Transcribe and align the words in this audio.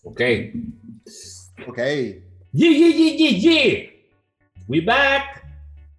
Okay. 0.00 0.56
Okay. 1.68 2.22
Yeah, 2.52 2.70
yeah, 2.70 2.88
yeah, 2.88 3.12
yeah, 3.20 3.36
yeah. 3.36 3.86
We 4.66 4.80
back. 4.80 5.44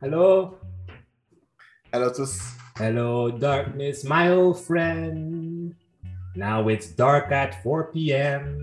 Hello. 0.02 0.58
Hello 1.94 2.10
tous. 2.10 2.58
Hello, 2.78 3.30
darkness, 3.30 4.04
my 4.04 4.34
old 4.34 4.58
friend. 4.58 5.76
Now 6.36 6.68
it's 6.70 6.88
dark 6.88 7.32
at 7.32 7.62
4 7.62 7.92
p.m. 7.94 8.58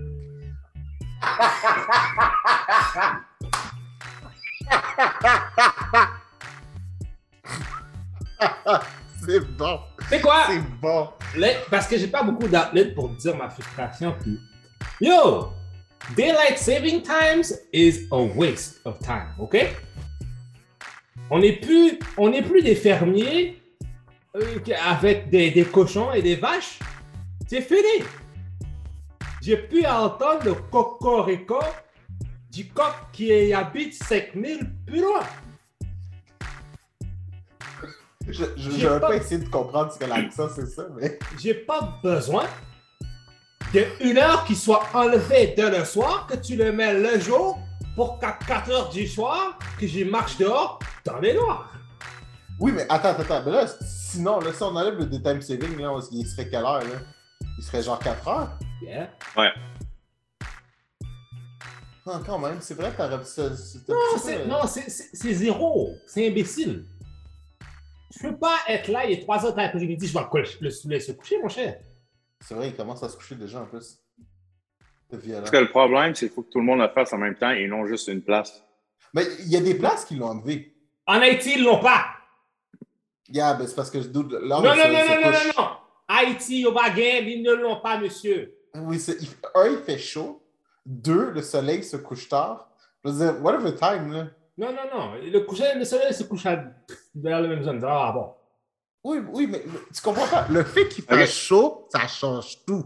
C'est 9.23 9.39
bon. 9.55 9.79
C'est 10.09 10.21
quoi? 10.21 10.45
C'est 10.47 10.59
bon. 10.81 11.09
Parce 11.69 11.87
que 11.87 11.97
j'ai 11.97 12.07
pas 12.07 12.23
beaucoup 12.23 12.47
d'outlets 12.47 12.93
pour 12.93 13.09
dire 13.09 13.37
ma 13.37 13.49
frustration. 13.49 14.15
Puis, 14.19 14.39
yo, 14.99 15.51
daylight 16.15 16.57
saving 16.57 17.01
times 17.01 17.53
is 17.71 18.07
a 18.11 18.17
waste 18.35 18.79
of 18.85 18.99
time, 18.99 19.33
ok? 19.39 19.55
On 21.31 21.39
n'est 21.39 21.59
plus, 21.59 21.99
on 22.17 22.29
n'est 22.29 22.41
plus 22.41 22.61
des 22.63 22.75
fermiers 22.75 23.61
euh, 24.35 24.57
avec 24.87 25.29
des, 25.29 25.51
des 25.51 25.65
cochons 25.65 26.11
et 26.13 26.21
des 26.21 26.35
vaches. 26.35 26.79
C'est 27.47 27.61
fini. 27.61 28.03
J'ai 29.41 29.57
pu 29.57 29.85
entendre 29.85 30.43
le 30.45 30.53
cocorico 30.53 31.59
du 32.51 32.67
coq 32.69 32.93
qui 33.13 33.53
habite 33.53 33.93
5000 33.93 34.69
plus 34.85 35.01
loin. 35.01 35.21
Je 38.27 38.43
je 38.57 38.69
vais 38.69 38.99
pas- 38.99 39.07
pas 39.09 39.15
essayer 39.15 39.43
de 39.43 39.49
comprendre 39.49 39.91
ce 39.91 39.97
que 39.99 40.05
l'accent 40.05 40.49
c'est 40.55 40.67
ça, 40.67 40.87
mais. 40.99 41.17
J'ai 41.39 41.53
pas 41.53 41.99
besoin 42.03 42.45
d'une 43.73 44.17
heure 44.17 44.43
qui 44.45 44.55
soit 44.55 44.83
enlevée 44.93 45.53
de 45.57 45.63
le 45.63 45.85
soir, 45.85 46.27
que 46.27 46.35
tu 46.35 46.55
le 46.55 46.71
mets 46.71 46.93
le 46.93 47.19
jour 47.19 47.59
pour 47.95 48.19
qu'à 48.19 48.37
4 48.47 48.71
heures 48.71 48.89
du 48.89 49.07
soir, 49.07 49.57
que 49.79 49.85
je 49.87 50.03
marche 50.03 50.37
dehors 50.37 50.79
dans 51.05 51.19
les 51.19 51.33
noirs. 51.33 51.71
Oui, 52.59 52.71
mais 52.73 52.85
attends, 52.89 53.09
attends, 53.09 53.21
attends. 53.23 53.43
Mais 53.45 53.51
là, 53.51 53.65
sinon, 53.81 54.39
là, 54.39 54.51
si 54.53 54.63
on 54.63 54.75
enlève 54.75 54.95
le 54.97 55.05
daytime 55.05 55.41
saving, 55.41 55.79
là, 55.79 55.93
on- 55.93 56.01
il 56.11 56.25
serait 56.25 56.49
quelle 56.49 56.63
heure, 56.63 56.79
là? 56.81 56.99
Il 57.57 57.63
serait 57.63 57.83
genre 57.83 57.99
4 57.99 58.27
heures? 58.27 58.49
Yeah. 58.81 59.09
Ah, 62.05 62.19
quand 62.25 62.39
même, 62.39 62.57
c'est 62.61 62.73
vrai, 62.73 62.91
t'aurais 62.95 63.23
ça. 63.23 63.49
Non, 63.49 63.55
c'était- 63.55 63.93
c'est, 64.17 64.45
non, 64.47 64.65
zéro. 65.33 65.93
C'est 66.07 66.27
imbécile. 66.27 66.85
Je 68.15 68.27
peux 68.27 68.37
pas 68.37 68.57
être 68.67 68.87
là, 68.87 69.05
il 69.05 69.11
est 69.13 69.21
3 69.21 69.45
heures 69.45 69.53
de 69.53 69.57
l'après-midi, 69.57 70.07
je 70.07 70.13
vais 70.13 70.19
le, 70.33 70.41
le 70.61 70.89
laisser 70.89 71.11
se 71.11 71.11
coucher, 71.11 71.37
mon 71.41 71.49
cher. 71.49 71.77
C'est 72.41 72.55
vrai, 72.55 72.69
il 72.69 72.75
commence 72.75 73.03
à 73.03 73.09
se 73.09 73.17
coucher 73.17 73.35
déjà 73.35 73.61
en 73.61 73.65
plus. 73.65 73.99
Violent. 75.11 75.39
Parce 75.39 75.51
que 75.51 75.57
le 75.57 75.69
problème, 75.69 76.13
c'est 76.13 76.27
qu'il 76.27 76.35
faut 76.35 76.43
que 76.43 76.49
tout 76.51 76.59
le 76.59 76.65
monde 76.65 76.79
le 76.79 76.87
fasse 76.89 77.11
en 77.13 77.17
même 77.17 77.35
temps 77.35 77.49
et 77.49 77.67
non 77.67 77.85
juste 77.87 78.07
une 78.09 78.21
place. 78.21 78.63
Mais 79.13 79.23
il 79.39 79.47
y 79.49 79.57
a 79.57 79.61
des 79.61 79.73
places 79.75 80.05
qui 80.05 80.15
l'ont 80.15 80.27
enlevé. 80.27 80.75
En 81.07 81.15
Haïti, 81.19 81.53
ils 81.57 81.63
l'ont 81.63 81.79
pas. 81.79 82.05
Yeah, 83.27 83.55
ben 83.55 83.65
c'est 83.67 83.75
parce 83.75 83.89
que 83.89 84.01
je 84.01 84.07
doute. 84.07 84.31
Là, 84.33 84.39
Non, 84.41 84.57
on 84.57 84.61
non, 84.61 84.71
se- 84.73 84.77
non, 84.77 84.83
se 84.83 85.09
non, 85.09 85.21
non, 85.21 85.31
non, 85.31 85.53
non. 85.63 85.69
Haïti, 86.07 86.65
au 86.65 86.71
baguette, 86.73 87.23
ils 87.27 87.41
ne 87.41 87.53
l'ont 87.53 87.79
pas, 87.81 87.99
monsieur. 87.99 88.55
Oui, 88.75 88.97
un, 89.55 89.67
il 89.67 89.77
fait 89.79 89.97
chaud. 89.97 90.43
Deux, 90.85 91.31
le 91.31 91.41
soleil 91.41 91.83
se 91.83 91.97
couche 91.97 92.29
tard. 92.29 92.69
Je 93.03 93.09
veux 93.09 93.17
dire, 93.31 93.43
whatever 93.43 93.73
time, 93.75 94.11
là. 94.11 94.27
Non, 94.57 94.73
non, 94.73 94.89
non. 94.93 95.13
Le, 95.15 95.39
coucher, 95.41 95.73
le 95.75 95.85
soleil 95.85 96.13
se 96.13 96.23
couche 96.23 96.45
à, 96.45 96.63
vers 97.15 97.41
la 97.41 97.47
même 97.47 97.63
zone. 97.63 97.83
Ah 97.87 98.11
bon. 98.13 98.33
Oui, 99.03 99.19
oui, 99.31 99.47
mais 99.47 99.63
mais 99.65 99.79
tu 99.95 100.01
comprends 100.01 100.27
pas. 100.27 100.45
Le 100.49 100.63
fait 100.63 100.87
qu'il 100.89 101.03
fasse 101.03 101.31
chaud, 101.31 101.87
ça 101.91 102.07
change 102.07 102.57
tout. 102.65 102.85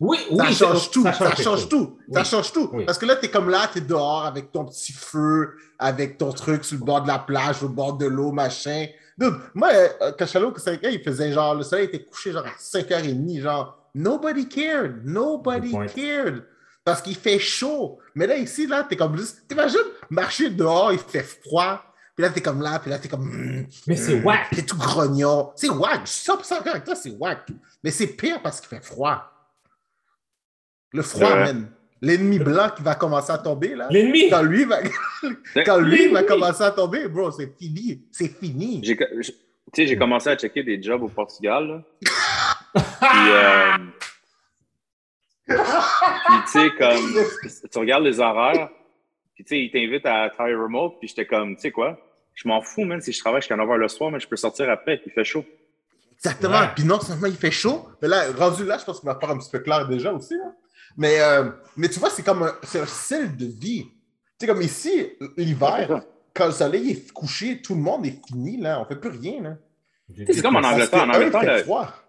Oui, 0.00 0.18
Ça 0.36 0.44
oui. 0.44 0.54
change 0.54 0.82
c'est- 0.84 0.90
tout. 0.90 1.02
Ça 1.04 1.34
change 1.36 1.68
tout. 1.68 1.98
Ça 2.12 2.24
change 2.24 2.52
tout. 2.52 2.68
Oui. 2.72 2.84
Parce 2.84 2.98
que 2.98 3.06
là, 3.06 3.16
t'es 3.16 3.30
comme 3.30 3.48
là, 3.48 3.68
t'es 3.72 3.80
dehors 3.80 4.24
avec 4.26 4.50
ton 4.52 4.64
petit 4.64 4.92
feu, 4.92 5.54
avec 5.78 6.18
ton 6.18 6.32
truc 6.32 6.64
sur 6.64 6.78
le 6.78 6.84
bord 6.84 7.02
de 7.02 7.08
la 7.08 7.18
plage, 7.20 7.62
au 7.62 7.68
bord 7.68 7.94
de 7.96 8.06
l'eau, 8.06 8.32
machin. 8.32 8.86
Dude, 9.16 9.34
moi, 9.54 9.68
euh, 9.72 9.88
Rica, 10.10 10.90
il 10.90 11.00
faisait 11.02 11.32
genre, 11.32 11.54
le 11.54 11.62
soleil 11.62 11.84
était 11.86 12.02
couché 12.04 12.32
genre 12.32 12.44
à 12.44 12.58
5h30, 12.58 13.40
genre, 13.40 13.78
nobody 13.94 14.48
cared. 14.48 15.02
Nobody 15.04 15.72
cared. 15.94 16.44
Parce 16.84 17.00
qu'il 17.00 17.14
fait 17.16 17.38
chaud. 17.38 17.98
Mais 18.16 18.26
là, 18.26 18.36
ici, 18.36 18.66
là, 18.66 18.82
t'es 18.86 18.96
comme 18.96 19.16
juste, 19.16 19.44
t'imagines 19.48 19.78
marcher 20.10 20.50
dehors, 20.50 20.92
il 20.92 20.98
fait 20.98 21.22
froid. 21.22 21.80
Puis 22.16 22.22
là, 22.22 22.30
t'es 22.30 22.40
comme 22.40 22.62
là, 22.62 22.78
puis 22.78 22.90
là, 22.90 22.98
t'es 22.98 23.08
comme. 23.08 23.24
mm, 23.24 23.66
Mais 23.88 23.96
c'est 23.96 24.20
mm, 24.20 24.24
whack. 24.24 24.50
T'es 24.50 24.62
tout 24.62 24.76
grognon. 24.76 25.50
C'est 25.56 25.68
whack. 25.68 26.02
Je 26.06 26.10
suis 26.12 26.30
100% 26.30 26.48
d'accord 26.50 26.72
avec 26.74 26.84
toi, 26.84 26.94
c'est 26.94 27.10
whack. 27.10 27.48
Mais 27.82 27.90
c'est 27.90 28.06
pire 28.08 28.40
parce 28.42 28.60
qu'il 28.60 28.68
fait 28.68 28.84
froid. 28.84 29.24
Le 30.92 31.02
froid, 31.02 31.30
Ouais. 31.32 31.44
man. 31.44 31.70
L'ennemi 32.00 32.38
blanc 32.38 32.68
qui 32.76 32.82
va 32.82 32.94
commencer 32.96 33.32
à 33.32 33.38
tomber, 33.38 33.74
là. 33.74 33.88
L'ennemi? 33.90 34.28
Quand 34.28 34.42
lui 34.42 34.64
va, 34.64 34.80
quand 35.64 35.78
lui 35.78 36.08
va 36.08 36.22
commencer 36.22 36.62
à 36.62 36.70
tomber, 36.70 37.08
bro, 37.08 37.30
c'est 37.30 37.56
fini. 37.58 38.04
C'est 38.12 38.28
fini. 38.28 38.80
Tu 38.82 38.94
sais, 39.72 39.86
j'ai 39.86 39.96
commencé 39.96 40.28
à 40.28 40.36
checker 40.36 40.62
des 40.62 40.80
jobs 40.82 41.02
au 41.02 41.08
Portugal. 41.08 41.66
là. 41.66 41.82
Puis, 43.00 43.30
euh, 43.30 43.76
puis, 45.46 45.56
tu 46.46 46.50
sais, 46.52 46.70
comme, 46.78 47.68
tu 47.70 47.78
regardes 47.78 48.04
les 48.04 48.18
horaires, 48.20 48.68
puis 49.34 49.44
tu 49.44 49.48
sais, 49.50 49.60
ils 49.62 49.70
t'invitent 49.70 50.06
à 50.06 50.30
travailler 50.30 50.56
remote, 50.56 50.94
puis 50.98 51.08
j'étais 51.08 51.26
comme, 51.26 51.54
tu 51.56 51.62
sais 51.62 51.70
quoi, 51.70 51.98
je 52.34 52.48
m'en 52.48 52.60
fous, 52.62 52.84
même 52.84 53.00
si 53.00 53.12
je 53.12 53.18
travaille 53.20 53.40
jusqu'à 53.42 53.56
9h 53.56 53.76
le 53.76 53.88
soir, 53.88 54.10
mais 54.10 54.20
je 54.20 54.28
peux 54.28 54.36
sortir 54.36 54.68
après, 54.70 55.00
il 55.06 55.12
fait 55.12 55.24
chaud. 55.24 55.44
Exactement. 56.16 56.60
Ouais. 56.60 56.68
Puis 56.74 56.84
non 56.84 57.00
seulement 57.00 57.26
il 57.26 57.36
fait 57.36 57.50
chaud, 57.50 57.88
mais 58.00 58.08
là, 58.08 58.24
rendu 58.36 58.64
là, 58.64 58.78
je 58.78 58.84
pense 58.84 59.00
qu'il 59.00 59.06
va 59.08 59.18
faire 59.18 59.30
un 59.30 59.38
petit 59.38 59.50
peu 59.50 59.58
clair 59.60 59.86
déjà 59.88 60.12
aussi. 60.12 60.34
là. 60.36 60.52
Mais, 60.96 61.20
euh, 61.20 61.50
mais 61.76 61.88
tu 61.88 61.98
vois, 61.98 62.10
c'est 62.10 62.22
comme 62.22 62.42
un, 62.44 62.52
c'est 62.62 62.80
un 62.80 62.86
style 62.86 63.36
de 63.36 63.46
vie. 63.46 63.84
Tu 63.84 63.90
sais, 64.40 64.46
comme 64.46 64.62
ici, 64.62 65.12
l'hiver, 65.36 66.02
quand 66.32 66.46
le 66.46 66.52
soleil 66.52 66.90
est 66.90 67.12
couché, 67.12 67.60
tout 67.62 67.74
le 67.74 67.80
monde 67.80 68.06
est 68.06 68.18
fini, 68.28 68.56
là. 68.60 68.80
On 68.80 68.84
fait 68.84 68.96
plus 68.96 69.10
rien, 69.10 69.42
là. 69.42 69.56
C'est 70.26 70.42
comme 70.42 70.56
en 70.56 70.60
Angleterre. 70.62 71.02
En 71.04 71.10
Angleterre. 71.10 72.04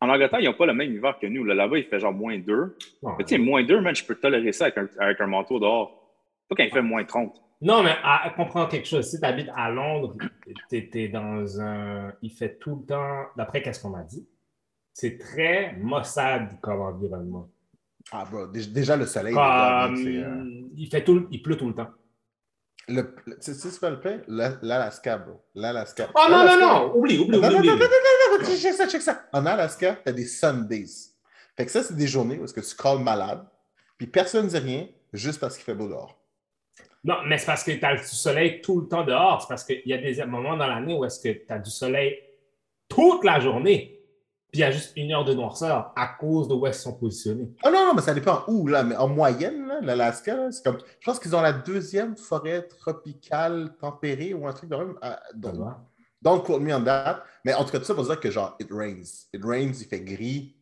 En 0.00 0.08
Angleterre, 0.08 0.40
ils 0.40 0.46
n'ont 0.46 0.54
pas 0.54 0.66
le 0.66 0.74
même 0.74 0.92
hiver 0.92 1.16
que 1.20 1.26
nous. 1.26 1.44
là. 1.44 1.54
Là-bas, 1.54 1.78
il 1.78 1.84
fait 1.84 2.00
genre 2.00 2.12
moins 2.12 2.36
2. 2.38 2.76
Non, 3.02 3.14
Mais 3.18 3.24
tu 3.24 3.34
sais, 3.36 3.38
moins 3.38 3.62
2, 3.62 3.80
man, 3.80 3.94
je 3.94 4.04
peux 4.04 4.14
tolérer 4.16 4.52
ça 4.52 4.64
avec 4.66 4.78
un, 4.78 4.88
avec 4.98 5.20
un 5.20 5.26
manteau 5.26 5.60
dehors. 5.60 6.12
Pas 6.48 6.56
quand 6.56 6.64
il 6.64 6.70
fait 6.72 6.82
moins 6.82 7.04
30. 7.04 7.40
Non, 7.62 7.82
mais 7.82 7.94
à, 8.02 8.26
à 8.26 8.30
comprendre 8.30 8.68
quelque 8.68 8.88
chose. 8.88 9.08
Si 9.08 9.18
tu 9.20 9.24
habites 9.24 9.48
à 9.54 9.70
Londres, 9.70 10.16
tu 10.68 10.90
es, 10.94 11.08
dans 11.08 11.60
un. 11.60 12.12
Il 12.20 12.30
fait 12.30 12.56
tout 12.58 12.76
le 12.80 12.86
temps, 12.86 13.24
d'après 13.36 13.62
qu'est-ce 13.62 13.80
qu'on 13.80 13.90
m'a 13.90 14.02
dit, 14.02 14.26
c'est 14.92 15.16
très 15.16 15.74
maussade 15.76 16.58
comme 16.60 16.80
environnement. 16.80 17.48
Ah, 18.10 18.24
bro, 18.30 18.46
dé- 18.48 18.66
déjà 18.66 18.96
le 18.96 19.06
soleil. 19.06 19.32
Comme, 19.32 19.42
euh, 19.42 20.68
il, 20.76 20.88
fait 20.90 21.04
tout, 21.04 21.28
il 21.30 21.40
pleut 21.40 21.56
tout 21.56 21.68
le 21.68 21.74
temps. 21.74 21.90
le, 22.88 23.14
le- 23.26 23.36
tu 23.38 23.54
sais 23.54 23.70
c'est 23.70 23.78
quoi 23.78 23.90
le 23.90 24.00
pain? 24.00 24.20
La- 24.26 24.58
L'Alaska, 24.60 25.18
bro. 25.18 25.40
L'Alaska. 25.54 26.08
Oh 26.16 26.26
non, 26.28 26.44
non, 26.44 26.58
non! 26.60 26.96
Oublie, 26.96 27.18
oublie, 27.20 27.38
Non, 27.40 27.46
oublie. 27.46 27.68
non, 27.68 27.74
non, 27.76 27.78
non, 27.78 28.32
non, 28.32 28.38
non, 28.38 28.44
check 28.56 28.74
ça, 28.74 28.88
check 28.88 29.02
ça. 29.02 29.22
En 29.32 29.46
Alaska, 29.46 29.94
tu 30.02 30.08
as 30.08 30.12
des 30.12 30.26
Sundays. 30.26 31.12
Fait 31.56 31.64
que 31.64 31.70
ça, 31.70 31.82
c'est 31.84 31.94
des 31.96 32.08
journées 32.08 32.38
où 32.40 32.44
est-ce 32.44 32.54
que 32.54 32.60
tu 32.60 32.74
calls 32.76 32.98
malade, 32.98 33.46
puis 33.98 34.08
personne 34.08 34.46
ne 34.46 34.50
dit 34.50 34.58
rien, 34.58 34.88
juste 35.12 35.38
parce 35.38 35.54
qu'il 35.54 35.64
fait 35.64 35.74
beau 35.76 35.86
dehors. 35.88 36.18
Non, 37.04 37.16
mais 37.26 37.36
c'est 37.38 37.46
parce 37.46 37.64
que 37.64 37.72
tu 37.72 37.84
as 37.84 37.96
du 37.96 38.04
soleil 38.06 38.60
tout 38.60 38.80
le 38.80 38.88
temps 38.88 39.04
dehors. 39.04 39.42
C'est 39.42 39.48
parce 39.48 39.64
qu'il 39.64 39.82
y 39.86 39.92
a 39.92 39.98
des 39.98 40.24
moments 40.24 40.56
dans 40.56 40.66
l'année 40.68 40.94
où 40.94 41.04
est-ce 41.04 41.18
que 41.20 41.44
tu 41.44 41.52
as 41.52 41.58
du 41.58 41.70
soleil 41.70 42.16
toute 42.88 43.24
la 43.24 43.40
journée, 43.40 43.98
puis 44.52 44.60
il 44.60 44.60
y 44.60 44.64
a 44.64 44.70
juste 44.70 44.92
une 44.96 45.10
heure 45.12 45.24
de 45.24 45.32
noirceur 45.32 45.92
à 45.96 46.08
cause 46.08 46.46
de 46.46 46.54
où 46.54 46.66
ils 46.66 46.74
sont 46.74 46.92
positionnés. 46.92 47.48
Ah 47.64 47.70
non, 47.70 47.86
non, 47.86 47.94
mais 47.94 48.02
ça 48.02 48.12
dépend 48.12 48.44
où, 48.48 48.68
là. 48.68 48.84
Mais 48.84 48.94
en 48.96 49.08
moyenne, 49.08 49.72
l'Alaska, 49.80 50.52
c'est 50.52 50.62
comme. 50.62 50.78
Je 51.00 51.06
pense 51.06 51.18
qu'ils 51.18 51.34
ont 51.34 51.40
la 51.40 51.54
deuxième 51.54 52.16
forêt 52.16 52.62
tropicale 52.68 53.74
tempérée 53.80 54.34
ou 54.34 54.46
un 54.46 54.52
truc 54.52 54.68
de 54.68 54.76
même. 54.76 54.98
à- 55.00 55.20
dans-? 55.34 55.74
Don't 56.20 56.42
quote 56.44 56.60
me 56.60 56.72
on 56.72 56.84
that. 56.84 57.24
Mais 57.44 57.54
en 57.54 57.64
tout 57.64 57.72
cas, 57.72 57.78
tout 57.78 57.84
ça 57.84 57.94
pour 57.94 58.04
dire 58.04 58.20
que 58.20 58.30
genre, 58.30 58.54
it 58.60 58.68
rains. 58.70 59.26
It 59.32 59.42
rains, 59.42 59.72
il 59.80 59.86
fait 59.86 60.00
gris. 60.00 60.54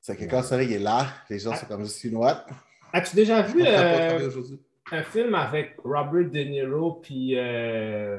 C'est 0.00 0.16
que 0.16 0.24
quand 0.24 0.38
le 0.38 0.46
soleil 0.46 0.72
est 0.72 0.78
là, 0.78 1.06
les 1.28 1.38
gens 1.38 1.54
sont 1.54 1.66
comme 1.66 1.84
juste, 1.84 2.06
what? 2.12 2.46
As-tu 2.92 3.14
déjà 3.16 3.42
vu 3.42 3.62
euh, 3.66 4.28
aujourd'hui. 4.28 4.60
Un 4.92 5.02
film 5.02 5.34
avec 5.34 5.76
Robert 5.84 6.30
De 6.30 6.38
Niro 6.40 6.94
puis 6.94 7.36
euh, 7.38 8.18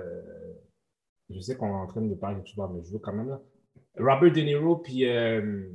je 1.30 1.40
sais 1.40 1.56
qu'on 1.56 1.68
est 1.70 1.82
en 1.82 1.88
train 1.88 2.02
de 2.02 2.16
parler 2.16 2.38
de 2.38 2.42
tout 2.44 2.62
mais 2.74 2.84
je 2.84 2.92
veux 2.94 3.00
quand 3.00 3.14
même 3.14 3.30
là. 3.30 3.40
Robert 4.00 4.32
De 4.32 4.42
Niro 4.42 4.78
puis 4.78 5.06
euh, 5.08 5.68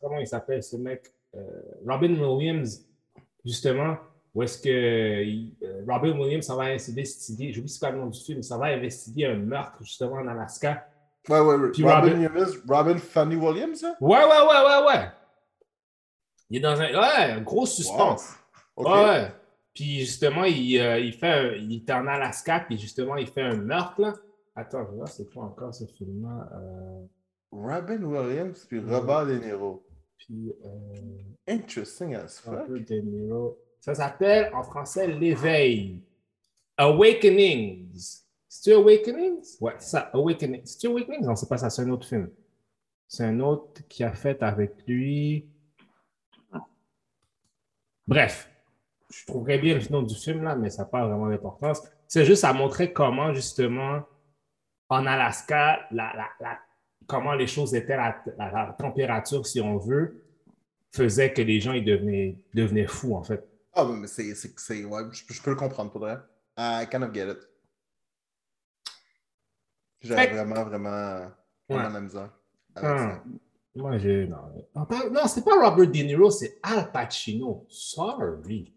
comment 0.00 0.18
il 0.18 0.26
s'appelle 0.26 0.62
ce 0.62 0.76
mec 0.76 1.12
Euh, 1.34 1.40
Robin 1.86 2.12
Williams 2.20 2.86
justement 3.44 3.96
où 4.34 4.42
est-ce 4.42 4.58
que 4.60 5.22
il- 5.24 5.54
Robin 5.88 6.12
Williams 6.18 6.44
ça 6.44 6.54
va 6.54 6.64
investiguer 6.64 7.52
j'oublie 7.52 7.74
quoi 7.78 7.90
le 7.90 7.98
nom 7.98 8.06
du 8.08 8.20
film 8.20 8.42
ça 8.42 8.58
va 8.58 8.66
investiguer 8.66 9.26
un 9.26 9.36
meurtre 9.38 9.78
justement 9.80 10.16
en 10.16 10.26
Alaska 10.28 10.86
Ouais, 11.28 11.38
ouais, 11.40 11.54
ouais. 11.54 11.70
Puis 11.70 11.84
Robin, 11.84 12.00
Robin- 12.00 12.12
Williams, 12.34 12.62
Robin 12.68 12.98
Funny 12.98 13.36
Williams, 13.36 13.82
ouais 14.00 14.24
ouais 14.24 14.42
ouais 14.48 14.62
ouais 14.68 14.86
ouais 14.88 15.04
il 16.50 16.56
est 16.58 16.60
dans 16.60 16.78
un 16.80 16.90
ouais 16.92 17.32
un 17.38 17.40
gros 17.40 17.64
suspense 17.64 18.34
Ok. 18.76 18.88
Ouais, 18.88 19.04
ouais. 19.04 19.32
Puis 19.74 20.00
justement, 20.00 20.44
il, 20.44 20.78
euh, 20.78 20.98
il 20.98 21.12
fait 21.14 21.28
un- 21.28 21.52
il 21.54 21.76
est 21.76 21.90
en 21.90 22.06
Alaska, 22.06 22.60
puis 22.60 22.78
justement, 22.78 23.16
il 23.16 23.26
fait 23.26 23.42
un 23.42 23.56
meurtre, 23.56 24.00
là. 24.00 24.14
Attends, 24.54 24.84
voir 24.84 25.08
c'est 25.08 25.32
quoi 25.32 25.44
encore 25.44 25.74
ce 25.74 25.86
film-là. 25.86 26.50
Euh, 26.54 27.04
Robin 27.52 28.02
Williams 28.02 28.64
puis 28.66 28.80
Robert 28.80 29.26
De 29.26 29.38
Niro. 29.38 29.86
Puis, 30.18 30.52
euh, 30.64 31.18
Interesting 31.48 32.14
as 32.14 32.38
fuck. 32.40 32.68
De 32.70 32.94
Niro. 33.00 33.58
Ça 33.80 33.94
s'appelle 33.94 34.52
en 34.54 34.62
français 34.62 35.06
L'éveil. 35.08 36.02
Awakenings. 36.76 38.20
C'est-tu 38.48 38.74
Awakenings? 38.76 39.56
Ouais, 39.60 39.74
ça, 39.78 40.10
Awakenings. 40.12 40.64
C'est-tu 40.66 40.86
Awakenings? 40.88 41.24
Non, 41.24 41.34
c'est 41.34 41.48
pas 41.48 41.56
ça, 41.58 41.70
c'est 41.70 41.82
un 41.82 41.90
autre 41.90 42.06
film. 42.06 42.30
C'est 43.08 43.24
un 43.24 43.40
autre 43.40 43.82
qui 43.88 44.04
a 44.04 44.12
fait 44.12 44.42
avec 44.42 44.74
lui. 44.86 45.48
Bref, 48.06 48.50
je 49.12 49.26
trouverais 49.26 49.58
bien 49.58 49.74
le 49.78 49.88
nom 49.90 50.02
du 50.02 50.14
film 50.14 50.42
là, 50.42 50.56
mais 50.56 50.70
ça 50.70 50.82
n'a 50.82 50.88
pas 50.88 51.06
vraiment 51.06 51.28
d'importance. 51.28 51.82
C'est 52.08 52.24
juste 52.24 52.44
à 52.44 52.52
montrer 52.52 52.92
comment, 52.92 53.32
justement, 53.34 54.02
en 54.88 55.06
Alaska, 55.06 55.86
la, 55.90 56.12
la- 56.14 56.30
la- 56.40 56.58
comment 57.06 57.34
les 57.34 57.46
choses 57.46 57.74
étaient, 57.74 57.96
la, 57.96 58.74
température, 58.78 59.46
si 59.46 59.60
on 59.60 59.76
veut, 59.78 60.22
faisait 60.94 61.32
que 61.32 61.42
les 61.42 61.60
gens 61.60 61.72
ils 61.72 61.84
devenaient, 61.84 62.38
devenaient 62.54 62.86
fous, 62.86 63.14
en 63.14 63.22
fait. 63.22 63.46
Ah, 63.74 63.84
mais 63.84 64.06
c'est. 64.06 64.34
c'est- 64.34 64.58
c'est- 64.58 64.84
Ouais, 64.84 65.02
je, 65.12 65.24
je 65.32 65.42
peux 65.42 65.50
le 65.50 65.56
comprendre 65.56 65.90
pour 65.90 66.00
vrai. 66.02 66.18
I 66.58 66.86
kind 66.90 67.02
of 67.04 67.14
get 67.14 67.30
it. 67.30 67.38
J'avais 70.00 70.26
vraiment, 70.28 70.64
vraiment, 70.64 71.30
vraiment 71.68 71.86
Ouais. 71.88 71.92
la 71.92 72.00
misère. 72.00 72.30
avec 72.74 72.90
Ah, 72.90 72.98
ça. 72.98 73.22
moi, 73.76 73.98
j'ai. 73.98 74.26
Non, 74.26 74.38
non, 75.10 75.26
c'est 75.26 75.44
pas 75.44 75.54
Robert 75.70 75.86
De 75.86 76.02
Niro, 76.02 76.30
c'est 76.30 76.58
Al 76.62 76.90
Pacino. 76.90 77.64
Sorry. 77.68 78.74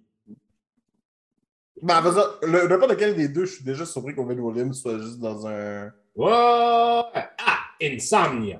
Ben, 1.81 2.01
vas-y, 2.01 2.49
le- 2.49 2.67
n'importe 2.67 2.91
lequel 2.91 3.15
des 3.15 3.27
deux, 3.27 3.45
je 3.45 3.55
suis 3.55 3.63
déjà 3.65 3.85
surpris 3.85 4.15
qu'Owen 4.15 4.39
Williams 4.39 4.79
soit 4.81 4.97
juste 4.97 5.19
dans 5.19 5.45
un. 5.47 5.91
Ouais. 6.15 6.31
Ah, 6.33 7.59
Insomnia. 7.81 8.59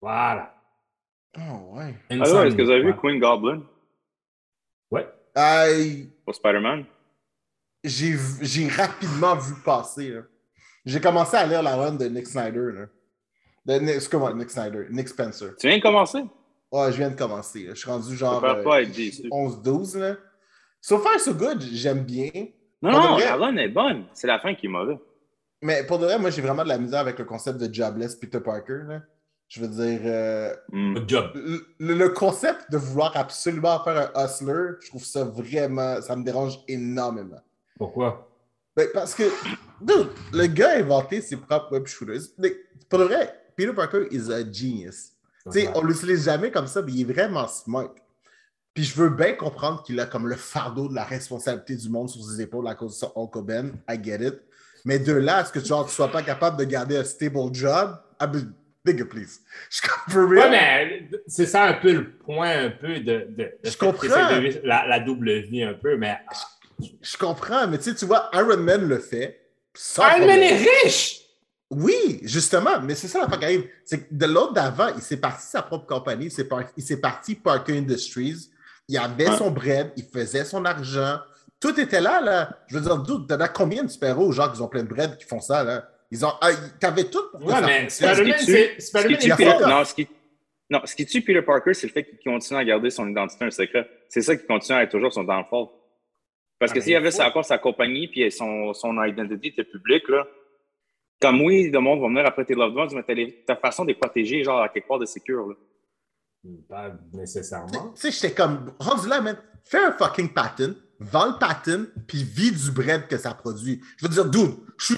Voilà. 0.00 0.54
Oh, 1.36 1.76
ouais. 1.76 1.94
Ah 2.10 2.14
ouais, 2.14 2.48
est-ce 2.48 2.56
que 2.56 2.62
vous 2.62 2.70
avez 2.70 2.82
vu. 2.82 2.96
Queen 2.96 3.18
Goblin? 3.20 3.62
Ouais. 4.90 5.08
Aïe, 5.34 6.10
pour 6.24 6.34
Spider-Man? 6.34 6.84
j'ai 7.82 8.68
rapidement 8.68 9.34
vu 9.36 9.54
passer. 9.64 10.10
là. 10.10 10.20
J'ai 10.84 11.00
commencé 11.00 11.36
à 11.36 11.46
lire 11.46 11.62
la 11.62 11.76
run 11.76 11.92
de 11.92 12.06
Nick 12.06 12.26
Snyder. 12.26 12.72
Là. 12.72 12.86
De, 13.66 13.80
Nick- 13.84 13.96
excuse-moi, 13.96 14.32
Nick 14.34 14.50
Snyder, 14.50 14.86
Nick 14.90 15.08
Spencer. 15.08 15.56
Tu 15.58 15.66
viens 15.68 15.78
de 15.78 15.82
commencer? 15.82 16.22
Ouais, 16.72 16.92
je 16.92 16.96
viens 16.96 17.10
de 17.10 17.16
commencer. 17.16 17.64
là. 17.64 17.74
Je 17.74 17.80
suis 17.80 17.90
rendu 17.90 18.16
genre 18.16 18.42
euh, 18.44 18.62
pas 18.62 18.82
être 18.82 18.92
déçu. 18.92 19.28
11-12. 19.30 20.16
So 20.80 20.98
far, 20.98 21.18
so 21.20 21.34
good, 21.34 21.60
j'aime 21.62 22.04
bien. 22.04 22.30
Non, 22.82 22.90
Pour 22.92 23.00
non, 23.00 23.12
vrai? 23.14 23.24
la 23.26 23.36
run 23.36 23.56
est 23.56 23.68
bonne. 23.68 24.04
C'est 24.14 24.26
la 24.26 24.38
fin 24.38 24.54
qui 24.54 24.66
est 24.66 24.70
mauvaise. 24.70 24.98
Mais 25.62 25.84
pour 25.86 25.98
de 25.98 26.06
vrai, 26.06 26.18
moi, 26.18 26.30
j'ai 26.30 26.40
vraiment 26.40 26.62
de 26.64 26.68
la 26.68 26.78
misère 26.78 27.00
avec 27.00 27.18
le 27.18 27.24
concept 27.26 27.60
de 27.60 27.72
jobless 27.72 28.16
Peter 28.16 28.40
Parker. 28.40 28.80
là. 28.88 29.00
Je 29.48 29.60
veux 29.60 29.68
dire, 29.68 30.00
euh, 30.04 30.54
Hmm. 30.70 30.94
Le, 31.78 31.94
le 31.94 32.08
concept 32.10 32.70
de 32.70 32.76
vouloir 32.78 33.16
absolument 33.16 33.82
faire 33.82 34.10
un 34.14 34.24
hustler, 34.24 34.76
je 34.80 34.88
trouve 34.88 35.04
ça 35.04 35.24
vraiment, 35.24 36.00
ça 36.00 36.14
me 36.16 36.24
dérange 36.24 36.60
énormément. 36.68 37.40
Pourquoi? 37.76 38.28
Ben, 38.76 38.88
parce 38.94 39.14
que, 39.14 39.24
dude, 39.80 40.08
le 40.32 40.46
gars 40.46 40.70
a 40.70 40.78
inventé 40.78 41.20
ses 41.20 41.36
propres 41.36 41.72
web 41.72 41.86
shooters. 41.86 42.20
Mais 42.38 42.54
Pour 42.88 43.00
de 43.00 43.04
vrai, 43.04 43.34
Peter 43.56 43.72
Parker 43.74 44.06
is 44.12 44.32
a 44.32 44.38
genius. 44.50 45.12
Tu 45.46 45.60
sais, 45.60 45.68
on 45.74 45.82
l'utilise 45.82 46.24
jamais 46.24 46.50
comme 46.50 46.66
ça, 46.68 46.80
mais 46.80 46.92
il 46.92 47.00
est 47.02 47.12
vraiment 47.12 47.48
smart. 47.48 47.90
Puis 48.80 48.88
je 48.88 48.94
veux 48.96 49.10
bien 49.10 49.34
comprendre 49.34 49.82
qu'il 49.82 50.00
a 50.00 50.06
comme 50.06 50.26
le 50.26 50.36
fardeau 50.36 50.88
de 50.88 50.94
la 50.94 51.04
responsabilité 51.04 51.76
du 51.76 51.90
monde 51.90 52.08
sur 52.08 52.24
ses 52.24 52.40
épaules 52.40 52.66
à 52.66 52.74
cause 52.74 52.92
de 52.92 52.96
son 52.96 53.12
Hulk 53.14 53.36
Hogan. 53.36 53.72
I 53.90 54.02
get 54.02 54.26
it. 54.26 54.36
Mais 54.86 54.98
de 54.98 55.12
là 55.12 55.36
à 55.36 55.44
ce 55.44 55.52
que 55.52 55.60
genre, 55.62 55.86
tu 55.86 55.92
sois 55.94 56.10
pas 56.10 56.22
capable 56.22 56.56
de 56.56 56.64
garder 56.64 56.96
un 56.96 57.04
stable 57.04 57.52
job, 57.52 57.94
bigger 58.82 59.04
please. 59.04 59.40
Je 59.68 59.82
Ouais, 60.18 60.40
real. 60.40 60.50
mais 60.50 61.10
c'est 61.26 61.44
ça 61.44 61.64
un 61.64 61.74
peu 61.74 61.92
le 61.92 62.10
point 62.16 62.48
un 62.64 62.70
peu 62.70 63.00
de, 63.00 63.26
de, 63.28 63.34
de 63.36 63.50
Je 63.64 63.76
comprends. 63.76 64.06
de 64.06 64.66
la, 64.66 64.86
la 64.86 65.00
double 65.00 65.40
vie 65.40 65.62
un 65.62 65.74
peu, 65.74 65.98
mais 65.98 66.16
Je 67.02 67.18
comprends, 67.18 67.68
mais 67.68 67.76
tu 67.76 67.84
sais, 67.90 67.94
tu 67.94 68.06
vois, 68.06 68.30
Iron 68.32 68.56
Man 68.56 68.88
le 68.88 68.98
fait. 68.98 69.42
Iron 69.98 70.26
Man 70.26 70.38
est 70.40 70.56
riche! 70.84 71.20
Oui, 71.68 72.20
justement, 72.22 72.80
mais 72.80 72.94
c'est 72.94 73.08
ça 73.08 73.26
la 73.30 73.36
qui 73.36 73.44
arrive. 73.44 73.68
C'est 73.84 74.08
que 74.08 74.14
de 74.14 74.24
l'autre 74.24 74.54
d'avant, 74.54 74.88
il 74.96 75.02
s'est 75.02 75.18
parti 75.18 75.46
sa 75.46 75.60
propre 75.60 75.84
compagnie, 75.84 76.24
il 76.26 76.30
s'est 76.32 76.48
par- 76.48 76.64
il 76.78 76.82
s'est 76.82 76.96
parti 77.02 77.34
Parker 77.34 77.76
Industries, 77.76 78.48
il 78.90 78.98
avait 78.98 79.26
son 79.36 79.50
bread, 79.50 79.92
il 79.96 80.04
faisait 80.04 80.44
son 80.44 80.64
argent. 80.64 81.18
Tout 81.60 81.78
était 81.78 82.00
là, 82.00 82.20
là. 82.20 82.58
Je 82.68 82.76
veux 82.76 82.80
dire, 82.82 82.96
d'où, 82.98 83.20
t'en 83.20 83.38
as 83.40 83.48
combien 83.48 83.82
de 83.84 83.88
super-héros, 83.88 84.32
genre, 84.32 84.52
qui 84.52 84.60
ont 84.60 84.68
plein 84.68 84.82
de 84.82 84.88
bread, 84.88 85.16
qui 85.16 85.24
font 85.26 85.40
ça, 85.40 85.62
là? 85.64 85.88
Ils 86.10 86.24
ont. 86.24 86.32
Ah, 86.40 86.50
t'avais 86.80 87.04
tout 87.04 87.22
pour 87.32 87.44
Ouais, 87.46 87.52
ça 87.54 87.60
mais 87.60 87.80
fonctionne. 87.82 88.14
Spider-Man, 88.14 88.38
Ce 88.40 88.44
qui 88.44 88.46
tue- 88.46 89.32
c'est. 89.36 89.60
Non, 89.68 89.84
ce 89.84 89.94
qui... 89.94 90.08
non, 90.70 90.80
ce 90.84 90.96
qui 90.96 91.06
tue 91.06 91.20
Peter 91.22 91.42
Parker, 91.42 91.72
c'est 91.74 91.86
le 91.86 91.92
fait 91.92 92.04
qu'il 92.04 92.18
continue 92.18 92.58
à 92.58 92.64
garder 92.64 92.90
son 92.90 93.06
identité 93.08 93.44
un 93.44 93.50
secret. 93.50 93.88
C'est 94.08 94.22
ça 94.22 94.34
qui 94.36 94.44
continue 94.46 94.76
à 94.78 94.82
être 94.82 94.90
toujours 94.90 95.12
son 95.12 95.22
downfall. 95.24 95.66
Parce 96.58 96.72
Ah, 96.72 96.74
que 96.74 96.80
s'il 96.80 96.96
avait 96.96 97.10
faut- 97.10 97.18
sa- 97.18 97.28
encore 97.28 97.44
sa 97.44 97.58
compagnie 97.58 98.08
puis 98.08 98.30
son, 98.32 98.74
son 98.74 99.00
identité 99.04 99.48
était 99.48 99.64
publique, 99.64 100.08
là, 100.08 100.26
comme 101.20 101.42
oui, 101.42 101.70
le 101.70 101.78
monde 101.80 102.00
va 102.00 102.08
venir 102.08 102.26
après 102.26 102.44
tes 102.44 102.54
loved 102.54 102.76
ones, 102.76 102.88
mais 102.94 103.02
t'as 103.02 103.14
les- 103.14 103.44
ta 103.46 103.54
façon 103.56 103.84
de 103.84 103.88
les 103.88 103.94
protéger, 103.94 104.42
genre 104.42 104.62
à 104.62 104.68
quelque 104.68 104.88
part 104.88 104.98
de 104.98 105.06
sécure. 105.06 105.46
Là. 105.48 105.54
Pas 106.68 106.92
nécessairement. 107.12 107.92
Tu 107.94 108.00
sais, 108.00 108.10
j'étais 108.10 108.32
comme, 108.34 108.72
rendu 108.78 109.08
là, 109.08 109.20
man, 109.20 109.36
fais 109.64 109.84
un 109.84 109.92
fucking 109.92 110.32
patent, 110.32 110.74
vends 110.98 111.26
le 111.26 111.38
patent, 111.38 111.86
puis 112.06 112.22
vis 112.24 112.52
du 112.52 112.70
bread 112.70 113.06
que 113.08 113.18
ça 113.18 113.34
produit. 113.34 113.80
Je 113.98 114.06
veux 114.06 114.12
dire, 114.12 114.24
dude, 114.24 114.54
je 114.78 114.84
suis. 114.94 114.96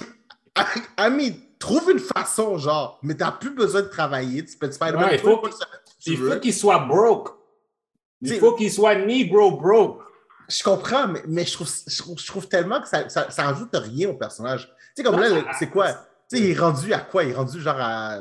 Ami, 0.97 1.39
trouve 1.59 1.91
une 1.91 1.99
façon, 1.99 2.57
genre, 2.57 2.99
mais 3.03 3.15
t'as 3.15 3.31
plus 3.31 3.49
besoin 3.53 3.81
de 3.81 3.87
travailler, 3.87 4.45
tu 4.45 4.57
peux 4.57 4.69
te 4.69 4.75
faire 4.75 4.95
Ouais, 4.97 5.15
il 5.15 5.19
faut 5.19 5.37
qu'il- 5.41 5.53
Il 6.05 6.17
faut 6.17 6.39
qu'il 6.39 6.53
soit 6.53 6.79
broke. 6.79 7.29
Il 8.21 8.39
faut 8.39 8.55
qu'il 8.55 8.71
soit 8.71 8.95
Negro 8.95 9.57
broke. 9.57 10.01
Je 10.49 10.61
comprends, 10.63 11.07
mais, 11.07 11.23
mais 11.27 11.45
je, 11.45 11.53
trouve, 11.53 11.69
je, 11.87 11.97
trouve, 11.97 12.19
je 12.19 12.27
trouve 12.27 12.47
tellement 12.47 12.81
que 12.81 12.87
ça, 12.87 13.07
ça, 13.09 13.29
ça 13.31 13.43
rajoute 13.43 13.69
rien 13.73 14.09
au 14.09 14.13
personnage. 14.13 14.67
Tu 14.67 14.75
sais, 14.97 15.03
comme 15.03 15.19
là, 15.19 15.27
c'est 15.57 15.69
quoi? 15.69 15.91
Tu 16.29 16.37
sais, 16.37 16.39
il 16.43 16.51
est 16.51 16.59
rendu 16.59 16.93
à 16.93 16.99
quoi? 16.99 17.23
Il 17.23 17.31
est 17.31 17.33
rendu 17.35 17.59
genre 17.61 17.77
à, 17.79 18.19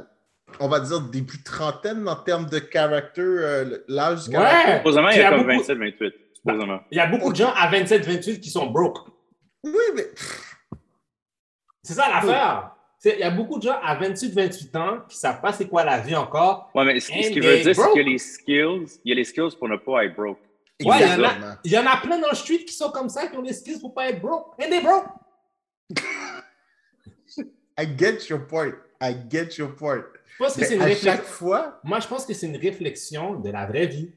on 0.61 0.69
va 0.69 0.81
dire, 0.81 1.01
début 1.01 1.43
trentaine 1.43 2.07
en 2.09 2.17
termes 2.17 2.47
de 2.47 2.59
caractère, 2.59 3.25
euh, 3.25 3.79
l'âge 3.89 4.25
du 4.25 4.31
caractère. 4.31 4.69
Ouais. 4.69 4.77
Supposément, 4.79 5.09
il 5.11 5.19
y 5.19 5.21
a 5.21 5.31
comme 5.31 5.39
beaucoup- 5.47 5.51
27, 5.59 5.79
28. 5.79 6.15
Supposément. 6.35 6.81
Il 6.91 6.97
y 6.97 7.01
a 7.01 7.07
beaucoup 7.07 7.31
de 7.31 7.37
gens 7.37 7.53
à 7.57 7.69
27-28 7.71 8.41
qui 8.41 8.51
sont 8.51 8.67
broke. 8.67 8.99
Oui, 9.65 9.73
mais 9.95 10.07
C'est 11.85 11.95
ça 11.95 12.09
l'affaire. 12.09 12.71
Il 13.05 13.19
y 13.19 13.23
a 13.25 13.31
beaucoup 13.31 13.59
de 13.59 13.65
gens 13.65 13.79
à 13.83 13.97
28-28 13.97 14.77
ans 14.77 14.99
qui 15.09 15.17
ne 15.17 15.21
savent 15.21 15.41
pas 15.41 15.53
c'est 15.53 15.67
quoi 15.69 15.83
la 15.85 15.99
vie 15.99 16.15
encore. 16.15 16.71
Ouais, 16.75 16.85
mais 16.85 17.01
ce, 17.01 17.09
ce 17.13 17.31
qui 17.31 17.41
veut 17.41 17.59
dire, 17.59 17.75
c'est 17.75 17.91
qu'il 17.93 18.03
y 18.03 18.05
a 18.07 18.09
les 18.09 18.19
skills, 18.19 18.87
il 19.05 19.09
y 19.09 19.13
a 19.13 19.15
les 19.17 19.25
skills 19.25 19.57
pour 19.59 19.69
ne 19.69 19.77
pas 19.77 20.05
être 20.05 20.15
broke. 20.15 20.39
Ouais, 20.85 20.97
il 21.01 21.09
y 21.09 21.13
en 21.15 21.25
a-. 21.25 21.59
Il 21.65 21.73
y 21.73 21.79
en 21.79 21.87
a 21.87 21.97
plein 21.97 22.19
dans 22.19 22.29
le 22.31 22.37
street 22.37 22.65
qui 22.65 22.75
sont 22.75 22.91
comme 22.91 23.09
ça, 23.09 23.27
qui 23.27 23.37
ont 23.37 23.43
des 23.43 23.53
skills 23.53 23.81
pour 23.81 23.93
pas 23.95 24.09
être 24.09 24.21
broke. 24.21 24.55
And 24.61 24.69
they 24.71 24.81
broke. 24.81 25.07
I 27.79 27.87
get 27.87 28.29
your 28.29 28.47
point. 28.47 28.75
I 29.03 29.17
get 29.29 29.57
your 29.59 29.75
point. 29.75 30.05
Je 30.27 30.45
pense 30.45 30.55
que 30.55 30.65
c'est 30.65 30.77
une 30.77 30.83
à 30.83 30.85
réflexion. 30.85 31.13
chaque 31.13 31.25
fois, 31.25 31.81
Moi, 31.83 31.99
je 32.01 32.07
pense 32.07 32.25
que 32.25 32.33
c'est 32.35 32.47
une 32.47 32.57
réflexion 32.57 33.35
de 33.41 33.51
la 33.51 33.67
vraie 33.67 33.87
vie. 33.87 34.13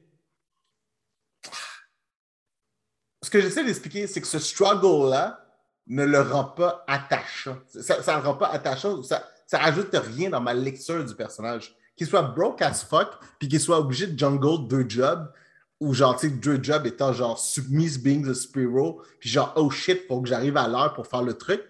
ce 3.23 3.29
que 3.31 3.41
j'essaie 3.41 3.65
d'expliquer, 3.65 4.05
c'est 4.05 4.21
que 4.21 4.27
ce 4.27 4.37
struggle-là 4.37 5.43
ne 5.87 6.05
le 6.05 6.21
rend 6.21 6.43
pas 6.45 6.83
attachant. 6.87 7.57
Ça 7.67 7.97
ne 7.97 8.21
le 8.21 8.27
rend 8.27 8.35
pas 8.35 8.47
attachant. 8.49 9.01
Ça, 9.01 9.27
ça 9.47 9.57
rajoute 9.57 9.89
rien 9.93 10.29
dans 10.29 10.41
ma 10.41 10.53
lecture 10.53 11.03
du 11.03 11.15
personnage. 11.15 11.75
Qu'il 11.95 12.05
soit 12.05 12.21
broke 12.21 12.61
as 12.61 12.85
fuck, 12.85 13.17
puis 13.39 13.47
qu'il 13.47 13.59
soit 13.59 13.79
obligé 13.79 14.05
de 14.05 14.17
jungle 14.17 14.67
deux 14.67 14.85
jobs, 14.87 15.31
ou 15.79 15.93
genre, 15.93 16.15
tu 16.15 16.27
sais, 16.29 16.33
deux 16.33 16.61
jobs 16.61 16.85
étant 16.85 17.13
genre 17.13 17.39
submiss 17.39 17.97
being 17.97 18.23
the 18.25 18.33
Spiro, 18.33 19.01
puis 19.19 19.29
genre, 19.29 19.53
oh 19.55 19.69
shit, 19.71 20.05
faut 20.07 20.21
que 20.21 20.27
j'arrive 20.29 20.57
à 20.57 20.67
l'heure 20.67 20.93
pour 20.93 21.07
faire 21.07 21.23
le 21.23 21.33
truc. 21.33 21.63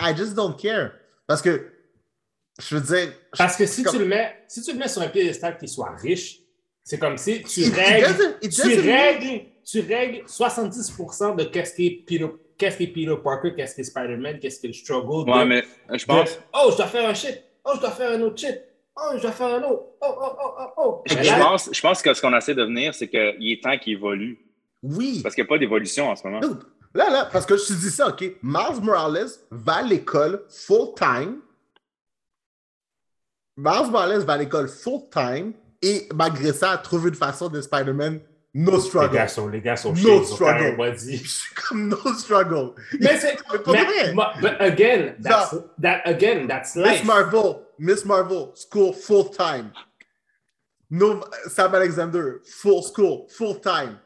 I 0.00 0.14
just 0.14 0.34
don't 0.34 0.56
care. 0.56 0.92
Parce 1.26 1.40
que, 1.42 1.70
je 2.58 2.76
veux 2.76 2.96
dire. 2.96 3.12
Parce 3.36 3.56
que 3.56 3.66
si 3.66 3.82
comme- 3.82 3.94
tu 3.94 3.98
le 4.00 4.06
mets, 4.06 4.34
si 4.48 4.62
tu 4.62 4.72
le 4.72 4.78
mets 4.78 4.88
sur 4.88 5.02
un 5.02 5.08
piédestal 5.08 5.56
qui 5.58 5.68
soit 5.68 5.90
riche, 5.96 6.40
c'est 6.84 6.98
comme 6.98 7.16
si 7.18 7.42
tu 7.42 7.70
règles, 7.70 8.38
tu 8.40 8.80
règles, 8.80 9.44
tu 9.64 9.80
règles 9.80 10.22
70% 10.26 11.34
de 11.36 11.44
qu'est-ce 11.44 11.74
qui 11.74 11.86
est 11.86 12.04
Peter, 12.06 12.26
qu'est-ce 12.56 12.76
qui 12.78 12.84
est 12.84 12.86
Peter 12.88 13.14
Parker, 13.22 13.52
qu'est-ce 13.56 13.74
qui 13.74 13.82
est 13.82 13.84
Spider-Man, 13.84 14.38
qu'est-ce 14.40 14.60
qui 14.60 14.66
est 14.66 14.70
le 14.70 14.74
struggle. 14.74 15.26
de- 15.30 15.36
Ouais, 15.36 15.44
mais 15.44 15.64
je 15.96 16.04
pense. 16.06 16.30
de, 16.34 16.40
oh, 16.54 16.68
je 16.72 16.76
dois 16.76 16.86
faire 16.86 17.08
un 17.08 17.14
shit. 17.14 17.42
Oh, 17.64 17.72
je 17.76 17.80
dois 17.80 17.90
faire 17.90 18.12
un 18.12 18.20
autre 18.22 18.38
shit. 18.38 18.58
Oh, 18.96 19.10
je 19.16 19.22
dois 19.22 19.32
faire 19.32 19.46
un 19.48 19.62
autre. 19.62 19.82
Oh, 20.00 20.06
oh, 20.20 20.32
oh, 20.42 20.50
oh, 20.58 20.66
oh. 20.78 21.02
Je 21.06 21.14
là, 21.14 21.38
pense, 21.38 21.68
je 21.72 21.80
pense 21.80 22.02
que 22.02 22.12
ce 22.14 22.20
qu'on 22.20 22.36
essaie 22.36 22.54
de 22.54 22.64
venir, 22.64 22.94
c'est 22.94 23.06
qu'il 23.08 23.52
est 23.52 23.62
temps 23.62 23.76
qu'il 23.78 23.92
évolue. 23.92 24.38
Oui. 24.82 25.20
Parce 25.22 25.34
qu'il 25.34 25.44
n'y 25.44 25.48
a 25.48 25.50
pas 25.50 25.58
d'évolution 25.58 26.08
en 26.10 26.16
ce 26.16 26.26
moment. 26.26 26.40
Là, 26.94 27.10
là, 27.10 27.28
parce 27.30 27.44
que 27.46 27.56
je 27.56 27.64
te 27.66 27.72
dis 27.74 27.90
ça, 27.90 28.08
OK? 28.08 28.22
Miles 28.42 28.80
Morales 28.82 29.28
va 29.50 29.74
à 29.76 29.82
l'école 29.82 30.44
full-time. 30.48 31.40
Miles 33.60 33.90
Morales 33.90 34.20
va 34.24 34.34
à 34.34 34.38
l'école 34.38 34.68
full-time 34.68 35.52
et 35.82 36.08
malgré 36.14 36.52
ça, 36.52 36.76
trouve 36.78 37.08
une 37.08 37.14
façon 37.16 37.48
de 37.48 37.60
Spider-Man 37.60 38.20
no 38.54 38.72
les 38.76 38.80
struggle. 38.80 39.14
gars 39.14 39.28
sont, 39.28 39.48
les 39.48 39.60
gars 39.60 39.76
sont 39.76 39.92
No 39.92 40.22
struggle. 40.24 40.94
dit. 40.96 41.16
Je 41.18 41.28
suis 41.28 41.54
comme 41.54 41.88
no 41.88 41.96
struggle. 42.14 42.70
Mais 43.00 43.16
c'est, 43.18 43.36
mais, 43.66 43.84
vrai. 43.84 44.14
but 44.40 44.56
again, 44.60 45.14
that's, 45.22 45.54
that, 45.82 46.02
again, 46.04 46.46
that's 46.46 46.76
Miss 46.76 46.86
life. 46.86 47.04
Marvel, 47.04 47.56
Miss 47.80 48.04
Marvel, 48.04 48.50
school 48.54 48.92
full-time. 48.94 49.70
No, 50.90 51.20
Sam 51.48 51.74
Alexander, 51.74 52.40
full 52.44 52.82
school, 52.82 53.26
full 53.28 53.60
time. 53.60 53.98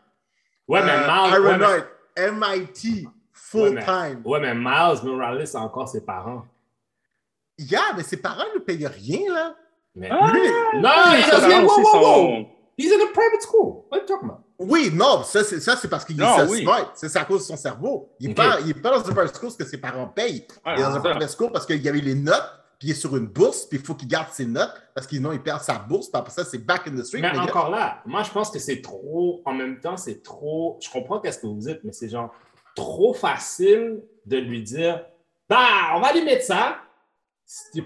Ouais, 0.67 0.83
mais 0.83 0.93
Euh, 0.93 1.07
Miles. 1.07 1.35
Iron 1.35 1.61
ouais, 1.61 1.85
mais- 2.17 2.31
MIT, 2.31 2.85
ouais, 3.05 3.11
full 3.33 3.71
mais- 3.75 3.85
time. 3.85 4.23
Ouais, 4.25 4.41
mais 4.41 4.55
Miles 4.55 5.05
Morales 5.05 5.45
a 5.55 5.59
encore 5.61 5.89
ses 5.89 6.01
parents. 6.01 6.45
Yeah, 7.71 7.93
mais 7.97 8.03
ses 8.03 8.17
parents 8.19 8.45
ne 8.55 8.61
payent 8.61 8.87
rien, 8.87 9.33
là. 9.33 9.55
Mais... 9.95 10.09
Ah! 10.11 10.31
Lui- 10.33 10.41
non, 10.81 10.91
il 11.19 11.31
parents 11.31 11.45
a 11.45 11.49
dit, 11.61 11.65
aussi 11.67 11.81
wow, 11.81 11.85
wow, 11.85 11.93
sont- 11.93 12.01
wow. 12.01 12.47
He's 12.79 12.91
in 12.93 12.97
a 13.05 13.13
private 13.13 13.43
school. 13.43 13.85
What 13.91 13.99
are 13.99 14.01
you 14.01 14.07
talking 14.07 14.29
about? 14.31 14.41
Oui, 14.59 14.91
non, 14.93 15.23
ça, 15.25 15.45
c'est, 15.45 15.61
ça, 15.61 15.77
c'est 15.77 15.89
parce 15.89 16.05
qu'il 16.05 16.17
Non, 16.17 16.39
est 16.39 16.49
oui. 16.49 16.63
smart. 16.63 16.91
C'est 16.95 17.15
à 17.17 17.25
cause 17.25 17.41
de 17.41 17.45
son 17.47 17.57
cerveau. 17.57 18.11
Il 18.19 18.29
n'est 18.29 18.35
pas, 18.35 18.59
il 18.61 18.71
est 18.71 18.75
pas 18.75 18.91
dans 18.91 19.01
un 19.01 19.13
private 19.13 19.35
school 19.37 19.49
parce 19.49 19.57
que 19.57 19.65
ses 19.65 19.77
parents 19.79 20.07
payent. 20.07 20.47
Il 20.67 20.73
est 20.73 20.83
dans 20.83 20.89
un 20.91 20.93
ça. 20.95 21.01
private 21.01 21.31
school 21.37 21.53
parce 21.53 21.67
qu'il 21.67 21.83
y 21.83 21.89
avait 21.89 22.01
les 22.01 22.15
notes, 22.15 22.49
puis 22.79 22.89
il 22.89 22.91
est 22.93 22.95
sur 22.95 23.15
une 23.17 23.27
bourse, 23.27 23.67
puis 23.67 23.79
il 23.79 23.85
faut 23.85 23.95
qu'il 23.95 24.09
garde 24.09 24.29
ses 24.33 24.47
notes 24.47 24.73
parce 24.95 25.07
que 25.07 25.17
sinon 25.17 25.33
il 25.33 25.43
perd 25.43 25.61
sa 25.63 25.75
bourse. 25.75 26.09
Puis 26.09 26.19
après 26.19 26.33
ça, 26.33 26.45
c'est 26.45 26.59
back 26.59 26.87
in 26.89 26.93
the 26.97 27.05
street. 27.05 27.21
Mais 27.21 27.33
gars. 27.33 27.43
encore 27.43 27.71
là, 27.71 28.01
moi, 28.07 28.23
je 28.23 28.31
pense 28.31 28.51
que 28.51 28.59
c'est 28.59 28.81
trop, 28.81 29.43
en 29.45 29.53
même 29.53 29.79
temps, 29.81 29.97
c'est 29.97 30.23
trop, 30.23 30.79
je 30.81 30.89
comprends 30.91 31.21
qu'est-ce 31.21 31.39
que 31.41 31.47
vous 31.47 31.59
dites, 31.59 31.81
mais 31.85 31.93
c'est 31.93 32.09
genre 32.09 32.33
trop 32.75 33.13
facile 33.13 34.03
de 34.25 34.37
lui 34.39 34.63
dire, 34.63 35.05
bah, 35.49 35.59
on 35.95 36.01
va 36.01 36.13
lui 36.13 36.25
mettre 36.25 36.45
ça 36.45 36.77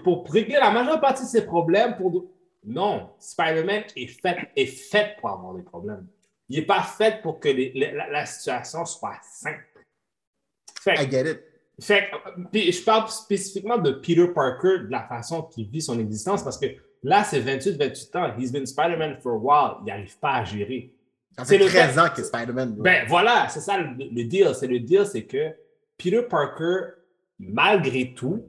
pour 0.03 0.29
régler 0.31 0.55
la 0.55 0.71
majeure 0.71 0.99
partie 0.99 1.23
de 1.23 1.27
ses 1.29 1.45
problèmes. 1.45 1.95
Pour... 1.97 2.25
Non, 2.65 3.09
Spider-Man 3.19 3.83
est 3.95 4.07
fait, 4.07 4.49
est 4.55 4.65
fait 4.65 5.15
pour 5.19 5.29
avoir 5.29 5.53
des 5.55 5.63
problèmes. 5.63 6.05
Il 6.49 6.59
n'est 6.59 6.65
pas 6.65 6.81
fait 6.81 7.21
pour 7.21 7.39
que 7.39 7.49
les- 7.49 7.73
la, 7.73 8.09
la 8.09 8.25
situation 8.25 8.85
soit 8.85 9.17
simple. 9.21 9.63
Fait 10.81 10.95
I 11.03 11.09
get 11.09 11.29
it. 11.31 11.39
fait 11.81 12.09
je 12.53 12.83
parle 12.83 13.09
spécifiquement 13.09 13.77
de 13.77 13.91
Peter 13.91 14.27
Parker, 14.33 14.79
de 14.85 14.91
la 14.91 15.03
façon 15.07 15.43
qu'il 15.43 15.69
vit 15.69 15.81
son 15.81 15.99
existence, 15.99 16.43
parce 16.43 16.57
que 16.57 16.67
là, 17.03 17.23
c'est 17.23 17.41
28-28 17.41 18.17
ans. 18.17 18.33
He's 18.37 18.51
been 18.51 18.65
Spider-Man 18.65 19.17
for 19.21 19.33
a 19.33 19.37
while. 19.37 19.77
Il 19.81 19.87
n'arrive 19.87 20.17
pas 20.19 20.35
à 20.35 20.43
gérer. 20.43 20.93
Ça 21.37 21.45
C'est 21.45 21.57
fait 21.57 21.63
le 21.65 21.69
13 21.69 21.93
fait- 21.93 21.99
ans 21.99 22.09
que 22.15 22.23
Spider-Man. 22.23 22.71
bro. 22.73 22.83
Ben 22.83 23.05
voilà, 23.07 23.47
c'est 23.49 23.59
ça 23.59 23.77
le, 23.77 23.93
le 23.97 24.23
deal. 24.23 24.49
C'est 24.55 24.67
le 24.67 24.79
deal, 24.79 25.05
c'est 25.05 25.25
que 25.25 25.53
Peter 25.97 26.21
Parker, 26.23 26.93
malgré 27.39 28.13
tout, 28.13 28.43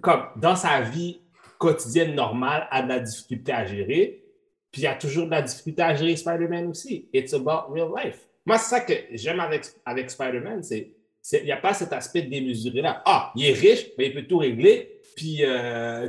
comme 0.00 0.24
dans 0.36 0.56
sa 0.56 0.80
vie 0.80 1.20
quotidienne 1.58 2.14
normale, 2.14 2.66
a 2.70 2.82
de 2.82 2.88
la 2.88 3.00
difficulté 3.00 3.52
à 3.52 3.64
gérer. 3.64 4.24
Puis 4.70 4.82
il 4.82 4.84
y 4.84 4.88
a 4.88 4.94
toujours 4.94 5.26
de 5.26 5.30
la 5.30 5.42
difficulté 5.42 5.82
à 5.82 5.94
gérer 5.94 6.16
Spider-Man 6.16 6.66
aussi. 6.68 7.08
It's 7.12 7.34
about 7.34 7.72
real 7.72 7.90
life. 7.94 8.26
Moi, 8.46 8.58
c'est 8.58 8.70
ça 8.70 8.80
que 8.80 8.92
j'aime 9.12 9.38
avec, 9.38 9.66
avec 9.84 10.10
Spider-Man, 10.10 10.62
c'est 10.62 10.94
il 11.34 11.44
n'y 11.44 11.52
a 11.52 11.56
pas 11.56 11.72
cet 11.72 11.92
aspect 11.92 12.22
démesuré 12.22 12.80
là. 12.82 13.00
Ah, 13.04 13.32
il 13.36 13.44
est 13.46 13.52
riche, 13.52 13.86
mais 13.96 14.06
il 14.08 14.14
peut 14.14 14.26
tout 14.26 14.38
régler. 14.38 15.00
Puis, 15.14 15.42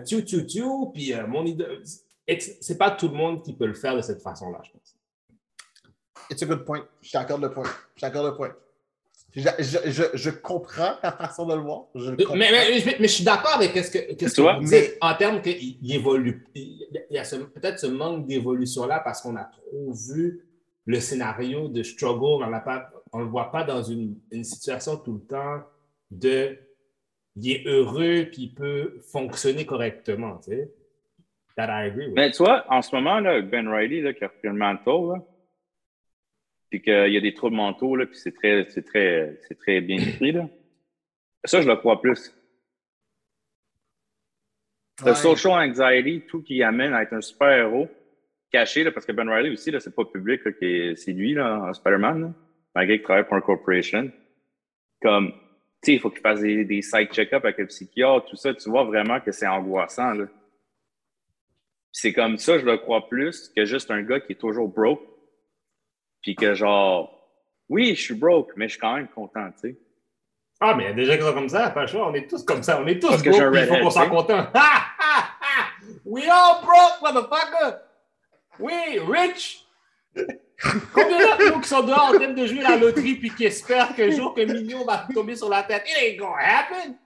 tu, 0.07 0.25
tu, 0.25 0.47
tu, 0.47 0.63
puis 0.91 1.13
euh, 1.13 1.27
mon. 1.27 1.45
It's- 1.45 2.57
C'est 2.61 2.77
pas 2.79 2.89
tout 2.89 3.09
le 3.09 3.13
monde 3.13 3.43
qui 3.43 3.53
peut 3.53 3.67
le 3.67 3.75
faire 3.75 3.95
de 3.95 4.01
cette 4.01 4.21
façon-là, 4.23 4.59
je 4.63 4.71
pense. 4.71 4.95
It's 6.31 6.41
a 6.41 6.45
good 6.47 6.65
point. 6.65 6.87
Je 7.01 7.11
t'accorde 7.11 7.43
le 7.43 7.51
point. 7.51 7.69
Je 7.95 8.01
t'accorde 8.01 8.25
le 8.31 8.35
point. 8.35 8.55
Je, 9.35 9.41
je, 9.59 9.77
je, 9.89 10.03
je 10.13 10.29
comprends 10.29 10.93
ta 11.01 11.11
façon 11.11 11.45
de 11.47 11.55
le 11.55 11.61
voir. 11.61 11.85
Je 11.95 12.11
le 12.11 12.17
Mais, 12.35 12.51
mais, 12.51 12.51
mais- 12.85 12.95
mais 12.99 13.07
je 13.07 13.13
suis 13.13 13.23
d'accord 13.23 13.55
avec 13.55 13.71
ce 13.75 13.89
que, 13.89 14.13
qu'est-ce 14.13 14.35
Tu 14.35 14.41
que 14.43 14.55
vous 14.55 14.63
dites 14.63 14.71
mais- 14.71 14.97
en 15.01 15.15
termes 15.15 15.41
qu'il 15.41 15.77
il 15.81 15.95
évolue. 15.95 16.45
Il 16.53 16.87
y 17.09 17.17
a 17.17 17.23
ce- 17.23 17.37
peut-être 17.37 17.79
ce 17.79 17.87
manque 17.87 18.27
d'évolution-là 18.27 18.99
parce 18.99 19.21
qu'on 19.21 19.35
a 19.35 19.45
trop 19.45 19.91
vu 19.91 20.45
le 20.85 20.99
scénario 20.99 21.67
de 21.67 21.81
struggle. 21.81 22.45
On 23.11 23.19
ne 23.19 23.23
le 23.23 23.29
voit 23.29 23.51
pas 23.51 23.63
dans 23.63 23.81
une, 23.81 24.17
une 24.31 24.43
situation 24.43 24.97
tout 24.97 25.13
le 25.13 25.21
temps 25.27 25.63
de 26.11 26.57
il 27.35 27.51
est 27.51 27.65
heureux 27.65 28.27
puis 28.31 28.43
il 28.43 28.53
peut 28.53 28.99
fonctionner 29.11 29.65
correctement. 29.65 30.37
Tu 30.43 30.51
sais. 30.51 30.71
That 31.57 31.67
I 31.67 31.87
agree 31.87 32.05
with. 32.07 32.15
Mais 32.15 32.31
tu 32.31 32.43
vois, 32.43 32.65
en 32.69 32.81
ce 32.83 32.95
moment, 32.95 33.19
là, 33.19 33.31
avec 33.31 33.49
Ben 33.49 33.67
Riley, 33.67 34.01
là, 34.01 34.13
qui 34.13 34.23
a 34.23 34.27
repris 34.27 34.47
le 34.47 34.53
manteau, 34.53 35.13
là, 35.13 35.23
puis 36.73 36.81
qu'il 36.81 37.13
y 37.13 37.17
a 37.17 37.21
des 37.21 37.35
troubles 37.35 37.55
mentaux, 37.55 37.95
là, 37.95 38.07
puis 38.07 38.17
c'est 38.17 38.31
très, 38.31 38.65
c'est 38.71 38.81
très, 38.81 39.39
c'est 39.47 39.53
très 39.59 39.79
bien 39.79 39.95
écrit, 39.97 40.31
là. 40.31 40.49
Ça, 41.45 41.61
je 41.61 41.67
le 41.67 41.75
crois 41.75 42.01
plus. 42.01 42.35
Le 45.01 45.11
Ouais. 45.11 45.13
social 45.15 45.69
anxiety, 45.69 46.23
tout 46.27 46.41
qui 46.41 46.63
amène 46.63 46.95
à 46.95 47.03
être 47.03 47.13
un 47.13 47.21
super-héros 47.21 47.87
caché, 48.51 48.83
là, 48.83 48.91
parce 48.91 49.05
que 49.05 49.11
Ben 49.11 49.29
Riley 49.29 49.51
aussi, 49.51 49.69
là, 49.69 49.79
c'est 49.79 49.93
pas 49.93 50.03
public, 50.05 50.43
là, 50.45 50.51
qui 50.51 50.65
est- 50.65 50.95
c'est 50.95 51.11
lui, 51.13 51.35
là, 51.35 51.71
Spider-Man, 51.73 52.21
là, 52.23 52.33
malgré 52.73 52.95
qu'il 52.97 53.03
travaille 53.03 53.25
pour 53.25 53.35
une 53.35 53.43
corporation. 53.43 54.11
Comme, 54.99 55.31
tu 55.31 55.37
sais, 55.83 55.93
il 55.93 55.99
faut 55.99 56.09
qu'il 56.09 56.21
fasse 56.21 56.41
des, 56.41 56.65
des 56.65 56.81
side 56.81 57.11
check-up 57.11 57.43
avec 57.45 57.59
le 57.59 57.67
psychiatre, 57.67 58.25
tout 58.25 58.35
ça, 58.35 58.51
tu 58.55 58.67
vois 58.67 58.85
vraiment 58.85 59.19
que 59.19 59.31
c'est 59.31 59.45
angoissant, 59.45 60.13
là. 60.13 60.25
C'est 61.91 62.13
comme 62.13 62.37
ça, 62.37 62.57
je 62.57 62.65
le 62.65 62.77
crois 62.77 63.07
plus 63.07 63.49
que 63.55 63.63
juste 63.63 63.91
un 63.91 64.01
gars 64.01 64.19
qui 64.21 64.31
est 64.31 64.37
toujours 64.41 64.67
broke. 64.69 65.07
Puis 66.23 66.35
que 66.35 66.55
genre, 66.55 67.29
oui, 67.69 67.93
je 67.95 68.01
suis 68.01 68.15
broke, 68.15 68.51
mais 68.55 68.67
je 68.67 68.71
suis 68.73 68.79
quand 68.81 68.95
même 68.95 69.09
content, 69.09 69.51
tu 69.61 69.69
sais. 69.69 69.77
Ah, 70.59 70.73
mais 70.73 70.85
il 70.85 70.87
y 70.87 70.89
a 70.89 70.93
des 70.93 71.05
gens 71.05 71.17
qui 71.17 71.21
sont 71.23 71.33
comme 71.33 71.49
ça, 71.49 71.69
pas. 71.71 71.85
On 71.95 72.13
est 72.13 72.27
tous 72.29 72.43
comme 72.43 72.63
ça. 72.63 72.79
On 72.81 72.87
est 72.87 72.97
tous 72.99 73.09
Parce 73.09 73.21
que 73.21 73.29
broke, 73.29 73.39
j'ai 73.41 73.45
un 73.45 73.51
puis 73.51 73.59
il 73.59 73.65
faut 73.67 73.73
redhead, 73.73 73.83
qu'on 73.83 73.91
soit 73.91 74.07
content. 74.09 74.47
Ha, 74.53 74.85
ha, 74.99 75.29
ha! 75.41 75.69
We 76.05 76.25
all 76.29 76.61
broke, 76.61 77.01
motherfucker! 77.01 77.77
Oui, 78.59 78.99
rich! 78.99 79.65
Combien 80.93 81.19
d'entre 81.27 81.53
nous 81.55 81.59
qui 81.59 81.67
sont 81.67 81.83
dehors 81.83 82.05
en 82.05 82.13
train 82.13 82.29
de 82.31 82.45
jouer 82.47 82.61
la 82.61 82.77
loterie 82.77 83.15
puis 83.15 83.31
qui 83.31 83.45
espèrent 83.45 83.93
qu'un 83.93 84.11
jour 84.11 84.33
qu'un 84.33 84.45
million 84.45 84.85
va 84.85 85.05
tomber 85.13 85.35
sur 85.35 85.49
la 85.49 85.63
tête? 85.63 85.83
It 85.85 85.97
ain't 85.97 86.17
gonna 86.17 86.41
happen! 86.41 86.97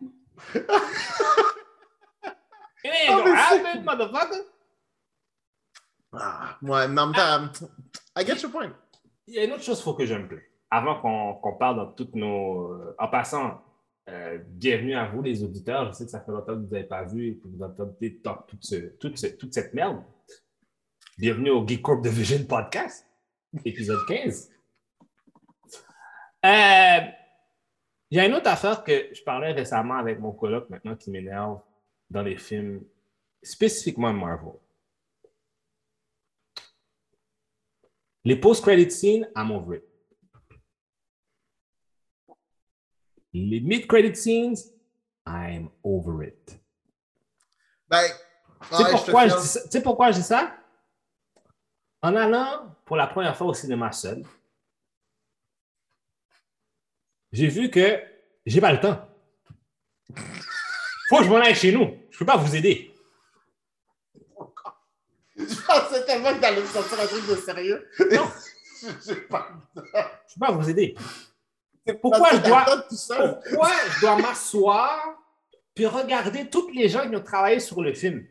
It 2.84 2.92
ain't 2.92 3.10
Ah, 3.10 3.24
gonna 3.24 3.36
happen, 3.36 3.84
motherfucker! 3.84 4.44
Ah, 6.14 6.58
ouais, 6.62 6.88
non, 6.88 7.12
I 8.16 8.24
get 8.24 8.42
your 8.42 8.52
point. 8.52 8.74
Il 9.28 9.34
y 9.34 9.40
a 9.40 9.44
une 9.44 9.52
autre 9.52 9.64
chose 9.64 9.76
qu'il 9.78 9.84
faut 9.84 9.94
que 9.94 10.06
je 10.06 10.14
me 10.14 10.28
plaise. 10.28 10.42
Avant 10.70 11.00
qu'on 11.40 11.56
parle 11.58 11.78
dans 11.78 11.92
toutes 11.92 12.16
nos. 12.16 12.72
euh, 12.74 12.96
En 13.00 13.08
passant, 13.08 13.62
euh, 14.10 14.38
bienvenue 14.48 14.96
à 14.96 15.08
vous, 15.10 15.22
les 15.22 15.44
auditeurs. 15.44 15.88
Je 15.88 15.92
sais 15.94 16.06
que 16.06 16.12
ça 16.12 16.22
fait 16.22 16.32
longtemps 16.32 16.56
que 16.56 16.60
vous 16.66 16.74
n'avez 16.74 16.86
pas 16.86 17.04
vu 17.04 17.28
et 17.30 17.38
que 17.38 17.48
vous 17.48 17.64
entendez 17.64 18.22
toute, 19.00 19.38
toute 19.38 19.54
cette 19.54 19.74
merde. 19.74 20.04
Bienvenue 21.18 21.50
au 21.52 21.66
Geek 21.68 21.82
Corp 21.82 22.02
Division 22.02 22.46
Podcast, 22.46 23.06
épisode 23.66 24.00
15. 24.08 24.52
Euh, 26.46 27.00
Il 28.12 28.18
y 28.18 28.20
a 28.20 28.26
une 28.26 28.34
autre 28.34 28.48
affaire 28.50 28.84
que 28.84 29.14
je 29.14 29.24
parlais 29.24 29.52
récemment 29.52 29.96
avec 29.96 30.20
mon 30.20 30.32
coloc 30.32 30.70
maintenant 30.70 30.96
qui 30.96 31.10
m'énerve 31.12 31.60
dans 32.10 32.22
les 32.22 32.38
films, 32.38 32.84
spécifiquement 33.42 34.14
Marvel. 34.14 34.54
Les 38.28 38.36
post-credit 38.36 38.92
scenes, 38.92 39.26
I'm 39.38 39.52
over 39.52 39.78
it. 39.78 39.84
Les 43.32 43.62
mid-credit 43.62 44.18
scenes, 44.18 44.58
I'm 45.26 45.70
over 45.82 46.28
it. 46.28 46.60
Ben, 47.88 48.12
Tu 48.70 48.76
sais 48.76 48.92
pourquoi, 48.92 49.28
je 49.30 49.80
pourquoi 49.80 50.12
je 50.12 50.18
dis 50.18 50.24
ça? 50.24 50.58
En 52.02 52.18
allant 52.18 52.76
pour 52.84 52.98
la 52.98 53.08
première 53.08 53.38
fois 53.38 53.48
au 53.48 53.54
cinéma 53.54 53.94
seul, 53.94 54.26
j'ai 57.32 57.48
vu 57.48 57.70
que 57.70 58.04
j'ai 58.46 58.60
pas 58.60 58.74
le 58.74 58.82
temps. 58.82 59.08
Faut 61.08 61.20
que 61.20 61.24
je 61.24 61.30
m'en 61.30 61.38
aille 61.38 61.56
chez 61.56 61.72
nous. 61.72 61.98
Je 62.12 62.18
peux 62.18 62.26
pas 62.26 62.36
vous 62.36 62.54
aider. 62.58 62.94
Je 65.50 65.62
pensais 65.66 66.04
tellement 66.06 66.34
que 66.34 66.42
t'allais 66.42 66.62
me 66.62 66.66
sortir 66.66 67.00
un 67.00 67.06
truc 67.06 67.28
de 67.30 67.36
sérieux. 67.36 67.88
Non. 68.12 68.28
J'ai 69.06 69.16
pas. 69.16 69.48
Je 69.76 69.82
peux 69.82 70.40
pas 70.40 70.52
vous 70.52 70.70
aider. 70.70 70.96
Pourquoi 72.02 72.30
je 72.34 72.38
dois-. 72.38 72.66
Pourquoi 73.50 73.70
je 73.96 74.02
dois 74.02 74.18
m'asseoir 74.18 75.00
puis 75.74 75.86
regarder 75.86 76.50
toutes 76.50 76.74
les 76.76 76.90
gens 76.90 77.08
qui 77.08 77.16
ont 77.16 77.24
travaillé 77.24 77.60
sur 77.60 77.82
le 77.82 77.94
film? 77.94 78.26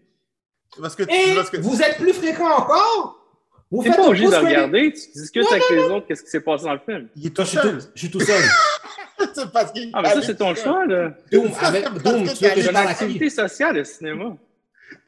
Parce 0.81 0.95
que, 0.97 1.05
Et 1.05 1.35
parce 1.35 1.51
que 1.51 1.59
vous 1.59 1.81
êtes 1.81 1.97
plus 1.97 2.13
fréquent 2.13 2.51
encore? 2.59 3.23
Vous 3.71 3.83
T'es 3.83 3.89
faites 3.89 3.97
pas 3.99 4.03
le 4.05 4.09
obligé 4.11 4.27
de 4.29 4.35
regarder, 4.35 4.93
tu 4.93 5.19
discutes 5.21 5.51
avec 5.51 5.63
les 5.71 5.83
autres, 5.85 6.07
qu'est-ce 6.07 6.23
qui 6.23 6.31
s'est 6.31 6.41
passé 6.41 6.65
dans 6.65 6.75
le 6.75 6.79
film? 6.79 7.09
il 7.17 7.27
est 7.27 7.31
tout 7.31 7.43
je 7.43 7.49
suis 7.49 7.59
seul. 7.59 7.79
tout, 7.79 7.87
je 7.95 7.99
suis 7.99 8.11
tout 8.11 8.21
seul. 8.21 8.43
C'est 9.35 9.51
parce 9.51 9.73
qu'il 9.73 9.91
Ah, 9.95 10.03
mais 10.03 10.11
ça, 10.11 10.23
c'est 10.23 10.37
ton 10.37 10.55
choix, 10.55 10.85
là. 10.87 11.13
Doom, 11.33 11.51
avec 11.61 11.85
Doom, 12.03 12.25
tu 12.29 12.45
veux 12.45 12.51
que 12.51 12.61
je 12.61 12.71
parle 12.71 12.89
à 12.89 12.95
qui? 12.95 13.31
sociale, 13.31 13.77
le 13.77 13.85
cinéma. 13.85 14.37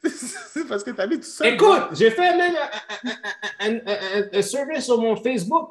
Seul. 0.05 0.11
C'est 0.53 0.69
parce 0.69 0.83
que 0.85 0.91
t'allais 0.91 1.17
tout 1.17 1.23
seul. 1.23 1.55
Écoute, 1.55 1.83
j'ai 1.93 2.11
fait 2.11 2.37
même 2.37 2.55
un, 3.05 3.67
un- 3.67 3.75
un- 3.75 3.81
un- 3.87 4.39
un 4.39 4.43
survey 4.43 4.81
sur 4.81 5.01
mon 5.01 5.17
Facebook. 5.17 5.71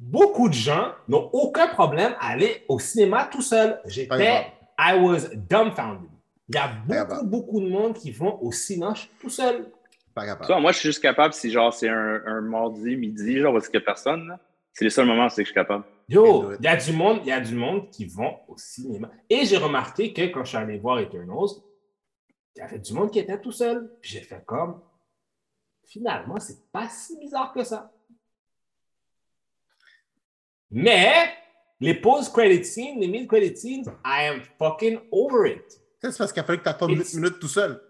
Beaucoup 0.00 0.48
de 0.48 0.54
gens 0.54 0.92
n'ont 1.08 1.28
aucun 1.32 1.66
problème 1.68 2.14
à 2.20 2.28
aller 2.30 2.64
au 2.68 2.78
cinéma 2.78 3.28
tout 3.30 3.42
seul. 3.42 3.80
J'étais. 3.86 4.46
I 4.78 4.94
was 4.96 5.28
dumbfounded. 5.34 6.08
Il 6.48 6.54
y 6.54 6.58
a 6.58 6.68
beaucoup, 6.86 7.26
beaucoup 7.26 7.60
de 7.60 7.68
monde 7.68 7.94
qui 7.94 8.10
vont 8.12 8.38
au 8.40 8.52
cinéma 8.52 8.94
tout 9.20 9.28
seul. 9.28 9.66
Pas 10.14 10.22
Tu 10.22 10.28
capable. 10.28 10.60
moi, 10.62 10.72
je 10.72 10.78
suis 10.78 10.88
juste 10.88 11.02
capable 11.02 11.34
si, 11.34 11.50
genre, 11.50 11.74
c'est 11.74 11.88
un, 11.88 12.22
un 12.26 12.40
mardi, 12.40 12.96
midi, 12.96 13.38
genre, 13.40 13.52
parce 13.52 13.68
qu'il 13.68 13.78
y 13.80 13.82
a 13.82 13.84
personne, 13.84 14.28
là. 14.28 14.38
C'est 14.72 14.84
les 14.84 14.90
seuls 14.90 15.06
moments 15.06 15.26
où 15.26 15.28
c'est 15.28 15.42
que 15.42 15.48
je 15.48 15.52
suis 15.52 15.54
capable. 15.54 15.84
Yo, 16.08 16.52
il 16.60 16.64
y 16.64 16.68
a 16.68 16.76
du 16.76 16.92
monde, 16.92 17.18
il 17.24 17.28
y 17.28 17.32
a 17.32 17.40
du 17.40 17.54
monde 17.54 17.90
qui 17.90 18.06
vont 18.06 18.36
au 18.46 18.56
cinéma. 18.56 19.10
Et 19.28 19.44
j'ai 19.44 19.56
remarqué 19.56 20.12
que 20.12 20.22
quand 20.28 20.44
je 20.44 20.50
suis 20.50 20.56
allé 20.56 20.78
voir 20.78 21.00
Eternals, 21.00 21.48
il 22.58 22.60
y 22.60 22.64
avait 22.64 22.78
du 22.80 22.92
monde 22.92 23.12
qui 23.12 23.20
était 23.20 23.40
tout 23.40 23.52
seul. 23.52 23.88
Puis 24.02 24.10
j'ai 24.10 24.20
fait 24.20 24.42
comme 24.44 24.80
finalement, 25.86 26.40
c'est 26.40 26.70
pas 26.72 26.88
si 26.88 27.16
bizarre 27.18 27.52
que 27.52 27.62
ça. 27.62 27.92
Mais 30.70 31.32
les 31.80 31.94
post-credit 31.94 32.64
scenes, 32.64 32.98
les 32.98 33.06
mid-credit 33.06 33.56
scenes, 33.56 33.84
I 34.04 34.26
am 34.26 34.42
fucking 34.58 34.98
over 35.12 35.48
it. 35.52 35.80
C'est 36.02 36.18
parce 36.18 36.32
qu'il 36.32 36.40
a 36.40 36.44
fallu 36.44 36.58
que 36.58 36.64
tu 36.64 36.68
attendes 36.68 36.90
It's- 36.90 37.12
une 37.14 37.20
minute 37.20 37.38
tout 37.38 37.46
seul. 37.48 37.80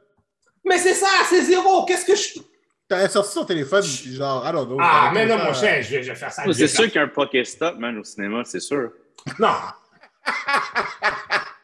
Mais 0.65 0.77
c'est 0.77 0.93
ça, 0.95 1.09
c'est 1.31 1.43
zéro. 1.45 1.87
Qu'est-ce 1.87 2.05
que 2.05 2.15
je. 2.15 2.41
T'avais 2.87 3.09
sorti 3.09 3.33
son 3.33 3.45
téléphone, 3.47 3.83
puis 3.83 4.15
genre, 4.15 4.47
I 4.47 4.53
don't 4.53 4.67
know. 4.67 4.77
Ah, 4.81 5.11
mais 5.15 5.25
non, 5.27 5.39
mon 5.39 5.55
cher, 5.55 5.83
je 5.83 5.91
vais, 5.97 6.03
je 6.03 6.11
vais 6.11 6.15
faire 6.15 6.31
ça. 6.33 6.45
C'est 6.53 6.69
sûr 6.69 6.85
qu'il 6.85 6.97
y 6.97 6.99
a 6.99 7.03
un 7.03 7.09
Pokéstop, 7.09 7.79
man, 7.79 7.97
au 7.99 8.05
cinéma, 8.05 8.45
c'est 8.45 8.61
sûr. 8.61 8.93
Non. 9.39 9.49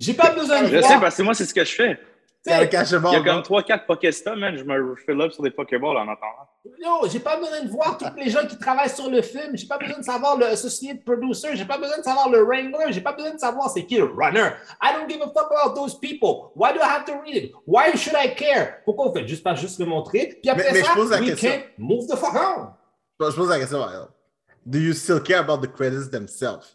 J'ai 0.00 0.14
pas 0.14 0.30
besoin 0.30 0.62
de 0.62 0.66
Je 0.68 0.80
sais, 0.80 0.98
parce 0.98 1.16
que 1.16 1.22
moi, 1.22 1.34
c'est 1.34 1.44
ce 1.44 1.54
que 1.54 1.64
je 1.64 1.74
fais. 1.74 2.00
C'est 2.42 2.54
un 2.54 2.66
cachement. 2.68 3.10
Il 3.12 3.12
y 3.12 3.16
a 3.16 3.22
comme 3.22 3.42
3-4 3.42 3.84
Pokéstop, 3.84 4.34
man, 4.36 4.56
je 4.56 4.64
me 4.64 4.92
refill 4.92 5.20
up 5.20 5.30
sur 5.30 5.42
des 5.42 5.50
Pokéballs 5.50 5.98
en 5.98 6.08
attendant. 6.08 6.48
Yo, 6.78 7.06
j'ai 7.12 7.20
pas 7.20 7.36
besoin 7.36 7.60
de 7.62 7.68
voir 7.68 7.98
tous 7.98 8.06
les 8.16 8.30
gens 8.30 8.46
qui 8.46 8.56
travaillent 8.56 8.88
sur 8.88 9.10
le 9.10 9.20
film. 9.20 9.54
J'ai 9.54 9.66
pas 9.66 9.76
besoin 9.76 9.98
de 9.98 10.02
savoir 10.04 10.38
le 10.38 10.46
associate 10.46 11.04
producer. 11.04 11.48
J'ai 11.52 11.66
pas 11.66 11.76
besoin 11.76 11.98
de 11.98 12.02
savoir 12.02 12.30
le 12.30 12.42
wrangler. 12.42 12.92
J'ai 12.92 13.02
pas 13.02 13.12
besoin 13.12 13.34
de 13.34 13.38
savoir 13.38 13.68
c'est 13.68 13.84
qui 13.84 13.98
le 13.98 14.04
runner. 14.04 14.52
I 14.82 14.94
don't 14.94 15.06
give 15.06 15.20
a 15.20 15.26
fuck 15.26 15.52
about 15.52 15.74
those 15.74 15.98
people. 16.00 16.50
Why 16.56 16.72
do 16.72 16.78
I 16.80 16.88
have 16.88 17.04
to 17.04 17.20
read 17.22 17.36
it? 17.36 17.52
Why 17.66 17.94
should 17.94 18.16
I 18.16 18.34
care? 18.34 18.78
Pourquoi 18.86 19.08
vous 19.08 19.14
faites 19.14 19.28
juste 19.28 19.44
pas 19.44 19.54
juste 19.54 19.78
le 19.78 19.84
montrer? 19.84 20.38
Puis 20.40 20.50
après 20.50 20.64
Mais- 20.64 20.78
mais 20.78 20.82
ça, 20.82 20.92
je 20.92 20.98
pose 20.98 21.10
la 21.10 21.18
we 21.20 21.26
question. 21.30 21.50
can 21.50 21.60
move 21.76 22.06
the 22.06 22.16
fuck 22.16 22.34
on. 22.34 22.68
Je 23.30 23.36
pose 23.36 23.50
la 23.50 23.58
question. 23.58 23.80
Do 24.64 24.78
you 24.78 24.94
still 24.94 25.20
care 25.20 25.40
about 25.40 25.58
the 25.60 25.70
credits 25.70 26.08
themselves? 26.10 26.74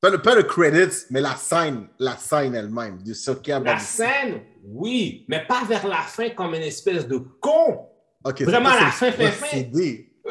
Pas 0.00 0.08
le, 0.08 0.22
pas 0.22 0.34
le 0.34 0.44
credits, 0.44 1.06
mais 1.10 1.20
la 1.20 1.36
scène, 1.36 1.88
la 1.98 2.16
scène 2.16 2.54
elle-même. 2.54 3.02
Care 3.42 3.58
about 3.58 3.66
La 3.66 3.78
scène, 3.78 4.42
oui, 4.64 5.26
mais 5.28 5.44
pas 5.46 5.62
vers 5.64 5.86
la 5.86 6.02
fin 6.02 6.30
comme 6.30 6.54
une 6.54 6.62
espèce 6.62 7.06
de 7.06 7.18
con. 7.18 7.86
Vraiment, 8.24 8.70
la 8.70 8.90
fin, 8.90 9.12
fin, 9.12 9.30
fin. 9.30 9.62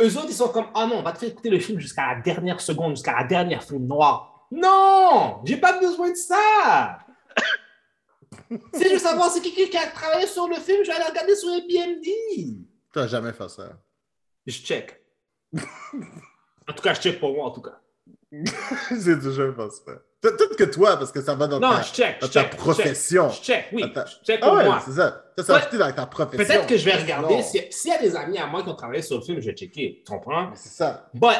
Eux 0.01 0.17
autres, 0.17 0.27
ils 0.29 0.33
sont 0.33 0.49
comme, 0.49 0.67
ah 0.73 0.87
non, 0.87 0.97
on 0.97 1.03
va 1.03 1.11
te 1.11 1.19
faire 1.19 1.29
écouter 1.29 1.49
le 1.49 1.59
film 1.59 1.79
jusqu'à 1.79 2.15
la 2.15 2.21
dernière 2.21 2.61
seconde, 2.61 2.95
jusqu'à 2.95 3.15
la 3.15 3.23
dernière 3.25 3.63
film 3.63 3.85
noire. 3.85 4.47
Non, 4.51 5.41
j'ai 5.45 5.57
pas 5.57 5.79
besoin 5.79 6.09
de 6.09 6.15
ça. 6.15 6.99
si 8.73 8.83
je 8.83 8.93
veux 8.93 8.99
savoir 8.99 9.29
c'est 9.29 9.41
qui 9.41 9.51
qui 9.51 9.77
a 9.77 9.87
travaillé 9.87 10.25
sur 10.25 10.47
le 10.47 10.55
film, 10.55 10.83
je 10.83 10.89
vais 10.89 10.95
aller 10.95 11.09
regarder 11.09 11.35
sur 11.35 11.49
Airbnb. 11.49 12.03
Tu 12.03 12.65
vas 12.95 13.07
jamais 13.07 13.33
faire 13.33 13.49
ça. 13.49 13.79
Je 14.47 14.53
check. 14.53 14.99
en 15.53 16.73
tout 16.73 16.81
cas, 16.81 16.93
je 16.95 17.01
check 17.01 17.19
pour 17.19 17.33
moi, 17.33 17.45
en 17.45 17.51
tout 17.51 17.61
cas. 17.61 17.79
J'ai 18.31 19.17
toujours 19.19 19.55
fait 19.55 19.69
ça. 19.71 19.81
Peut- 20.21 20.35
Peut-être 20.35 20.55
que 20.57 20.65
toi, 20.65 20.97
parce 20.97 21.11
que 21.11 21.21
ça 21.21 21.33
va 21.33 21.47
dans 21.47 21.59
Non, 21.59 21.69
ta, 21.71 21.81
je 21.81 21.93
check. 21.93 22.19
dans 22.21 22.27
Je 22.27 22.31
ta 22.33 22.41
check, 22.43 22.57
profession. 22.57 23.29
Je 23.29 23.41
check, 23.41 23.65
oui. 23.73 23.83
Je 23.85 24.25
check 24.25 24.39
Ah 24.43 24.53
ouais, 24.53 24.65
moi. 24.65 24.81
c'est 24.85 24.91
ça. 24.91 25.25
Ça, 25.39 25.55
Ouais. 25.71 25.77
dans 25.79 25.91
ta 25.93 26.05
profession. 26.05 26.45
Peut-être 26.45 26.67
que 26.67 26.77
je 26.77 26.85
vais 26.85 26.95
regarder. 26.95 27.41
Si- 27.41 27.63
S'il 27.71 27.91
y 27.91 27.93
a 27.93 27.99
des 27.99 28.15
amis 28.15 28.37
à 28.37 28.45
moi 28.45 28.61
qui 28.61 28.69
ont 28.69 28.75
travaillé 28.75 29.01
sur 29.01 29.17
le 29.17 29.23
film, 29.23 29.39
je 29.39 29.49
vais 29.49 29.55
checker. 29.55 30.03
Tu 30.05 30.11
comprends? 30.11 30.49
Mais 30.49 30.55
c'est 30.57 30.69
ça. 30.69 31.09
But 31.13 31.37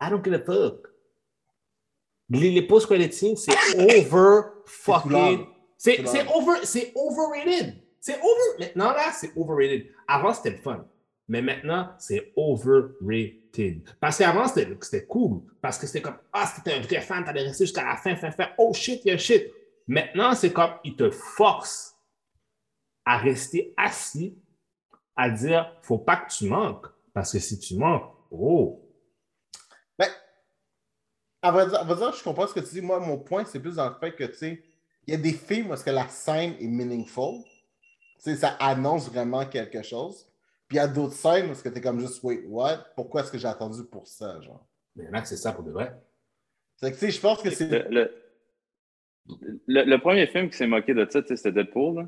I 0.00 0.08
don't 0.10 0.22
give 0.24 0.34
a 0.34 0.38
fuck. 0.38 0.86
Les, 2.30 2.50
les 2.50 2.62
post-credit 2.62 3.12
scenes, 3.12 3.36
c'est 3.36 3.52
over 3.98 4.40
fucking. 4.66 5.46
C'est 5.76 5.96
C'est 5.96 6.06
c'est 6.06 6.26
over, 6.34 6.60
c'est 6.64 6.92
overrated. 6.94 7.74
C'est 8.00 8.16
over. 8.18 8.58
Maintenant 8.58 8.92
là, 8.92 9.12
c'est 9.12 9.32
overrated. 9.36 9.88
Avant 10.08 10.32
c'était 10.32 10.50
le 10.50 10.56
fun, 10.62 10.86
mais 11.28 11.42
maintenant 11.42 11.90
c'est 11.98 12.32
overrated. 12.36 13.40
Parce 14.00 14.18
qu'avant 14.18 14.46
c'était 14.48 15.06
cool, 15.06 15.42
parce 15.60 15.78
que 15.78 15.86
c'était 15.86 16.02
comme 16.02 16.18
ah 16.32 16.46
c'était 16.46 16.74
un 16.74 16.80
vrai 16.80 17.00
fan, 17.00 17.24
t'allais 17.24 17.42
rester 17.42 17.66
jusqu'à 17.66 17.84
la 17.84 17.96
fin, 17.96 18.16
fin, 18.16 18.30
fin. 18.30 18.48
Oh 18.58 18.72
shit, 18.72 19.02
il 19.04 19.08
y 19.08 19.10
a 19.12 19.18
shit. 19.18 19.50
Maintenant 19.86 20.34
c'est 20.34 20.52
comme 20.52 20.72
ils 20.84 20.96
te 20.96 21.10
forcent 21.10 21.94
à 23.04 23.18
rester 23.18 23.74
assis, 23.76 24.36
à 25.16 25.30
dire 25.30 25.76
faut 25.82 25.98
pas 25.98 26.16
que 26.16 26.32
tu 26.32 26.46
manques, 26.46 26.86
parce 27.12 27.32
que 27.32 27.38
si 27.38 27.58
tu 27.58 27.76
manques, 27.76 28.10
oh. 28.30 28.80
Ben, 29.98 30.08
à 31.42 31.52
vrai 31.52 31.66
dire, 31.66 32.12
je 32.12 32.24
comprends 32.24 32.46
ce 32.46 32.54
que 32.54 32.60
tu 32.60 32.74
dis. 32.74 32.80
Moi, 32.80 32.98
mon 32.98 33.18
point, 33.18 33.44
c'est 33.44 33.60
plus 33.60 33.76
dans 33.76 33.88
le 33.88 33.94
fait 33.94 34.14
que, 34.14 34.24
tu 34.24 34.34
sais, 34.34 34.64
il 35.06 35.12
y 35.12 35.16
a 35.16 35.20
des 35.20 35.32
films 35.32 35.70
où 35.70 35.74
est-ce 35.74 35.84
que 35.84 35.90
la 35.90 36.08
scène 36.08 36.54
est 36.58 36.66
meaningful. 36.66 37.44
Tu 38.16 38.30
sais, 38.30 38.36
ça 38.36 38.56
annonce 38.58 39.08
vraiment 39.10 39.44
quelque 39.46 39.82
chose. 39.82 40.26
Puis 40.74 40.80
il 40.80 40.82
y 40.82 40.88
a 40.88 40.88
d'autres 40.88 41.14
scènes 41.14 41.48
où 41.48 41.52
est-ce 41.52 41.62
que 41.62 41.68
tu 41.68 41.78
es 41.78 41.80
comme 41.80 42.00
juste, 42.00 42.20
wait, 42.24 42.42
what? 42.48 42.78
Pourquoi 42.96 43.20
est-ce 43.20 43.30
que 43.30 43.38
j'ai 43.38 43.46
attendu 43.46 43.84
pour 43.84 44.08
ça, 44.08 44.40
genre? 44.40 44.66
Mais 44.96 45.08
là, 45.08 45.24
c'est 45.24 45.36
ça 45.36 45.52
pour 45.52 45.62
de 45.62 45.70
vrai. 45.70 45.94
C'est 46.78 46.90
que, 46.90 46.96
tu 46.96 47.06
sais, 47.06 47.10
je 47.12 47.20
pense 47.20 47.40
que 47.40 47.50
c'est... 47.50 47.68
Le, 47.68 47.86
le, 47.90 48.10
le- 49.68 49.84
le 49.84 49.98
premier 50.00 50.26
film 50.26 50.50
qui 50.50 50.56
s'est 50.56 50.66
moqué 50.66 50.92
de 50.92 51.06
ça, 51.08 51.22
tu 51.22 51.28
sais, 51.28 51.36
c'était 51.36 51.52
Deadpool. 51.52 51.94
là. 52.00 52.06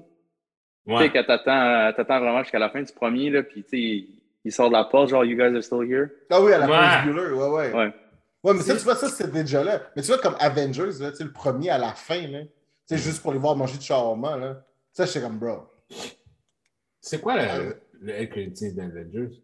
Tu 0.88 0.96
sais, 0.98 1.12
quand 1.12 1.22
t'attends 1.28 1.92
t'attends 1.96 2.18
vraiment 2.18 2.42
jusqu'à 2.42 2.58
la 2.58 2.68
fin 2.70 2.82
du 2.82 2.92
premier, 2.92 3.30
là, 3.30 3.44
puis 3.44 3.62
tu 3.62 3.68
sais, 3.70 4.08
il, 4.44 4.50
sort 4.52 4.66
de 4.68 4.72
la 4.74 4.82
porte, 4.82 5.10
genre, 5.10 5.24
You 5.24 5.36
guys 5.36 5.54
are 5.56 5.62
still 5.62 5.88
here. 5.88 6.08
Ah 6.28 6.42
oui, 6.42 6.52
à 6.52 6.58
la 6.58 6.66
Ouais. 6.66 6.72
fin 6.76 7.06
du 7.06 7.12
Bueller, 7.12 7.32
ouais, 7.34 7.48
ouais. 7.48 7.72
Ouais. 7.72 7.94
Ouais, 8.42 8.54
mais 8.54 8.62
ça, 8.62 8.74
tu 8.76 8.82
vois, 8.82 8.96
ça, 8.96 9.08
c'est 9.08 9.30
déjà 9.30 9.62
là. 9.62 9.80
Mais 9.94 10.02
tu 10.02 10.08
vois, 10.08 10.18
comme 10.18 10.34
Avengers, 10.40 10.90
là, 10.98 11.12
tu 11.12 11.18
sais, 11.18 11.24
le 11.24 11.32
premier 11.32 11.70
à 11.70 11.78
la 11.78 11.92
fin, 11.92 12.26
là, 12.26 12.40
tu 12.42 12.48
sais, 12.86 12.98
juste 12.98 13.22
pour 13.22 13.32
les 13.32 13.38
voir 13.38 13.54
manger 13.54 13.78
du 13.78 13.84
shawarma, 13.84 14.36
là. 14.36 14.64
Ça, 14.92 15.06
j'étais 15.06 15.20
comme, 15.20 15.38
bro. 15.38 15.68
C'est 17.00 17.20
quoi 17.20 17.36
le, 17.36 17.76
le 18.00 18.12
L 18.12 18.28
credit 18.30 18.72
d'Avengers? 18.74 19.42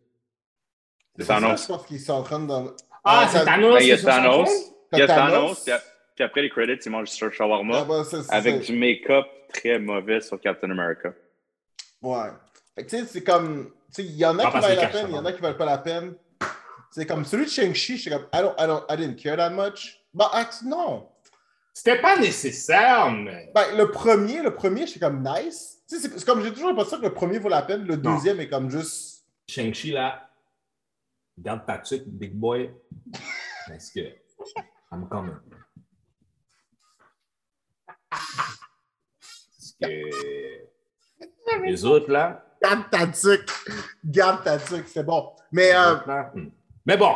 C'est 1.19 1.25
ça, 1.25 1.35
Thanos. 1.41 1.63
Je 1.63 1.67
pense 1.69 1.87
qu'ils 1.87 2.01
sont 2.01 2.13
en 2.15 2.23
train 2.23 2.41
de... 2.41 2.75
Ah, 3.05 3.29
c'est 3.31 3.45
Thanos. 3.45 3.75
Ben, 3.75 3.83
il 3.83 3.89
y 3.89 3.93
a 3.93 3.99
c'est 3.99 4.05
Thanos. 4.05 4.49
Il 4.93 4.99
y 4.99 5.03
a 5.03 5.07
Thanos, 5.07 5.65
Thanos. 5.65 5.83
puis, 6.15 6.25
après 6.25 6.43
les 6.43 6.51
credits, 6.51 6.79
il 6.85 6.91
mange 6.91 7.09
sur 7.09 7.29
Ah, 7.29 7.33
shawarma 7.33 7.85
bah, 7.85 8.05
ça, 8.05 8.23
c'est- 8.23 8.33
avec 8.33 8.65
c'est- 8.65 8.73
du 8.73 8.79
make-up 8.79 9.27
très 9.53 9.79
mauvais 9.79 10.21
sur 10.21 10.41
Captain 10.41 10.71
America. 10.71 11.13
Ouais. 12.01 12.29
Fait 12.75 12.85
que, 12.85 12.91
tu 12.91 12.99
sais, 12.99 13.07
c'est 13.07 13.23
comme. 13.23 13.71
Tu 13.95 14.03
sais, 14.03 14.05
il 14.05 14.17
y 14.17 14.25
en 14.25 14.39
a 14.39 14.45
Ah, 14.47 14.51
qui 14.51 14.59
valent 14.61 14.75
que 14.77 14.81
la 14.81 14.89
peine, 14.89 15.07
il 15.11 15.15
y 15.15 15.19
en 15.19 15.25
a 15.25 15.33
qui 15.33 15.41
valent 15.41 15.57
pas 15.59 15.65
la 15.67 15.79
peine. 15.79 16.15
C'est 16.91 17.07
comme 17.07 17.25
celui 17.25 17.45
de 17.47 17.51
Shang-Chi, 17.51 17.97
j'étais 17.99 18.17
comme, 18.17 18.27
I, 18.35 18.41
don't, 18.43 18.55
I, 18.59 18.67
don't, 18.67 18.85
I 18.91 18.97
didn't 18.97 19.17
care 19.17 19.37
that 19.37 19.51
much. 19.51 20.01
Bah, 20.15 20.31
non. 20.65 21.09
C'était 21.75 22.01
pas 22.01 22.19
nécessaire, 22.19 23.11
mais. 23.11 23.51
Ben, 23.55 23.77
le 23.77 23.91
premier, 23.91 24.43
le 24.43 24.55
premier, 24.55 24.87
j'étais 24.87 25.01
comme 25.01 25.23
nice. 25.23 25.82
C'est 26.01 26.25
comme, 26.25 26.43
j'ai 26.43 26.53
toujours 26.53 26.69
l'impression 26.69 26.99
que 26.99 27.03
le 27.03 27.15
premier 27.15 27.39
vaut 27.39 27.49
la 27.49 27.63
peine, 27.63 27.85
le 27.85 27.97
Non. 27.97 28.15
deuxième 28.15 28.41
est 28.41 28.49
comme 28.49 28.71
juste. 28.71 29.27
Shang-Chi, 29.49 29.93
là, 29.93 30.31
garde 31.39 31.67
ta 31.67 31.79
tuque, 31.79 32.07
big 32.07 32.35
boy. 32.35 32.73
Parce 33.69 33.91
que. 33.91 34.01
I'm 34.91 35.09
coming. 35.09 35.37
Parce 38.11 39.77
que. 39.81 40.67
Les 41.65 41.85
autres, 41.85 42.11
là. 42.11 42.45
Garde 42.63 42.91
ta 42.91 43.07
tuque. 43.09 43.51
Garde 44.05 44.45
ta 44.45 44.59
tuque, 44.59 44.89
c'est 44.89 45.05
bon. 45.05 45.35
Mais, 45.51 45.75
euh, 45.75 45.97
hmm. 46.35 46.51
Mais 46.87 46.97
bon, 46.97 47.15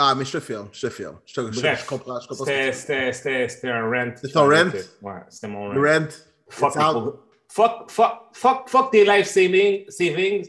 ah, 0.00 0.14
mais 0.14 0.24
je 0.24 0.32
te 0.32 0.40
filme, 0.40 0.68
je 0.72 0.86
te 0.86 0.90
filme. 0.90 1.18
Je, 1.26 1.34
te, 1.34 1.52
je, 1.52 1.60
Bref, 1.60 1.82
je 1.82 1.86
comprends, 1.86 2.20
je 2.20 2.28
comprends. 2.28 2.44
c'était- 2.44 3.68
un 3.68 3.90
rent. 3.90 4.12
C'était 4.16 4.32
ton 4.32 4.48
rent? 4.48 4.70
Ouais, 5.02 5.20
c'était 5.28 5.48
mon 5.48 5.68
rent. 5.70 5.80
Rent. 5.80 6.08
Fuck, 6.48 6.72
fuck, 6.72 7.90
fuck, 7.90 8.28
fuck, 8.32 8.68
fuck 8.68 8.90
tes 8.90 9.04
life 9.04 9.26
saving, 9.26 9.88
savings. 9.90 10.48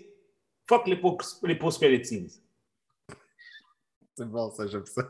Fuck 0.68 0.88
les, 0.88 1.00
les 1.44 1.56
post-credit 1.56 2.40
C'est 4.18 4.26
bon, 4.26 4.50
ça, 4.52 4.68
j'aime 4.68 4.86
ça. 4.86 5.04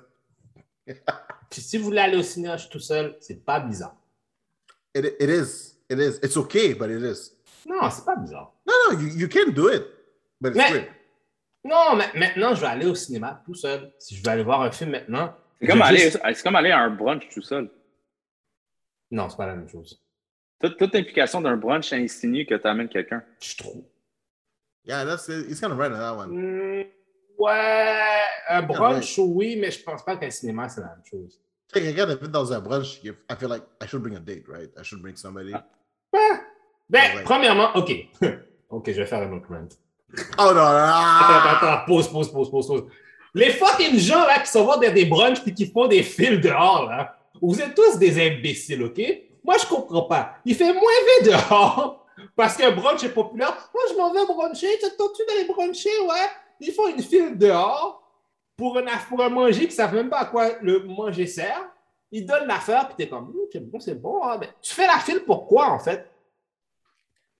Puis 1.50 1.62
si 1.62 1.78
vous 1.78 1.86
voulez 1.86 2.00
aller 2.00 2.18
au 2.18 2.24
cinéma 2.24 2.58
tout 2.58 2.80
seul, 2.80 3.18
c'est 3.20 3.44
pas 3.46 3.60
bizarre. 3.60 3.96
It, 4.96 5.06
it 5.20 5.30
is. 5.30 5.76
It 5.90 6.00
is. 6.00 6.20
It's 6.24 6.38
okay, 6.38 6.74
but 6.74 6.90
it 6.90 7.02
is. 7.02 7.32
Non, 7.68 7.90
c'est 7.90 8.06
pas 8.06 8.16
bizarre. 8.16 8.54
No, 8.66 8.74
no, 8.92 9.00
you, 9.00 9.08
you 9.18 9.28
can 9.28 9.52
do 9.52 9.70
it. 9.70 9.84
But 10.40 10.56
it's 10.56 10.58
Mais- 10.58 10.72
weird. 10.72 10.88
Non, 11.64 11.96
mais 11.96 12.08
maintenant, 12.16 12.56
je 12.56 12.62
vais 12.62 12.68
aller 12.68 12.86
au 12.88 12.96
cinéma 12.96 13.42
tout 13.46 13.54
seul. 13.54 13.94
Si 14.00 14.16
je 14.16 14.24
veux 14.24 14.30
aller 14.30 14.44
voir 14.44 14.62
un 14.62 14.72
film 14.72 14.92
maintenant. 14.92 15.36
C'est 15.60 15.68
comme, 15.68 15.82
aller, 15.84 16.00
juste- 16.00 16.20
c'est 16.24 16.42
comme 16.44 16.56
aller 16.56 16.72
à 16.72 16.80
un 16.80 16.90
brunch 16.90 17.30
tout 17.30 17.42
seul. 17.44 17.70
Non, 19.12 19.30
c'est 19.30 19.38
pas 19.38 19.46
la 19.46 19.56
même 19.56 19.70
chose. 19.70 20.02
Toute, 20.60 20.78
toute 20.78 20.96
implication 20.96 21.42
d'un 21.42 21.58
brunch 21.58 21.92
insinue 21.94 22.46
que 22.46 22.56
tu 22.56 22.68
amènes 22.68 22.90
quelqu'un. 22.90 23.24
Je 23.42 23.56
trouve. 23.58 23.84
Yeah, 24.86 25.06
that's 25.06 25.28
it. 25.28 25.48
He's 25.48 25.60
gonna 25.62 25.76
run 25.76 25.94
on 25.94 26.00
that 26.00 26.16
one. 26.16 26.32
Hmm, 26.32 26.84
ouais, 27.38 28.22
un 28.50 28.62
brunch, 28.64 29.18
oui, 29.20 29.56
mais 29.60 29.70
je 29.70 29.84
pense 29.84 30.04
pas 30.04 30.18
qu'un 30.18 30.32
cinéma, 30.32 30.68
c'est 30.70 30.82
la 30.82 30.88
même 30.88 31.04
chose. 31.06 31.40
Tu 31.72 31.80
sais, 31.80 31.86
quelqu'un 31.86 32.10
invite 32.10 32.32
dans 32.32 32.52
un 32.52 32.60
brunch, 32.60 33.04
you- 33.04 33.14
I 33.30 33.36
feel 33.38 33.50
like 33.50 33.64
I 33.84 33.88
should 33.88 34.02
bring 34.02 34.16
a 34.16 34.20
date, 34.20 34.46
right? 34.48 34.72
I 34.80 34.84
should 34.84 35.02
bring 35.02 35.16
somebody. 35.16 35.54
Ah. 35.54 35.68
Ben, 36.90 37.16
ben, 37.16 37.24
premièrement, 37.24 37.70
OK. 37.76 37.92
OK, 38.70 38.88
je 38.92 39.02
vais 39.02 39.06
faire 39.06 39.22
un 39.22 39.32
autre 39.34 39.48
rant. 39.50 39.68
Oh 40.38 40.44
non, 40.44 40.54
non, 40.54 40.62
Attends, 40.62 41.50
attends, 41.68 41.86
pause, 41.86 42.08
pause, 42.10 42.32
pause, 42.32 42.50
pause, 42.52 42.68
pause. 42.68 42.84
Les 43.34 43.50
fucking 43.52 43.98
gens 43.98 44.26
là 44.26 44.40
qui 44.40 44.48
sont 44.52 44.64
voir 44.66 44.80
dans 44.80 44.94
des 44.94 45.06
brunchs 45.06 45.40
et 45.48 45.54
qui 45.54 45.66
font 45.68 45.88
des 45.88 46.04
films 46.04 46.42
dehors, 46.42 46.88
là, 46.90 47.16
vous 47.42 47.60
êtes 47.62 47.74
tous 47.74 47.98
des 47.98 48.20
imbéciles, 48.28 48.84
OK? 48.84 49.02
Moi, 49.44 49.56
je 49.60 49.66
comprends 49.66 50.04
pas. 50.04 50.34
Il 50.46 50.54
fait 50.56 50.74
moins 50.74 50.82
vite 51.20 51.32
dehors 51.32 52.06
parce 52.36 52.58
qu'un 52.58 52.72
brunch 52.72 53.04
est 53.04 53.10
populaire. 53.14 53.70
Moi, 53.74 53.84
je 53.90 53.96
m'en 53.96 54.12
vais 54.14 54.26
bruncher. 54.26 54.68
Tu 54.80 54.88
tu 54.90 55.26
d'aller 55.28 55.46
bruncher, 55.48 55.90
ouais? 56.02 56.28
Ils 56.60 56.72
font 56.74 56.88
une 56.90 57.02
file 57.02 57.38
dehors 57.38 58.04
pour 58.58 58.78
un, 58.78 58.84
pour 59.10 59.24
un 59.24 59.30
manger 59.30 59.62
qui 59.62 59.68
ne 59.68 59.72
savent 59.72 59.96
même 59.96 60.10
pas 60.10 60.20
à 60.20 60.26
quoi 60.26 60.50
le 60.62 60.84
manger 60.84 61.26
sert. 61.26 61.66
Ils 62.12 62.26
donnent 62.26 62.48
l'affaire, 62.48 62.88
puis 62.90 62.96
t'es 62.98 63.08
comme, 63.10 63.30
Hum, 63.30 63.36
c'est 63.52 63.60
bon, 63.72 63.80
c'est 63.80 63.96
bon. 64.00 64.22
hein. 64.24 64.38
Mais 64.40 64.50
tu 64.62 64.74
fais 64.74 64.86
la 64.86 65.00
file 65.00 65.22
pour 65.22 65.48
quoi, 65.48 65.70
en 65.70 65.80
fait? 65.80 66.11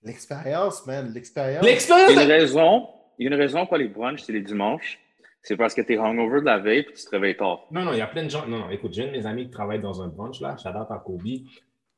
L'expérience, 0.04 0.84
man, 0.86 1.12
l'expérience. 1.12 1.62
Il 1.64 1.68
y 1.68 1.70
L'expérience. 1.72 2.10
a 2.18 2.22
une 2.24 2.28
raison, 2.30 2.88
il 3.18 3.24
y 3.24 3.28
a 3.28 3.34
une 3.34 3.40
raison 3.40 3.60
pourquoi 3.60 3.78
les 3.78 3.88
brunchs, 3.88 4.22
c'est 4.22 4.32
les 4.32 4.40
dimanches. 4.42 4.98
C'est 5.44 5.56
parce 5.56 5.74
que 5.74 5.80
t'es 5.82 5.96
hungover 5.98 6.40
de 6.40 6.44
la 6.46 6.58
veille 6.58 6.80
et 6.80 6.84
tu 6.86 6.92
te 7.04 7.10
réveilles 7.10 7.36
tard. 7.36 7.66
Non, 7.72 7.82
non, 7.82 7.92
il 7.92 7.98
y 7.98 8.02
a 8.02 8.06
plein 8.06 8.22
de 8.24 8.28
gens. 8.30 8.46
Non, 8.46 8.58
non, 8.60 8.70
écoute, 8.70 8.92
j'ai 8.92 9.02
un 9.04 9.06
de 9.06 9.12
mes 9.12 9.26
amis 9.26 9.44
qui 9.46 9.50
travaille 9.50 9.80
dans 9.80 10.00
un 10.00 10.06
brunch, 10.08 10.40
là, 10.40 10.56
out 10.76 10.86
à 10.90 10.98
Kobe. 11.04 11.22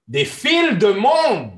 Des 0.08 0.24
files 0.24 0.78
de 0.78 0.88
monde. 0.88 1.50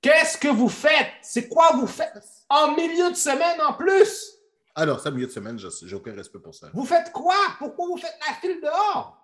Qu'est-ce 0.00 0.36
que 0.36 0.48
vous 0.48 0.68
faites? 0.68 1.12
C'est 1.22 1.48
quoi 1.48 1.70
vous 1.74 1.86
faites? 1.86 2.18
En 2.48 2.74
milieu 2.74 3.10
de 3.10 3.14
semaine 3.16 3.60
en 3.68 3.74
plus? 3.74 4.32
Ah 4.74 4.84
non, 4.84 4.98
ça, 4.98 5.12
milieu 5.12 5.26
de 5.26 5.30
semaine, 5.32 5.58
je- 5.60 5.68
j'ai 5.86 5.94
aucun 5.94 6.12
respect 6.14 6.40
pour 6.40 6.54
ça. 6.54 6.68
Vous 6.74 6.84
faites 6.84 7.12
quoi? 7.12 7.34
Pourquoi 7.58 7.86
vous 7.86 7.98
faites 7.98 8.18
la 8.26 8.34
file 8.34 8.60
dehors? 8.60 9.16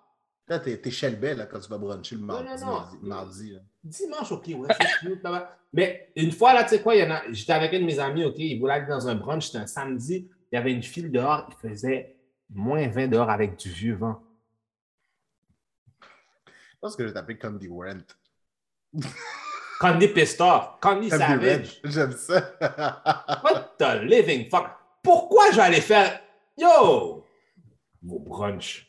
Là, 0.49 0.57
t'es 0.57 0.77
t'es 0.77 0.89
là, 1.35 1.45
quand 1.45 1.59
tu 1.59 1.69
vas 1.69 1.77
bruncher 1.77 2.15
le 2.15 2.21
mardi. 2.21 2.65
non, 2.65 2.71
non. 2.71 2.85
mardi, 3.03 3.51
là. 3.51 3.59
Dimanche, 3.83 4.31
OK, 4.31 4.47
ouais, 4.47 4.67
c'est. 4.81 5.07
Mais 5.71 6.11
une 6.15 6.31
fois, 6.31 6.53
là, 6.53 6.63
tu 6.63 6.69
sais 6.69 6.81
quoi, 6.81 6.95
il 6.95 7.03
y 7.03 7.05
en 7.05 7.11
a, 7.11 7.21
j'étais 7.29 7.53
avec 7.53 7.71
un 7.75 7.79
de 7.79 7.85
mes 7.85 7.99
amis, 7.99 8.25
OK, 8.25 8.39
il 8.39 8.59
voulait 8.59 8.73
aller 8.73 8.87
dans 8.87 9.07
un 9.07 9.13
brunch, 9.13 9.45
c'était 9.45 9.59
un 9.59 9.67
samedi, 9.67 10.27
il 10.51 10.55
y 10.55 10.57
avait 10.57 10.71
une 10.71 10.81
file 10.81 11.11
dehors, 11.11 11.47
il 11.49 11.69
faisait 11.69 12.15
moins 12.49 12.87
20 12.87 13.09
dehors 13.09 13.29
avec 13.29 13.57
du 13.57 13.69
vieux 13.69 13.93
vent. 13.93 14.19
Je 16.01 16.77
pense 16.81 16.95
que 16.95 17.03
je 17.03 17.09
vais 17.09 17.13
t'appeler 17.13 17.37
Candy 17.37 17.67
Rent. 17.67 18.15
Candy 19.79 20.07
Pistor, 20.07 20.79
Candy 20.81 21.09
Candy 21.09 21.23
Savage, 21.23 21.79
j'aime 21.83 22.11
ça. 22.13 22.57
what 23.43 23.75
the 23.77 24.01
living 24.03 24.49
fuck? 24.49 24.71
Pourquoi 25.03 25.51
j'allais 25.51 25.79
faire, 25.79 26.19
yo, 26.57 27.23
vos 28.01 28.19
brunchs? 28.19 28.88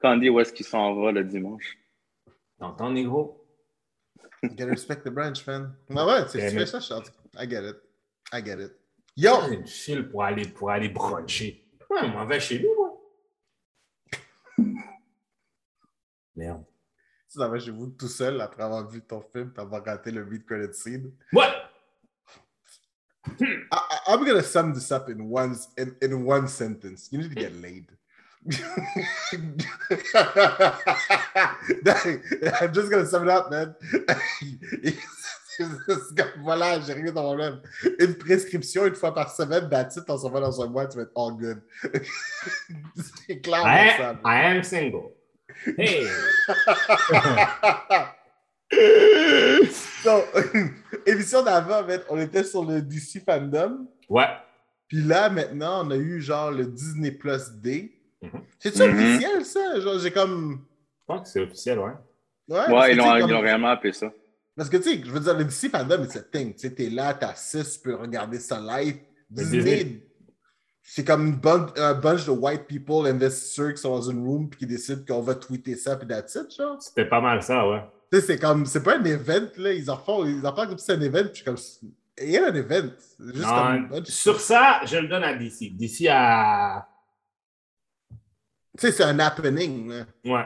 Candy, 0.00 0.28
où 0.28 0.40
est-ce 0.40 0.52
qu'il 0.52 0.66
s'en 0.66 0.94
va 1.00 1.12
le 1.12 1.24
dimanche? 1.24 1.78
T'entends, 2.58 2.90
négro? 2.90 3.42
You 4.42 4.50
gotta 4.50 4.66
respect 4.66 5.02
the 5.04 5.10
branch, 5.10 5.46
man. 5.46 5.74
Ouais, 5.90 6.02
ouais, 6.04 6.24
tu 6.26 6.32
sais, 6.32 6.38
Damn 6.38 6.50
tu 6.50 6.56
fais 6.56 6.62
it. 6.64 6.68
ça, 6.68 6.80
Charles. 6.80 7.04
I 7.38 7.48
get 7.48 7.68
it. 7.68 7.76
I 8.32 8.42
get 8.44 8.62
it. 8.62 8.72
Yo! 9.16 9.50
Une 9.50 9.66
file 9.66 10.08
pour 10.10 10.22
aller, 10.24 10.46
pour 10.48 10.70
aller 10.70 10.88
bruncher. 10.88 11.64
Ouais, 11.90 12.00
on 12.02 12.08
m'en 12.08 12.26
vais 12.26 12.38
chez 12.40 12.60
nous, 12.60 12.74
moi? 12.76 13.00
Merde. 16.36 16.64
Tu 17.30 17.38
t'en 17.38 17.48
vas 17.48 17.58
chez 17.58 17.70
vous 17.70 17.88
tout 17.88 18.08
seul 18.08 18.40
après 18.40 18.62
avoir 18.62 18.88
vu 18.88 19.00
ton 19.02 19.20
film, 19.32 19.52
t'avoir 19.52 19.84
raté 19.84 20.10
le 20.10 20.24
beat 20.24 20.44
credit 20.46 20.74
scene? 20.74 21.12
What? 21.32 21.52
I, 23.40 23.44
I- 23.72 23.98
I'm 24.08 24.24
gonna 24.24 24.42
sum 24.42 24.72
this 24.72 24.90
up 24.92 25.08
in 25.08 25.20
one, 25.30 25.56
in, 25.76 25.96
in 26.00 26.24
one 26.24 26.46
sentence. 26.46 27.08
You 27.10 27.18
need 27.18 27.34
to 27.34 27.40
get 27.40 27.52
laid. 27.60 27.86
I'm 32.60 32.72
just 32.72 32.90
gonna 32.90 33.06
sum 33.06 33.24
it 33.24 33.30
up, 33.30 33.50
man. 33.50 33.74
voilà, 36.42 36.80
j'ai 36.80 36.92
rien 36.92 37.06
de 37.06 37.10
problème. 37.12 37.60
Une 37.98 38.14
prescription 38.14 38.86
une 38.86 38.94
fois 38.94 39.14
par 39.14 39.34
semaine, 39.34 39.68
that's 39.70 39.96
it, 39.96 40.04
on 40.08 40.18
s'en 40.18 40.30
va 40.30 40.40
dans 40.40 40.60
un 40.62 40.68
mois, 40.68 40.86
tu 40.86 40.96
vas 40.98 41.04
être 41.04 41.12
all 41.16 41.32
good. 41.36 41.62
C'est 43.26 43.40
clair, 43.40 43.62
I, 43.64 43.96
ça. 43.96 44.10
am- 44.10 44.20
I 44.24 44.56
am 44.56 44.62
single. 44.62 45.12
Hey! 45.78 46.06
Donc, 50.04 50.24
émission 51.06 51.42
d'avant, 51.42 51.86
on 52.10 52.18
était 52.20 52.44
sur 52.44 52.64
le 52.64 52.82
DC 52.82 53.22
Fandom. 53.24 53.86
Ouais. 54.08 54.28
Puis 54.88 55.02
là, 55.02 55.28
maintenant, 55.30 55.86
on 55.86 55.90
a 55.90 55.96
eu 55.96 56.20
genre 56.20 56.50
le 56.50 56.66
Disney 56.66 57.10
Plus 57.10 57.50
D. 57.54 57.95
Mhm. 58.32 58.40
C'est-tu 58.58 58.82
Mhm. 58.82 58.90
officiel, 58.98 59.44
ça? 59.44 59.80
Genre, 59.80 59.98
j'ai 59.98 60.10
comme. 60.10 60.64
Je 61.00 61.04
pense 61.06 61.22
que 61.22 61.28
c'est 61.28 61.40
officiel, 61.42 61.78
ouais. 61.78 61.92
Ouais, 62.48 62.92
ils 62.92 62.96
l'ont 62.96 63.04
comme- 63.04 63.18
ils 63.28 63.32
l'ont 63.32 63.40
réellement 63.40 63.68
appelé 63.70 63.92
ça. 63.92 64.12
Parce 64.56 64.68
que, 64.70 64.76
tu 64.78 64.84
sais, 64.84 65.00
je 65.04 65.10
veux 65.10 65.20
dire, 65.20 65.36
le 65.36 65.44
DC 65.44 65.68
Fandom, 65.68 66.02
it's 66.04 66.16
a 66.16 66.20
thing. 66.22 66.52
Tu 66.54 66.60
sais, 66.60 66.74
t'es 66.74 66.88
là, 66.88 67.12
t'as 67.14 67.34
6, 67.34 67.74
tu 67.74 67.80
peux 67.90 67.94
regarder 67.94 68.38
ça 68.38 68.58
live. 68.60 68.96
Disney, 69.28 69.62
Disney- 69.62 70.02
c'est 70.82 71.04
comme 71.04 71.26
une 71.26 71.40
un 71.82 71.94
bunch 71.94 72.24
de 72.26 72.30
white 72.30 72.66
people 72.66 73.06
investisseurs 73.06 73.74
qui 73.74 73.80
sont 73.82 73.90
dans 73.90 74.08
une 74.10 74.24
room 74.24 74.48
puis 74.48 74.60
qui 74.60 74.66
décident 74.66 75.02
qu'on 75.06 75.20
va 75.20 75.34
tweeter 75.34 75.74
ça 75.76 75.96
puis 75.96 76.06
that's 76.08 76.34
it, 76.36 76.54
genre. 76.56 76.80
C'était 76.80 77.04
pas 77.08 77.20
mal 77.20 77.42
ça, 77.42 77.68
ouais. 77.68 77.82
Tu 78.12 78.20
sais, 78.20 78.26
c'est 78.26 78.38
comme, 78.38 78.64
c'est 78.66 78.82
pas 78.82 78.96
un 78.98 79.04
event, 79.04 79.48
là. 79.58 79.72
Ils 79.72 79.90
en 79.90 79.96
font, 79.98 80.24
ils 80.24 80.46
en 80.46 80.54
font 80.54 80.66
comme 80.66 80.78
si 80.78 80.86
c'était 80.86 80.98
un 80.98 81.06
event, 81.06 81.28
puis 81.32 81.42
comme, 81.44 81.56
il 82.22 82.30
y 82.30 82.38
a 82.38 82.46
un 82.46 82.54
event. 82.54 82.88
C'est 83.18 83.34
juste 83.34 83.44
comme 83.48 83.74
une 83.74 83.88
bunch- 83.88 84.06
sur 84.10 84.40
ça, 84.40 84.80
je 84.86 84.96
le 84.96 85.08
donne 85.08 85.24
à 85.24 85.34
DC. 85.34 85.70
DC 85.76 86.06
a. 86.08 86.88
Tu 88.78 88.86
sais, 88.86 88.92
c'est 88.92 89.04
un 89.04 89.18
happening, 89.18 89.88
là. 89.88 90.04
Ouais. 90.24 90.44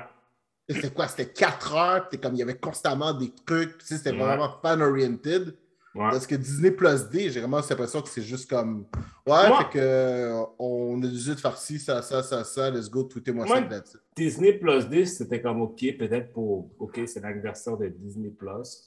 C'était 0.68 0.90
quoi? 0.90 1.08
C'était 1.08 1.32
4 1.32 1.74
heures, 1.74 2.08
puis 2.08 2.18
comme 2.20 2.34
il 2.34 2.38
y 2.38 2.42
avait 2.42 2.56
constamment 2.58 3.12
des 3.12 3.32
trucs, 3.44 3.78
tu 3.78 3.86
sais, 3.86 3.96
c'était 3.96 4.12
Ouais. 4.12 4.18
vraiment 4.18 4.54
fan-oriented. 4.62 5.48
ouais. 5.96 6.10
Parce 6.10 6.26
que 6.28 6.36
Disney 6.36 6.70
Plus 6.70 7.08
D, 7.10 7.30
j'ai 7.30 7.40
vraiment 7.40 7.60
cette 7.60 7.72
impression 7.72 8.00
que 8.02 8.08
c'est 8.08 8.22
juste 8.22 8.48
comme 8.48 8.86
Ouais, 9.26 9.48
fait 9.58 9.70
que 9.72 9.78
euh, 9.80 10.42
on 10.60 11.02
a 11.02 11.06
décidé 11.08 11.34
de 11.34 11.40
faire 11.40 11.56
ci, 11.56 11.80
ça, 11.80 12.00
ça, 12.02 12.22
ça, 12.22 12.44
ça, 12.44 12.70
let's 12.70 12.88
go, 12.88 13.02
tweetez-moi 13.02 13.46
Moi- 13.46 13.56
ça, 13.68 13.76
it. 13.78 13.98
Disney 14.16 14.52
Plus 14.52 14.88
10, 14.88 15.16
c'était 15.18 15.40
comme 15.42 15.60
OK, 15.62 15.80
peut-être 15.98 16.32
pour. 16.32 16.70
OK, 16.78 17.00
c'est 17.06 17.18
l'anniversaire 17.20 17.76
de 17.76 17.88
Disney 17.88 18.30
Plus. 18.30 18.86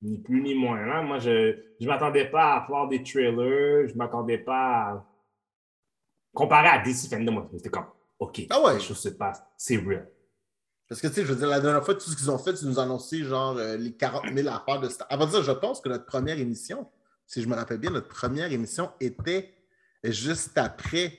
Ni 0.00 0.16
plus 0.16 0.40
ni 0.40 0.54
moins. 0.54 0.78
hein. 0.78 1.02
Moi, 1.02 1.18
je 1.18 1.56
ne 1.80 1.86
m'attendais 1.86 2.26
pas 2.30 2.54
à 2.54 2.66
voir 2.66 2.88
des 2.88 3.02
trailers. 3.02 3.88
Je 3.88 3.92
ne 3.92 3.98
m'attendais 3.98 4.38
pas 4.38 4.54
à. 4.92 5.04
Comparé 6.32 6.68
à 6.68 6.78
DC 6.78 7.08
Fandom, 7.10 7.32
moi, 7.32 7.48
c'était 7.52 7.68
comme 7.68 7.84
OK, 8.18 8.42
Ah 8.50 8.60
ouais. 8.62 8.74
les 8.74 8.80
choses 8.80 8.98
se 8.98 9.08
passent. 9.10 9.42
C'est 9.56 9.76
real. 9.76 10.08
Parce 10.88 11.00
que 11.00 11.06
tu 11.08 11.14
sais, 11.14 11.22
je 11.22 11.26
veux 11.32 11.36
dire, 11.36 11.48
la 11.48 11.60
dernière 11.60 11.84
fois, 11.84 11.94
tout 11.94 12.08
ce 12.10 12.16
qu'ils 12.16 12.30
ont 12.30 12.38
fait, 12.38 12.56
c'est 12.56 12.64
nous 12.66 12.78
annoncer 12.78 13.22
genre 13.22 13.56
euh, 13.58 13.76
les 13.76 13.92
40 13.92 14.24
000 14.34 14.48
affaires 14.48 14.80
de 14.80 14.88
Star 14.88 15.06
Avant 15.10 15.28
ça, 15.28 15.42
je 15.42 15.52
pense 15.52 15.80
que 15.80 15.88
notre 15.88 16.06
première 16.06 16.38
émission, 16.38 16.86
si 17.26 17.42
je 17.42 17.48
me 17.48 17.54
rappelle 17.54 17.78
bien, 17.78 17.90
notre 17.90 18.08
première 18.08 18.50
émission 18.50 18.90
était 19.00 19.52
juste 20.02 20.56
après 20.56 21.18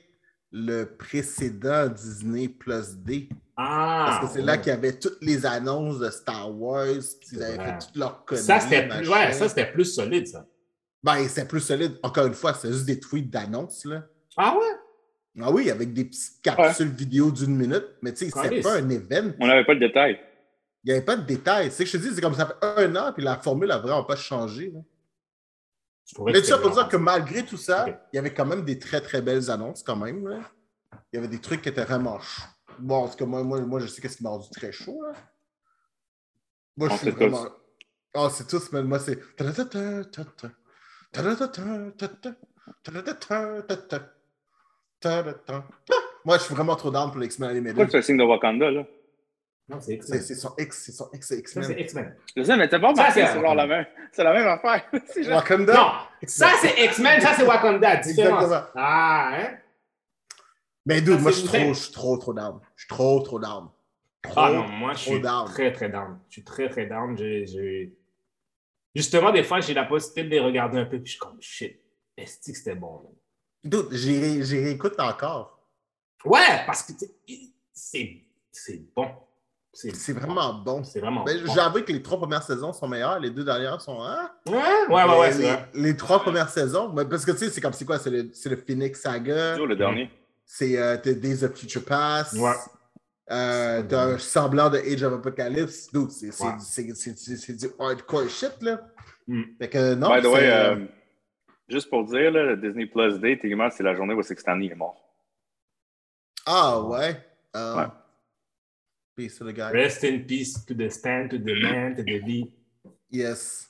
le 0.52 0.86
précédent 0.86 1.88
Disney 1.88 2.48
Plus 2.50 2.96
D. 2.98 3.30
Ah! 3.56 4.06
Parce 4.08 4.26
que 4.34 4.40
c'est 4.40 4.44
là 4.46 4.58
qu'il 4.58 4.70
y 4.72 4.76
avait 4.76 4.98
toutes 4.98 5.22
les 5.22 5.46
annonces 5.46 6.00
de 6.00 6.10
Star 6.10 6.52
Wars, 6.60 6.86
puis 7.20 7.30
ils 7.34 7.44
avaient 7.44 7.56
vrai. 7.58 7.66
fait 7.74 7.86
toutes 7.86 7.96
leurs 7.96 8.26
conneries. 8.26 8.44
Ça, 8.44 8.60
c'était 8.60 8.88
plus, 8.88 9.08
ouais, 9.10 9.34
ça, 9.34 9.50
c'était 9.50 9.72
plus 9.72 9.86
solide, 9.86 10.28
ça. 10.28 10.48
Ben, 11.04 11.28
c'est 11.30 11.48
plus 11.48 11.62
solide. 11.62 12.00
Encore 12.02 12.26
une 12.26 12.34
fois, 12.34 12.56
c'est 12.56 12.72
juste 12.72 12.86
des 12.86 13.00
tweets 13.00 13.30
d'annonces, 13.30 13.86
là. 13.86 14.04
Ah 14.36 14.56
ouais? 14.58 14.66
Ah 15.42 15.52
oui, 15.52 15.70
avec 15.70 15.94
des 15.94 16.06
petites 16.06 16.42
capsules 16.42 16.90
vidéo 16.90 17.32
d'une 17.32 17.56
minute, 17.56 17.86
mais 18.02 18.14
tu 18.14 18.30
sais, 18.30 18.32
c'est 18.42 18.62
pas 18.62 18.78
un 18.78 18.90
event. 18.90 19.32
On 19.40 19.48
n'avait 19.48 19.66
pas 19.66 19.74
le 19.74 19.80
détail. 19.80 20.20
Il 20.84 20.88
n'y 20.88 20.98
avait 20.98 21.06
pas 21.06 21.18
de 21.18 21.26
détails. 21.26 21.72
C'est 21.72 21.84
que 21.84 21.90
je 21.90 21.98
te 21.98 22.02
dis, 22.04 22.14
c'est 22.16 22.22
comme 22.22 22.34
ça 22.36 22.46
fait 22.48 22.66
un 22.86 22.96
an, 22.96 23.14
puis 23.14 23.24
la 23.24 23.38
formule 23.38 23.72
a 23.72 23.78
vraiment 23.80 24.04
pas 24.04 24.16
changé. 24.16 24.72
là. 24.72 24.80
Mais 26.26 26.42
ça 26.44 26.58
pour 26.58 26.72
dire 26.72 26.88
que 26.88 26.98
malgré 26.98 27.46
tout 27.46 27.58
ça, 27.58 27.86
il 28.12 28.16
y 28.16 28.20
avait 28.20 28.34
quand 28.34 28.46
même 28.46 28.64
des 28.64 28.80
très 28.80 29.00
très 29.02 29.22
belles 29.22 29.52
annonces 29.52 29.84
quand 29.84 29.96
même. 29.96 30.28
là. 30.28 30.40
Il 31.12 31.18
y 31.18 31.20
avait 31.20 31.28
des 31.28 31.40
trucs 31.40 31.62
qui 31.62 31.70
étaient 31.70 31.84
vraiment 31.84 32.20
chauds. 32.20 32.44
Bon, 32.80 33.04
en 33.04 33.10
tout 33.10 33.18
cas, 33.18 33.26
moi, 33.26 33.44
moi, 33.44 33.60
moi 33.62 33.80
je 33.80 33.88
sais 33.88 34.02
qu'est-ce 34.02 34.18
qui 34.18 34.24
m'a 34.24 34.30
rendu 34.30 34.50
très 34.50 34.72
chaud. 34.72 35.04
Là. 35.04 35.14
Moi, 36.78 36.88
je 36.90 36.94
On 36.94 36.98
suis 36.98 37.10
vraiment. 37.12 37.48
Ah, 38.16 38.30
c'est 38.32 38.48
tous, 38.48 38.72
mais 38.72 38.82
moi, 38.82 39.00
c'est. 39.00 39.20
Moi, 46.26 46.38
je 46.38 46.44
suis 46.44 46.54
vraiment 46.54 46.76
trop 46.76 46.92
down 46.92 47.10
pour 47.12 47.20
l'X-Men 47.20 47.50
Pourquoi 47.50 47.58
Animated. 47.70 47.86
tu 47.86 47.92
fais 47.92 47.98
le 47.98 48.04
signe 48.04 48.18
de 48.18 48.24
Wakanda, 48.24 48.70
là? 48.72 48.86
Non, 49.70 49.80
c'est 49.80 49.94
X-Men. 49.94 50.22
c'est 50.22 50.36
son 50.36 50.54
X, 50.58 50.84
c'est 50.86 50.92
son 50.92 51.10
X, 51.14 51.28
c'est 51.28 51.38
X-Men. 51.40 51.64
c'est 51.66 51.80
X-Men. 51.82 52.16
Je 52.36 52.44
sais, 52.44 52.58
mais 52.58 52.68
t'as 52.68 52.80
pas 52.80 52.90
remarqué, 52.90 53.26
c'est- 53.26 53.40
genre 53.42 53.56
la 53.56 53.68
même. 53.68 53.86
C'est 54.12 54.24
la 54.24 54.34
même 54.34 54.48
affaire. 54.48 54.84
Wakanda? 55.36 55.74
Non, 55.74 55.92
ça, 56.28 56.50
c'est 56.60 56.86
X-Men, 56.86 57.22
ça, 57.22 57.34
c'est 57.36 57.44
Wakanda. 57.46 57.98
Différence. 57.98 58.44
Exactement. 58.44 58.72
Ah, 58.76 59.30
hein? 59.34 59.58
Mais 60.86 61.02
dude, 61.02 61.16
Ça, 61.18 61.22
moi, 61.22 61.32
je 61.32 61.38
suis 61.38 61.48
trop, 61.48 61.74
je 61.74 61.80
suis 61.80 61.92
trop, 61.94 62.18
trop 62.18 62.34
down. 62.34 62.60
Je 62.76 62.82
suis 62.82 62.90
trop, 62.90 63.20
trop 63.22 63.40
down. 63.40 63.70
Trop, 64.24 64.34
Ah 64.42 64.52
non, 64.52 64.68
moi, 64.68 64.94
je 64.94 65.00
suis 65.00 65.22
down. 65.22 65.46
très, 65.48 65.72
très 65.72 65.88
down. 65.90 66.20
Je 66.30 66.34
suis 66.34 66.44
très, 66.44 66.68
très 66.68 66.86
down. 66.88 67.16
J'ai- 67.18 67.46
j'ai- 67.46 67.94
Justement, 68.96 69.32
des 69.32 69.44
fois, 69.44 69.60
j'ai 69.62 69.76
la 69.76 69.86
possibilité 69.86 70.24
de 70.24 70.30
les 70.30 70.40
regarder 70.40 70.80
un 70.80 70.86
peu, 70.86 70.98
puis 70.98 71.06
je 71.06 71.12
suis 71.12 71.20
comme, 71.20 71.38
shit, 71.40 71.80
est-ce 72.18 72.38
que 72.52 72.58
c'était 72.58 72.74
bon? 72.76 73.04
J'y 73.92 74.20
ré- 74.20 74.44
j'y 74.44 74.60
réécoute 74.64 75.00
encore. 75.00 75.60
Ouais, 76.26 76.64
parce 76.66 76.84
que 76.84 76.94
tu 76.94 77.06
sais, 77.06 77.40
c'est 77.74 78.18
c'est 78.52 78.82
bon. 78.96 79.08
C'est 79.72 79.96
C'est 79.96 80.14
vraiment 80.14 80.54
bon. 80.56 80.84
C'est 80.84 81.00
vraiment 81.00 81.24
Ben, 81.24 81.42
bon. 81.46 81.54
J'avoue 81.54 81.82
que 81.84 81.92
les 81.94 82.02
trois 82.02 82.18
premières 82.18 82.44
saisons 82.44 82.74
sont 82.74 82.88
meilleures, 82.88 83.20
les 83.20 83.30
deux 83.30 83.44
dernières 83.46 83.80
sont. 83.80 84.02
Hein? 84.02 84.30
Ouais, 84.48 84.56
ouais, 84.90 85.04
ouais, 85.04 85.20
ouais, 85.20 85.32
c'est 85.32 85.38
les, 85.40 85.48
vrai. 85.48 85.70
les 85.76 85.96
trois 85.96 86.20
premières 86.22 86.50
saisons, 86.50 86.94
parce 87.10 87.24
que 87.24 87.32
tu 87.32 87.38
sais, 87.38 87.50
c'est 87.50 87.62
comme 87.62 87.72
c'est 87.74 87.86
quoi? 87.86 88.00
C'est 88.00 88.10
le, 88.10 88.30
c'est 88.34 88.50
le 88.50 88.58
Phoenix 88.58 89.00
Saga, 89.02 89.52
Toujours 89.54 89.68
le 89.68 89.76
dernier. 89.76 90.10
c'est 90.46 90.78
euh, 90.78 90.98
Days 90.98 91.44
of 91.44 91.56
Future 91.56 91.86
Past, 91.86 92.34
Ouais. 92.34 92.52
euh, 93.32 93.84
t'as 93.88 94.06
un 94.16 94.18
semblant 94.18 94.70
de 94.70 94.80
Age 94.80 95.04
of 95.04 95.14
Apocalypse. 95.14 95.88
C'est 96.10 96.32
c'est- 96.32 96.44
Ouais. 96.44 96.52
c'est- 96.60 96.96
c'est- 96.96 97.18
c'est- 97.18 97.38
c'est 97.38 97.54
du 97.54 97.68
hardcore 97.80 98.28
shit, 98.28 98.54
là. 98.62 98.82
Mm. 99.28 99.44
Fait 99.60 99.70
que 99.70 99.94
non, 99.94 100.14
By 100.16 100.22
the 100.22 100.26
way, 100.26 100.40
c'est, 100.40 100.52
euh, 100.52 100.76
euh, 100.76 100.86
juste 101.70 101.90
pour 101.90 102.06
dire, 102.06 102.32
là, 102.32 102.44
le 102.44 102.58
Disney 102.58 102.86
Plus 102.86 103.20
Day, 103.20 103.36
techniquement, 103.38 103.70
c'est 103.70 103.84
la 103.84 103.96
journée 103.96 104.14
où 104.14 104.22
c'est 104.24 104.36
que 104.36 104.42
Stanley 104.42 104.68
est 104.68 104.76
mort. 104.76 105.02
Ah 106.46 106.80
ouais? 106.82 107.18
Euh, 107.56 107.76
Ouais. 107.76 107.88
Peace 109.16 109.38
to 109.38 109.46
the 109.46 109.54
guy. 109.54 109.64
Rest 109.74 110.04
in 110.06 110.20
peace 110.26 110.66
to 110.66 110.74
the 110.74 110.90
stand, 110.90 111.30
to 111.30 111.38
the 111.38 111.62
man, 111.62 111.96
to 111.96 112.04
the 112.04 112.24
beat. 112.24 112.54
Yes. 113.12 113.70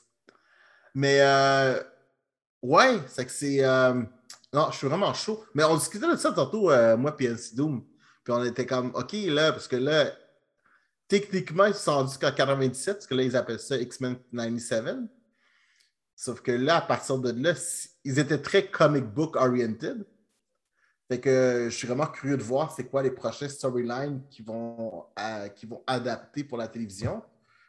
Mais 0.94 1.20
euh, 1.20 1.82
ouais, 2.62 3.00
c'est 3.08 3.24
que 3.26 3.32
c'est. 3.32 3.64
euh, 3.64 3.94
non, 4.52 4.70
je 4.70 4.76
suis 4.78 4.86
vraiment 4.86 5.12
chaud. 5.12 5.44
Mais 5.54 5.64
on 5.64 5.76
discutait 5.76 6.08
de 6.10 6.16
ça 6.16 6.32
tantôt, 6.32 6.70
euh, 6.70 6.96
moi 6.96 7.16
et 7.18 7.24
NC 7.28 7.54
Doom. 7.56 7.84
Puis 8.22 8.32
on 8.32 8.44
était 8.44 8.66
comme, 8.66 8.92
OK, 8.94 9.12
là, 9.26 9.50
parce 9.52 9.66
que 9.66 9.76
là, 9.76 10.12
techniquement, 11.08 11.66
ils 11.66 11.74
se 11.74 11.80
sont 11.80 11.94
rendus 11.94 12.10
jusqu'en 12.10 12.32
97, 12.32 12.94
parce 12.94 13.06
que 13.06 13.14
là, 13.14 13.22
ils 13.24 13.36
appellent 13.36 13.58
ça 13.60 13.76
X-Men 13.76 14.16
97. 14.32 14.84
Sauf 16.14 16.40
que 16.42 16.52
là, 16.52 16.76
à 16.76 16.80
partir 16.82 17.18
de 17.18 17.30
là, 17.32 17.54
c- 17.54 17.88
ils 18.04 18.18
étaient 18.18 18.40
très 18.40 18.66
comic 18.66 19.04
book 19.04 19.36
oriented. 19.36 20.04
Fait 21.08 21.20
que 21.20 21.66
je 21.68 21.76
suis 21.76 21.88
vraiment 21.88 22.06
curieux 22.06 22.36
de 22.36 22.42
voir 22.42 22.72
c'est 22.72 22.84
quoi 22.84 23.02
les 23.02 23.10
prochains 23.10 23.48
storylines 23.48 24.22
qui 24.30 24.42
vont, 24.42 25.06
euh, 25.18 25.48
qui 25.48 25.66
vont 25.66 25.82
adapter 25.86 26.44
pour 26.44 26.56
la 26.56 26.68
télévision. 26.68 27.22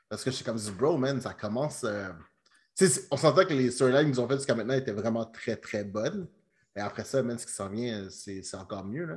Parce 0.08 0.24
que 0.24 0.30
je 0.30 0.36
suis 0.36 0.46
comme, 0.46 0.60
bro, 0.78 0.98
man, 0.98 1.20
ça 1.20 1.34
commence. 1.34 1.84
euh, 1.84 2.10
on 3.10 3.18
s'entend 3.18 3.46
que 3.46 3.54
les 3.54 3.72
storylines 3.72 4.12
qu'ils 4.12 4.22
ont 4.22 4.28
fait 4.28 4.36
jusqu'à 4.36 4.56
maintenant 4.56 4.76
étaient 4.76 4.92
vraiment 4.92 5.26
très, 5.26 5.56
très 5.56 5.84
bonnes. 5.84 6.28
Et 6.76 6.80
après 6.80 7.04
ça, 7.04 7.22
man, 7.24 7.38
ce 7.38 7.46
qui 7.46 7.52
s'en 7.52 7.70
vient, 7.70 8.08
c'est 8.10 8.56
encore 8.56 8.86
mieux. 8.86 9.08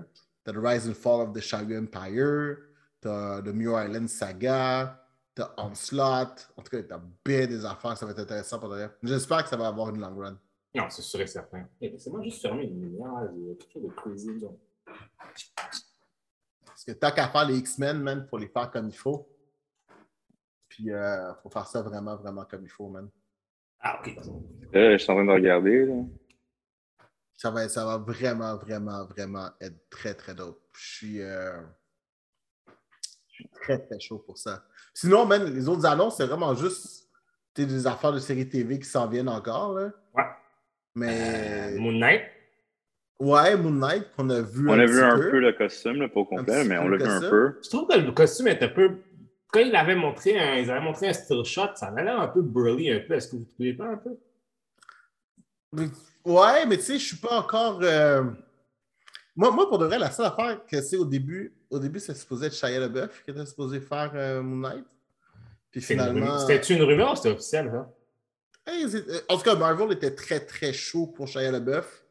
T'as 0.42 0.52
The 0.52 0.56
Rise 0.56 0.88
and 0.88 0.94
Fall 0.94 1.28
of 1.28 1.32
the 1.32 1.40
Shadow 1.40 1.76
Empire, 1.76 2.56
t'as 3.00 3.42
The 3.42 3.48
Muir 3.48 3.84
Island 3.84 4.08
Saga, 4.08 5.04
t'as 5.34 5.52
Onslaught. 5.56 6.48
En 6.56 6.62
tout 6.62 6.70
cas, 6.70 6.82
t'as 6.82 7.00
bien 7.24 7.46
des 7.46 7.64
affaires, 7.64 7.96
ça 7.96 8.06
va 8.06 8.12
être 8.12 8.20
intéressant 8.20 8.58
pour 8.58 8.70
derrière. 8.70 8.90
J'espère 9.02 9.42
que 9.44 9.50
ça 9.50 9.56
va 9.56 9.68
avoir 9.68 9.90
une 9.90 10.00
long 10.00 10.16
run. 10.16 10.38
Non, 10.74 10.90
c'est 10.90 11.02
sûr 11.02 11.20
et 11.20 11.26
certain. 11.26 11.68
Hey, 11.80 11.90
Laissez-moi 11.90 12.22
juste 12.22 12.42
fermer 12.42 12.64
une 12.64 12.80
lumière. 12.80 13.12
là, 13.12 13.30
Il 13.36 13.48
y 13.48 13.50
a 13.52 13.54
quelque 13.54 13.72
chose 13.72 13.82
de 13.82 13.88
crazy. 13.88 14.40
Parce 16.66 16.84
que 16.84 16.92
tant 16.92 17.12
qu'à 17.12 17.28
faire 17.28 17.46
les 17.46 17.58
X-Men, 17.58 17.98
man, 18.00 18.26
faut 18.28 18.38
les 18.38 18.48
faire 18.48 18.70
comme 18.70 18.88
il 18.88 18.96
faut. 18.96 19.28
Puis, 20.68 20.90
euh, 20.90 21.32
faut 21.36 21.50
faire 21.50 21.68
ça 21.68 21.82
vraiment, 21.82 22.16
vraiment 22.16 22.44
comme 22.44 22.64
il 22.64 22.68
faut, 22.70 22.88
man. 22.88 23.08
Ah, 23.78 24.00
ok. 24.00 24.16
Là, 24.72 24.96
je 24.96 24.98
suis 25.02 25.12
en 25.12 25.14
train 25.14 25.24
de 25.24 25.30
regarder. 25.30 25.86
Là. 25.86 26.02
Ça 27.36 27.50
va, 27.50 27.68
ça 27.68 27.84
va 27.84 27.98
vraiment, 27.98 28.56
vraiment, 28.56 29.04
vraiment 29.06 29.50
être 29.60 29.88
très, 29.90 30.14
très 30.14 30.34
dope. 30.34 30.60
Je 30.72 30.96
suis, 30.96 31.22
euh, 31.22 31.60
je 33.28 33.34
suis 33.34 33.48
très, 33.50 33.78
très 33.78 34.00
chaud 34.00 34.18
pour 34.18 34.38
ça. 34.38 34.64
Sinon, 34.92 35.26
man, 35.26 35.44
les 35.44 35.68
autres 35.68 35.86
annonces, 35.86 36.16
c'est 36.16 36.26
vraiment 36.26 36.54
juste 36.54 37.08
des 37.54 37.86
affaires 37.86 38.12
de 38.12 38.18
séries 38.18 38.48
TV 38.48 38.80
qui 38.80 38.88
s'en 38.88 39.06
viennent 39.06 39.28
encore. 39.28 39.74
Là. 39.74 39.92
Ouais. 40.14 40.24
Mais, 40.94 41.74
Moon 41.78 41.92
Knight? 41.92 42.22
ouais, 43.18 43.56
Moon 43.56 43.70
Knight, 43.72 44.04
qu'on 44.16 44.30
a 44.30 44.40
vu 44.42 44.68
On 44.68 44.72
un 44.74 44.78
a 44.80 44.84
petit 44.84 44.92
vu 44.92 45.02
un 45.02 45.16
peu. 45.18 45.30
peu 45.30 45.38
le 45.40 45.52
costume, 45.52 45.96
là, 45.96 46.08
pas 46.08 46.20
au 46.20 46.24
complet, 46.24 46.64
mais 46.64 46.78
on 46.78 46.88
le 46.88 46.96
l'a 46.98 47.04
vu 47.04 47.10
un 47.26 47.30
peu. 47.30 47.58
Je 47.62 47.68
trouve 47.68 47.88
que 47.88 47.98
le 47.98 48.12
costume 48.12 48.48
est 48.48 48.62
un 48.62 48.68
peu. 48.68 48.98
Quand 49.48 49.60
il 49.60 49.74
avait 49.76 49.94
montré 49.94 50.38
un, 50.38 50.54
ils 50.56 50.70
avaient 50.70 50.80
montré 50.84 51.08
un 51.08 51.12
still 51.12 51.44
shot, 51.44 51.68
ça 51.76 51.86
avait 51.86 52.04
l'air 52.04 52.20
un 52.20 52.28
peu 52.28 52.42
burly 52.42 52.90
un 52.92 53.00
peu. 53.00 53.14
Est-ce 53.14 53.28
que 53.28 53.32
vous 53.36 53.42
ne 53.42 53.46
trouvez 53.46 53.72
pas 53.74 53.86
un 53.86 53.96
peu? 53.96 54.16
Mais- 55.72 55.88
Ouais, 56.24 56.64
mais 56.66 56.76
tu 56.78 56.84
sais, 56.84 56.98
je 56.98 57.04
suis 57.06 57.16
pas 57.18 57.38
encore. 57.38 57.80
euh, 57.82 58.22
Moi, 59.36 59.50
moi, 59.50 59.68
pour 59.68 59.78
de 59.78 59.84
vrai, 59.86 59.98
la 59.98 60.10
seule 60.10 60.26
affaire 60.26 60.64
que 60.66 60.80
c'est 60.80 60.96
au 60.96 61.04
début, 61.04 61.52
au 61.70 61.78
début, 61.78 61.98
c'est 62.00 62.14
supposé 62.14 62.46
être 62.46 62.54
Shia 62.54 62.78
LaBeouf 62.80 63.22
qui 63.24 63.30
était 63.32 63.44
supposé 63.44 63.80
faire 63.80 64.10
euh, 64.14 64.40
Moon 64.42 64.56
Knight. 64.68 64.84
Puis 65.70 65.82
C'est 65.82 65.94
une 65.94 66.00
rumeur. 66.00 66.14
finalement. 66.14 66.38
C'était-tu 66.38 66.74
une 66.74 66.82
rumeur 66.84 67.12
ou 67.12 67.16
c'était 67.16 67.30
officiel, 67.30 67.68
ça? 67.70 67.90
Hey, 68.66 68.84
euh, 68.84 69.20
en 69.28 69.36
tout 69.36 69.42
cas, 69.42 69.54
Marvel 69.56 69.92
était 69.92 70.14
très 70.14 70.40
très 70.40 70.72
chaud 70.72 71.06
pour 71.06 71.28
Shia 71.28 71.50
LaBeouf. 71.50 72.04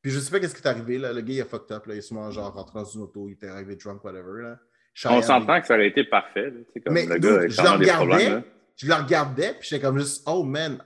Puis 0.00 0.10
je 0.12 0.18
sais 0.20 0.30
pas 0.30 0.40
qu'est-ce 0.40 0.54
qui 0.54 0.62
est 0.62 0.66
arrivé. 0.68 0.96
Là. 0.98 1.12
Le 1.12 1.20
gars, 1.20 1.34
il 1.34 1.40
a 1.40 1.44
fucked 1.44 1.70
up. 1.76 1.86
Là. 1.86 1.94
Il 1.94 1.98
est 1.98 2.02
sûrement 2.02 2.30
genre 2.30 2.52
rentré 2.54 2.78
dans 2.78 2.84
une 2.84 3.02
auto, 3.02 3.28
il 3.28 3.32
était 3.32 3.48
arrivé 3.48 3.76
drunk, 3.76 4.02
whatever. 4.04 4.42
Là. 4.42 4.58
Shia, 4.94 5.12
On 5.12 5.18
il- 5.18 5.24
s'entend 5.24 5.60
que 5.60 5.66
ça 5.66 5.74
aurait 5.74 5.88
été 5.88 6.04
parfait. 6.04 6.50
là, 6.50 6.80
Comme 6.84 6.94
Mais 6.94 7.06
le 7.06 7.18
gars 7.18 7.48
je 7.48 7.62
le 7.62 7.68
regardais, 7.70 8.30
là. 8.30 8.42
je 8.76 8.86
le 8.86 8.94
regardais, 8.94 9.54
puis 9.58 9.68
j'étais 9.68 9.82
comme 9.84 9.98
juste, 9.98 10.22
oh 10.26 10.42
man, 10.44 10.78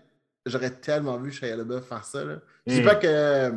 j'aurais 0.46 0.70
tellement 0.70 1.18
vu 1.18 1.30
Shia 1.30 1.54
LaBeouf 1.56 1.87
faire 1.87 2.04
ça. 2.04 2.24
Là. 2.24 2.40
Je 2.66 2.74
dis 2.74 2.80
Hmm. 2.80 2.85
pas 2.85 2.94
que 2.96 3.52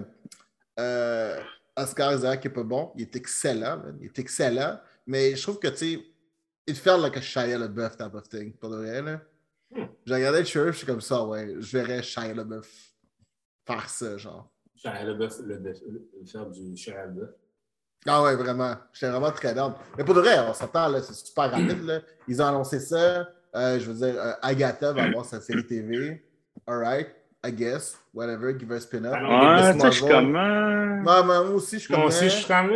euh, 0.80 1.40
Oscar 1.78 2.14
Isaac 2.14 2.46
est 2.46 2.50
pas 2.50 2.64
bon, 2.64 2.92
il 2.96 3.04
est 3.04 3.16
excellent, 3.16 3.78
man. 3.78 3.98
il 4.02 4.06
est 4.08 4.20
excellent, 4.20 4.80
mais 5.08 5.36
je 5.36 5.42
trouve 5.42 5.60
que, 5.60 5.68
tu 5.70 5.78
sais, 5.78 6.06
it 6.68 6.78
felt 6.78 7.02
like 7.02 7.18
a 7.18 7.22
Shia 7.22 7.58
LaBeouf 7.58 7.98
type 7.98 8.14
of 8.14 8.28
thing, 8.30 8.54
pour 8.54 8.70
de 8.70 8.78
vrai, 8.78 9.02
là. 9.02 9.22
J'ai 10.06 10.14
regardé 10.16 10.40
le 10.40 10.46
trailer, 10.46 10.72
je 10.72 10.78
suis 10.78 10.88
comme 10.88 11.02
ça, 11.02 11.24
ouais, 11.26 11.56
je 11.60 11.78
verrais 11.78 12.02
Shia 12.02 12.34
LaBeouf 12.34 12.68
faire 13.68 13.90
ça, 13.90 14.18
genre. 14.18 14.50
Shia 14.76 15.04
LaBeouf, 15.04 15.40
le, 15.46 15.56
le, 15.58 15.74
le 16.20 16.26
faire 16.26 16.46
du 16.48 16.76
Shia 16.78 17.06
LaBeouf. 17.06 17.30
Ah 18.08 18.22
ouais, 18.24 18.36
vraiment. 18.36 18.76
J'étais 18.94 19.10
vraiment 19.12 19.32
très 19.32 19.54
down. 19.56 19.74
Mais 19.98 20.04
pour 20.04 20.14
de 20.14 20.20
vrai, 20.22 20.38
on 20.48 20.54
s'entend, 20.54 20.88
là, 20.90 21.02
c'est 21.02 21.14
super 21.14 21.50
rapide. 21.50 21.84
Là. 21.84 22.02
Ils 22.28 22.40
ont 22.42 22.46
annoncé 22.46 22.80
ça. 22.80 23.28
Euh, 23.56 23.80
je 23.80 23.90
veux 23.92 23.96
dire, 23.96 24.22
euh, 24.22 24.34
Agatha 24.44 24.94
va 24.94 25.04
avoir 25.04 25.26
sa 25.26 25.42
série 25.42 25.66
TV. 25.66 26.24
All 26.68 26.78
right, 26.84 27.08
I 27.44 27.52
guess. 27.52 27.98
Whatever, 28.14 28.54
give 28.60 28.70
her 28.70 28.76
a 28.78 28.80
spin-up. 28.82 29.14
Ah 29.16 29.22
non, 29.22 29.30
Ouais, 29.30 29.74
Miss 29.74 29.76
tu 29.76 29.80
sais, 29.82 29.92
je 29.92 30.04
suis 30.04 30.12
comme. 30.12 30.36
euh, 30.36 31.02
mais 31.04 31.24
moi 31.24 31.40
aussi, 31.50 31.76
je 31.76 31.80
suis 31.80 31.88
comme. 31.90 32.02
Moi 32.02 32.08
aussi, 32.10 32.26
je 32.26 32.36
suis 32.36 32.46
comme. 32.46 32.72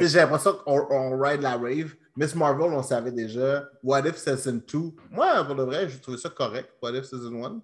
J'ai 0.00 0.18
l'impression 0.18 0.52
qu'on 0.64 0.86
on 0.90 1.18
ride 1.20 1.42
la 1.42 1.56
rave. 1.56 1.94
Miss 2.16 2.34
Marvel, 2.34 2.72
on 2.72 2.82
savait 2.82 3.10
déjà. 3.10 3.68
What 3.82 4.06
If 4.06 4.16
Season 4.16 4.60
2. 4.66 4.78
Moi, 5.10 5.44
pour 5.44 5.56
de 5.56 5.62
vrai, 5.64 5.88
j'ai 5.88 5.98
trouvé 5.98 6.16
ça 6.16 6.30
correct. 6.30 6.70
What 6.80 6.92
If 6.92 7.04
Season 7.04 7.44
1. 7.44 7.60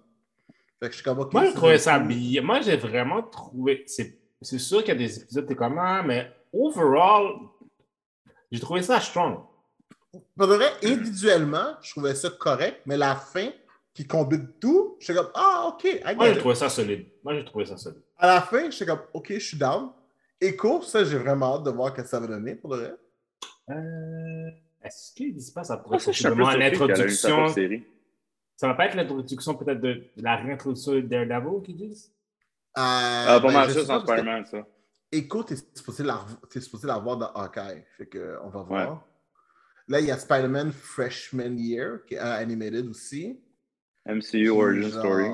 Fait 0.79 0.87
que 0.87 0.91
je 0.91 0.95
suis 0.95 1.03
comme. 1.03 1.29
Moi, 1.31 1.45
je 1.45 1.53
trouvais 1.53 1.77
ça 1.77 1.99
bien. 1.99 2.41
Moi, 2.41 2.61
j'ai 2.61 2.75
vraiment 2.75 3.21
trouvé. 3.23 3.85
C'est 3.87 4.57
sûr 4.57 4.79
qu'il 4.79 4.89
y 4.89 4.91
a 4.91 4.95
des 4.95 5.19
épisodes, 5.19 5.45
t'es 5.45 5.55
comme, 5.55 5.77
ah, 5.77 6.01
mais 6.03 6.31
overall, 6.51 7.35
j'ai 8.51 8.59
trouvé 8.59 8.81
ça 8.81 8.99
strong. 8.99 9.39
Pour 10.35 10.47
de 10.47 10.55
vrai, 10.55 10.71
individuellement, 10.83 11.75
je 11.81 11.91
trouvais 11.91 12.15
ça 12.15 12.29
correct. 12.31 12.81
Mais 12.85 12.97
la 12.97 13.15
fin, 13.15 13.49
qui 13.93 14.07
combine 14.07 14.47
tout, 14.59 14.97
je 14.99 15.05
suis 15.05 15.13
comme, 15.13 15.29
ah, 15.35 15.69
OK, 15.69 15.83
I 15.83 16.15
Moi, 16.15 16.33
j'ai 16.33 16.39
trouvé 16.39 16.55
ça 16.55 16.69
solide. 16.69 17.05
Moi, 17.23 17.35
j'ai 17.35 17.45
trouvé 17.45 17.65
ça 17.65 17.77
solide. 17.77 18.01
À 18.17 18.27
la 18.27 18.41
fin, 18.41 18.69
j'étais 18.69 18.85
comme, 18.85 19.01
OK, 19.13 19.31
je 19.33 19.39
suis 19.39 19.57
down. 19.57 19.91
Echo, 20.39 20.81
ça, 20.81 21.03
j'ai 21.03 21.17
vraiment 21.17 21.57
hâte 21.57 21.63
de 21.63 21.69
voir 21.69 21.95
ce 21.95 22.01
que 22.01 22.07
ça 22.07 22.19
va 22.19 22.27
donner 22.27 22.55
pour 22.55 22.73
le 22.73 22.81
vrai. 22.81 22.95
Euh, 23.71 24.49
Est-ce 24.83 25.13
qu'il 25.13 25.33
dit 25.33 25.51
pas 25.51 25.63
ça 25.63 25.77
pourrait 25.77 25.97
Moi, 25.97 26.11
être 26.11 26.17
ça, 26.17 26.57
l'introduction? 26.57 27.47
Ça 28.55 28.67
va 28.67 28.73
pas 28.75 28.85
être 28.85 28.95
l'introduction 28.95 29.55
peut-être 29.55 29.81
de, 29.81 29.93
de 30.15 30.23
la 30.23 30.35
réintroduction 30.35 30.93
de 30.93 31.01
Daredevil 31.01 31.63
qu'ils 31.63 31.77
disent? 31.77 32.11
Euh, 32.77 32.81
Ah, 32.81 33.39
pas 33.41 33.47
ben, 33.47 33.53
mal 33.53 33.71
ça, 33.71 33.75
pas, 33.75 33.81
en 33.81 33.87
parce 33.87 34.03
que 34.03 34.11
Spider-Man, 34.11 34.45
ça. 34.45 34.67
Echo, 35.11 35.43
t'es 35.43 35.55
supposé, 35.73 36.03
la, 36.03 36.97
voir 36.99 37.17
dans 37.17 37.31
Hawkeye. 37.33 37.83
Fait 37.97 38.05
que, 38.05 38.37
on 38.43 38.49
va 38.49 38.61
voir. 38.61 38.91
Ouais. 38.91 38.97
Là, 39.87 39.99
il 39.99 40.05
y 40.05 40.11
a 40.11 40.17
Spider-Man 40.17 40.71
Freshman 40.71 41.57
Year, 41.57 42.05
qui 42.05 42.13
est 42.13 42.19
animated 42.19 42.87
aussi. 42.87 43.41
MCU 44.05 44.49
Origin 44.49 44.89
genre, 44.89 44.99
Story. 44.99 45.29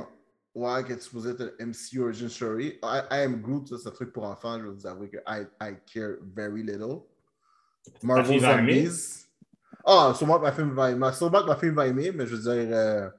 Ouais, 0.56 0.84
qui 0.84 0.93
est 0.93 1.00
supposé 1.02 1.32
être 1.32 1.56
un 1.60 1.65
MCU 1.67 2.02
Origin 2.02 2.30
Story. 2.30 2.80
I, 2.82 3.02
I 3.12 3.23
Am 3.26 3.41
Groot, 3.41 3.67
ça, 3.67 3.78
c'est 3.78 3.89
un 3.89 3.91
truc 3.91 4.12
pour 4.12 4.23
enfants. 4.23 4.58
Je 4.58 4.63
vais 4.63 4.71
vous 4.71 4.88
avouer 4.88 5.10
que 5.10 5.17
I, 5.28 5.45
I 5.62 5.76
care 5.86 6.15
very 6.21 6.63
little. 6.63 7.02
Marvel? 8.04 8.39
Zombies. 8.39 9.26
Ah, 9.86 10.13
sûrement 10.15 10.38
que 10.39 10.43
ma 10.43 10.52
fille 10.52 10.65
va 10.69 10.91
aimer. 10.91 11.12
Sûrement 11.13 11.41
que 11.41 11.47
ma 11.47 11.56
fille 11.56 11.69
va 11.69 11.88
aimer, 11.88 12.12
mais 12.13 12.26
je 12.28 12.36
veux 12.36 12.41
dire, 12.41 12.76
euh, 12.76 13.10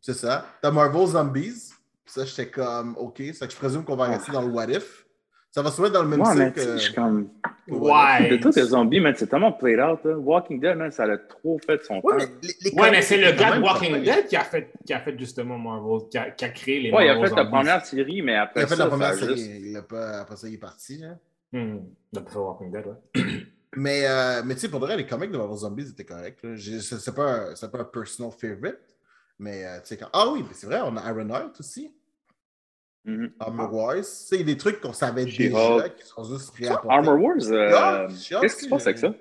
c'est 0.00 0.14
ça. 0.14 0.46
T'as 0.62 0.70
Marvel 0.70 1.06
Zombies. 1.06 1.70
Ça, 2.06 2.24
j'étais 2.24 2.48
comme, 2.48 2.96
OK. 2.98 3.22
Ça, 3.34 3.46
que 3.46 3.52
je 3.52 3.58
présume 3.58 3.84
qu'on 3.84 3.94
va 3.96 4.06
rester 4.06 4.32
dans 4.32 4.42
le 4.42 4.48
What 4.48 4.66
If. 4.70 5.06
Ça 5.52 5.62
va 5.62 5.70
se 5.70 5.80
mettre 5.82 5.94
dans 5.94 6.02
le 6.02 6.08
même 6.08 6.20
Ouais, 6.20 6.34
sais, 6.34 6.52
que. 6.52 6.60
je 6.72 6.76
suis 6.78 6.94
comme. 6.94 7.28
que 7.68 7.72
What 7.74 8.20
If. 8.22 8.28
De 8.30 8.34
Ouais. 8.34 8.40
tous 8.40 8.56
les 8.56 8.62
zombies, 8.62 9.00
man, 9.00 9.14
c'est 9.16 9.26
tellement 9.26 9.52
played 9.52 9.80
out. 9.80 9.98
là. 10.04 10.16
Walking 10.16 10.60
Dead, 10.60 10.76
man, 10.76 10.90
ça 10.92 11.04
a 11.04 11.18
trop 11.18 11.58
fait 11.64 11.84
son 11.84 12.00
Ouais, 12.02 12.18
temps. 12.18 12.24
mais, 12.42 12.48
les- 12.48 12.70
les 12.70 12.80
Ouais, 12.80 12.90
mais 12.90 13.02
c'est 13.02 13.16
le 13.18 13.32
gars 13.32 13.56
de 13.56 13.62
Walking 13.62 14.02
Dead 14.02 14.26
qui 14.28 14.36
a 14.36 14.44
fait, 14.44 14.72
qui 14.86 14.92
a 14.92 15.00
fait 15.00 15.16
justement 15.18 15.58
Marvel, 15.58 16.08
qui 16.08 16.18
a, 16.18 16.30
qui 16.30 16.44
a 16.44 16.48
créé 16.50 16.80
les 16.80 16.90
Ouais, 16.92 17.06
il 17.06 17.10
a 17.10 17.14
Marvel 17.14 17.30
fait 17.30 17.36
la 17.36 17.42
Zombies. 17.42 17.50
première 17.56 17.84
série, 17.86 18.22
mais 18.22 18.36
après 18.36 18.60
Il 18.60 18.64
a 18.64 18.66
fait 18.68 18.76
ça, 18.76 18.84
la 18.84 18.90
première 18.90 19.08
ça 19.08 19.14
a 19.14 19.18
série. 19.18 19.36
juste- 19.36 19.50
Il 19.66 19.76
a 19.76 19.82
pas, 19.82 20.20
après 20.20 20.36
ça, 20.36 20.48
il 20.48 20.54
est 20.54 20.58
parti. 20.58 21.02
Hein. 21.04 21.18
Hmm. 21.52 21.78
Walking 22.34 22.70
Dead, 22.72 22.86
ouais. 22.86 23.22
Mais, 23.76 24.04
euh, 24.08 24.42
mais 24.44 24.54
tu 24.54 24.62
sais, 24.62 24.68
pour 24.68 24.80
vrai, 24.80 24.96
les 24.96 25.06
comics 25.06 25.30
de 25.30 25.38
Marvel 25.38 25.56
Zombies 25.56 25.88
étaient 25.90 26.04
corrects. 26.04 26.40
C'est 26.56 26.80
c'est 26.80 27.14
pas, 27.14 27.30
un- 27.50 27.54
c'est 27.54 27.70
pas 27.70 27.78
un 27.78 27.84
personal 27.84 28.32
favorite. 28.32 28.80
Mais 29.38 29.64
euh, 29.64 29.78
tu 29.80 29.86
sais, 29.86 29.96
quand... 29.96 30.08
Ah 30.12 30.28
oui, 30.28 30.42
mais 30.46 30.54
c'est 30.54 30.66
vrai, 30.66 30.80
on 30.82 30.96
a 30.96 31.08
Ironheart 31.08 31.60
aussi. 31.60 31.94
Mhm. 33.04 33.32
Armor 33.38 33.72
Wars. 33.72 33.94
Tu 33.98 34.02
sais, 34.02 34.34
il 34.36 34.40
y 34.40 34.42
a 34.42 34.46
des 34.46 34.56
trucs 34.56 34.80
qu'on 34.80 34.92
savait 34.92 35.24
déjà 35.24 35.88
qui 35.88 36.04
sont 36.04 36.24
juste 36.24 36.50
réapportés. 36.56 36.88
Armor 36.90 37.20
Wars, 37.22 37.36
euh, 37.48 38.08
qu'est-ce 38.40 38.56
qui 38.56 38.64
se 38.64 38.68
passe 38.68 38.86
avec 38.88 38.98
ça? 38.98 39.14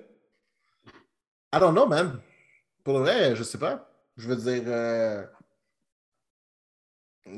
I 1.54 1.60
don't 1.60 1.74
know, 1.74 1.86
man. 1.86 2.20
Pour 2.84 2.96
de 2.96 3.00
vrai, 3.02 3.36
je 3.36 3.44
sais 3.44 3.60
pas. 3.60 3.88
Je 4.18 4.28
veux 4.28 4.36
dire. 4.36 5.30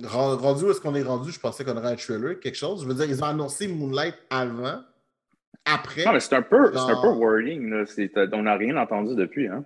Ren- 0.04 0.36
Rendu 0.38 0.66
où 0.66 0.72
est-ce 0.72 0.82
qu'on 0.82 0.96
est 0.96 1.04
rendu, 1.04 1.32
je 1.32 1.40
pensais 1.40 1.64
qu'on 1.66 1.76
aurait 1.78 1.92
un 1.92 1.96
trailer, 1.96 2.40
quelque 2.40 2.56
chose. 2.56 2.84
Je 2.84 2.88
veux 2.88 2.94
dire, 2.94 3.06
ils 3.06 3.22
ont 3.24 3.28
annoncé 3.28 3.68
Moonlight 3.68 4.16
avant. 4.30 4.82
Après. 5.66 6.06
Non, 6.06 6.14
mais 6.14 6.20
c'est 6.20 6.36
un 6.36 6.42
peu, 6.42 6.72
c'est 6.74 6.80
un 6.80 7.02
peu 7.02 7.10
wording. 7.10 7.70
Là. 7.70 7.86
C'est- 7.86 8.16
euh, 8.18 8.28
On 8.34 8.44
n'a 8.44 8.56
rien 8.56 8.76
entendu 8.78 9.16
depuis. 9.16 9.48
Hein. 9.48 9.64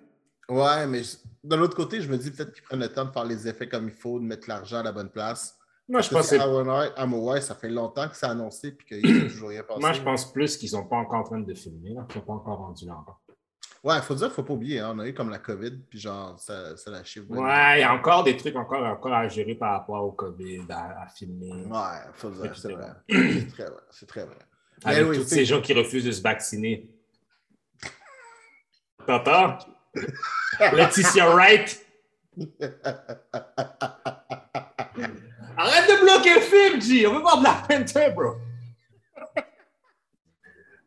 Ouais, 0.49 0.85
mais 0.88 1.01
de 1.43 1.55
l'autre 1.55 1.75
côté, 1.75 2.01
je 2.01 2.09
me 2.11 2.17
dis 2.17 2.31
peut-être 2.31 2.51
qu'ils 2.53 2.63
prennent 2.63 2.79
le 2.81 2.89
temps 2.89 3.05
de 3.05 3.11
faire 3.11 3.25
les 3.25 3.47
effets 3.47 3.67
comme 3.69 3.85
il 3.88 3.93
faut, 3.93 4.19
de 4.19 4.25
mettre 4.25 4.47
l'argent 4.49 4.77
à 4.79 4.83
la 4.83 4.91
bonne 4.91 5.09
place. 5.09 5.57
Moi, 5.88 6.01
je 6.01 6.09
pense 6.09 6.29
que 6.29 7.15
Wars, 7.15 7.41
ça 7.43 7.55
fait 7.55 7.69
longtemps 7.69 8.07
que 8.09 8.15
c'est 8.15 8.25
annoncé 8.25 8.69
et 8.69 9.01
qu'il 9.01 9.13
n'y 9.13 9.19
a 9.21 9.23
toujours 9.29 9.49
rien 9.49 9.63
passé. 9.63 9.79
moi, 9.79 9.93
je 9.93 10.01
pense 10.01 10.31
plus 10.33 10.57
qu'ils 10.57 10.69
sont 10.69 10.85
pas 10.85 10.95
encore 10.97 11.19
en 11.19 11.23
train 11.23 11.39
de 11.39 11.53
filmer, 11.53 11.91
là, 11.93 12.05
qu'ils 12.09 12.19
sont 12.19 12.25
pas 12.25 12.33
encore 12.33 12.57
rendus 12.57 12.85
là 12.85 12.93
encore. 12.95 13.21
Ouais, 13.85 14.01
faut 14.01 14.15
dire, 14.15 14.31
faut 14.31 14.41
pas 14.41 14.53
oublier, 14.53 14.79
hein, 14.79 14.93
on 14.95 14.99
a 14.99 15.07
eu 15.07 15.13
comme 15.13 15.29
la 15.29 15.37
COVID, 15.37 15.77
puis 15.87 15.99
genre, 15.99 16.39
ça, 16.39 16.75
ça 16.75 16.89
la 16.89 17.03
chiffre. 17.03 17.29
Ouais, 17.29 17.77
il 17.77 17.81
y 17.81 17.83
a 17.83 17.93
encore 17.93 18.23
des 18.23 18.35
trucs 18.35 18.55
encore, 18.55 18.83
encore 18.83 19.13
à 19.13 19.27
gérer 19.27 19.53
par 19.53 19.73
rapport 19.73 20.03
au 20.03 20.11
COVID, 20.11 20.65
à, 20.71 21.03
à 21.03 21.07
filmer. 21.07 21.51
Ouais, 21.67 21.99
faut 22.15 22.31
dire, 22.31 22.57
c'est 22.57 22.71
vrai. 22.73 22.89
C'est 23.07 23.47
très 23.51 23.65
vrai. 23.65 23.81
C'est 23.91 24.07
très 24.07 24.25
vrai. 24.25 24.39
Avec 24.83 25.13
tous 25.13 25.23
ces 25.25 25.45
gens 25.45 25.61
qui 25.61 25.73
refusent 25.73 26.05
de 26.05 26.11
se 26.11 26.23
vacciner. 26.23 26.89
T'entends? 29.05 29.59
Laetitia 30.73 31.29
Wright. 31.29 31.85
Arrête 35.57 35.89
de 35.89 36.01
bloquer 36.01 36.33
le 36.33 36.41
film, 36.41 36.81
G. 36.81 37.05
On 37.05 37.13
veut 37.13 37.21
voir 37.21 37.39
Black 37.39 37.67
Panther, 37.67 38.11
bro. 38.15 38.33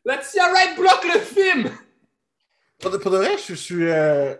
Laetitia 0.04 0.50
Wright 0.50 0.76
bloque 0.76 1.04
le 1.14 1.20
film. 1.20 1.70
Pour 2.80 2.90
de, 2.90 2.96
pour 2.98 3.10
de 3.10 3.16
vrai, 3.18 3.36
je, 3.38 3.46
je 3.48 3.54
suis. 3.54 3.90
euh, 3.90 4.34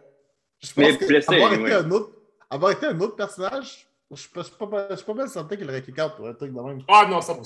je 0.60 0.70
Mais 0.76 0.90
pense 0.90 0.98
que 0.98 1.06
blessé, 1.06 1.34
avoir, 1.34 1.52
été 1.52 1.62
ouais. 1.62 1.72
un 1.72 1.90
autre, 1.90 2.10
avoir 2.50 2.72
été 2.72 2.86
un 2.86 3.00
autre 3.00 3.16
personnage, 3.16 3.88
je 4.10 4.16
suis 4.16 4.28
pas, 4.30 4.40
je 4.42 4.46
suis 4.46 4.56
pas, 4.56 4.66
mal- 4.66 4.86
je 4.90 4.96
suis 4.96 5.04
pas 5.04 5.14
mal 5.14 5.28
certain 5.28 5.56
qu'il 5.56 5.68
aurait 5.68 5.82
kick 5.82 5.98
out 6.00 6.12
pour 6.16 6.28
un 6.28 6.34
truc 6.34 6.52
de 6.52 6.60
même. 6.60 6.82
Oh 6.88 7.02
non, 7.08 7.20
ça 7.20 7.32
va. 7.34 7.40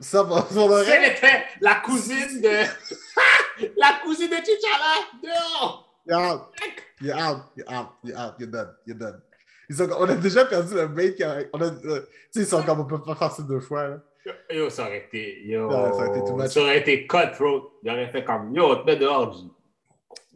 Ça, 0.00 0.24
pour 0.24 0.46
pour 0.46 0.68
de 0.68 0.78
Si 0.82 0.84
vrai. 0.90 0.96
elle 1.02 1.12
était 1.12 1.42
la 1.60 1.74
cousine 1.76 2.40
de. 2.40 2.48
la 3.76 4.00
cousine 4.02 4.30
de 4.30 4.36
T'Challa. 4.36 4.94
Dehors. 5.22 5.86
You're 6.06 6.20
out. 6.20 6.40
You're 7.00 7.16
out. 7.18 7.38
You're 7.56 7.68
out. 7.70 7.88
You're 8.04 8.18
out. 8.18 8.34
You're 8.38 8.50
done. 8.50 8.74
You're 8.86 8.98
done. 8.98 9.20
Ils 9.68 9.76
sont- 9.76 9.90
on 9.98 10.08
a 10.08 10.14
déjà 10.14 10.44
perdu 10.46 10.74
le 10.74 10.88
mate. 10.88 11.14
qui 11.16 11.22
a- 11.24 11.44
On 11.52 11.60
a, 11.60 11.64
euh, 11.66 12.00
tu 12.00 12.06
sais, 12.30 12.40
ils 12.40 12.46
sont 12.46 12.62
comme 12.62 12.80
on 12.80 12.84
peut 12.86 13.02
pas 13.02 13.14
faire 13.14 13.30
ça 13.32 13.42
deux 13.42 13.60
fois. 13.60 13.88
Là. 13.88 13.96
Yo, 14.50 14.70
ça 14.70 14.84
aurait 14.86 14.98
été. 14.98 15.42
Yo, 15.46 15.70
ça 15.70 15.76
aurait 15.82 16.08
été 16.08 16.18
too 16.24 16.36
much. 16.36 16.48
ça 16.48 16.60
aurait 16.60 16.78
été 16.78 17.06
cutthroat. 17.06 17.70
Il 17.82 17.90
aurait 17.90 18.10
fait 18.10 18.24
comme 18.24 18.54
Yo, 18.54 18.76
te 18.76 18.86
mets 18.86 18.96
dehors, 18.96 19.34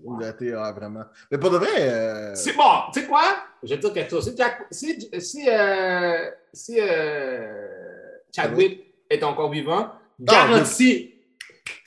G. 0.05 0.11
Il 0.21 0.25
a 0.25 0.29
été, 0.31 0.53
ah, 0.55 0.73
vraiment. 0.73 1.05
Mais 1.31 1.39
pour 1.39 1.51
de 1.51 1.59
vrai. 1.59 1.69
euh, 1.79 2.35
C'est 2.35 2.53
bon, 2.55 2.63
tu 2.93 3.01
sais 3.01 3.07
quoi? 3.07 3.23
Je 3.63 3.71
vais 3.71 3.77
te 3.77 3.81
dire 3.87 3.93
quelque 3.95 4.11
chose. 4.11 4.29
Si, 4.31 4.37
Jack- 4.37 4.67
si, 4.71 5.11
si, 5.21 5.49
euh, 5.49 6.31
si 6.53 6.77
euh, 6.81 7.67
Chadwick 8.35 8.95
est 9.09 9.23
encore 9.23 9.51
vivant, 9.51 9.93
garanti 10.21 11.15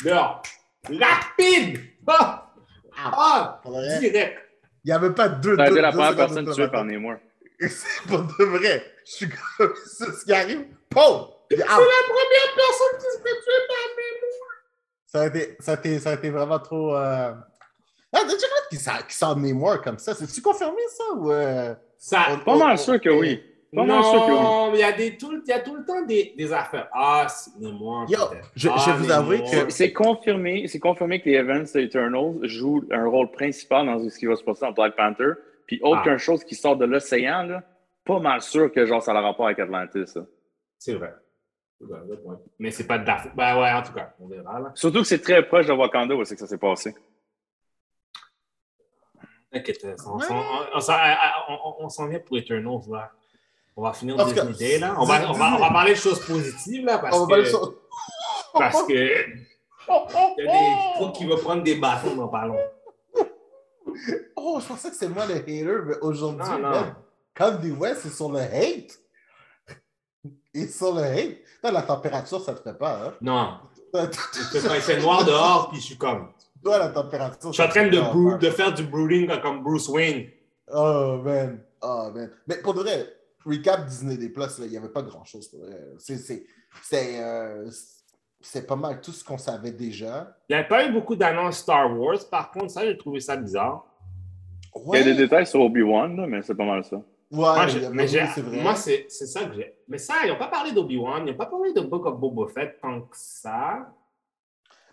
dehors. 0.03 0.41
Rapide! 0.89 1.79
Ah! 2.07 2.53
Ah! 2.95 3.61
de 3.65 3.99
Direct! 3.99 4.39
il 4.83 4.87
n'y 4.87 4.91
avait 4.93 5.11
pas 5.13 5.27
deux. 5.29 5.55
Ça 5.55 5.63
a 5.63 5.65
été 5.65 5.75
deux- 5.75 5.81
la 5.81 5.91
première 5.91 6.15
personne 6.15 6.45
de 6.45 6.53
tuée 6.53 6.67
par. 6.69 6.85
Namor. 6.85 7.15
C'est 7.59 8.03
pour 8.07 8.19
de 8.23 8.43
vrai. 8.45 8.83
Je 9.05 9.11
suis 9.11 9.29
comme. 9.29 9.73
C'est 9.85 10.11
ce 10.11 10.25
qui 10.25 10.33
arrive. 10.33 10.65
Pau! 10.89 11.33
Il 11.51 11.55
est 11.59 11.61
C'est 11.61 11.67
la 11.67 11.75
première 11.75 12.55
personne 12.55 12.97
qui 12.99 13.05
se 13.05 13.17
fait 13.17 13.41
tuer 13.41 13.67
par 13.67 13.77
Nemo. 13.97 14.27
Ça 15.05 15.21
a 15.21 15.25
été, 15.27 15.55
ça 15.59 15.71
a 15.71 15.75
été, 15.75 15.99
ça 15.99 16.09
a 16.11 16.13
été 16.13 16.29
vraiment 16.29 16.59
trop. 16.59 16.95
Euh... 16.95 17.33
Ah, 18.13 18.23
déjà 18.23 18.47
qui, 18.69 18.77
sort- 18.77 19.05
qui 19.07 19.15
sort 19.15 19.35
de 19.35 19.41
mémoire 19.41 19.81
comme 19.81 19.97
ça. 19.99 20.13
C'est-tu 20.13 20.41
confirmé 20.41 20.81
ça 20.89 21.03
ou. 21.15 21.31
Euh... 21.31 21.75
Ça, 21.97 22.19
on- 22.31 22.39
Pas 22.39 22.53
on- 22.53 22.57
mal 22.59 22.73
on- 22.73 22.77
sûr 22.77 22.99
que 23.01 23.09
oui. 23.09 23.41
Pas 23.75 23.83
mal 23.83 24.01
sûr 24.01 24.25
que 24.25 24.31
oui. 24.31 24.39
non, 24.39 24.71
mais 24.71 24.77
il 24.77 24.79
y 24.79 24.83
a 24.83 24.91
des, 24.93 25.17
tout, 25.17 25.41
il 25.45 25.49
y 25.49 25.51
a 25.51 25.59
tout 25.59 25.75
le 25.75 25.85
temps 25.85 26.01
des, 26.05 26.33
des 26.37 26.53
affaires. 26.53 26.87
Ah, 26.93 27.27
c'est 27.29 27.51
Nemo. 27.59 28.05
Yo, 28.07 28.17
je- 28.55 28.69
Ah, 28.69 28.75
je 28.85 28.91
vous 28.91 29.11
avouer 29.11 29.43
que- 29.43 29.69
C'est 29.69 29.91
confirmé, 29.91 30.67
c'est 30.69 30.79
confirmé 30.79 31.21
que 31.21 31.29
les 31.29 31.35
Events 31.35 31.65
Eternals 31.75 32.37
jouent 32.43 32.85
un 32.91 33.05
rôle 33.07 33.29
principal 33.31 33.85
dans 33.85 33.99
ce 34.09 34.17
qui 34.17 34.25
va 34.25 34.35
se 34.37 34.43
passer 34.43 34.61
dans 34.65 34.71
Black 34.71 34.95
Panther. 34.95 35.33
Puis 35.67 35.79
autre 35.83 35.99
Ah. 36.01 36.03
qu'une 36.07 36.17
chose 36.17 36.45
qui 36.45 36.55
sort 36.55 36.77
de 36.77 36.85
l'océan, 36.85 37.43
là, 37.43 37.61
pas 38.05 38.19
mal 38.19 38.41
sûr 38.41 38.71
que 38.71 38.85
genre 38.85 39.03
ça 39.03 39.11
a 39.11 39.15
le 39.15 39.19
rapport 39.19 39.47
avec 39.47 39.59
Atlantis. 39.59 40.07
ça. 40.07 40.21
C'est 40.79 40.93
vrai. 40.93 41.13
Mais 42.57 42.71
c'est 42.71 42.87
pas 42.87 42.97
de. 42.97 43.05
Ben 43.35 43.59
ouais, 43.61 43.71
en 43.71 43.81
tout 43.83 43.93
cas, 43.93 44.13
on 44.19 44.27
verra 44.27 44.59
là. 44.59 44.71
Surtout 44.75 44.99
que 45.01 45.07
c'est 45.07 45.21
très 45.21 45.45
proche 45.45 45.67
de 45.67 45.73
Wakanda 45.73 46.15
où 46.15 46.23
c'est 46.23 46.35
que 46.35 46.39
ça 46.41 46.47
s'est 46.47 46.57
passé? 46.57 46.95
T'inquiète, 49.51 49.85
on, 50.05 50.19
s'en- 50.19 50.35
on, 51.49 51.87
on 51.97 52.05
vient 52.07 52.19
pour 52.19 52.37
Eternals 52.37 52.81
là. 52.89 53.11
On 53.75 53.83
va 53.83 53.93
finir 53.93 54.15
Disney 54.25 54.53
Day 54.53 54.79
là. 54.79 54.95
On 54.97 55.05
va, 55.05 55.29
on, 55.29 55.33
va, 55.33 55.55
on 55.55 55.59
va 55.59 55.69
parler 55.69 55.91
de 55.93 55.97
choses 55.99 56.25
positives 56.25 56.83
là 56.85 56.97
parce 56.99 57.15
que. 57.27 57.45
sur- 57.45 57.73
Parce 58.53 58.83
que. 58.83 58.93
Il 58.93 60.45
y 60.45 60.47
a 60.47 60.51
des 60.51 60.99
trucs 60.99 61.13
qui 61.15 61.25
vont 61.25 61.37
prendre 61.37 61.63
des 61.63 61.75
bâtons 61.75 62.15
dans 62.15 62.27
pas 62.27 62.45
long. 62.45 62.57
Oh, 64.35 64.59
je 64.61 64.67
pensais 64.67 64.89
que 64.89 64.95
c'était 64.95 65.11
moi 65.13 65.25
le 65.25 65.35
hater, 65.35 65.63
mais 65.85 65.95
aujourd'hui, 66.01 66.45
Non, 66.49 66.59
non. 66.59 66.69
man, 66.71 66.95
Kanye 67.33 67.71
West 67.71 68.05
est 68.05 68.09
sur 68.09 68.29
le 68.31 68.39
hate. 68.39 68.97
Il 70.53 70.63
est 70.63 70.67
sur 70.67 70.93
le 70.93 71.03
hate. 71.03 71.37
Putain, 71.55 71.71
la 71.71 71.81
température, 71.83 72.41
ça 72.41 72.53
te 72.53 72.61
fait 72.61 72.77
pas, 72.77 72.99
hein? 73.05 73.13
Non. 73.21 73.59
Fait 74.81 74.99
noir 75.01 75.23
dehors, 75.23 75.69
puis 75.69 75.79
je 75.79 75.85
suis 75.85 75.97
comme. 75.97 76.31
La 76.65 76.89
température. 76.89 77.51
Je 77.51 77.53
suis 77.53 77.63
en 77.63 77.69
train 77.69 77.87
de, 77.87 78.49
faire 78.49 78.73
du 78.73 78.83
brooding 78.83 79.29
comme 79.41 79.63
Bruce 79.63 79.87
Wayne. 79.89 80.27
Oh, 80.73 81.21
man. 81.23 81.59
Oh, 81.81 82.09
man. 82.13 82.29
Mais 82.47 82.57
pour 82.57 82.73
de 82.73 82.81
vrai, 82.81 83.07
recap 83.45 83.85
Disney 83.85 84.17
des 84.17 84.29
Plus, 84.29 84.59
là, 84.59 84.65
il 84.65 84.71
n'y 84.71 84.77
avait 84.77 84.89
pas 84.89 85.01
grand-chose. 85.01 85.47
pour 85.47 85.59
vrai. 85.61 85.79
C'est- 85.99 86.17
C'est 86.17 86.45
c'est, 86.83 87.23
euh, 87.23 87.69
c'est 88.41 88.67
pas 88.67 88.75
mal 88.75 89.01
tout 89.01 89.11
ce 89.11 89.23
qu'on 89.23 89.37
savait 89.37 89.71
déjà. 89.71 90.35
Il 90.49 90.55
n'y 90.55 90.61
a 90.61 90.65
pas 90.65 90.85
eu 90.85 90.91
beaucoup 90.91 91.15
d'annonces 91.15 91.57
Star 91.59 91.97
Wars. 91.97 92.19
Par 92.29 92.51
contre, 92.51 92.69
ça, 92.71 92.85
j'ai 92.85 92.97
trouvé 92.97 93.19
ça 93.19 93.35
bizarre. 93.35 93.85
Il 94.93 94.99
y 94.99 95.01
a 95.01 95.03
des 95.03 95.15
détails 95.15 95.47
sur 95.47 95.61
Obi-Wan, 95.61 96.15
là, 96.17 96.27
mais 96.27 96.41
c'est 96.43 96.53
pas 96.53 96.65
mal 96.65 96.83
ça. 96.83 96.97
ouais, 96.97 97.03
Moi, 97.31 97.67
c'est 97.67 98.41
vrai. 98.41 98.61
moi, 98.61 98.75
c'est 98.75 99.05
c'est 99.09 99.25
ça 99.25 99.45
que 99.45 99.55
j'ai. 99.55 99.73
Mais 99.87 99.97
ça, 99.97 100.13
ils 100.23 100.29
n'ont 100.29 100.37
pas 100.37 100.49
parlé 100.49 100.71
d'Obi-Wan, 100.71 101.23
ils 101.25 101.31
n'ont 101.31 101.37
pas 101.37 101.47
parlé 101.47 101.73
de 101.73 101.81
Book 101.81 102.05
of 102.05 102.19
Boba 102.19 102.51
Fett 102.53 102.79
tant 102.79 103.01
que 103.01 103.15
ça. 103.15 103.91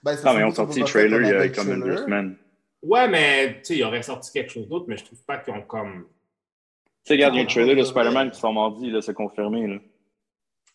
Ben, 0.05 0.17
c'est 0.17 0.25
Non, 0.27 0.35
mais 0.35 0.41
ils 0.41 0.45
ont 0.45 0.51
sorti 0.55 0.81
le 0.81 0.87
trailer 0.87 1.21
il 1.23 1.29
y 1.29 1.31
a 1.33 1.45
le 1.47 1.51
comme 1.51 1.73
une 1.73 1.83
deux 1.83 1.97
semaines. 1.97 2.37
Ouais, 2.83 3.09
mais 3.09 3.55
tu 3.55 3.65
sais, 3.65 3.77
ils 3.79 3.85
auraient 3.85 4.03
sorti 4.03 4.31
quelque 4.31 4.53
chose 4.53 4.69
d'autre, 4.69 4.85
mais 4.87 4.99
je 4.99 5.05
trouve 5.07 5.23
pas 5.25 5.39
qu'ils 5.39 5.55
ont 5.55 5.63
comme. 5.63 6.05
Tu 6.05 7.09
sais, 7.09 7.15
regarde, 7.15 7.35
il 7.35 7.39
y 7.39 7.41
a 7.41 7.45
un 7.45 7.47
trailer 7.47 7.75
de. 7.75 7.83
Spider-Man 7.85 8.31
qui 8.31 8.39
sort 8.39 8.53
mardi, 8.53 8.91
là, 8.91 9.01
c'est 9.01 9.15
confirmé. 9.15 9.67
Là. 9.67 9.79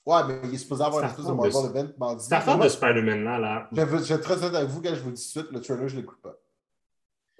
Ouais, 0.05 0.21
mais 0.27 0.39
il 0.49 0.55
est 0.55 0.57
supposé 0.57 0.83
avoir 0.83 1.03
une 1.03 1.09
espèce 1.09 1.25
de 1.25 1.31
Marvel 1.31 1.65
Event 1.69 1.91
mardi. 1.99 2.23
Cette 2.23 2.33
affaire 2.33 2.57
de 2.57 2.67
Spider-Man 2.67 3.23
là, 3.23 3.37
là. 3.37 3.69
Je 3.71 3.81
vais, 3.81 4.13
être 4.15 4.21
très 4.21 4.37
honnête 4.43 4.55
avec 4.55 4.69
vous, 4.69 4.81
quand 4.81 4.95
je 4.95 5.01
vous 5.01 5.11
dis 5.11 5.31
tout 5.31 5.39
de 5.39 5.45
suite, 5.45 5.51
le 5.55 5.61
trailer, 5.61 5.87
je 5.87 5.95
ne 5.95 6.01
l'écoute 6.01 6.21
pas. 6.21 6.35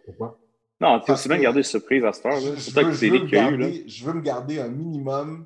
Pourquoi? 0.06 0.40
Non, 0.80 1.00
tu 1.00 1.12
aussi 1.12 1.28
bien 1.28 1.40
garder 1.40 1.64
surprise 1.64 2.06
à 2.06 2.14
cette 2.14 2.26
heure. 2.28 2.40
Je, 2.40 2.50
là. 2.50 2.56
je 2.56 2.62
C'est 2.62 2.82
veux, 2.82 2.90
que 2.90 2.96
c'est 2.96 3.10
veux 3.10 3.14
les 3.18 3.24
me 3.24 3.26
qu'il 3.28 3.38
y 3.38 3.42
a 3.42 3.50
eu. 3.50 3.58
Là. 3.58 3.66
garder, 3.66 3.84
je 3.88 4.06
veux 4.06 4.14
me 4.14 4.22
garder 4.22 4.60
un 4.60 4.70
minimum 4.70 5.46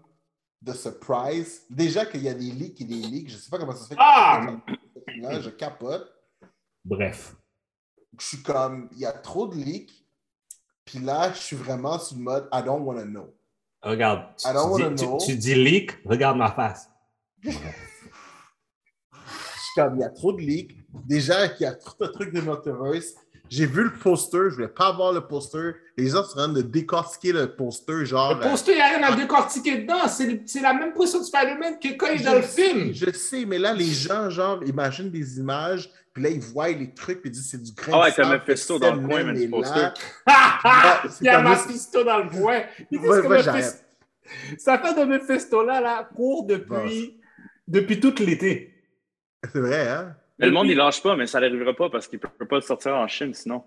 de 0.61 0.73
surprise. 0.73 1.65
Déjà 1.69 2.05
qu'il 2.05 2.23
y 2.23 2.29
a 2.29 2.33
des 2.33 2.51
leaks 2.51 2.81
et 2.81 2.85
des 2.85 2.95
leaks, 2.95 3.29
je 3.29 3.35
ne 3.35 3.39
sais 3.39 3.49
pas 3.49 3.57
comment 3.57 3.71
ça 3.71 3.83
se 3.83 3.87
fait. 3.87 3.95
que- 3.95 4.01
Ah! 4.03 4.57
Là, 5.21 5.39
je 5.39 5.49
capote. 5.49 6.12
Bref. 6.85 7.35
Je 8.19 8.25
suis 8.25 8.43
comme, 8.43 8.89
il 8.91 8.99
y 8.99 9.05
a 9.05 9.11
trop 9.11 9.47
de 9.47 9.55
leaks. 9.55 9.91
Puis 10.85 10.99
là, 10.99 11.31
je 11.33 11.39
suis 11.39 11.55
vraiment 11.55 11.97
sur 11.97 12.17
le 12.17 12.23
mode 12.23 12.49
I 12.51 12.61
don't 12.63 12.83
want 12.83 12.99
to 12.99 13.05
know. 13.05 13.33
Regarde, 13.81 14.35
tu, 14.37 14.47
I 14.47 14.53
don't 14.53 14.77
tu 14.77 14.93
dis, 14.95 15.05
know. 15.05 15.17
tu 15.17 15.35
dis 15.35 15.55
leak, 15.55 15.97
regarde 16.05 16.37
ma 16.37 16.51
face. 16.51 16.89
Je 17.43 17.51
suis 17.51 17.59
comme, 19.75 19.95
il 19.95 20.01
y 20.01 20.03
a 20.03 20.09
trop 20.09 20.33
de 20.33 20.41
leaks. 20.41 20.75
Déjà 21.05 21.49
qu'il 21.49 21.65
y 21.65 21.67
a 21.67 21.73
trop 21.73 22.05
de 22.05 22.11
trucs 22.11 22.33
de 22.33 22.41
multiverse. 22.41 23.15
J'ai 23.55 23.65
vu 23.67 23.83
le 23.83 23.93
poster, 23.93 24.49
je 24.49 24.55
voulais 24.55 24.67
pas 24.67 24.87
avoir 24.87 25.13
le 25.13 25.21
poster. 25.21 25.75
Les 25.95 26.07
gens 26.09 26.23
sont 26.23 26.31
en 26.39 26.43
train 26.45 26.47
de 26.49 26.63
décortiquer 26.63 27.33
le 27.33 27.55
poster, 27.55 28.03
genre. 28.03 28.33
Le 28.33 28.39
poster, 28.39 28.71
il 28.71 28.75
n'y 28.75 28.81
a 28.81 28.87
rien 28.97 29.03
à 29.03 29.15
décortiquer 29.15 29.77
dedans. 29.83 30.07
C'est 30.07 30.25
le- 30.25 30.61
la 30.63 30.73
même 30.73 30.91
position 30.93 31.19
de 31.19 31.25
Spider-Man 31.25 31.75
que 31.79 31.89
quand 31.95 32.07
il 32.07 32.21
est 32.21 32.23
dans 32.23 32.33
le 32.35 32.41
sais, 32.41 32.63
film. 32.73 32.93
Je 32.93 33.11
sais, 33.11 33.45
mais 33.45 33.59
là, 33.59 33.73
les 33.73 33.85
gens, 33.85 34.29
genre, 34.31 34.63
imaginent 34.63 35.11
des 35.11 35.37
images, 35.37 35.87
puis 36.13 36.23
là, 36.23 36.29
ils 36.29 36.39
voient 36.41 36.69
les 36.69 36.91
trucs, 36.95 37.21
puis 37.21 37.29
ils 37.29 37.33
disent 37.33 37.47
c'est 37.51 37.61
du 37.61 37.71
grain 37.73 37.91
Ah 37.93 38.01
ouais, 38.05 38.11
t'as 38.11 38.27
Mephisto 38.27 38.79
dans 38.79 38.95
le 38.95 39.07
coin, 39.07 39.23
mais 39.23 39.43
est 39.43 39.47
poster. 39.47 39.87
Ah, 40.25 41.03
Il 41.21 41.25
y 41.25 41.29
a 41.29 41.35
comme- 41.41 41.51
Mephisto 41.51 42.03
dans 42.03 42.17
le 42.23 42.29
coin. 42.31 42.61
Ils 42.91 42.99
disent 42.99 43.07
Ouais, 43.09 43.21
que 43.21 43.27
moi, 43.27 43.37
Mephisto- 43.37 43.43
j'arrête. 43.43 43.85
Ça 44.57 44.79
fait 44.79 44.99
de 44.99 45.03
Mephisto 45.05 45.63
là, 45.63 45.79
là, 45.79 46.09
court 46.15 46.45
depuis, 46.47 47.19
depuis 47.67 47.99
tout 47.99 48.15
l'été. 48.19 48.73
C'est 49.51 49.59
vrai, 49.59 49.87
hein? 49.89 50.15
Mais 50.39 50.47
le 50.47 50.51
monde, 50.51 50.67
il 50.67 50.75
lâche 50.77 51.01
pas, 51.03 51.15
mais 51.15 51.27
ça 51.27 51.39
n'arrivera 51.39 51.73
pas 51.73 51.89
parce 51.89 52.07
qu'il 52.07 52.19
ne 52.21 52.27
peut 52.27 52.47
pas 52.47 52.55
le 52.55 52.61
sortir 52.61 52.95
en 52.95 53.07
Chine 53.07 53.33
sinon. 53.33 53.63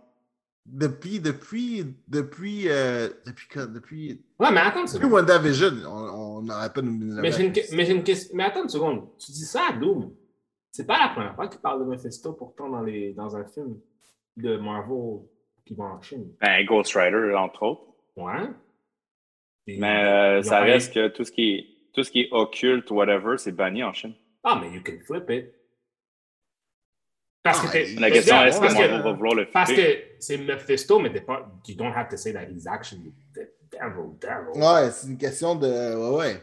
Depuis, 0.65 1.21
depuis, 1.21 1.85
depuis, 2.09 2.69
euh, 2.69 3.09
depuis, 3.25 3.47
quand- 3.49 3.73
depuis, 3.73 4.25
Ouais, 4.41 4.51
mais 4.51 4.59
attends 4.61 4.81
une 4.81 4.87
depuis 4.87 4.99
seconde. 4.99 5.13
WandaVision, 5.13 5.71
on 5.87 6.39
on 6.39 6.43
n'aurait 6.43 6.73
pas 6.73 6.83
nous. 6.83 6.93
Mais 7.21 7.31
j'ai 7.31 7.45
une, 7.47 7.53
mais 7.77 7.85
j'ai 7.87 7.93
une 7.93 8.03
question. 8.03 8.37
Mais 8.37 8.43
attends 8.45 8.65
une 8.65 8.69
seconde. 8.69 9.09
Tu 9.19 9.31
dis 9.31 9.45
ça 9.45 9.69
à 9.71 9.73
Doom. 9.75 10.13
C'est 10.73 10.87
pas 10.87 10.99
la 10.99 11.09
première 11.11 11.35
fois 11.37 11.47
qu'il 11.49 11.61
parle 11.61 11.85
de 11.85 11.89
Mephisto 11.91 12.33
pourtant 12.33 12.69
dans, 12.69 12.83
les, 12.83 13.15
dans 13.15 13.37
un 13.37 13.45
film 13.47 13.79
de 14.37 14.57
Marvel 14.59 15.21
qui 15.65 15.75
va 15.75 15.85
en 15.85 16.03
Chine. 16.03 16.35
Ben, 16.41 16.65
Ghost 16.67 16.95
Rider, 16.95 17.33
entre 17.37 17.63
autres. 17.63 17.83
Ouais. 18.17 18.49
Et- 19.69 19.79
Mais 19.79 20.05
euh, 20.05 20.43
ça 20.43 20.61
reste 20.61 20.93
que 20.95 21.09
tout 21.09 21.25
ce 21.25 21.31
qui 21.33 21.55
est, 21.55 21.67
tout 21.95 22.03
ce 22.03 22.11
qui 22.11 22.23
est 22.23 22.29
occulte, 22.33 22.91
whatever, 22.91 23.39
c'est 23.39 23.53
banni 23.53 23.83
en 23.85 23.93
Chine. 23.93 24.15
Ah, 24.43 24.59
mais 24.61 24.71
you 24.75 24.83
can 24.85 24.99
flip 25.07 25.31
it. 25.31 25.47
Parce 27.47 27.61
que 27.61 27.77
Ah, 27.77 27.81
il- 27.81 27.95
La 28.01 28.07
Mais 28.09 28.13
question 28.13 28.37
est 28.43 28.49
est-ce 28.49 28.57
que 28.57 28.61
parce 28.63 28.75
que- 28.75 28.79
Marvel 28.81 29.03
va 29.03 29.13
vouloir 29.13 29.35
le 29.35 29.51
Parce 29.51 29.71
flipper? 29.73 29.97
que 29.97 30.15
c'est 30.21 30.39
Mephisto, 30.39 30.99
mais 30.99 31.13
t'es 31.13 31.21
pas. 31.21 31.47
You 31.67 31.75
don't 31.77 31.93
have 31.95 32.09
to 32.09 32.17
say 32.17 32.33
that 32.33 32.45
he's 32.51 32.67
actually 32.67 33.13
the 33.35 33.41
devil, 33.73 34.17
devil. 34.21 34.61
Ouais, 34.63 34.91
c'est 34.91 35.07
une 35.09 35.19
question 35.19 35.55
de. 35.55 35.67
Ouais, 35.67 36.17
ouais. 36.19 36.43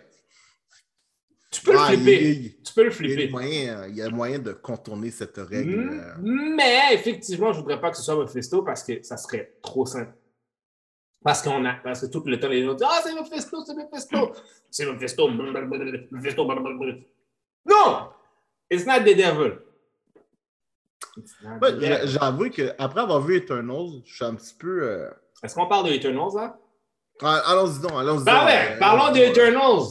Tu 1.51 1.61
peux 1.61 1.75
Ah, 1.77 1.91
le 1.91 1.97
flipper. 1.97 2.29
il- 2.31 2.63
Tu 2.63 2.73
peux 2.73 2.83
le 2.83 2.89
Il 2.89 3.05
y, 3.09 3.11
a 3.11 3.15
flipper. 3.15 3.31
moyen, 3.31 3.87
il 3.87 3.95
y 3.95 4.01
a 4.01 4.09
moyen 4.09 4.39
de 4.39 4.53
contourner 4.53 5.11
cette 5.11 5.37
règle. 5.37 5.75
Mm, 5.75 5.99
euh. 5.99 6.13
Mais 6.57 6.93
effectivement, 6.93 7.53
je 7.53 7.59
voudrais 7.59 7.79
pas 7.79 7.91
que 7.91 7.97
ce 7.97 8.01
soit 8.03 8.15
Mephisto 8.15 8.63
parce 8.63 8.83
que 8.83 9.03
ça 9.03 9.17
serait 9.17 9.53
trop 9.61 9.85
simple. 9.85 10.13
Parce 11.23 11.41
qu'on 11.43 11.63
a, 11.65 11.75
parce 11.75 12.01
que 12.01 12.05
tout 12.07 12.23
le 12.25 12.39
temps, 12.39 12.47
les 12.49 12.65
gens 12.65 12.73
disent 12.73 12.87
Ah, 12.89 12.99
c'est 13.03 13.13
Mephisto, 13.13 13.63
c'est 13.65 13.75
Mephisto. 13.75 14.33
C'est 14.71 14.85
Mephisto. 14.85 15.27
Mephisto. 15.29 16.47
Non! 17.65 18.09
It's 18.69 18.85
not 18.85 19.01
the 19.05 19.15
devil. 19.15 19.59
Ouais. 21.61 22.01
J'avoue 22.05 22.49
qu'après 22.49 23.01
avoir 23.01 23.21
vu 23.21 23.37
Eternals, 23.37 24.01
je 24.05 24.15
suis 24.15 24.25
un 24.25 24.35
petit 24.35 24.55
peu. 24.59 24.83
euh, 24.83 25.09
Est-ce 25.43 25.55
qu'on 25.55 25.67
parle 25.67 25.87
de 25.89 25.93
Eternals, 25.93 26.31
là? 26.35 26.57
ah, 27.21 27.41
Allons-y 27.47 27.79
donc, 27.81 27.91
allons-y 27.91 28.25
donc. 28.25 28.27
ouais, 28.45 28.73
Euh, 28.75 28.79
parlons 28.79 29.13
de 29.13 29.19
euh, 29.19 29.29
Eternals. 29.29 29.83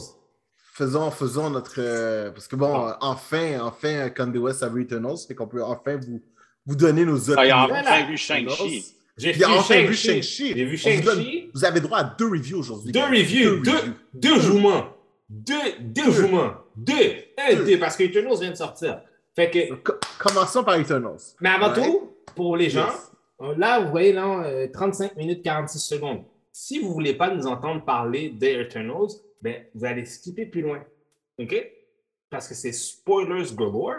Faisons, 0.75 1.11
faisons 1.11 1.49
notre. 1.49 1.75
euh, 1.77 2.31
parce 2.31 2.47
que 2.47 2.55
bon, 2.55 2.91
enfin, 2.99 3.59
enfin, 3.61 4.09
Kanye 4.09 4.37
West 4.39 4.63
a 4.63 4.69
vu 4.69 4.81
Eternals, 4.83 5.17
fait 5.27 5.35
qu'on 5.35 5.47
peut 5.47 5.63
enfin 5.63 5.97
vous, 5.97 6.19
vous 6.65 6.75
donner 6.75 7.05
nos 7.05 7.29
opinions. 7.29 7.35
Ah, 7.37 7.45
il 7.45 7.51
a 7.51 7.81
enfin 7.81 8.05
vu 8.07 8.17
Shang-Chi. 8.17 8.85
J'ai 9.15 9.35
Il 9.35 9.43
a 9.43 9.51
enfin 9.51 9.81
vu 9.83 9.93
Shang-Chi. 9.93 10.53
J'ai 10.55 10.65
vu 10.65 10.75
vous 10.75 10.81
Shang-Chi. 10.81 11.51
Vous 11.53 11.63
avez 11.63 11.79
droit 11.79 11.99
à 11.99 12.03
deux 12.03 12.27
reviews 12.27 12.57
aujourd'hui. 12.59 12.91
Deux 12.91 13.03
reviews, 13.03 13.59
deux, 13.61 13.71
reviews. 13.71 13.93
deux 14.15 14.39
jouements. 14.41 14.85
Deux, 15.29 15.53
deux 15.79 16.11
jouements. 16.11 16.53
Deux. 16.75 16.93
Un, 17.37 17.55
Deux. 17.55 17.65
deux, 17.65 17.79
parce 17.79 17.95
que 17.95 18.03
Eternals 18.03 18.39
vient 18.39 18.49
de 18.51 18.55
sortir. 18.55 18.99
Fait 19.35 19.49
que, 19.49 19.73
Co- 19.75 19.93
Commençons 20.19 20.63
par 20.63 20.75
Eternals. 20.79 21.19
mais 21.41 21.49
avant 21.49 21.73
Ouais. 21.73 21.85
tout, 21.85 22.13
pour 22.35 22.55
les 22.57 22.69
gens, 22.69 22.85
Yes. 22.87 23.11
euh, 23.41 23.55
là, 23.57 23.79
vous 23.79 23.89
voyez, 23.91 24.13
là, 24.13 24.43
euh, 24.45 24.67
35 24.71 25.15
minutes 25.15 25.43
46 25.43 25.79
secondes. 25.79 26.23
Si 26.51 26.79
vous 26.79 26.89
ne 26.89 26.93
voulez 26.93 27.13
pas 27.15 27.33
nous 27.33 27.47
entendre 27.47 27.83
parler 27.83 28.29
des 28.29 28.53
Eternals, 28.59 29.09
ben, 29.41 29.63
vous 29.73 29.85
allez 29.85 30.05
skipper 30.05 30.45
plus 30.45 30.61
loin. 30.61 30.83
OK? 31.39 31.71
Parce 32.29 32.47
que 32.47 32.53
c'est 32.53 32.71
spoilers 32.71 33.53
galore. 33.55 33.95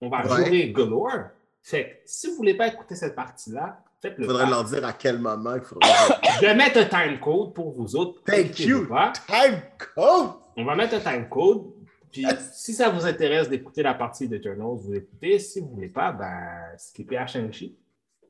On 0.00 0.08
va 0.10 0.26
Ouais. 0.26 0.46
jouer 0.46 0.72
galore. 0.72 1.28
Fait 1.62 1.84
que 1.84 1.90
si 2.06 2.26
vous 2.26 2.32
ne 2.32 2.36
voulez 2.38 2.54
pas 2.54 2.68
écouter 2.68 2.94
cette 2.96 3.14
partie-là, 3.14 3.82
faites 4.00 4.14
Il 4.18 4.24
faudrait 4.26 4.48
leur 4.50 4.64
dire 4.64 4.84
à 4.84 4.92
quel 4.92 5.18
moment 5.18 5.54
il 5.54 5.62
faudrait. 5.62 5.88
Je 6.40 6.46
vais 6.46 6.54
mettre 6.54 6.78
un 6.80 6.84
time 6.84 7.18
code 7.20 7.54
pour 7.54 7.70
vous 7.72 7.96
autres. 7.96 8.22
Thank 8.24 8.58
you. 8.60 8.86
pas. 8.88 9.12
Time 9.26 9.60
code! 9.94 10.30
On 10.56 10.64
va 10.64 10.74
mettre 10.74 10.94
un 10.96 11.00
time 11.00 11.28
code. 11.30 11.71
Puis 12.12 12.26
si 12.52 12.74
ça 12.74 12.90
vous 12.90 13.06
intéresse 13.06 13.48
d'écouter 13.48 13.82
la 13.82 13.94
partie 13.94 14.28
d'Eternals, 14.28 14.76
vous 14.76 14.94
écoutez. 14.94 15.38
Si 15.38 15.60
vous 15.60 15.68
ne 15.68 15.74
voulez 15.74 15.88
pas, 15.88 16.12
ben, 16.12 16.76
skippez 16.76 17.16
à 17.16 17.26
Shang-Chi. 17.26 17.76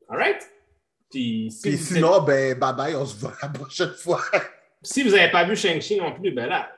All 0.09 0.19
right? 0.19 0.41
Puis 1.11 1.51
si 1.51 1.63
Puis 1.63 1.77
vous 1.77 1.95
sinon, 1.97 2.23
ben, 2.23 2.57
bye 2.59 2.75
bye, 2.75 2.95
on 2.95 3.05
se 3.05 3.17
voit 3.19 3.35
la 3.43 3.49
prochaine 3.49 3.93
fois. 3.95 4.23
si 4.83 5.03
vous 5.03 5.11
n'avez 5.11 5.31
pas 5.33 5.45
vu 5.45 5.57
Shang-Chi 5.57 5.99
non 5.99 6.15
plus, 6.15 6.31
ben 6.33 6.47
là, 6.47 6.71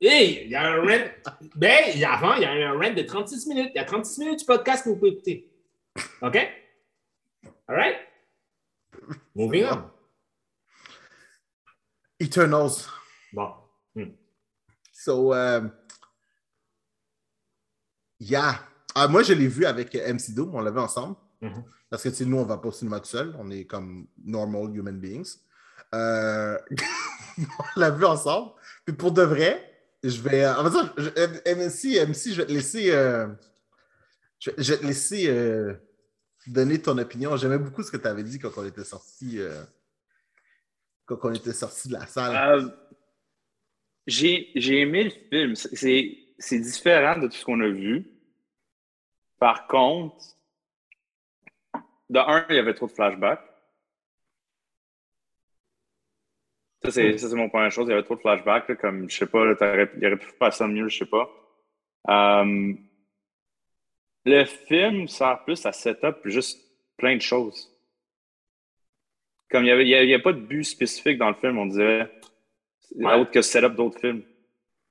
hey, 0.00 0.44
il 0.44 0.50
y 0.50 0.54
a 0.54 0.72
un 0.72 0.80
rent. 0.80 1.04
Ben, 1.56 1.90
il 1.94 1.98
y 2.00 2.04
a- 2.04 2.12
avant, 2.12 2.34
il 2.34 2.42
y 2.42 2.44
a 2.44 2.52
un 2.52 2.78
rent 2.78 2.94
de 2.94 3.02
36 3.02 3.46
minutes. 3.48 3.72
Il 3.74 3.78
y 3.78 3.80
a 3.80 3.84
36 3.84 4.20
minutes 4.20 4.38
du 4.38 4.44
podcast 4.44 4.84
que 4.84 4.90
vous 4.90 4.96
pouvez 4.96 5.10
écouter. 5.10 5.50
OK? 6.22 6.36
All 7.68 7.76
right? 7.76 7.96
Moving 9.34 9.64
on. 9.64 9.90
Eternals. 12.20 12.88
Bon. 13.32 13.52
Hmm. 13.94 14.12
So, 14.92 15.34
euh, 15.34 15.62
yeah. 18.30 18.60
Ah, 18.94 19.08
moi, 19.08 19.22
je 19.22 19.32
l'ai 19.32 19.48
vu 19.48 19.64
avec 19.64 19.94
euh, 19.94 20.12
MC 20.12 20.34
Doom, 20.34 20.54
on 20.54 20.60
l'a 20.60 20.70
vu 20.70 20.78
ensemble. 20.78 21.16
Mhm. 21.40 21.64
Parce 21.90 22.02
que, 22.02 22.24
nous, 22.24 22.38
on 22.38 22.44
va 22.44 22.58
pas 22.58 22.68
au 22.68 22.72
cinéma 22.72 23.00
tout 23.00 23.06
seul. 23.08 23.34
On 23.38 23.50
est 23.50 23.64
comme 23.64 24.06
normal 24.24 24.74
human 24.76 24.98
beings. 24.98 25.36
Euh, 25.94 26.58
on 27.38 27.80
l'a 27.80 27.90
vu 27.90 28.04
ensemble. 28.04 28.52
Puis 28.84 28.94
pour 28.94 29.12
de 29.12 29.22
vrai, 29.22 29.70
je 30.02 30.20
vais. 30.20 30.44
euh, 30.44 30.56
En 30.56 30.70
fait, 30.70 30.92
je- 30.96 31.54
MC, 31.54 31.98
MC, 32.06 32.32
je 32.32 32.36
vais 32.42 32.46
te 32.46 32.52
laisser. 32.52 32.90
euh, 32.90 33.28
je, 34.38 34.50
vais- 34.50 34.62
je 34.62 34.72
vais 34.72 34.78
te 34.80 34.86
laisser 34.86 35.26
euh, 35.28 35.74
donner 36.46 36.80
ton 36.80 36.96
opinion. 36.98 37.36
J'aimais 37.36 37.58
beaucoup 37.58 37.82
ce 37.82 37.90
que 37.90 37.96
tu 37.98 38.06
avais 38.06 38.22
dit 38.22 38.38
quand 38.38 38.52
on 38.56 38.64
était 38.64 38.84
sorti. 38.84 39.38
quand 41.06 41.18
on 41.24 41.32
était 41.34 41.52
sorti 41.52 41.88
de 41.88 41.94
la 41.94 42.06
salle. 42.06 42.74
J'ai 44.06 44.52
aimé 44.80 45.04
le 45.04 45.10
film. 45.54 45.54
C'est 46.38 46.58
différent 46.58 47.18
de 47.20 47.26
tout 47.28 47.36
ce 47.36 47.44
qu'on 47.44 47.60
a 47.60 47.68
vu. 47.68 48.06
Par 49.42 49.66
contre, 49.66 50.24
de 52.08 52.20
un, 52.20 52.46
il 52.48 52.54
y 52.54 52.58
avait 52.60 52.74
trop 52.74 52.86
de 52.86 52.92
flashbacks. 52.92 53.42
Ça, 56.84 56.92
c'est 56.92 57.18
ça, 57.18 57.28
c'est 57.28 57.34
mon 57.34 57.48
première 57.48 57.72
chose. 57.72 57.88
Il 57.88 57.90
y 57.90 57.92
avait 57.92 58.04
trop 58.04 58.14
de 58.14 58.20
flashbacks. 58.20 58.68
là, 58.68 58.76
comme, 58.76 59.10
je 59.10 59.16
sais 59.16 59.26
pas, 59.26 59.44
là, 59.44 59.56
il 59.96 60.06
aurait 60.06 60.16
pu 60.16 60.26
faire 60.38 60.54
ça 60.54 60.68
mieux, 60.68 60.88
je 60.88 60.98
sais 60.98 61.06
pas. 61.06 61.28
Euh, 62.08 62.72
le 64.26 64.44
film 64.44 65.08
sert 65.08 65.42
plus 65.42 65.66
à 65.66 65.72
setup 65.72 66.18
juste 66.24 66.60
plein 66.96 67.16
de 67.16 67.20
choses. 67.20 67.68
Comme 69.50 69.62
il 69.64 69.66
n'y 69.66 69.70
avait, 69.72 69.88
y 69.88 69.94
a- 69.96 70.04
il 70.04 70.10
y 70.10 70.14
a 70.14 70.20
pas 70.20 70.34
de 70.34 70.40
but 70.40 70.62
spécifique 70.62 71.18
dans 71.18 71.30
le 71.30 71.34
film, 71.34 71.58
on 71.58 71.66
dirait. 71.66 72.12
Ouais. 72.94 73.14
Autre 73.16 73.32
que 73.32 73.42
setup 73.42 73.74
d'autres 73.74 73.98
films. 73.98 74.22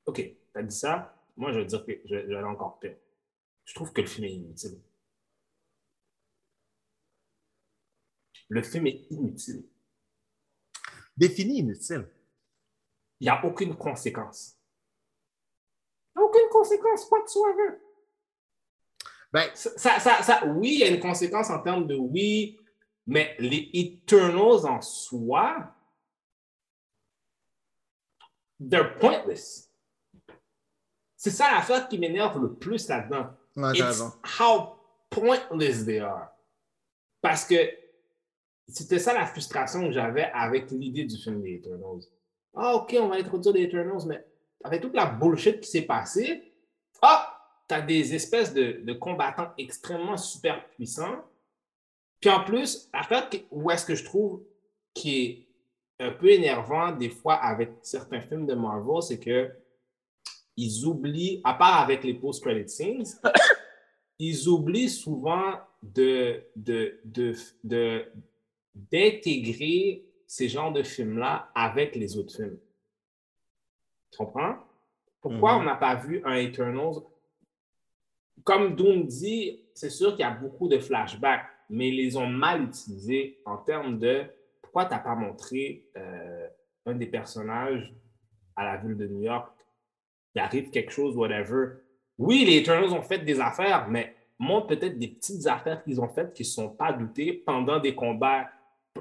OK, 0.08 0.22
t'as 0.54 0.62
dit 0.64 0.76
ça. 0.76 1.16
Moi, 1.38 1.54
je 1.54 1.60
vais 1.60 1.66
dire 1.66 1.86
que 1.86 1.94
je, 2.04 2.16
je 2.24 2.28
vais 2.28 2.36
aller 2.36 2.44
encore 2.44 2.80
pire. 2.80 2.98
Je 3.66 3.74
trouve 3.74 3.94
que 3.94 4.02
le 4.02 4.08
film 4.08 4.26
est 4.26 4.34
inutile. 4.34 4.82
Le 8.50 8.62
film 8.64 8.88
est 8.88 9.08
inutile. 9.12 9.66
Défini 11.16 11.60
inutile. 11.60 12.10
Il 13.20 13.26
n'y 13.26 13.30
a 13.30 13.44
aucune 13.46 13.76
conséquence. 13.78 14.58
Aucune 16.16 16.50
conséquence 16.50 17.08
whatsoever. 17.10 17.80
Ben, 19.32 19.50
Ça, 19.56 19.70
ça, 19.78 20.00
ça, 20.00 20.24
ça- 20.24 20.46
oui, 20.48 20.74
il 20.74 20.80
y 20.80 20.84
a 20.84 20.88
une 20.90 21.00
conséquence 21.00 21.50
en 21.50 21.62
termes 21.62 21.88
de 21.88 21.96
oui, 21.96 22.60
mais 23.08 23.36
les 23.40 23.70
Eternals 23.74 24.66
en 24.66 24.82
soi, 24.82 25.74
they're 28.60 28.98
pointless. 29.00 29.72
C'est 31.16 31.32
ça 31.32 31.52
l'affaire 31.52 31.88
qui 31.88 31.98
m'énerve 32.00 32.42
le 32.42 32.56
plus 32.56 32.88
là-dedans. 32.90 33.34
It's 33.56 34.02
how 34.40 34.78
pointless 35.10 35.86
they 35.86 36.00
are. 36.00 36.30
Parce 37.22 37.46
que 37.46 37.56
c'était 38.68 39.00
ça 39.00 39.14
la 39.14 39.26
frustration 39.26 39.86
que 39.86 39.92
j'avais 39.92 40.32
avec 40.34 40.72
l'idée 40.72 41.06
du 41.06 41.18
film 41.18 41.42
des 41.42 41.56
Eternals. 41.56 42.04
Ah, 42.56 42.76
OK, 42.76 42.96
on 43.00 43.10
va 43.10 43.16
introduire 43.16 43.54
les 43.54 43.64
Eternals, 43.64 44.06
mais 44.08 44.26
avec 44.64 44.82
toute 44.82 44.96
la 44.96 45.06
bullshit 45.06 45.60
qui 45.60 45.70
s'est 45.70 45.82
passée, 45.84 46.54
ah, 47.02 47.38
t'as 47.68 47.82
des 47.82 48.14
espèces 48.14 48.54
de, 48.54 48.82
de 48.84 48.94
combattants 48.94 49.52
extrêmement 49.58 50.18
super 50.18 50.68
puissants. 50.70 51.24
Puis 52.20 52.30
en 52.30 52.44
plus, 52.44 52.90
l'affaire 52.94 53.30
où 53.50 53.72
est-ce 53.72 53.86
que 53.86 53.96
je 53.96 54.06
trouve 54.06 54.44
qui 54.94 55.48
est 56.00 56.06
un 56.06 56.12
peu 56.12 56.30
énervant 56.30 56.92
des 56.92 57.10
fois 57.10 57.36
avec 57.36 57.72
certains 57.82 58.22
films 58.22 58.46
de 58.46 58.54
Marvel, 58.54 59.02
c'est 59.02 59.20
que 59.20 59.52
ils 60.58 60.86
oublient, 60.86 61.42
à 61.44 61.54
part 61.54 61.82
avec 61.82 62.04
les 62.04 62.14
post-credit 62.14 62.70
scenes, 62.70 63.06
ils 64.20 64.48
oublient 64.48 64.90
souvent 64.90 65.56
de, 65.82 66.44
de, 66.56 67.00
de, 67.06 67.34
de- 67.64 68.06
d'intégrer 68.76 70.06
ces 70.28 70.48
genres 70.48 70.72
de 70.72 70.84
films-là 70.84 71.50
avec 71.56 71.96
les 71.96 72.18
autres 72.18 72.36
films. 72.36 72.58
Tu 74.12 74.18
comprends? 74.18 74.56
Pourquoi 75.22 75.56
Mhm. 75.56 75.62
on 75.62 75.64
n'a 75.64 75.76
pas 75.76 75.96
vu 75.96 76.22
un 76.26 76.36
Eternals? 76.36 76.96
Comme 78.44 78.76
Doom 78.76 79.06
dit, 79.08 79.60
c'est 79.74 79.90
sûr 79.90 80.12
qu'il 80.12 80.22
y 80.22 80.24
a 80.24 80.32
beaucoup 80.32 80.68
de 80.68 80.80
flashbacks, 80.80 81.46
mais 81.70 81.90
ils 81.90 81.98
les 81.98 82.18
ont 82.18 82.28
mal 82.28 82.64
utilisés 82.64 83.40
en 83.46 83.58
termes 83.58 84.00
de 84.00 84.26
pourquoi 84.62 84.86
tu 84.86 84.92
n'as 84.92 85.00
pas 85.00 85.16
montré 85.16 85.86
euh, 85.98 86.48
un 86.86 86.96
des 86.96 87.06
personnages 87.08 87.94
à 88.56 88.66
la 88.66 88.78
ville 88.78 88.98
de 88.98 89.08
New 89.08 89.22
York, 89.24 89.52
il 90.36 90.40
arrive 90.42 90.70
quelque 90.70 90.92
chose, 90.92 91.16
whatever. 91.16 91.74
Oui, 92.18 92.46
les 92.46 92.58
Eternals 92.58 92.92
ont 92.94 93.02
fait 93.02 93.20
des 93.20 93.40
affaires, 93.40 93.88
mais 93.90 94.16
montre 94.40 94.68
peut-être 94.68 94.98
des 94.98 95.08
petites 95.10 95.46
affaires 95.48 95.84
qu'ils 95.84 96.00
ont 96.02 96.08
faites 96.08 96.34
qui 96.34 96.44
ne 96.44 96.48
sont 96.48 96.70
pas 96.70 96.94
doutées 96.94 97.34
pendant 97.46 97.80
des 97.80 97.96
combats 97.96 98.50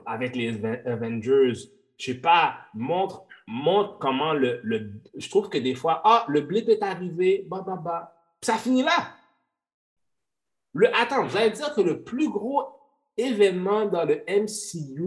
avec 0.07 0.35
les 0.37 0.53
Aven- 0.53 0.87
Avengers. 0.87 1.53
Je 1.99 2.05
sais 2.13 2.15
pas, 2.15 2.55
montre, 2.75 3.25
montre 3.47 3.99
comment 3.99 4.33
le, 4.33 4.61
le- 4.63 4.93
Je 5.17 5.29
trouve 5.29 5.49
que 5.49 5.59
des 5.59 5.75
fois, 5.75 6.01
ah, 6.05 6.25
le 6.29 6.41
blip 6.41 6.69
est 6.69 6.83
arrivé, 6.83 7.45
bah, 7.49 7.63
bah, 7.67 7.79
bah. 7.83 8.17
Ça 8.43 8.55
finit 8.57 8.83
là. 8.83 9.15
Le, 10.73 10.95
attends, 10.97 11.27
vous 11.27 11.37
allez 11.37 11.51
dire 11.51 11.75
que 11.75 11.81
le 11.81 12.03
plus 12.03 12.29
gros 12.31 12.63
événement 13.17 13.87
dans 13.87 14.05
le 14.05 14.23
MCU, 14.29 15.03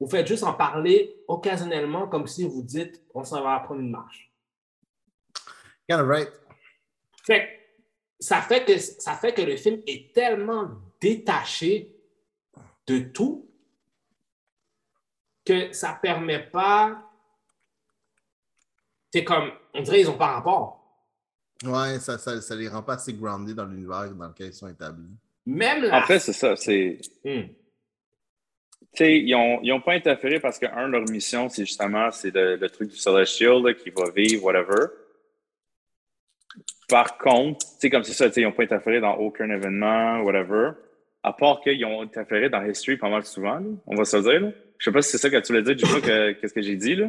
vous 0.00 0.08
faites 0.08 0.26
juste 0.26 0.42
en 0.44 0.52
parler 0.52 1.16
occasionnellement 1.28 2.08
comme 2.08 2.26
si 2.26 2.46
vous 2.46 2.62
dites 2.62 3.02
on 3.14 3.24
s'en 3.24 3.42
va 3.42 3.58
prendre 3.60 3.80
une 3.80 3.90
marche. 3.90 4.27
Kind 5.88 6.00
of 6.00 6.08
right. 6.08 6.28
Fait 7.24 7.58
ça 8.20 8.42
fait 8.42 8.64
que 8.64 8.76
ça 8.78 9.14
fait 9.14 9.32
que 9.32 9.42
le 9.42 9.56
film 9.56 9.80
est 9.86 10.12
tellement 10.12 10.70
détaché 11.00 11.94
de 12.86 12.98
tout 12.98 13.48
que 15.44 15.72
ça 15.72 15.98
permet 16.00 16.40
pas. 16.40 17.02
C'est 19.12 19.24
comme, 19.24 19.50
on 19.72 19.80
dirait 19.80 19.98
qu'ils 19.98 20.06
n'ont 20.08 20.18
pas 20.18 20.32
rapport. 20.32 20.74
Ouais, 21.64 21.98
ça, 21.98 22.18
ça, 22.18 22.40
ça 22.40 22.54
les 22.54 22.68
rend 22.68 22.82
pas 22.82 22.94
assez 22.94 23.14
grounded 23.14 23.56
dans 23.56 23.64
l'univers 23.64 24.10
dans 24.10 24.28
lequel 24.28 24.48
ils 24.48 24.54
sont 24.54 24.68
établis. 24.68 25.16
Même 25.46 25.82
la... 25.84 26.02
En 26.02 26.06
fait, 26.06 26.18
c'est 26.18 26.34
ça. 26.34 26.56
C'est. 26.56 27.00
Hmm. 27.24 27.48
Tu 28.92 29.04
sais, 29.04 29.18
ils 29.18 29.30
n'ont 29.30 29.60
ils 29.62 29.72
ont 29.72 29.80
pas 29.80 29.94
interféré 29.94 30.40
parce 30.40 30.58
que, 30.58 30.66
un, 30.66 30.88
leur 30.88 31.02
mission, 31.08 31.48
c'est 31.48 31.64
justement 31.64 32.10
c'est 32.10 32.34
le, 32.34 32.56
le 32.56 32.70
truc 32.70 32.90
du 32.90 32.96
Celestial 32.96 33.62
là, 33.62 33.74
qui 33.74 33.90
va 33.90 34.10
vivre, 34.10 34.44
whatever. 34.44 34.88
Par 36.88 37.18
contre, 37.18 37.58
tu 37.66 37.72
sais, 37.80 37.90
comme 37.90 38.02
c'est 38.02 38.12
ça, 38.14 38.28
tu 38.28 38.34
sais, 38.34 38.40
ils 38.40 38.44
n'ont 38.44 38.52
pas 38.52 38.62
interféré 38.62 39.00
dans 39.00 39.14
aucun 39.16 39.48
événement, 39.50 40.20
whatever. 40.20 40.70
À 41.22 41.32
part 41.32 41.60
qu'ils 41.60 41.84
ont 41.84 42.00
interféré 42.02 42.48
dans 42.48 42.64
History 42.64 42.96
pas 42.96 43.10
mal 43.10 43.24
souvent, 43.24 43.56
là, 43.58 43.66
on 43.86 43.94
va 43.96 44.04
se 44.04 44.16
le 44.16 44.22
dire. 44.22 44.40
Là. 44.40 44.48
Je 44.78 44.84
sais 44.84 44.92
pas 44.92 45.02
si 45.02 45.10
c'est 45.10 45.18
ça 45.18 45.28
que 45.28 45.36
tu 45.38 45.48
voulais 45.52 45.62
dire, 45.62 45.76
du 45.76 45.84
coup, 45.84 46.00
que- 46.00 46.32
qu'est-ce 46.32 46.54
que 46.54 46.62
j'ai 46.62 46.76
dit, 46.76 46.94
là. 46.96 47.08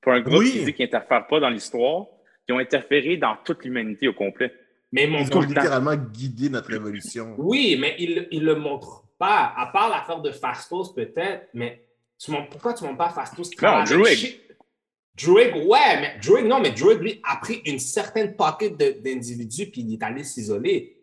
Pour 0.00 0.12
un 0.12 0.20
groupe 0.20 0.38
Oui. 0.38 0.52
qui 0.52 0.64
dit 0.64 0.72
qu'ils 0.72 0.86
n'interfèrent 0.86 1.26
pas 1.26 1.40
dans 1.40 1.50
l'histoire, 1.50 2.06
ils 2.48 2.54
ont 2.54 2.58
interféré 2.58 3.16
dans 3.18 3.36
toute 3.44 3.64
l'humanité 3.64 4.08
au 4.08 4.14
complet. 4.14 4.52
Mais 4.92 5.06
mon 5.06 5.18
Ils 5.20 5.36
ont 5.36 5.40
littéralement 5.42 5.94
guidé 5.94 6.48
notre 6.48 6.72
évolution. 6.72 7.34
Oui, 7.36 7.76
mais 7.78 7.96
il 7.98 8.28
ne 8.40 8.44
le 8.46 8.54
montre 8.54 9.04
pas. 9.18 9.52
À 9.56 9.66
part 9.66 9.90
l'affaire 9.90 10.20
de 10.22 10.30
Fastos, 10.32 10.94
peut-être, 10.94 11.48
mais 11.52 11.82
tu 12.18 12.30
montres- 12.30 12.48
pourquoi 12.48 12.72
tu 12.72 12.84
ne 12.84 12.88
montres 12.88 12.98
pas 12.98 13.10
Fastos 13.10 13.50
avec 13.62 13.88
Druig. 13.88 14.40
Druig, 15.22 15.54
ouais, 15.66 16.00
mais 16.00 16.18
Druig, 16.22 16.46
non, 16.46 16.60
mais 16.60 16.70
Druig, 16.70 16.98
lui, 17.00 17.20
a 17.28 17.36
pris 17.36 17.62
une 17.66 17.78
certaine 17.78 18.34
pocket 18.36 18.76
d'individus 18.76 19.66
puis 19.66 19.82
il 19.82 19.94
est 19.94 20.02
allé 20.02 20.24
s'isoler. 20.24 20.96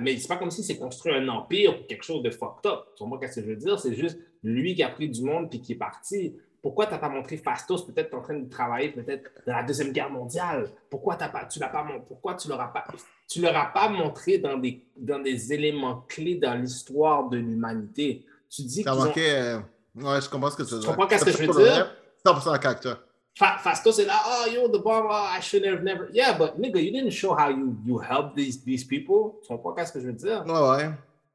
Mais 0.00 0.16
c'est 0.18 0.28
pas 0.28 0.36
comme 0.36 0.50
si 0.50 0.62
c'est 0.64 0.76
construit 0.76 1.14
un 1.14 1.28
empire 1.28 1.78
ou 1.78 1.84
quelque 1.86 2.04
chose 2.04 2.22
de 2.22 2.30
fucked 2.30 2.66
up. 2.66 2.80
Tu 2.96 3.04
comprends 3.04 3.20
ce 3.28 3.34
que 3.36 3.40
je 3.42 3.46
veux 3.46 3.56
dire? 3.56 3.78
C'est 3.78 3.94
juste 3.94 4.18
lui 4.42 4.74
qui 4.74 4.82
a 4.82 4.88
pris 4.88 5.08
du 5.08 5.22
monde 5.22 5.48
puis 5.50 5.60
qui 5.60 5.72
est 5.72 5.76
parti. 5.76 6.34
Pourquoi 6.62 6.86
tu 6.86 6.92
n'as 6.92 6.98
pas 6.98 7.10
montré 7.10 7.36
Fastos? 7.36 7.84
Peut-être 7.86 8.08
tu 8.10 8.16
en 8.16 8.22
train 8.22 8.38
de 8.38 8.48
travailler 8.48 8.88
peut-être 8.90 9.30
dans 9.46 9.52
la 9.52 9.62
Deuxième 9.62 9.92
Guerre 9.92 10.10
mondiale. 10.10 10.70
Pourquoi 10.88 11.16
t'as 11.16 11.28
pas, 11.28 11.44
tu 11.44 11.58
l'as 11.58 11.68
pas 11.68 11.86
Pourquoi 12.08 12.34
tu 12.34 12.48
l'auras 12.48 12.68
pas 12.68 12.84
tu 13.28 13.40
leur 13.40 13.56
as 13.56 13.66
pas 13.72 13.88
montré 13.88 14.38
dans 14.38 14.56
des, 14.56 14.82
dans 14.96 15.18
des 15.18 15.52
éléments 15.52 16.04
clés 16.08 16.36
dans 16.36 16.54
l'histoire 16.54 17.28
de 17.28 17.36
l'humanité? 17.36 18.24
Tu 18.50 18.62
dis 18.62 18.82
ont... 18.88 18.94
manquait. 18.96 19.34
euh, 19.34 19.58
Ouais, 19.96 20.20
je 20.20 20.28
comprends 20.28 20.50
ce 20.50 20.56
que 20.56 20.62
tu 20.64 20.70
veux 20.74 20.80
Tu 20.80 20.86
dire. 20.86 20.90
comprends 20.90 21.06
qu'est-ce 21.06 21.24
que 21.24 21.30
je 21.30 21.38
veux 21.52 21.64
dire? 21.64 21.94
Vrai, 22.24 22.40
100% 22.40 22.52
d'accord 22.52 22.70
avec 22.70 22.80
toi. 22.80 22.98
Fa- 23.36 23.58
Fastos 23.58 23.98
est 23.98 24.04
là, 24.06 24.20
oh 24.26 24.48
yo, 24.50 24.68
the 24.68 24.80
bomb, 24.82 25.06
oh, 25.10 25.26
I 25.36 25.40
should 25.40 25.64
have 25.66 25.82
never. 25.82 26.08
Yeah, 26.12 26.34
but 26.38 26.56
nigga, 26.58 26.78
you 26.80 26.92
didn't 26.92 27.10
show 27.10 27.34
how 27.34 27.48
you, 27.50 27.76
you 27.84 27.98
helped 27.98 28.36
these, 28.36 28.62
these 28.64 28.84
people. 28.84 29.40
Tu 29.42 29.48
comprends 29.48 29.74
qu'est-ce 29.74 29.92
que 29.92 30.00
je 30.00 30.06
veux 30.06 30.12
dire? 30.12 30.44
Ouais, 30.46 30.76
ouais. 30.84 30.90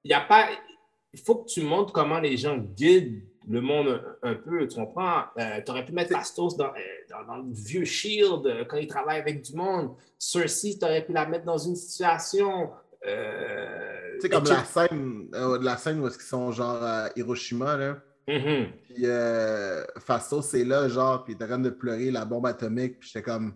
Il 0.06 0.12
y 0.12 0.14
a 0.14 0.22
pas. 0.22 0.48
Il 1.14 1.20
faut 1.20 1.36
que 1.36 1.50
tu 1.50 1.62
montres 1.62 1.92
comment 1.92 2.20
les 2.20 2.38
gens 2.38 2.58
guident 2.58 3.22
le 3.50 3.60
monde 3.62 4.02
un, 4.24 4.30
un 4.30 4.36
peu. 4.36 4.66
Tu 4.68 4.76
comprends? 4.80 5.24
tu 5.36 5.72
aurais 5.72 5.84
pu 5.84 5.92
mettre 5.92 6.12
Fastos 6.12 6.56
dans, 6.56 6.68
euh, 6.68 6.70
dans, 7.10 7.26
dans 7.26 7.38
le 7.38 7.52
vieux 7.52 7.84
Shield 7.84 8.46
euh, 8.46 8.64
quand 8.64 8.78
il 8.78 8.88
travaille 8.88 9.20
avec 9.20 9.42
du 9.42 9.54
monde. 9.56 9.96
Cersei, 10.18 10.78
tu 10.80 10.86
aurais 10.86 11.04
pu 11.04 11.12
la 11.12 11.26
mettre 11.26 11.46
dans 11.46 11.58
une 11.58 11.76
situation. 11.76 12.70
euh, 13.06 14.14
Tu 14.16 14.22
sais, 14.22 14.30
comme 14.30 14.46
la 14.46 14.64
scène, 14.64 15.28
euh, 15.34 15.60
la 15.62 15.78
scène 15.78 16.00
où 16.00 16.08
est-ce 16.08 16.18
qu'ils 16.18 16.28
sont 16.28 16.52
genre 16.52 16.82
à 16.82 17.10
Hiroshima, 17.16 17.76
là. 17.76 17.98
Mhm. 18.30 18.71
Puis 18.84 19.05
euh, 19.05 19.84
c'est 20.43 20.63
là, 20.63 20.88
genre, 20.88 21.23
puis 21.23 21.34
il 21.34 21.41
est 21.41 21.43
en 21.43 21.47
train 21.47 21.59
de 21.59 21.71
pleurer 21.71 22.11
la 22.11 22.25
bombe 22.25 22.45
atomique, 22.45 22.99
puis 22.99 23.09
j'étais 23.11 23.23
comme. 23.23 23.55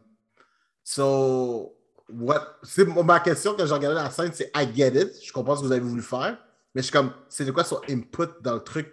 So, 0.84 1.78
what? 2.10 2.58
C'est 2.64 2.86
ma 2.86 3.20
question 3.20 3.56
quand 3.56 3.66
j'ai 3.66 3.74
regardé 3.74 3.96
la 3.96 4.10
scène, 4.10 4.32
c'est 4.34 4.52
I 4.56 4.68
get 4.74 5.00
it, 5.00 5.24
je 5.24 5.32
comprends 5.32 5.56
ce 5.56 5.62
que 5.62 5.68
vous 5.68 5.72
avez 5.72 5.82
voulu 5.82 6.02
faire, 6.02 6.38
mais 6.74 6.82
je 6.82 6.88
suis 6.88 6.92
comme, 6.92 7.14
c'est 7.30 7.46
de 7.46 7.52
quoi 7.52 7.64
son 7.64 7.82
input 7.88 8.42
dans 8.42 8.56
le 8.56 8.64
truc? 8.64 8.92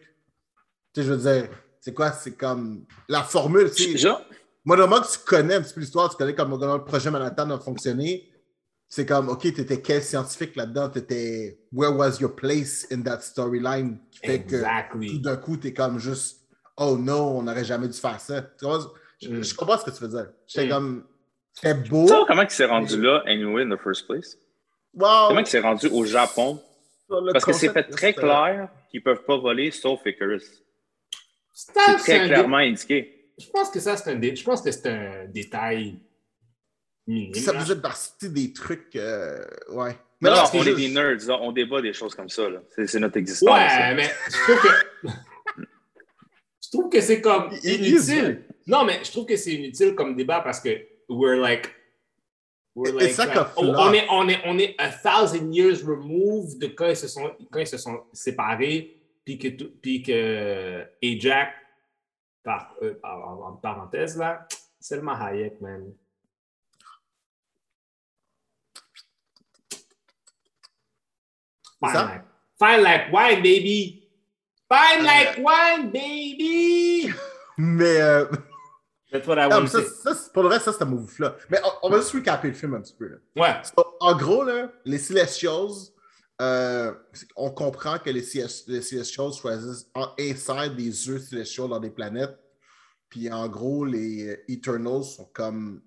Tu 0.92 1.00
sais, 1.00 1.06
je 1.06 1.12
veux 1.14 1.32
dire, 1.32 1.48
c'est 1.80 1.94
quoi? 1.94 2.12
C'est 2.12 2.36
comme 2.36 2.84
la 3.08 3.22
formule, 3.22 3.70
tu 3.70 3.84
sais. 3.84 3.98
Genre, 3.98 4.20
Moi, 4.64 4.76
moment 4.76 5.00
que 5.00 5.10
tu 5.10 5.18
connais 5.26 5.54
un 5.54 5.62
petit 5.62 5.72
peu 5.72 5.80
l'histoire, 5.80 6.10
tu 6.10 6.16
connais 6.16 6.34
comment 6.34 6.56
le 6.56 6.84
projet 6.84 7.10
Manhattan 7.10 7.50
a 7.50 7.58
fonctionné, 7.58 8.29
c'est 8.92 9.06
comme, 9.06 9.28
OK, 9.28 9.42
tu 9.42 9.60
étais 9.60 9.80
quel 9.80 10.02
scientifique 10.02 10.56
là-dedans? 10.56 10.90
Tu 10.90 10.98
étais, 10.98 11.60
where 11.72 11.92
was 11.96 12.18
your 12.20 12.34
place 12.34 12.86
in 12.92 13.02
that 13.02 13.20
storyline? 13.20 13.98
Qui 14.10 14.18
fait 14.26 14.42
que 14.42 14.48
tout 14.48 14.54
Exactly. 14.56 15.20
d'un 15.20 15.36
coup, 15.36 15.56
tu 15.56 15.68
es 15.68 15.72
comme 15.72 15.98
juste, 16.00 16.40
oh 16.76 16.96
non, 16.98 17.38
on 17.38 17.42
n'aurait 17.44 17.64
jamais 17.64 17.86
dû 17.86 17.96
faire 17.98 18.20
ça. 18.20 18.44
Je, 19.22 19.28
Mm. 19.28 19.42
je 19.44 19.54
comprends 19.54 19.78
ce 19.78 19.84
que 19.84 19.90
tu 19.96 20.02
veux 20.02 20.08
dire. 20.08 20.26
J'étais 20.46 20.66
Mm. 20.66 20.70
comme, 20.70 21.04
c'était 21.54 21.74
beau. 21.74 22.02
tu 22.06 22.08
sais 22.08 22.20
comment 22.26 22.42
il 22.42 22.50
s'est 22.50 22.64
rendu 22.64 23.00
là, 23.00 23.22
anyway, 23.26 23.62
in 23.62 23.70
the 23.76 23.80
first 23.80 24.06
place? 24.08 24.36
Wow. 24.92 25.28
Comment 25.28 25.40
il 25.40 25.46
s'est 25.46 25.60
rendu 25.60 25.86
au 25.86 26.04
Japon? 26.04 26.60
Parce 27.32 27.44
que 27.44 27.52
c'est 27.52 27.68
fait 27.72 27.84
très 27.84 28.08
c'est- 28.08 28.14
clair 28.14 28.68
qu'ils 28.90 29.02
peuvent 29.04 29.22
pas 29.24 29.36
voler 29.36 29.70
sauf 29.70 30.00
Icarus. 30.04 30.44
C'est 31.52 31.72
c'est 31.74 31.96
très 31.98 32.20
dé- 32.20 32.26
clairement 32.26 32.56
indiqué. 32.56 33.32
Je 33.38 33.46
pense 33.50 33.70
que 33.70 33.78
ça, 33.80 33.96
c'est 33.96 34.10
un, 34.12 34.16
dé- 34.16 34.34
je 34.34 34.42
pense 34.44 34.62
que 34.62 34.70
c'est 34.72 34.86
un 34.88 35.26
détail 35.26 36.00
minime. 37.12 37.34
Ça 37.34 37.58
faisait 37.58 37.80
partie 37.80 38.28
des 38.30 38.52
trucs, 38.52 38.94
euh, 38.96 39.44
ouais. 39.70 39.96
Non, 40.22 40.30
là, 40.30 40.36
non, 40.44 40.50
on 40.52 40.62
est 40.62 40.64
juste- 40.64 40.76
des 40.76 40.88
nerds, 40.88 41.26
là. 41.28 41.38
on 41.40 41.52
débat 41.52 41.80
des 41.80 41.92
choses 41.94 42.14
comme 42.14 42.28
ça. 42.28 42.42
C'est 42.86 42.98
notre 42.98 43.16
existence. 43.16 43.48
Ouais, 43.50 43.68
ça. 43.68 43.94
mais 43.94 44.10
je 44.28 44.42
trouve 44.42 44.62
que. 44.62 45.08
je 46.62 46.70
trouve 46.70 46.90
que 46.90 47.00
c'est 47.00 47.20
comme 47.20 47.50
Il- 47.62 47.70
il- 47.82 47.88
inutile. 47.88 48.44
Non, 48.66 48.84
mais 48.84 49.00
je 49.02 49.10
trouve 49.10 49.26
que 49.26 49.36
c'est 49.36 49.52
inutile 49.54 49.94
comme 49.94 50.14
débat 50.14 50.40
parce 50.40 50.60
que 50.60 50.70
we're 51.08 51.40
like. 51.40 51.74
We're 52.76 52.94
like, 52.94 53.16
like 53.18 53.36
on, 53.56 53.66
on 53.74 53.92
est, 53.92 54.06
on, 54.10 54.28
est, 54.28 54.40
on 54.44 54.56
est 54.58 54.76
a 54.78 54.90
thousand 54.90 55.50
years 55.52 55.82
removed 55.84 56.60
de 56.60 56.68
quand 56.68 56.86
ils 56.88 56.96
se 56.96 57.08
sont, 57.08 57.32
quand 57.50 57.58
ils 57.58 57.66
se 57.66 57.76
sont 57.78 58.04
séparés, 58.12 58.96
puis 59.24 59.38
que, 59.38 59.48
puis 59.48 60.02
que 60.04 60.84
Ajax, 61.02 61.52
par, 62.44 62.74
euh, 62.82 62.94
en, 63.02 63.08
en- 63.08 63.42
en 63.48 63.52
parenthèse, 63.56 64.16
là, 64.16 64.46
Selma 64.78 65.14
Hayek, 65.20 65.60
man. 65.60 65.92
Fine 71.82 71.92
ça? 71.92 72.04
like, 72.04 72.24
fine 72.58 72.82
like 72.82 73.12
wine, 73.12 73.42
baby. 73.42 74.08
Fine 74.68 75.04
like 75.04 75.38
wine, 75.38 75.90
baby. 75.90 77.12
Mais, 77.58 78.00
euh, 78.00 78.26
That's 79.10 79.26
what 79.26 79.38
I 79.38 79.48
non, 79.48 79.56
want 79.56 79.62
mais 79.62 79.70
to 79.70 79.80
ça, 79.82 80.14
say. 80.14 80.14
ça, 80.14 80.30
pour 80.32 80.44
le 80.44 80.48
reste, 80.50 80.66
ça, 80.66 80.72
c'est 80.72 80.82
un 80.82 80.86
move-là. 80.86 81.36
Mais 81.48 81.58
on, 81.64 81.88
on 81.88 81.90
va 81.90 81.98
juste 81.98 82.12
recaper 82.12 82.48
le 82.48 82.54
film 82.54 82.74
un 82.74 82.80
petit 82.80 82.94
peu. 82.94 83.08
Là. 83.08 83.16
Ouais. 83.36 83.62
So, 83.64 83.84
en 83.98 84.16
gros, 84.16 84.44
là, 84.44 84.70
les 84.84 84.98
Celestials, 84.98 85.90
euh, 86.40 86.94
on 87.34 87.50
comprend 87.50 87.98
que 87.98 88.08
les, 88.10 88.22
Celest- 88.22 88.68
les 88.68 88.82
Celestials 88.82 89.32
choisissent 89.32 89.86
en 89.94 90.14
inside 90.18 90.76
des 90.76 91.08
œufs 91.10 91.22
Celestials 91.22 91.68
dans 91.68 91.80
des 91.80 91.90
planètes. 91.90 92.38
Puis 93.08 93.30
en 93.32 93.48
gros, 93.48 93.84
les 93.84 94.40
Eternals 94.48 95.02
sont 95.04 95.28
comme. 95.32 95.82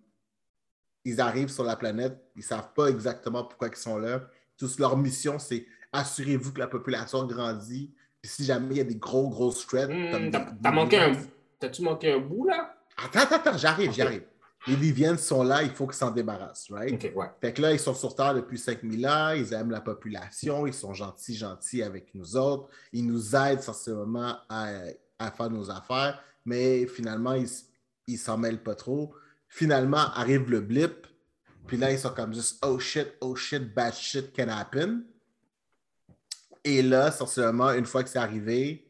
Ils 1.06 1.20
arrivent 1.22 1.50
sur 1.50 1.64
la 1.64 1.76
planète, 1.78 2.18
ils 2.36 2.40
ne 2.40 2.44
savent 2.44 2.74
pas 2.74 2.88
exactement 2.88 3.44
pourquoi 3.46 3.70
ils 3.70 3.76
sont 3.78 3.98
là. 3.98 4.22
Tous 4.58 4.78
leur 4.80 4.96
mission, 4.98 5.40
c'est 5.40 5.66
assurez-vous 5.94 6.52
que 6.54 6.60
la 6.60 6.68
population 6.68 7.26
grandit. 7.26 7.94
Puis 8.22 8.32
si 8.32 8.46
jamais 8.46 8.76
il 8.76 8.78
y 8.78 8.82
a 8.82 8.86
des 8.86 8.96
gros, 8.96 9.30
gros 9.30 9.52
threats. 9.52 9.88
Comme 9.88 10.32
T'as 10.32 10.72
manqué 10.72 10.98
un. 10.98 11.14
T'as-tu 11.60 11.82
manqué 11.84 12.12
un 12.14 12.20
bout 12.20 12.46
là? 12.48 12.76
Attends, 12.98 13.20
attends, 13.22 13.36
attends, 13.36 13.58
j'arrive, 13.58 13.90
Ok. 13.90 13.96
j'arrive. 13.96 14.24
Les 14.66 14.76
Viviennes 14.76 15.18
sont 15.18 15.44
là, 15.44 15.62
il 15.62 15.72
faut 15.72 15.86
qu'ils 15.88 15.96
s'en 15.98 16.12
débarrassent, 16.12 16.68
right? 16.72 16.94
Ok, 16.94 17.12
ouais. 17.16 17.26
Fait 17.42 17.52
que 17.54 17.62
là, 17.62 17.74
ils 17.74 17.80
sont 17.80 17.94
sur 17.94 18.16
Terre 18.16 18.34
depuis 18.34 18.58
5000 18.58 19.06
ans, 19.08 19.32
ils 19.32 19.52
aiment 19.54 19.72
la 19.72 19.82
population, 19.82 20.66
ils 20.66 20.74
sont 20.74 20.94
gentils, 20.94 21.36
gentils 21.36 21.84
avec 21.84 22.16
nous 22.16 22.38
autres, 22.38 22.70
ils 22.94 23.06
nous 23.06 23.36
aident 23.36 23.60
sensiblement 23.60 24.38
à, 24.48 24.70
à 25.20 25.32
faire 25.32 25.50
nos 25.50 25.70
affaires, 25.70 26.22
mais 26.46 26.86
finalement, 26.88 27.34
ils 27.34 27.50
ils 28.08 28.18
s'en 28.18 28.38
mêlent 28.38 28.64
pas 28.64 28.76
trop. 28.76 29.14
Finalement, 29.50 29.98
arrive 30.16 30.50
le 30.50 30.62
blip, 30.62 31.08
puis 31.68 31.76
là, 31.78 31.92
ils 31.92 32.00
sont 32.00 32.10
comme 32.14 32.34
juste 32.34 32.64
oh 32.66 32.80
shit, 32.80 33.08
oh 33.22 33.36
shit, 33.36 33.74
bad 33.74 33.94
shit 33.94 34.34
can 34.34 34.48
happen. 34.48 35.04
Et 36.64 36.82
là, 36.82 37.12
sensiblement, 37.12 37.72
une 37.72 37.86
fois 37.86 38.04
que 38.04 38.10
c'est 38.10 38.20
arrivé, 38.20 38.88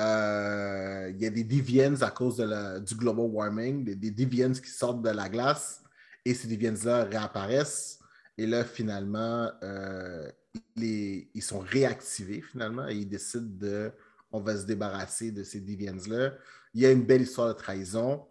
euh, 0.00 1.10
il 1.14 1.20
y 1.20 1.26
a 1.26 1.30
des 1.30 1.44
deviants 1.44 2.00
à 2.02 2.10
cause 2.10 2.36
de 2.36 2.44
la- 2.44 2.80
du 2.80 2.94
global 2.94 3.26
warming, 3.26 3.84
des, 3.84 4.10
des 4.10 4.26
qui 4.26 4.70
sortent 4.70 5.02
de 5.02 5.10
la 5.10 5.28
glace 5.28 5.82
et 6.24 6.34
ces 6.34 6.48
deviants-là 6.48 7.04
réapparaissent. 7.04 7.98
Et 8.36 8.46
là, 8.46 8.64
finalement, 8.64 9.50
euh, 9.62 10.30
les- 10.76 11.30
ils 11.34 11.42
sont 11.42 11.60
réactivés 11.60 12.42
finalement 12.42 12.88
et 12.88 12.96
ils 12.96 13.08
décident 13.08 13.46
de 13.46 13.92
on 14.32 14.40
va 14.40 14.56
se 14.56 14.64
débarrasser 14.64 15.32
de 15.32 15.42
ces 15.42 15.60
deviants-là. 15.60 16.34
Il 16.72 16.80
y 16.82 16.86
a 16.86 16.92
une 16.92 17.04
belle 17.04 17.22
histoire 17.22 17.48
de 17.48 17.52
trahison. 17.54 18.26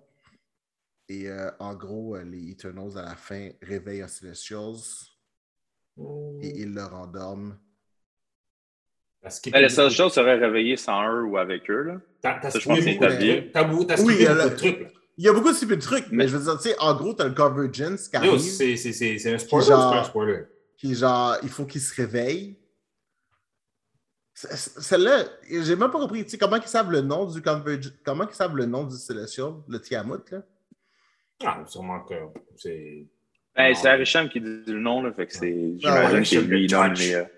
Et 1.10 1.30
euh, 1.30 1.52
en 1.60 1.76
gros, 1.76 2.18
les 2.18 2.52
Eternals 2.52 2.98
à 2.98 3.02
la 3.02 3.16
fin 3.16 3.50
réveillent 3.62 4.04
un 4.04 4.08
Celestials 4.08 4.78
et 6.42 6.62
ils 6.62 6.74
leur 6.74 6.94
endorment. 6.94 7.58
Parce 9.22 9.40
que 9.42 9.50
Mais 9.52 9.62
les 9.62 9.70
seules 9.70 9.92
choses 9.92 10.14
seraient 10.14 10.38
réveillées 10.38 10.78
sans 10.78 11.06
eux 11.08 11.24
ou 11.24 11.38
avec 11.38 11.70
eux. 11.70 11.82
Là. 11.84 11.96
T'as 12.22 12.40
t'as 12.40 12.52
Ça, 12.52 12.60
je 12.60 12.66
pense 12.66 12.78
que 12.78 12.84
c'est 12.84 12.94
beaucoup 12.94 13.06
de 13.06 13.12
établi. 13.12 13.38
trucs. 13.42 13.52
T'as 13.52 13.64
bou- 13.66 13.84
t'as 13.84 14.02
Oui, 14.02 14.26
beaucoup 14.26 14.50
de 14.50 14.56
trucs. 14.56 14.80
là. 14.82 14.88
Il 15.18 15.26
y 15.26 15.28
a 15.28 15.34
beaucoup 15.34 15.52
de 15.52 15.58
petits 15.58 15.80
trucs, 15.80 16.06
mais, 16.12 16.18
Mais- 16.24 16.28
je 16.30 16.38
veux 16.38 16.44
dire, 16.44 16.56
tu 16.58 16.70
sais, 16.70 16.76
en 16.80 16.96
gros, 16.96 17.14
tu 17.14 17.22
as 17.22 17.26
le 17.28 17.34
Convergence 17.34 18.08
qui 18.08 18.16
arrive, 18.16 18.38
c'est 18.40 18.78
c'est- 18.78 18.94
c'est- 18.94 19.18
c'est 19.18 19.34
un 19.34 19.38
spoiler 19.38 19.66
c'est 19.66 19.74
un 19.74 20.04
spoiler? 20.06 20.44
qui 20.78 20.94
est 20.94 20.96
genre, 20.96 21.36
il 21.44 21.50
faut 21.50 21.66
qu'ils 21.66 21.82
se 21.82 21.94
c- 24.56 24.72
Celle-là, 24.80 25.26
j'ai 25.50 25.76
même 25.76 25.92
pas 25.92 26.00
compris, 26.00 26.24
tu 26.24 26.30
sais, 26.30 26.38
comment 26.38 26.56
ils 26.56 26.64
savent 26.64 26.90
le 26.92 27.02
nom 27.02 27.26
du 27.26 27.42
Convergence, 27.42 27.92
comment 28.06 28.26
ils 28.30 28.34
savent 28.34 28.56
le 28.56 28.66
nom 28.66 28.86
du 28.86 28.96
Celestial, 28.96 29.56
le 29.68 29.80
Tiamut, 29.82 30.24
là? 30.32 30.42
Ah, 31.44 31.64
sûrement 31.68 32.00
que 32.06 32.14
c'est. 32.56 33.06
Ben, 33.56 33.76
c'est 33.76 33.90
Arisham 33.90 34.30
qui 34.30 34.40
dit 34.40 34.64
le 34.68 34.80
nom, 34.80 35.02
là, 35.04 35.12
fait 35.12 35.28
que 35.28 35.34
c'est. 35.34 35.74
J'imagine 35.78 36.20
que 36.20 36.24
c'est 36.26 36.42
lui, 36.42 36.68
non, 36.68 36.88
mais. 36.98 37.30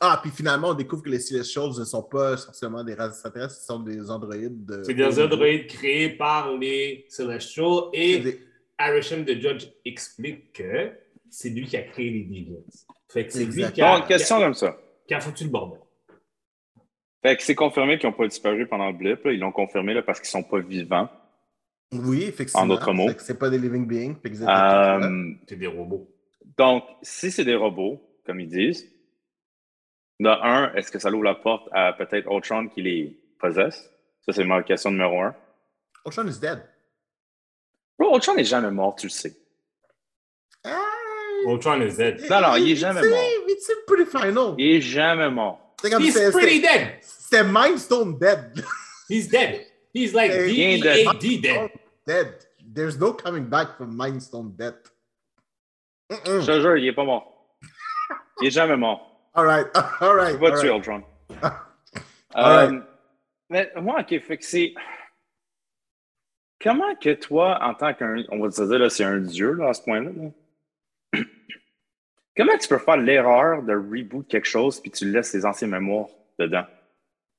Ah, 0.00 0.18
puis 0.22 0.30
finalement, 0.30 0.70
on 0.70 0.74
découvre 0.74 1.02
que 1.02 1.08
les 1.08 1.18
Celestials 1.18 1.70
ne 1.78 1.84
sont 1.84 2.02
pas 2.02 2.34
essentiellement 2.34 2.84
des 2.84 2.94
races 2.94 3.12
extraterrestres, 3.14 3.54
ce 3.54 3.66
sont 3.66 3.80
des 3.80 4.10
androïdes. 4.10 4.64
de- 4.66 4.82
C'est 4.84 4.94
des 4.94 5.20
androïdes 5.20 5.66
créés 5.66 6.10
par 6.10 6.56
les 6.56 7.06
Celestials 7.08 7.84
et 7.92 8.18
des- 8.18 8.40
Arisham 8.78 9.24
the 9.24 9.40
Judge 9.40 9.66
explique 9.84 10.52
que 10.52 10.92
c'est 11.30 11.48
lui 11.50 11.64
qui 11.66 11.76
a 11.76 11.82
créé 11.82 12.10
les 12.10 12.24
Deviants. 12.24 12.62
Fait 13.08 13.26
que 13.26 13.32
c'est 13.32 13.44
lui 13.46 13.64
qui 13.72 13.80
a, 13.82 14.00
question 14.02 14.38
comme 14.38 14.54
ça. 14.54 14.76
qui 15.06 15.14
a 15.14 15.20
foutu 15.20 15.44
le 15.44 15.50
bordel. 15.50 15.80
Fait 17.22 17.36
que 17.36 17.42
c'est 17.42 17.54
confirmé 17.54 17.98
qu'ils 17.98 18.08
n'ont 18.08 18.16
pas 18.16 18.28
disparu 18.28 18.66
pendant 18.68 18.88
le 18.88 18.92
blip. 18.96 19.24
là. 19.24 19.32
Ils 19.32 19.40
l'ont 19.40 19.50
confirmé 19.52 19.94
là, 19.94 20.02
parce 20.02 20.20
qu'ils 20.20 20.36
ne 20.38 20.42
sont 20.42 20.48
pas 20.48 20.60
vivants. 20.60 21.08
Oui, 21.92 22.24
effectivement. 22.24 22.62
En 22.64 22.66
d'autres 22.66 22.92
mots. 22.92 23.08
Fait 23.08 23.14
que 23.14 23.22
C'est 23.22 23.38
pas 23.38 23.48
des 23.48 23.58
living 23.58 23.86
beings. 23.86 24.16
Euh, 24.24 25.32
C'est 25.48 25.56
des 25.56 25.66
robots. 25.66 26.08
donc, 26.58 26.84
si 27.02 27.30
c'est 27.30 27.44
des 27.44 27.54
robots, 27.54 28.00
comme 28.26 28.40
ils 28.40 28.48
disent, 28.48 28.86
de 30.20 30.28
un, 30.28 30.72
est-ce 30.74 30.90
que 30.90 30.98
ça 30.98 31.10
ouvre 31.10 31.24
la 31.24 31.34
porte 31.34 31.68
à 31.72 31.92
peut-être 31.92 32.30
Ultron 32.30 32.68
qui 32.68 32.82
les 32.82 33.18
possesse? 33.38 33.90
Ça, 34.24 34.32
c'est 34.32 34.44
ma 34.44 34.62
question 34.62 34.90
numéro 34.90 35.20
un. 35.20 35.34
Ocean 36.04 36.26
is 36.28 36.38
dead. 36.40 36.62
Bro, 37.98 38.14
Ultron 38.14 38.34
n'est 38.34 38.44
jamais 38.44 38.70
mort, 38.70 38.94
tu 38.96 39.06
le 39.06 39.10
sais. 39.10 39.34
Ah, 40.64 40.80
Ultron 41.46 41.80
is 41.82 41.96
dead. 41.96 42.20
Non, 42.30 42.40
non, 42.40 42.56
il 42.56 42.68
est 42.68 42.72
it's 42.72 42.80
jamais 42.80 43.00
a- 43.00 43.08
mort. 43.10 43.24
It's 43.48 43.70
a 43.70 43.74
pretty 43.86 44.06
final. 44.10 44.54
Il 44.58 44.76
est 44.76 44.80
jamais 44.80 45.30
mort. 45.30 45.60
He's 45.82 46.30
pretty 46.32 46.60
dead. 46.60 46.98
C'était 47.02 47.44
Mindstone 47.44 48.18
dead. 48.18 48.64
He's 49.08 49.28
dead. 49.28 49.66
He's 49.94 50.12
like 50.14 50.30
Hey, 50.32 50.50
he 50.52 50.62
ain't 50.62 50.82
dead. 50.82 51.06
D-E-A-D 51.20 51.40
dead. 51.40 51.70
dead. 52.06 52.34
There's 52.74 52.98
no 52.98 53.12
coming 53.12 53.44
back 53.48 53.76
from 53.76 53.96
Mindstone 53.96 54.52
dead. 54.56 54.74
Je 56.10 56.44
te 56.46 56.60
jure, 56.60 56.76
il 56.78 56.86
est 56.86 56.92
pas 56.92 57.04
mort. 57.04 57.56
Il 58.40 58.48
est 58.48 58.50
jamais 58.50 58.76
mort. 58.76 59.05
All 59.36 59.44
right, 59.44 59.66
all 60.00 60.14
right. 60.14 60.34
All 60.42 60.58
tuer. 60.58 60.70
Ultron. 60.70 61.04
Alright. 62.34 62.72
Euh, 62.72 62.80
mais 63.50 63.70
moi, 63.76 64.00
ok, 64.00 64.18
fait 64.20 64.38
que 64.38 64.44
c'est. 64.44 64.74
Comment 66.58 66.96
que 66.96 67.12
toi, 67.12 67.58
en 67.62 67.74
tant 67.74 67.92
qu'un. 67.92 68.24
On 68.30 68.40
va 68.40 68.48
te 68.48 68.66
dire, 68.66 68.78
là, 68.78 68.88
c'est 68.88 69.04
un 69.04 69.18
dieu, 69.18 69.52
là, 69.52 69.68
à 69.68 69.74
ce 69.74 69.82
point-là. 69.82 70.10
là? 70.10 71.20
Comment 72.36 72.56
tu 72.58 72.66
peux 72.66 72.78
faire 72.78 72.96
l'erreur 72.96 73.62
de 73.62 73.74
reboot 73.74 74.26
quelque 74.26 74.46
chose 74.46 74.80
puis 74.80 74.90
tu 74.90 75.10
laisses 75.10 75.34
les 75.34 75.44
anciennes 75.44 75.70
mémoires 75.70 76.08
dedans? 76.38 76.64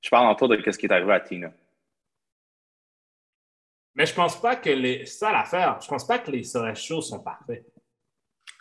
Je 0.01 0.09
parle 0.09 0.31
autour 0.31 0.49
de 0.49 0.71
ce 0.71 0.77
qui 0.77 0.85
est 0.85 0.91
arrivé 0.91 1.13
à 1.13 1.19
Tina. 1.19 1.51
Mais 3.95 4.05
je 4.05 4.13
pense 4.13 4.39
pas 4.39 4.55
que 4.55 4.69
les. 4.69 5.07
C'est 5.07 5.17
ça 5.17 5.31
l'affaire. 5.31 5.79
Je 5.81 5.87
pense 5.87 6.05
pas 6.05 6.19
que 6.19 6.29
les 6.29 6.43
Celestials 6.43 7.01
sont 7.01 7.19
parfaits. 7.19 7.65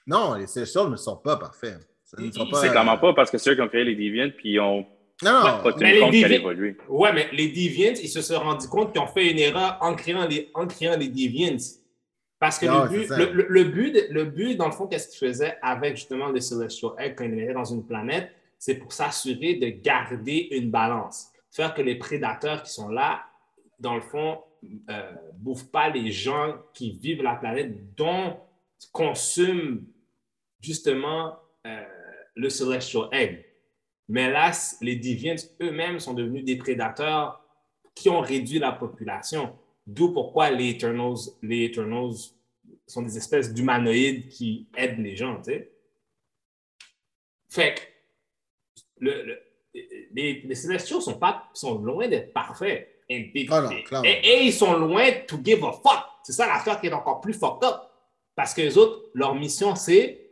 Non, 0.06 0.34
les 0.34 0.46
Celestials 0.46 0.88
ne 0.88 0.96
sont 0.96 1.18
pas 1.18 1.36
parfaits. 1.36 1.86
Ne 2.18 2.30
C'est 2.30 2.70
clairement 2.70 2.98
pas 2.98 3.12
parce 3.14 3.30
que 3.30 3.38
c'est 3.38 3.50
eux 3.50 3.54
qui 3.56 3.60
ont 3.62 3.68
créé 3.68 3.84
les 3.84 3.94
Deviants 3.96 4.30
puis 4.36 4.52
ils 4.52 4.60
ont 4.60 4.86
Non, 5.22 5.42
pas 5.62 5.72
tenu 5.72 5.82
mais 5.84 5.92
les 5.94 6.00
compte 6.00 6.12
qu'elle 6.12 6.22
Deviants- 6.22 6.40
évoluait. 6.40 6.76
Ouais, 6.88 7.12
mais 7.12 7.28
les 7.32 7.48
Deviants, 7.48 7.94
ils 8.00 8.08
se 8.08 8.20
sont 8.22 8.38
rendus 8.38 8.68
compte 8.68 8.92
qu'ils 8.92 9.00
ont 9.00 9.06
fait 9.08 9.30
une 9.30 9.38
erreur 9.38 9.78
en 9.80 9.94
créant 9.94 10.26
les, 10.26 10.50
en 10.54 10.66
créant 10.66 10.96
les 10.96 11.08
Deviants. 11.08 11.56
Parce 12.38 12.58
que 12.58 12.66
Non, 12.66 12.84
le, 12.84 12.88
but, 12.90 13.08
le, 13.08 13.32
le- 13.32 13.46
le 13.48 13.64
but, 13.64 13.96
le 14.10 14.24
but, 14.24 14.56
dans 14.56 14.66
le 14.66 14.72
fond, 14.72 14.86
qu'est-ce 14.86 15.08
qu'ils 15.08 15.26
faisaient 15.28 15.56
avec 15.62 15.96
justement 15.96 16.28
les 16.30 16.42
Celestial 16.42 16.92
Egg 16.98 17.14
quand 17.16 17.24
ils 17.24 17.38
étaient 17.40 17.54
dans 17.54 17.64
une 17.64 17.84
planète, 17.86 18.30
c'est 18.58 18.74
pour 18.76 18.92
s'assurer 18.92 19.54
de 19.54 19.68
garder 19.68 20.48
une 20.52 20.70
balance. 20.70 21.28
Faire 21.50 21.72
que 21.74 21.80
les 21.82 21.94
prédateurs 21.96 22.62
qui 22.62 22.70
sont 22.72 22.88
là, 22.90 23.22
dans 23.80 23.94
le 23.94 24.02
fond, 24.02 24.38
euh, 24.90 25.12
bouffent 25.34 25.70
pas 25.70 25.88
les 25.88 26.10
gens 26.12 26.56
qui 26.74 26.92
vivent 26.92 27.22
la 27.22 27.34
planète, 27.36 27.94
dont 27.96 28.36
consument 28.92 29.80
justement 30.60 31.36
euh, 31.66 31.82
le 32.36 32.48
Celestial 32.50 33.08
Egg. 33.12 33.44
Mais 34.08 34.30
là, 34.30 34.52
les 34.80 34.96
Deviants 34.96 35.34
eux-mêmes 35.60 35.98
sont 35.98 36.14
devenus 36.14 36.44
des 36.44 36.56
prédateurs 36.56 37.42
qui 37.94 38.08
ont 38.08 38.20
réduit 38.20 38.58
la 38.60 38.72
population. 38.72 39.56
D'où 39.86 40.12
pourquoi 40.12 40.50
les 40.50 40.70
Eternals, 40.70 41.16
les 41.42 41.64
Eternals 41.64 42.12
sont 42.86 43.02
des 43.02 43.16
espèces 43.16 43.52
d'humanoïdes 43.52 44.28
qui 44.28 44.68
aident 44.76 44.98
les 45.00 45.16
gens, 45.16 45.36
tu 45.38 45.44
sais. 45.52 45.72
Fait 47.48 47.74
que 47.74 47.80
le- 48.98 49.22
le- 49.22 49.42
les, 50.12 50.42
les 50.42 50.54
Celestials 50.54 51.02
sont, 51.02 51.18
pas, 51.18 51.48
sont 51.52 51.78
loin 51.78 52.08
d'être 52.08 52.32
parfaits. 52.32 52.88
Et, 53.08 53.30
et- 53.40 53.46
Ah 53.50 53.60
non, 53.62 53.70
et- 54.04 54.44
ils 54.46 54.52
sont 54.52 54.72
loin 54.78 55.10
to 55.26 55.36
give 55.42 55.64
a 55.64 55.72
fuck. 55.72 56.04
C'est 56.24 56.32
ça 56.32 56.46
l'affaire 56.46 56.80
qui 56.80 56.88
est 56.88 56.92
encore 56.92 57.20
plus 57.20 57.34
fucked 57.34 57.62
up. 57.68 57.76
Parce 58.34 58.52
que 58.52 58.62
les 58.62 58.76
autres, 58.76 59.10
leur 59.14 59.34
mission, 59.34 59.74
c'est 59.76 60.30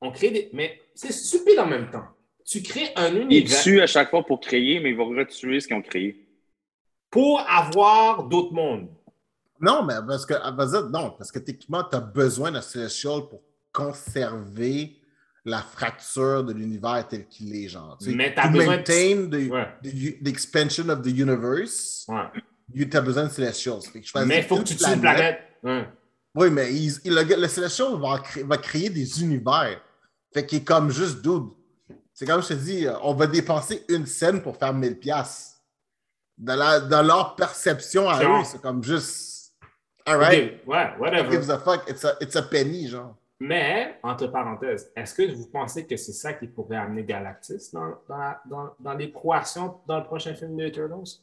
on 0.00 0.10
crée 0.10 0.30
des. 0.30 0.50
Mais 0.52 0.80
c'est 0.98 1.12
stupide 1.12 1.58
en 1.60 1.66
même 1.66 1.90
temps. 1.90 2.06
Tu 2.44 2.62
crées 2.62 2.90
un 2.96 3.08
Ils 3.14 3.22
univers 3.22 3.62
tuent 3.62 3.80
à 3.80 3.86
chaque 3.86 4.10
fois 4.10 4.24
pour 4.24 4.40
créer, 4.40 4.80
mais 4.80 4.90
ils 4.90 4.96
vont 4.96 5.08
retuer 5.10 5.60
ce 5.60 5.68
qu'ils 5.68 5.76
ont 5.76 5.82
créé. 5.82 6.24
pour 7.10 7.40
avoir 7.48 8.24
d'autres 8.24 8.52
mondes. 8.52 8.88
Non, 9.60 9.82
mais 9.84 9.94
parce 10.06 10.26
que, 10.26 10.34
dire, 10.70 10.90
non, 10.90 11.10
parce 11.16 11.32
que 11.32 11.38
techniquement, 11.38 11.82
tu 11.82 11.96
as 11.96 12.00
besoin 12.00 12.50
d'un 12.52 12.60
Celestial 12.60 13.22
pour 13.30 13.40
conserver 13.72 14.96
la 15.44 15.58
fracture 15.62 16.44
de 16.44 16.52
l'univers 16.52 17.06
tel 17.08 17.26
qu'il 17.26 17.54
est, 17.56 17.68
genre. 17.68 17.96
Tu 17.98 18.10
sais, 18.10 18.16
Mais 18.16 18.34
besoin 18.50 18.76
de- 18.76 18.76
maintain 18.76 19.28
the, 19.30 19.50
Ouais. 19.50 19.68
the, 19.82 20.22
the 20.22 20.28
expansion 20.28 20.88
of 20.90 21.00
the 21.02 21.06
universe, 21.08 22.04
Ouais. 22.08 22.24
tu 22.88 22.96
as 22.96 23.00
besoin 23.00 23.24
de 23.24 23.30
Celestials. 23.30 23.80
Mais 24.26 24.38
il 24.38 24.44
faut 24.44 24.58
que 24.58 24.64
tu 24.64 24.76
tues 24.76 24.84
une 24.92 25.00
planète. 25.00 25.40
Ouais. 25.62 25.88
Oui, 26.34 26.50
mais 26.50 26.72
il, 26.74 26.92
il- 27.04 27.14
le, 27.14 27.22
le 27.40 27.48
Celestial 27.48 27.88
va, 27.98 28.18
cré- 28.18 28.42
va 28.42 28.58
créer 28.58 28.90
des 28.90 29.22
univers. 29.22 29.80
Fait 30.32 30.44
qu'il 30.46 30.58
est 30.58 30.64
comme 30.64 30.90
juste 30.90 31.22
dude. 31.22 31.48
C'est 32.12 32.26
comme 32.26 32.42
je 32.42 32.48
te 32.48 32.54
dis, 32.54 32.86
on 33.02 33.14
va 33.14 33.26
dépenser 33.26 33.84
une 33.88 34.06
scène 34.06 34.42
pour 34.42 34.56
faire 34.56 34.74
1000 34.74 34.98
piastres. 34.98 35.58
Dans, 36.36 36.56
la- 36.56 36.80
dans 36.80 37.02
leur 37.02 37.34
perception 37.36 38.08
à 38.08 38.20
Genre. 38.22 38.40
eux, 38.40 38.44
c'est 38.44 38.60
comme 38.60 38.82
juste. 38.82 39.52
Alright, 40.06 40.60
Ok, 40.62 40.68
Ouais, 40.68 40.90
whatever. 40.98 41.30
gives 41.30 41.50
a 41.50 41.58
fuck? 41.58 41.82
It's 41.88 42.04
a, 42.04 42.16
it's 42.20 42.36
a 42.36 42.42
penny, 42.42 42.86
genre. 42.88 43.14
Mais, 43.40 43.98
entre 44.02 44.26
parenthèses, 44.28 44.90
est-ce 44.96 45.14
que 45.14 45.32
vous 45.32 45.46
pensez 45.48 45.86
que 45.86 45.96
c'est 45.96 46.12
ça 46.12 46.32
qui 46.32 46.46
pourrait 46.48 46.76
amener 46.76 47.04
Galactus 47.04 47.70
dans, 47.72 47.94
dans, 48.08 48.16
la- 48.16 48.40
dans, 48.46 48.70
dans 48.80 48.94
l'équation 48.94 49.80
dans 49.86 49.98
le 49.98 50.04
prochain 50.04 50.34
film 50.34 50.56
de 50.56 50.64
Eternals? 50.64 51.20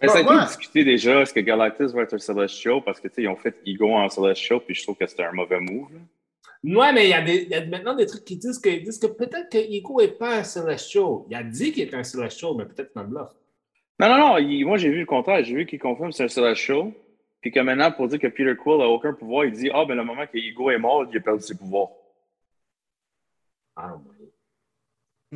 Mais 0.00 0.06
Bon, 0.06 0.12
ça 0.12 0.18
a 0.18 0.22
été 0.22 0.30
ouais. 0.30 0.44
discuté 0.46 0.84
déjà, 0.84 1.20
est-ce 1.22 1.32
que 1.34 1.40
Galactus 1.40 1.90
va 1.92 2.02
être 2.02 2.14
un 2.14 2.18
Celestial? 2.18 2.82
Parce 2.84 3.00
que, 3.00 3.08
tu 3.08 3.14
sais, 3.14 3.22
ils 3.22 3.28
ont 3.28 3.36
fait 3.36 3.56
Ego 3.66 3.92
en 3.94 4.08
Celestial, 4.08 4.60
puis 4.60 4.74
je 4.74 4.82
trouve 4.84 4.96
que 4.96 5.06
c'était 5.06 5.24
un 5.24 5.32
mauvais 5.32 5.58
move. 5.60 5.88
Ouais, 6.64 6.92
mais 6.92 7.06
il 7.06 7.10
y, 7.10 7.14
a 7.14 7.22
des- 7.22 7.42
il 7.44 7.48
y 7.50 7.54
a 7.54 7.64
maintenant 7.66 7.94
des 7.94 8.06
trucs 8.06 8.24
qui 8.24 8.36
disent 8.36 8.58
que, 8.58 8.68
disent 8.68 8.98
que 8.98 9.06
peut-être 9.06 9.48
que 9.50 9.58
Ego 9.58 10.00
n'est 10.00 10.08
pas 10.08 10.38
un 10.38 10.44
Celestial. 10.44 11.20
Il 11.30 11.34
a 11.36 11.42
dit 11.44 11.72
qu'il 11.72 11.82
est 11.84 11.94
un 11.94 12.02
Celestial, 12.04 12.52
mais 12.56 12.66
peut-être 12.66 12.90
c'est 12.92 12.98
un 13.00 13.04
bluff. 13.04 13.30
Non, 14.00 14.08
non, 14.08 14.18
non, 14.18 14.38
il- 14.38 14.64
moi 14.64 14.76
j'ai 14.76 14.90
vu 14.90 15.00
le 15.00 15.06
contraire. 15.06 15.44
J'ai 15.44 15.54
vu 15.54 15.66
qu'il 15.66 15.78
confirme 15.78 16.10
que 16.10 16.16
c'est 16.16 16.24
un 16.24 16.28
Celestial, 16.28 16.92
puis 17.40 17.52
que 17.52 17.60
maintenant, 17.60 17.92
pour 17.92 18.08
dire 18.08 18.18
que 18.18 18.26
Peter 18.26 18.56
Quill 18.56 18.80
a 18.82 18.88
aucun 18.88 19.12
pouvoir, 19.14 19.44
il 19.44 19.52
dit 19.52 19.70
Ah, 19.72 19.84
ben 19.84 19.94
le 19.96 20.04
moment 20.04 20.26
que 20.26 20.36
Ego 20.36 20.70
est 20.70 20.78
mort, 20.78 21.06
il 21.10 21.16
a 21.16 21.20
perdu 21.20 21.42
ses 21.44 21.56
pouvoirs. 21.56 21.90
Ah, 23.76 23.94
ouais. 23.96 24.32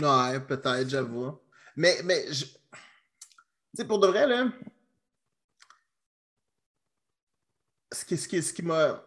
Ouais, 0.03 0.41
peut-être, 0.41 0.89
j'avoue. 0.89 1.39
Mais, 1.77 1.95
mais, 2.05 2.33
je... 2.33 2.45
tu 2.47 2.51
sais, 3.75 3.87
pour 3.87 4.01
de 4.01 4.09
vrai, 4.09 4.27
là, 4.27 4.47
ce 7.93 8.05
qui, 8.05 8.17
ce 8.17 8.27
qui, 8.29 8.43
ce 8.43 8.53
qui 8.53 8.63
m'a. 8.63 9.05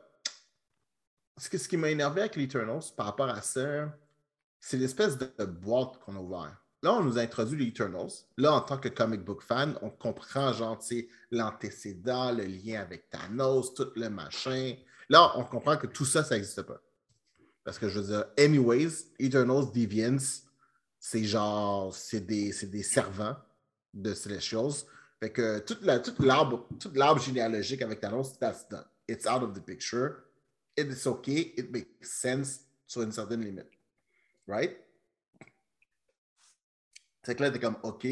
Ce 1.38 1.67
qui, 1.67 1.77
m'a 1.77 1.89
énervé 1.89 2.21
avec 2.21 2.36
l'Eternals 2.38 2.83
par 2.95 3.07
rapport 3.07 3.29
à 3.29 3.41
ça, 3.41 3.93
c'est 4.59 4.77
l'espèce 4.77 5.17
de, 5.17 5.45
boîte 5.45 5.99
qu'on 5.99 6.15
a 6.15 6.19
ouvert. 6.19 6.57
Là, 6.81 6.93
on 6.93 7.03
nous 7.03 7.17
a 7.17 7.21
introduit 7.21 7.65
les. 7.65 7.73
Là, 8.38 8.53
en 8.53 8.61
tant 8.61 8.77
que 8.77 8.89
comic 8.89 9.21
book 9.21 9.41
fan, 9.41 9.77
on 9.81 9.89
comprend, 9.89 10.53
genre, 10.53 10.79
l'antécédent, 11.31 12.31
le 12.31 12.45
lien 12.45 12.81
avec 12.81 13.09
Thanos, 13.09 13.73
tout 13.73 13.91
le 13.95 14.09
machin. 14.09 14.75
Là, 15.09 15.33
on 15.36 15.43
comprend 15.43 15.77
que 15.77 15.88
tout 15.88 16.05
ça, 16.05 16.23
ça 16.23 16.36
n'existe 16.36 16.61
pas. 16.61 16.81
Parce 17.63 17.79
que 17.79 17.89
je 17.89 17.99
veux 17.99 18.05
dire, 18.05 18.25
anyways, 18.38 19.11
Eternals, 19.19 19.71
Deviants, 19.73 20.41
c'est 20.99 21.23
genre, 21.23 21.93
c'est 21.93 22.21
des, 22.21 22.53
des 22.63 22.83
servants 22.83 23.36
de 23.93 24.13
Celestials. 24.13 24.86
Fait 25.19 25.31
que 25.31 25.59
toute 25.59 25.81
la- 25.81 25.99
toute 25.99 26.19
l'arbre 26.19 26.67
l'arbre 26.93 27.21
généalogique 27.21 27.81
avec 27.81 27.99
Thanos, 27.99 28.38
that's 28.39 28.67
done. 28.69 28.86
It's 29.07 29.25
out 29.25 29.43
of 29.43 29.53
the 29.53 29.61
picture. 29.61 30.24
It's 30.78 31.05
okay. 31.07 31.53
It 31.57 31.71
makes 31.71 31.88
sense 32.01 32.61
sur 32.86 33.01
une 33.01 33.11
certaine 33.11 33.41
limite. 33.41 33.69
Right? 34.47 34.78
C'est 37.23 37.36
que 37.36 37.41
là, 37.41 37.51
t'es 37.51 37.59
comme, 37.59 37.78
OK, 37.84 38.07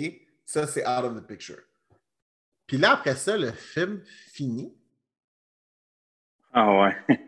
ça, 0.46 0.66
c'est 0.66 0.88
out 0.88 1.06
of 1.06 1.16
the 1.16 1.28
picture. 1.28 1.62
Puis 2.66 2.78
là, 2.78 2.94
après 2.94 3.16
ça, 3.16 3.38
le 3.38 3.52
film 3.52 4.02
finit. 4.06 4.74
Ah 6.52 6.72
ouais. 6.80 7.20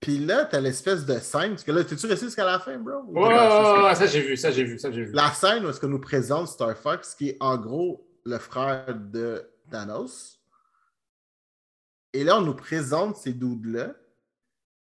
Puis 0.00 0.18
là, 0.18 0.44
t'as 0.44 0.60
l'espèce 0.60 1.06
de 1.06 1.18
scène. 1.20 1.50
Parce 1.50 1.64
que 1.64 1.70
là, 1.72 1.84
t'es-tu 1.84 2.06
resté 2.06 2.26
jusqu'à 2.26 2.44
la 2.44 2.58
fin, 2.58 2.76
bro? 2.76 3.02
Ou 3.06 3.20
Ouais, 3.20 3.28
ouais, 3.28 3.84
ouais, 3.84 3.94
ça 3.94 4.06
j'ai 4.06 4.20
vu, 4.20 4.36
ça 4.36 4.50
j'ai 4.50 4.64
vu, 4.64 4.78
ça 4.78 4.90
j'ai 4.90 5.04
vu. 5.04 5.12
La 5.12 5.30
scène 5.30 5.64
où 5.64 5.70
est-ce 5.70 5.80
que 5.80 5.86
nous 5.86 6.00
présente 6.00 6.48
Star 6.48 6.76
Fox, 6.76 7.14
qui 7.14 7.30
est 7.30 7.36
en 7.40 7.56
gros 7.56 8.06
le 8.24 8.38
frère 8.38 8.94
de 8.94 9.48
Thanos. 9.70 10.40
Et 12.12 12.24
là, 12.24 12.38
on 12.38 12.42
nous 12.42 12.54
présente 12.54 13.16
ces 13.16 13.32
dudes-là. 13.32 13.94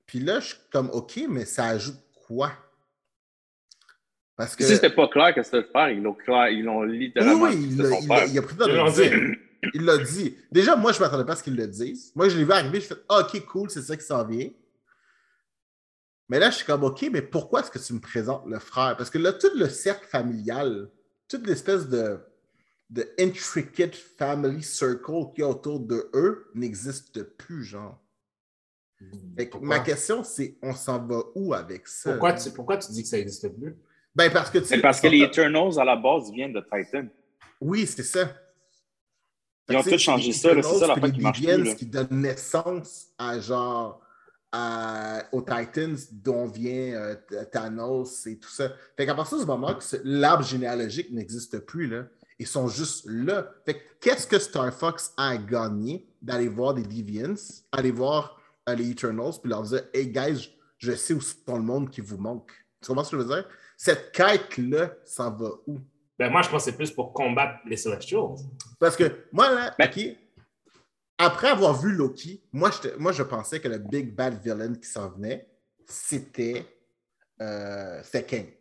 Puis 0.07 0.19
là, 0.19 0.39
je 0.39 0.47
suis 0.47 0.57
comme, 0.71 0.89
OK, 0.91 1.19
mais 1.29 1.45
ça 1.45 1.65
ajoute 1.65 1.99
quoi? 2.27 2.51
Parce 4.35 4.55
que. 4.55 4.63
Si 4.63 4.75
c'était 4.75 4.89
pas 4.93 5.07
clair 5.07 5.33
que 5.35 5.43
c'était 5.43 5.57
le 5.57 5.63
frère, 5.67 5.89
ils 5.89 6.01
l'ont 6.01 6.13
clair, 6.13 6.47
ils 6.49 6.63
l'ont 6.63 6.83
littéralement 6.83 7.43
Oui, 7.43 7.49
oui, 7.55 7.67
dit 7.67 7.75
il 7.75 7.85
a- 7.85 7.89
père. 8.07 8.25
il 8.27 8.37
a 8.37 8.41
pris 8.41 8.55
le 8.55 8.59
temps 8.59 8.65
de 8.67 8.71
Ils 8.71 8.75
le 8.75 8.83
l'ont 8.83 8.91
dire. 8.91 9.35
Il 9.73 9.85
l'a 9.85 9.97
dit. 9.97 10.37
Déjà, 10.51 10.75
moi, 10.75 10.91
je 10.91 10.99
ne 10.99 11.03
m'attendais 11.03 11.25
pas 11.25 11.33
à 11.33 11.35
ce 11.35 11.43
qu'il 11.43 11.55
le 11.55 11.67
dise. 11.67 12.11
Moi, 12.15 12.29
je 12.29 12.37
l'ai 12.37 12.45
vu 12.45 12.51
arriver, 12.51 12.79
je 12.79 12.87
fais 12.87 12.95
OK, 13.09 13.45
cool, 13.47 13.69
c'est 13.69 13.81
ça 13.81 13.97
qui 13.97 14.05
s'en 14.05 14.23
vient. 14.25 14.49
Mais 16.29 16.39
là, 16.39 16.49
je 16.51 16.57
suis 16.57 16.65
comme 16.65 16.83
OK, 16.83 17.05
mais 17.11 17.21
pourquoi 17.21 17.61
est-ce 17.61 17.71
que 17.71 17.79
tu 17.79 17.93
me 17.93 17.99
présentes 17.99 18.45
le 18.47 18.59
frère? 18.59 18.95
Parce 18.97 19.09
que 19.09 19.17
là, 19.17 19.33
tout 19.33 19.49
le 19.55 19.67
cercle 19.69 20.05
familial, 20.07 20.89
toute 21.27 21.47
l'espèce 21.47 21.87
de, 21.89 22.19
de 22.89 23.09
intricate 23.19 23.95
family 23.95 24.61
circle 24.61 25.31
qu'il 25.33 25.39
y 25.39 25.43
a 25.43 25.49
autour 25.49 25.79
de 25.79 26.09
eux 26.13 26.51
n'existe 26.53 27.23
plus, 27.23 27.63
genre. 27.63 27.99
Fait 29.35 29.49
que 29.49 29.57
ma 29.59 29.79
question, 29.79 30.23
c'est 30.23 30.57
on 30.61 30.73
s'en 30.73 31.05
va 31.05 31.21
où 31.35 31.53
avec 31.53 31.87
ça? 31.87 32.11
Pourquoi 32.11 32.33
tu, 32.33 32.49
pourquoi 32.51 32.77
tu 32.77 32.91
dis 32.91 33.03
que 33.03 33.09
ça 33.09 33.17
n'existe 33.17 33.47
plus? 33.49 33.75
Ben, 34.15 34.31
parce 34.31 34.49
que 34.49 34.57
tu 34.57 34.65
C'est 34.65 34.79
parce 34.81 34.99
que 34.99 35.07
les 35.07 35.21
Eternals, 35.21 35.77
à 35.79 35.85
la 35.85 35.95
base, 35.95 36.31
viennent 36.31 36.53
de 36.53 36.61
Titan. 36.61 37.05
Oui, 37.61 37.85
c'est 37.85 38.03
ça. 38.03 38.33
Ils 39.69 39.75
ont 39.75 39.83
sais, 39.83 39.97
changé 39.97 40.27
les 40.27 40.33
ça, 40.33 40.49
c'est 40.55 40.61
ça 40.79 40.87
l'affaire 40.87 41.03
puis 41.03 41.11
qui 41.11 41.17
les 41.17 41.23
marche 41.23 41.37
plus, 41.39 41.45
Deviants 41.47 41.63
là. 41.65 41.75
qui 41.75 41.85
donnent 41.85 42.21
naissance 42.21 43.07
à 43.17 43.39
genre 43.39 44.01
à- 44.51 45.23
aux 45.33 45.41
Titans 45.41 45.97
dont 46.11 46.47
vient 46.47 46.93
euh, 46.95 47.15
Thanos 47.51 48.25
et 48.27 48.39
tout 48.39 48.49
ça. 48.49 48.71
Fait 48.95 49.05
qu'à 49.05 49.13
partir 49.13 49.37
du 49.37 49.45
moment 49.45 49.75
que 49.75 49.83
l'arbre 50.05 50.43
généalogique 50.43 51.11
n'existe 51.11 51.59
plus, 51.59 51.87
là, 51.87 52.05
ils 52.39 52.47
sont 52.47 52.67
juste 52.69 53.05
là. 53.07 53.51
Fait 53.65 53.73
que 53.75 53.83
qu'est-ce 53.99 54.25
que 54.25 54.39
Star 54.39 54.73
Fox 54.73 55.13
a 55.17 55.35
gagné 55.37 56.07
d'aller 56.21 56.47
voir 56.47 56.73
des 56.73 56.83
Deviants, 56.83 57.35
aller 57.73 57.91
voir 57.91 58.36
les 58.75 58.91
Eternals, 58.91 59.33
puis 59.41 59.49
leur 59.49 59.63
dire 59.63 59.83
Hey 59.93 60.07
guys, 60.07 60.49
je 60.77 60.93
sais 60.93 61.13
où 61.13 61.21
sont 61.21 61.57
le 61.57 61.63
monde 61.63 61.89
qui 61.89 62.01
vous 62.01 62.17
manque. 62.17 62.51
Tu 62.81 62.87
comprends 62.87 63.03
ce 63.03 63.11
que 63.11 63.17
je 63.17 63.23
veux 63.23 63.33
dire? 63.35 63.47
Cette 63.75 64.11
quête-là 64.11 64.91
s'en 65.05 65.31
va 65.35 65.49
où? 65.65 65.79
Ben, 66.17 66.31
moi, 66.31 66.41
je 66.41 66.49
pense 66.49 66.65
que 66.65 66.71
c'est 66.71 66.77
plus 66.77 66.91
pour 66.91 67.13
combattre 67.13 67.59
les 67.65 67.77
Celestials. 67.77 68.37
Parce 68.79 68.95
que 68.95 69.25
moi, 69.31 69.53
là, 69.53 69.75
Ben- 69.77 70.15
après 71.19 71.49
avoir 71.49 71.79
vu 71.79 71.91
Loki, 71.91 72.43
moi, 72.51 72.71
moi, 72.97 73.11
je 73.11 73.23
pensais 73.23 73.59
que 73.59 73.67
le 73.67 73.77
big 73.77 74.15
bad 74.15 74.41
villain 74.41 74.73
qui 74.73 74.87
s'en 74.87 75.09
venait, 75.09 75.47
c'était 75.85 76.65
euh, 77.41 78.01
c'était 78.03 78.23
Kang. 78.23 78.53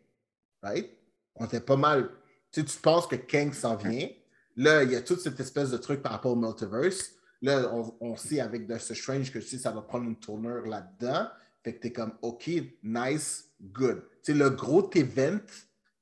Right? 0.62 0.90
On 1.36 1.46
était 1.46 1.61
pas 1.61 1.76
mal. 1.76 2.11
Tu 2.52 2.61
sais, 2.61 2.66
tu 2.66 2.78
penses 2.78 3.07
que 3.07 3.16
Kang 3.16 3.52
s'en 3.52 3.76
vient. 3.76 4.09
Là, 4.57 4.82
il 4.82 4.92
y 4.92 4.96
a 4.96 5.02
toute 5.02 5.20
cette 5.20 5.38
espèce 5.38 5.70
de 5.70 5.76
truc 5.76 6.02
par 6.02 6.12
rapport 6.12 6.32
au 6.32 6.36
multiverse. 6.36 7.12
Là, 7.43 7.70
on, 7.74 7.95
on 8.01 8.16
sait 8.16 8.41
avec 8.41 8.66
Doctor 8.66 8.97
Strange 8.97 9.32
que 9.32 9.39
tu 9.39 9.47
sais, 9.47 9.59
ça 9.59 9.70
va 9.70 9.82
prendre 9.82 10.05
une 10.07 10.16
tournure 10.18 10.66
là-dedans. 10.66 11.28
Fait 11.62 11.74
que 11.74 11.80
t'es 11.80 11.93
comme, 11.93 12.12
OK, 12.22 12.49
nice, 12.82 13.51
good. 13.61 14.03
Tu 14.22 14.32
sais, 14.32 14.39
le 14.39 14.51
gros 14.51 14.89
event 14.95 15.41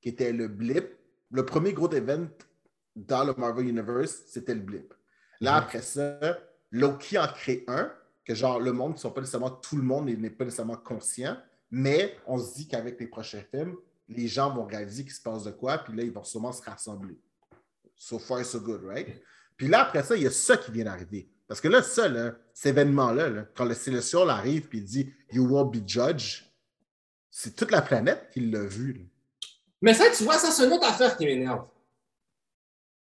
qui 0.00 0.10
était 0.10 0.32
le 0.32 0.48
blip, 0.48 0.90
le 1.30 1.44
premier 1.44 1.72
gros 1.72 1.90
event 1.90 2.28
dans 2.94 3.24
le 3.24 3.34
Marvel 3.36 3.68
Universe, 3.68 4.22
c'était 4.26 4.54
le 4.54 4.60
blip. 4.60 4.94
Là, 5.40 5.52
Mhm. 5.52 5.62
après 5.62 5.82
ça, 5.82 6.18
Loki 6.70 7.18
en 7.18 7.26
crée 7.26 7.64
un, 7.66 7.92
que 8.24 8.34
genre 8.34 8.60
le 8.60 8.72
monde 8.72 8.92
ne 8.92 8.98
sont 8.98 9.10
pas 9.10 9.20
nécessairement 9.20 9.50
tout 9.50 9.76
le 9.76 9.82
monde 9.82 10.06
n'est 10.08 10.30
pas 10.30 10.44
nécessairement 10.44 10.76
conscient, 10.76 11.36
mais 11.70 12.16
on 12.26 12.38
se 12.38 12.54
dit 12.54 12.68
qu'avec 12.68 13.00
les 13.00 13.06
prochains 13.06 13.42
films, 13.50 13.76
les 14.08 14.28
gens 14.28 14.54
vont 14.54 14.64
réaliser 14.64 15.02
qu'il 15.02 15.12
se 15.12 15.20
passe 15.22 15.44
de 15.44 15.50
quoi, 15.50 15.78
puis 15.78 15.96
là, 15.96 16.02
ils 16.04 16.12
vont 16.12 16.24
sûrement 16.24 16.52
se 16.52 16.62
rassembler. 16.62 17.18
So 17.96 18.18
far, 18.18 18.44
so 18.44 18.60
good, 18.60 18.82
right? 18.84 19.08
Puis 19.56 19.68
là, 19.68 19.82
après 19.82 20.02
ça, 20.02 20.16
il 20.16 20.22
y 20.22 20.26
a 20.26 20.30
ça 20.30 20.56
qui 20.56 20.70
vient 20.72 20.84
d'arriver. 20.84 21.28
Parce 21.46 21.60
que 21.60 21.68
là, 21.68 21.82
ça, 21.82 22.08
là, 22.08 22.32
cet 22.52 22.70
événement-là, 22.72 23.28
là, 23.28 23.42
quand 23.54 23.64
le 23.64 23.74
Célestial 23.74 24.28
arrive 24.30 24.68
et 24.72 24.76
il 24.78 24.84
dit 24.84 25.12
You 25.32 25.44
will 25.46 25.70
be 25.70 25.86
judged, 25.86 26.44
c'est 27.30 27.54
toute 27.54 27.70
la 27.70 27.82
planète 27.82 28.30
qui 28.32 28.40
l'a 28.40 28.64
vu. 28.64 28.92
là. 28.94 29.00
Mais 29.82 29.94
ça, 29.94 30.04
tu 30.16 30.24
vois, 30.24 30.38
ça, 30.38 30.50
c'est 30.50 30.64
une 30.66 30.72
autre 30.72 30.86
affaire 30.88 31.16
qui 31.16 31.26
m'énerve. 31.26 31.66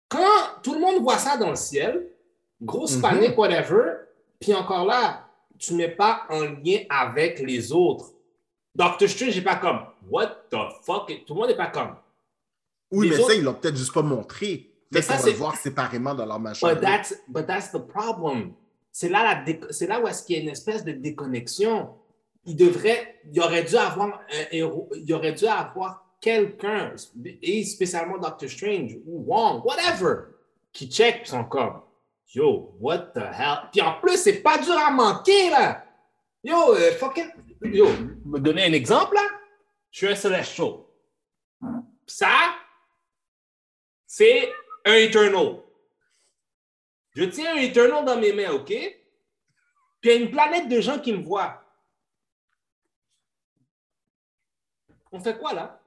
Quand 0.10 0.62
tout 0.64 0.74
le 0.74 0.80
monde 0.80 1.02
voit 1.02 1.18
ça 1.18 1.38
dans 1.38 1.50
le 1.50 1.56
ciel, 1.56 2.08
grosse 2.62 2.96
Mhm. 2.96 3.02
panique, 3.02 3.38
whatever, 3.38 3.94
puis 4.40 4.54
encore 4.54 4.86
là, 4.86 5.28
tu 5.58 5.74
ne 5.74 5.80
mets 5.80 5.90
pas 5.96 6.24
en 6.30 6.42
lien 6.42 6.84
avec 6.90 7.40
les 7.40 7.72
autres. 7.72 8.12
Doctor 8.76 9.10
Strange 9.10 9.36
n'est 9.36 9.42
pas 9.44 9.56
comme 9.56 9.80
What 10.10 10.46
the 10.52 10.56
fuck? 10.86 11.08
Tout 11.26 11.34
le 11.34 11.40
monde 11.42 11.50
n'est 11.50 11.58
pas 11.58 11.68
comme. 11.68 11.96
Oui, 12.92 13.10
Les 13.10 13.16
mais 13.18 13.22
autres- 13.22 13.32
ça, 13.32 13.36
ils 13.36 13.44
l'ont 13.44 13.56
peut-être 13.56 13.76
juste 13.76 13.94
pas 13.94 14.02
montré. 14.04 14.72
Mais 14.92 15.02
ça, 15.02 15.18
c'est- 15.18 15.32
le 15.32 15.38
voir 15.38 15.56
séparément 15.56 16.14
dans 16.16 16.26
leur 16.26 16.40
machin. 16.40 16.74
But 16.74 16.82
that's, 16.82 17.14
but 17.28 17.46
that's 17.46 17.72
the 17.72 17.80
problem. 17.80 18.54
C'est 18.92 19.10
là, 19.10 19.24
la 19.24 19.36
dé- 19.44 19.60
c'est 19.70 19.88
là 19.88 20.00
où 20.02 20.08
est-ce 20.08 20.24
qu'il 20.24 20.38
y 20.38 20.40
a 20.40 20.44
une 20.44 20.50
espèce 20.50 20.84
de 20.84 20.92
déconnexion. 20.94 21.96
Il 22.46 22.56
devrait, 22.56 23.20
il 23.32 23.40
aurait 23.42 23.64
dû 23.64 23.76
avoir 23.76 24.08
un 24.32 24.46
héros, 24.52 24.90
il 24.96 25.14
aurait 25.14 25.34
dû 25.34 25.46
avoir 25.46 26.06
quelqu'un, 26.22 26.94
et 27.42 27.64
spécialement 27.66 28.18
Doctor 28.18 28.50
Strange 28.50 28.96
ou 29.06 29.24
Wong, 29.28 29.64
whatever, 29.66 30.30
qui 30.72 30.90
check 30.90 31.28
sont 31.28 31.44
comme, 31.44 31.82
yo, 32.34 32.76
what 32.80 33.12
the 33.14 33.18
hell? 33.20 33.70
Puis 33.72 33.82
en 33.82 34.00
plus, 34.00 34.18
c'est 34.18 34.42
pas 34.42 34.58
dur 34.58 34.78
à 34.78 34.90
manquer, 34.92 35.50
là. 35.50 35.84
Yo, 36.44 36.74
euh, 36.74 36.92
fucking, 36.94 37.28
yo, 37.62 37.88
me 38.26 38.40
donner 38.40 38.64
un 38.66 38.74
exemple, 38.74 39.16
là? 39.16 39.22
Je 39.92 39.98
suis 39.98 40.08
un 40.08 40.16
Celestial. 40.16 40.74
Ça, 42.06 42.30
c'est 44.06 44.50
un 44.88 44.96
Eternal. 44.96 45.58
Je 47.16 47.24
tiens 47.26 47.56
un 47.56 47.60
Eternal 47.60 48.06
dans 48.06 48.20
mes 48.20 48.34
mains, 48.34 48.52
OK? 48.52 48.66
Puis 48.66 48.96
il 50.04 50.10
y 50.10 50.12
a 50.12 50.16
une 50.16 50.32
planète 50.32 50.70
de 50.70 50.80
gens 50.80 51.00
qui 51.00 51.14
me 51.14 51.24
voient. 51.24 51.64
On 55.12 55.20
fait 55.20 55.38
quoi 55.38 55.54
là? 55.54 55.82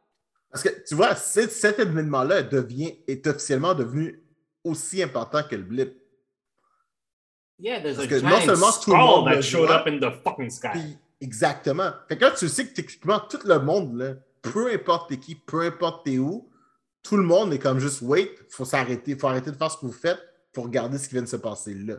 Parce 0.51 0.65
que 0.65 0.85
tu 0.87 0.95
vois, 0.95 1.15
cet, 1.15 1.53
cet 1.53 1.79
événement-là 1.79 2.43
devient, 2.43 2.99
est 3.07 3.27
officiellement 3.27 3.75
devenu 3.75 4.21
aussi 4.65 5.03
important 5.03 5.43
que 5.45 5.55
le 5.55 5.63
blip. 5.63 5.97
Yeah, 7.59 7.81
there's 7.81 7.97
Parce 7.97 8.07
a 8.07 8.11
que 8.11 8.19
giant 8.19 8.31
non 8.31 8.41
seulement 8.41 8.73
tout 8.73 8.91
le 8.91 8.97
monde 8.97 9.27
that 9.27 9.43
showed 9.43 9.69
voit, 9.69 9.81
up 9.81 9.87
in 9.87 9.99
the 9.99 10.11
fucking 10.25 10.51
sky. 10.51 10.71
Puis, 10.73 10.99
exactement. 11.21 11.93
Fait 12.09 12.17
que 12.17 12.25
là, 12.25 12.31
tu 12.33 12.49
sais 12.49 12.67
que 12.67 12.73
techniquement, 12.73 13.21
tout 13.21 13.41
le 13.45 13.61
monde, 13.61 13.99
là, 13.99 14.15
peu 14.43 14.73
importe 14.73 15.11
t'es 15.11 15.19
qui, 15.19 15.35
peu 15.35 15.61
importe 15.61 16.07
t'es 16.07 16.19
où, 16.19 16.51
tout 17.03 17.17
le 17.17 17.23
monde 17.23 17.53
est 17.53 17.59
comme 17.59 17.79
juste 17.79 18.03
wait, 18.03 18.31
faut 18.49 18.65
s'arrêter, 18.65 19.17
faut 19.17 19.27
arrêter 19.29 19.51
de 19.51 19.57
faire 19.57 19.71
ce 19.71 19.77
que 19.79 19.87
vous 19.87 19.93
faites, 19.93 20.19
faut 20.55 20.63
regarder 20.63 20.99
ce 20.99 21.09
qui 21.09 21.15
vient 21.15 21.23
de 21.23 21.29
se 21.29 21.37
passer 21.37 21.75
là. 21.75 21.95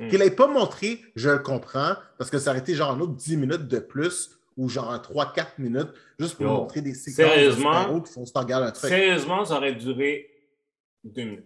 Mm. 0.00 0.08
Qu'il 0.08 0.18
l'ait 0.20 0.30
pas 0.30 0.46
montré, 0.46 1.00
je 1.16 1.28
le 1.30 1.38
comprends, 1.40 1.94
parce 2.18 2.30
que 2.30 2.38
ça 2.38 2.50
aurait 2.50 2.60
été 2.60 2.74
genre 2.74 2.90
un 2.92 3.00
autre 3.00 3.14
10 3.14 3.36
minutes 3.36 3.68
de 3.68 3.78
plus 3.78 4.30
ou 4.56 4.68
genre 4.68 4.90
un 4.90 4.98
3-4 4.98 5.46
minutes, 5.58 5.88
juste 6.18 6.36
pour 6.36 6.46
Yo, 6.46 6.52
montrer 6.52 6.80
des 6.80 6.94
séquences 6.94 7.26
de 7.26 7.30
sérieusement, 7.32 7.72
super-héros 7.74 8.00
qui 8.02 8.12
font 8.12 8.24
se 8.26 8.32
regarder 8.36 8.66
un 8.68 8.70
truc. 8.72 8.88
Sérieusement, 8.90 9.44
ça 9.44 9.56
aurait 9.56 9.74
duré 9.74 10.28
deux 11.04 11.24
minutes. 11.24 11.44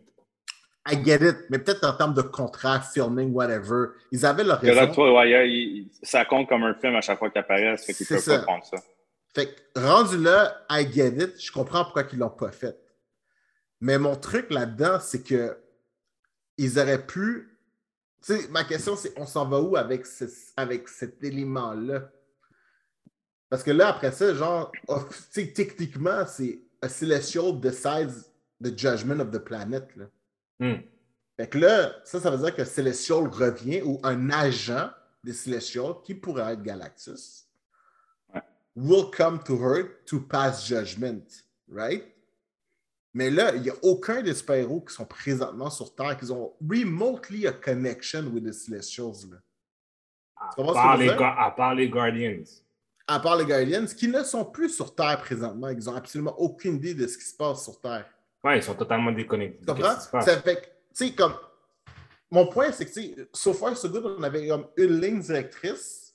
I 0.91 0.99
get 1.05 1.19
it, 1.29 1.37
mais 1.49 1.59
peut-être 1.61 1.85
en 1.85 1.93
termes 1.93 2.15
de 2.15 2.23
contrat, 2.23 2.81
filming, 2.81 3.33
whatever, 3.33 3.89
ils 4.11 4.27
avaient 4.27 4.43
leur 4.45 4.61
Le 4.65 4.71
raison. 4.73 4.91
retour, 4.91 5.15
ouais, 5.15 5.49
il- 5.49 5.77
il- 5.77 5.91
ça 6.03 6.25
compte 6.25 6.49
comme 6.49 6.65
un 6.65 6.75
film 6.75 6.97
à 6.97 7.01
chaque 7.01 7.19
fois 7.21 7.31
qu'il 7.31 7.39
apparaît, 7.41 7.77
ça 7.77 7.85
fait 7.85 7.95
qu'ils 7.95 8.07
C'est 8.07 8.15
peuvent 8.17 8.25
ça. 8.25 8.39
pas 8.39 8.45
prendre 8.45 8.65
ça. 8.65 8.79
Fait 9.35 9.47
que 9.47 9.81
rendu 9.81 10.19
là, 10.19 10.65
I 10.71 10.87
get 10.93 11.15
it, 11.23 11.41
je 11.41 11.53
comprends 11.53 11.85
pourquoi 11.85 12.03
ils 12.13 12.19
l'ont 12.19 12.31
pas 12.31 12.51
fait. 12.51 12.77
Mais 13.83 13.99
mon 13.99 14.15
truc 14.15 14.49
là-dedans, 14.51 15.01
c'est 15.01 15.23
que 15.23 15.59
ils 16.57 16.79
auraient 16.79 17.05
pu. 17.05 17.59
Tu 18.23 18.37
sais, 18.37 18.49
ma 18.49 18.63
question, 18.63 18.95
c'est 18.95 19.13
on 19.19 19.27
s'en 19.27 19.45
va 19.49 19.61
où 19.61 19.77
avec, 19.77 20.07
ce- 20.07 20.53
avec 20.57 20.89
cet 20.89 21.23
élément-là? 21.25 22.09
Parce 23.51 23.65
que 23.65 23.73
là, 23.73 23.89
après 23.89 24.13
ça, 24.13 24.33
genre, 24.35 24.71
sais, 25.33 25.53
techniquement, 25.53 26.25
c'est 26.27 26.63
a 26.81 26.89
celestial 26.89 27.59
decides 27.61 28.25
the 28.63 28.79
judgment 28.79 29.19
of 29.21 29.31
the 29.33 29.39
planet. 29.41 29.89
Là. 29.97 30.05
Hmm. 30.61 30.81
Fait 31.37 31.49
que 31.49 31.59
là, 31.59 31.93
ça, 32.05 32.21
ça 32.21 32.31
veut 32.31 32.39
dire 32.39 32.55
que 32.55 32.65
Celestial 32.65 33.27
revient 33.27 33.83
ou 33.83 33.99
un 34.05 34.31
agent 34.31 34.91
des 35.25 35.33
Celestials, 35.33 35.95
qui 36.05 36.15
pourrait 36.15 36.53
être 36.53 36.63
Galactus, 36.63 37.47
Ouais. 38.33 38.43
will 38.77 39.11
come 39.11 39.43
to 39.43 39.57
her 39.57 39.87
to 40.07 40.21
pass 40.21 40.65
judgment, 40.67 41.27
right? 41.69 42.12
Mais 43.15 43.31
là, 43.31 43.55
il 43.55 43.63
n'y 43.63 43.71
a 43.71 43.75
aucun 43.83 44.23
des 44.23 44.35
super-héros 44.35 44.81
qui 44.81 44.95
sont 44.95 45.05
présentement 45.05 45.69
sur 45.69 45.95
Terre 45.95 46.17
qui 46.17 46.31
ont 46.31 46.55
remotely 46.67 47.47
a 47.47 47.53
connection 47.53 48.23
with 48.33 48.45
the 48.45 48.53
Celestials. 48.53 49.31
Là. 49.31 49.37
À 50.37 50.55
part, 50.57 50.97
les, 50.97 51.07
dire? 51.09 51.17
Ga- 51.19 51.37
à 51.39 51.51
part 51.51 51.75
les 51.75 51.89
Guardians. 51.89 52.45
À 53.07 53.21
part 53.21 53.37
les 53.37 53.45
Guardians, 53.45 53.85
qui 53.87 54.09
ne 54.09 54.23
sont 54.23 54.45
plus 54.45 54.71
sur 54.71 54.95
Terre 54.95 55.21
présentement. 55.21 55.69
Ils 55.69 55.85
n'ont 55.85 55.95
absolument 55.95 56.35
aucune 56.41 56.77
idée 56.77 56.95
de 56.95 57.07
ce 57.07 57.19
qui 57.19 57.25
se 57.25 57.37
passe 57.37 57.65
sur 57.65 57.81
Terre. 57.81 58.07
Ouais, 58.43 58.59
ils 58.59 58.63
sont 58.63 58.75
totalement 58.75 59.13
déconnectés. 59.13 59.61
Tu 59.61 59.67
comprends? 59.67 60.21
Ça 60.21 60.41
fait 60.41 60.63
tu 60.95 61.07
sais, 61.07 61.15
comme. 61.15 61.35
Mon 62.31 62.47
point, 62.47 62.73
c'est 62.73 62.87
que, 62.87 63.29
so 63.35 63.53
far, 63.53 63.77
so 63.77 63.91
good, 63.91 64.07
on 64.19 64.23
avait 64.23 64.49
comme 64.49 64.67
une 64.79 65.01
ligne 65.01 65.21
directrice. 65.21 66.15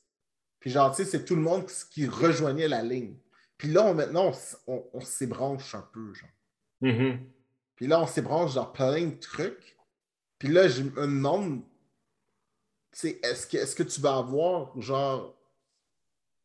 Puis, 0.60 0.72
genre, 0.72 0.90
tu 0.96 1.04
sais, 1.04 1.10
c'est 1.12 1.24
tout 1.26 1.36
le 1.36 1.42
monde 1.42 1.66
qui, 1.92 2.08
rejoignait 2.08 2.68
la 2.68 2.82
ligne. 2.82 3.16
Puis 3.56 3.70
là, 3.70 3.84
on- 3.84 3.94
maintenant, 3.94 4.32
on, 4.68 4.74
on, 4.74 4.86
on 4.94 5.02
s'ébranche 5.02 5.76
un 5.76 5.88
peu, 5.94 6.14
genre. 6.16 6.30
Mhm. 6.82 7.20
Puis 7.76 7.88
là, 7.88 8.02
on 8.02 8.08
s'ébranche 8.08 8.56
dans 8.56 8.66
plein 8.66 9.08
de 9.08 9.16
trucs. 9.16 9.78
Puis 10.40 10.48
là, 10.50 10.68
je 10.68 10.84
me 10.84 11.02
demande, 11.02 11.62
tu 12.92 13.00
sais, 13.00 13.20
est-ce 13.24 13.48
que, 13.48 13.58
est-ce 13.58 13.76
que 13.76 13.84
tu 13.84 14.02
vas 14.02 14.18
avoir, 14.18 14.80
genre, 14.80 15.36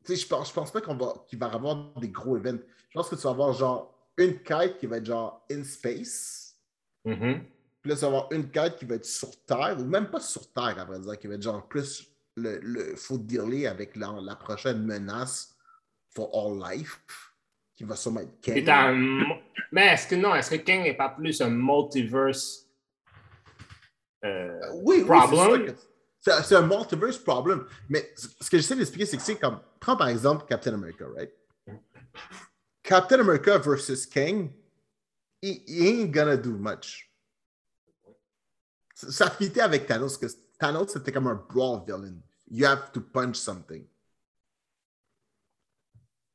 Tu 0.05 0.17
sais, 0.17 0.23
je 0.23 0.27
pense, 0.27 0.49
je 0.49 0.55
pense 0.55 0.71
pas 0.73 0.81
qu'on 0.81 0.97
va, 0.97 1.15
qu'il 1.29 1.39
va 1.39 1.47
avoir 1.47 1.95
des 2.01 2.09
gros 2.09 2.37
events. 2.37 2.59
Je 2.91 2.99
pense 2.99 3.09
que 3.09 3.15
tu 3.15 3.23
vas 3.23 3.31
avoir 3.31 3.53
genre 3.53 3.95
une 4.17 4.43
kite 4.43 4.79
qui 4.79 4.87
va 4.87 4.97
être 4.99 5.07
genre 5.07 5.45
in 5.51 5.63
space. 5.65 6.57
Mhm. 7.05 7.45
Puis 7.81 7.91
là, 7.91 7.95
tu 7.97 8.01
vas 8.03 8.07
avoir 8.09 8.33
une 8.33 8.51
quête 8.51 8.77
qui 8.77 8.85
va 8.85 8.97
être 8.97 9.05
sur 9.05 9.31
Terre, 9.45 9.77
ou 9.79 9.85
même 9.85 10.11
pas 10.11 10.21
sur 10.21 10.53
Terre, 10.53 10.79
à 10.79 10.85
vrai 10.85 11.01
dire, 11.01 11.19
qui 11.19 11.27
va 11.27 11.35
être 11.35 11.43
genre 11.43 11.67
plus 11.69 12.09
le, 12.37 12.59
le 12.61 12.97
faut 12.97 13.19
dealer 13.19 13.67
avec 13.67 13.95
la, 13.97 14.13
la 14.21 14.37
prochaine 14.37 14.83
menace 14.85 15.57
for 16.11 16.29
all 16.35 16.59
life, 16.59 17.01
qui 17.75 17.85
va 17.85 17.97
sûrement 17.97 18.21
être 18.21 18.41
Kang. 18.41 18.69
un 18.69 19.39
Mais 19.73 19.87
est-ce 19.89 20.07
que 20.09 20.15
non, 20.15 20.35
est-ce 20.35 20.51
que 20.51 20.57
Kang 20.57 20.83
n'est 20.83 20.97
pas 20.97 21.09
plus 21.11 21.41
un 21.41 21.51
multiverse 21.51 22.67
euh, 24.25 24.61
Oui, 24.83 24.99
oui, 24.99 25.05
Problem? 25.07 25.75
c'est 26.21 26.55
un 26.55 26.67
multiverse 26.67 27.19
problem. 27.19 27.67
Mais 27.89 28.13
ce 28.17 28.49
que 28.49 28.57
j'essaie 28.59 28.77
d'expliquer, 28.77 29.07
c'est 29.07 29.17
que 29.17 29.23
c'est 29.23 29.39
comme, 29.39 29.61
prends 29.81 29.97
par 29.97 30.09
exemple 30.09 30.45
Captain 30.49 30.75
America, 30.75 31.05
right? 31.17 31.33
Captain 32.83 33.21
America 33.21 33.59
versus 33.59 34.07
King, 34.07 34.53
he, 35.41 35.63
he 35.67 35.89
ain't 35.89 36.13
gonna 36.13 36.37
do 36.37 36.51
much. 36.51 37.09
Ça- 38.95 39.31
fitait 39.31 39.61
avec 39.63 39.87
Thanos, 39.87 40.17
que 40.17 40.27
Thanos 40.59 40.93
c'était 40.93 41.11
comme 41.13 41.27
un 41.27 41.35
brawl 41.49 41.83
villain. 41.87 42.21
You 42.49 42.67
have 42.67 42.93
to 42.93 43.01
punch 43.01 43.37
something. 43.37 43.87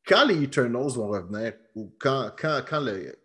Quand 0.08 0.26
les 0.26 0.42
Eternals 0.44 0.92
vont 0.94 1.08
revenir, 1.10 1.54
ou 1.76 1.94
quand, 2.00 2.32
quand, 2.40 2.62
quand 2.68 2.80
le, 2.80 3.16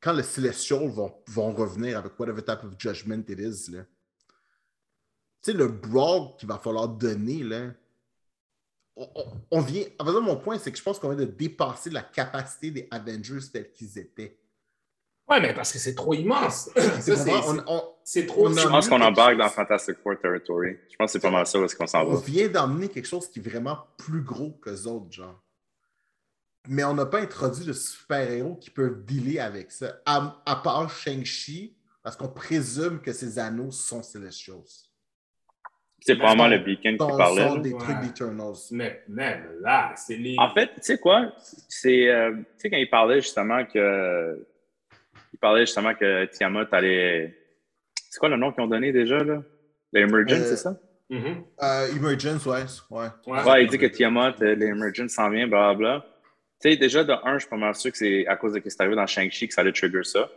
quand 0.00 0.12
les 0.12 0.22
Celestials 0.22 0.88
vont, 0.88 1.14
vont 1.28 1.52
revenir 1.52 1.98
avec 1.98 2.18
whatever 2.18 2.42
type 2.42 2.64
of 2.64 2.74
judgment 2.78 3.22
it 3.28 3.38
is, 3.38 3.70
là, 3.72 3.82
tu 5.42 5.52
sais, 5.52 5.56
le 5.56 5.68
brawl 5.68 6.36
qu'il 6.38 6.48
va 6.48 6.58
falloir 6.58 6.88
donner, 6.88 7.42
là, 7.42 7.70
on, 8.96 9.08
on- 9.14 9.32
on 9.52 9.60
vient. 9.60 9.84
En 9.98 10.04
fait, 10.04 10.20
mon 10.20 10.36
point, 10.36 10.58
c'est 10.58 10.70
que 10.72 10.78
je 10.78 10.82
pense 10.82 10.98
qu'on 10.98 11.08
vient 11.08 11.18
de 11.26 11.30
dépasser 11.30 11.90
la 11.90 12.02
capacité 12.02 12.70
des 12.70 12.88
Avengers 12.90 13.40
tels 13.52 13.72
qu'ils 13.72 13.98
étaient. 13.98 14.38
Ouais, 15.28 15.40
mais 15.40 15.54
parce 15.54 15.72
que 15.72 15.78
c'est 15.78 15.94
trop 15.94 16.12
immense. 16.12 16.70
C'est- 17.00 17.12
On- 17.30 17.62
on- 17.68 17.94
trop. 18.26 18.48
on 18.48 18.56
a- 18.56 18.60
Je 18.60 18.68
pense 18.68 18.88
qu'on 18.88 19.00
embarque 19.00 19.36
dans. 19.38 19.48
Fantastic 19.48 19.96
Four 20.02 20.18
Territory. 20.20 20.76
Je 20.90 20.96
pense 20.96 21.06
que 21.06 21.12
c'est 21.12 21.20
pas 21.20 21.30
mal 21.30 21.46
ça 21.46 21.58
où 21.60 21.64
est-ce 21.64 21.76
qu'on 21.76 21.86
s'en 21.86 22.02
on 22.04 22.14
va. 22.14 22.20
vient 22.20 22.48
d'emmener 22.48 22.88
quelque 22.88 23.06
chose 23.06 23.28
qui 23.30 23.38
est 23.38 23.42
vraiment 23.42 23.78
plus 23.96 24.22
gros 24.22 24.50
que 24.52 24.70
les 24.70 24.86
autres, 24.86 25.10
genre. 25.12 25.40
Mais 26.68 26.84
on 26.84 26.94
n'a 26.94 27.06
pas 27.06 27.20
introduit 27.20 27.64
de 27.64 27.72
super-héros 27.72 28.56
qui 28.56 28.70
peuvent 28.70 29.04
dealer 29.04 29.38
avec 29.40 29.70
ça, 29.70 29.96
à, 30.04 30.40
à 30.44 30.56
part 30.56 30.90
Shang-Chi, 30.90 31.74
parce 32.02 32.16
qu'on 32.16 32.28
présume 32.28 33.00
que 33.00 33.12
ces 33.12 33.38
anneaux 33.38 33.70
sont 33.70 34.02
Celestials. 34.02 34.56
C'est 36.02 36.16
probablement 36.16 36.48
le 36.48 36.58
Beacon 36.58 36.92
qui 36.92 37.16
parlait. 37.16 37.46
sont 37.48 37.56
des 37.58 37.72
Ouais. 37.74 37.78
trucs 37.78 38.00
d'Eternals. 38.00 38.54
Mais 38.70 39.02
même 39.08 39.44
là, 39.60 39.92
c'est 39.96 40.16
les. 40.16 40.34
En 40.38 40.48
fait, 40.54 40.68
tu 40.68 40.80
sais 40.80 40.98
quoi? 40.98 41.30
C'est, 41.68 42.08
euh, 42.08 42.32
tu 42.36 42.44
sais, 42.56 42.70
quand 42.70 42.78
il 42.78 42.88
parlait 42.88 43.20
justement 43.20 43.64
que. 43.66 44.46
Il 45.34 45.38
parlait 45.38 45.66
justement 45.66 45.94
que 45.94 46.24
Tiamat 46.26 46.66
allait. 46.72 47.36
C'est 48.08 48.18
quoi 48.18 48.30
le 48.30 48.36
nom 48.38 48.50
qu'ils 48.50 48.62
ont 48.62 48.66
donné 48.66 48.92
déjà, 48.92 49.22
là? 49.22 49.42
L'Emergence, 49.92 50.38
Euh, 50.40 50.44
c'est 50.48 50.56
ça? 50.56 50.80
Euh, 51.12 51.88
Emergence, 51.94 52.46
ouais. 52.46 52.62
ouais. 52.90 53.06
Ouais. 53.26 53.42
Ouais, 53.44 53.64
il 53.64 53.68
dit 53.70 53.76
que 53.78 53.86
Tiamat, 53.86 54.34
euh, 54.40 54.54
l'Emergence 54.54 55.10
s'en 55.12 55.28
vient, 55.28 55.46
blablabla. 55.48 56.02
Tu 56.02 56.19
sais, 56.60 56.76
déjà, 56.76 57.04
de 57.04 57.12
un, 57.12 57.34
je 57.34 57.40
suis 57.40 57.48
pas 57.48 57.56
mal 57.56 57.74
sûr 57.74 57.90
que 57.90 57.98
c'est 57.98 58.26
à 58.26 58.36
cause 58.36 58.52
de 58.52 58.58
ce 58.58 58.62
qui 58.62 58.68
est 58.68 58.80
arrivé 58.80 58.96
dans 58.96 59.06
Shang-Chi 59.06 59.48
que 59.48 59.54
ça 59.54 59.62
allait 59.62 59.72
trigger 59.72 60.04
ça. 60.04 60.30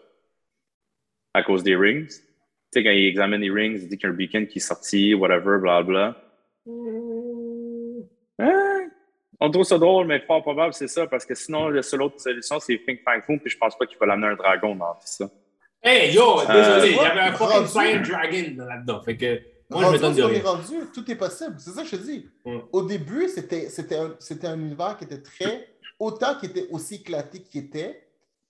À 1.34 1.44
cause 1.44 1.64
des 1.64 1.76
rings. 1.76 2.08
Tu 2.08 2.14
sais, 2.72 2.84
quand 2.84 2.92
il 2.92 3.08
examine 3.08 3.42
les 3.42 3.50
rings, 3.52 3.74
il 3.76 3.90
dit 3.90 3.98
qu'il 3.98 4.08
y 4.08 4.12
a 4.12 4.14
un 4.14 4.16
beacon 4.16 4.48
qui 4.48 4.60
est 4.60 4.62
sorti, 4.62 5.14
whatever, 5.14 5.60
blablabla. 5.60 6.16
Hein? 8.40 8.90
On 9.40 9.50
trouve 9.52 9.66
ça 9.66 9.78
drôle, 9.78 10.08
mais 10.08 10.22
fort 10.22 10.42
probable, 10.42 10.74
c'est 10.74 10.88
ça, 10.88 11.08
parce 11.08 11.26
que 11.26 11.36
sinon, 11.36 11.70
la 11.70 11.82
seule 11.82 12.02
autre 12.04 12.20
solution, 12.20 12.60
c'est 12.60 12.78
Pink 12.78 13.02
Fang 13.04 13.22
Foom, 13.26 13.40
puis 13.40 13.50
je 13.50 13.58
pense 13.58 13.78
pas 13.78 13.86
qu'il 13.86 13.98
va 13.98 14.06
l'amener 14.06 14.28
un 14.28 14.36
dragon 14.36 14.76
dans 14.76 14.94
tout 14.94 15.02
ça. 15.04 15.30
Hey, 15.82 16.14
yo, 16.16 16.40
Euh, 16.40 16.80
désolé, 16.80 16.92
il 16.92 16.96
y 16.96 17.00
avait 17.00 17.20
un 17.20 17.34
fucking 17.34 17.66
flying 17.66 18.02
dragon 18.04 18.66
là-dedans. 18.66 19.02
Fait 19.04 19.18
que 19.18 19.42
moi, 19.70 19.82
je 19.82 19.86
Rendu 19.88 19.98
me 19.98 20.16
donne 20.16 20.32
rien. 20.32 20.88
tout 20.94 21.12
est 21.12 21.16
possible. 21.16 21.56
C'est 21.58 21.72
ça 21.72 21.82
que 21.82 21.88
je 21.90 21.96
te 21.98 22.02
dis. 22.02 22.30
Mm. 22.46 22.60
Au 22.72 22.84
début, 22.84 23.28
c'était 23.28 23.70
c'était 23.70 23.96
un, 23.98 24.16
c'était 24.20 24.48
un 24.48 24.58
univers 24.58 24.98
qui 24.98 25.04
était 25.06 25.22
très. 25.22 25.68
Autant 26.00 26.36
qu'il 26.36 26.50
était 26.50 26.68
aussi 26.70 26.96
éclaté 26.96 27.42
qu'il 27.42 27.66
était, 27.66 28.08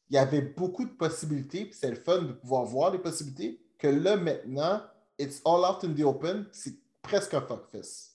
il 0.10 0.16
y 0.16 0.20
avait 0.20 0.42
beaucoup 0.42 0.86
de 0.86 0.92
possibilités, 0.92 1.66
puis 1.66 1.74
c'est 1.74 1.90
le 1.90 1.96
fun 1.96 2.22
de 2.22 2.34
pouvoir 2.34 2.64
voir 2.64 2.92
les 2.92 3.00
possibilités, 3.00 3.60
que 3.78 3.88
là, 3.88 4.16
maintenant, 4.16 4.82
it's 5.18 5.42
all 5.46 5.66
out 5.66 5.84
in 5.84 5.94
the 5.94 6.06
open, 6.06 6.46
c'est 6.52 6.76
presque 7.02 7.34
un 7.34 7.42
fuckfest. 7.42 8.12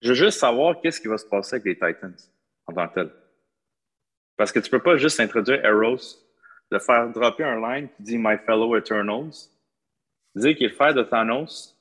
Je 0.00 0.08
veux 0.08 0.14
juste 0.14 0.38
savoir 0.38 0.80
qu'est-ce 0.80 1.00
qui 1.00 1.08
va 1.08 1.16
se 1.16 1.26
passer 1.26 1.56
avec 1.56 1.66
les 1.66 1.74
Titans 1.74 2.16
en 2.66 2.72
tant 2.72 2.88
que 2.88 2.94
tel. 2.94 3.12
Parce 4.36 4.50
que 4.50 4.58
tu 4.58 4.70
peux 4.70 4.82
pas 4.82 4.96
juste 4.96 5.20
introduire 5.20 5.64
Eros, 5.64 6.18
le 6.70 6.78
faire 6.78 7.10
dropper 7.10 7.44
un 7.44 7.60
line 7.60 7.88
qui 7.96 8.02
dit 8.02 8.18
My 8.18 8.36
fellow 8.44 8.76
Eternals, 8.76 9.50
dire 10.34 10.56
qu'il 10.56 10.66
est 10.66 10.70
le 10.70 10.74
frère 10.74 10.94
de 10.94 11.02
Thanos, 11.02 11.78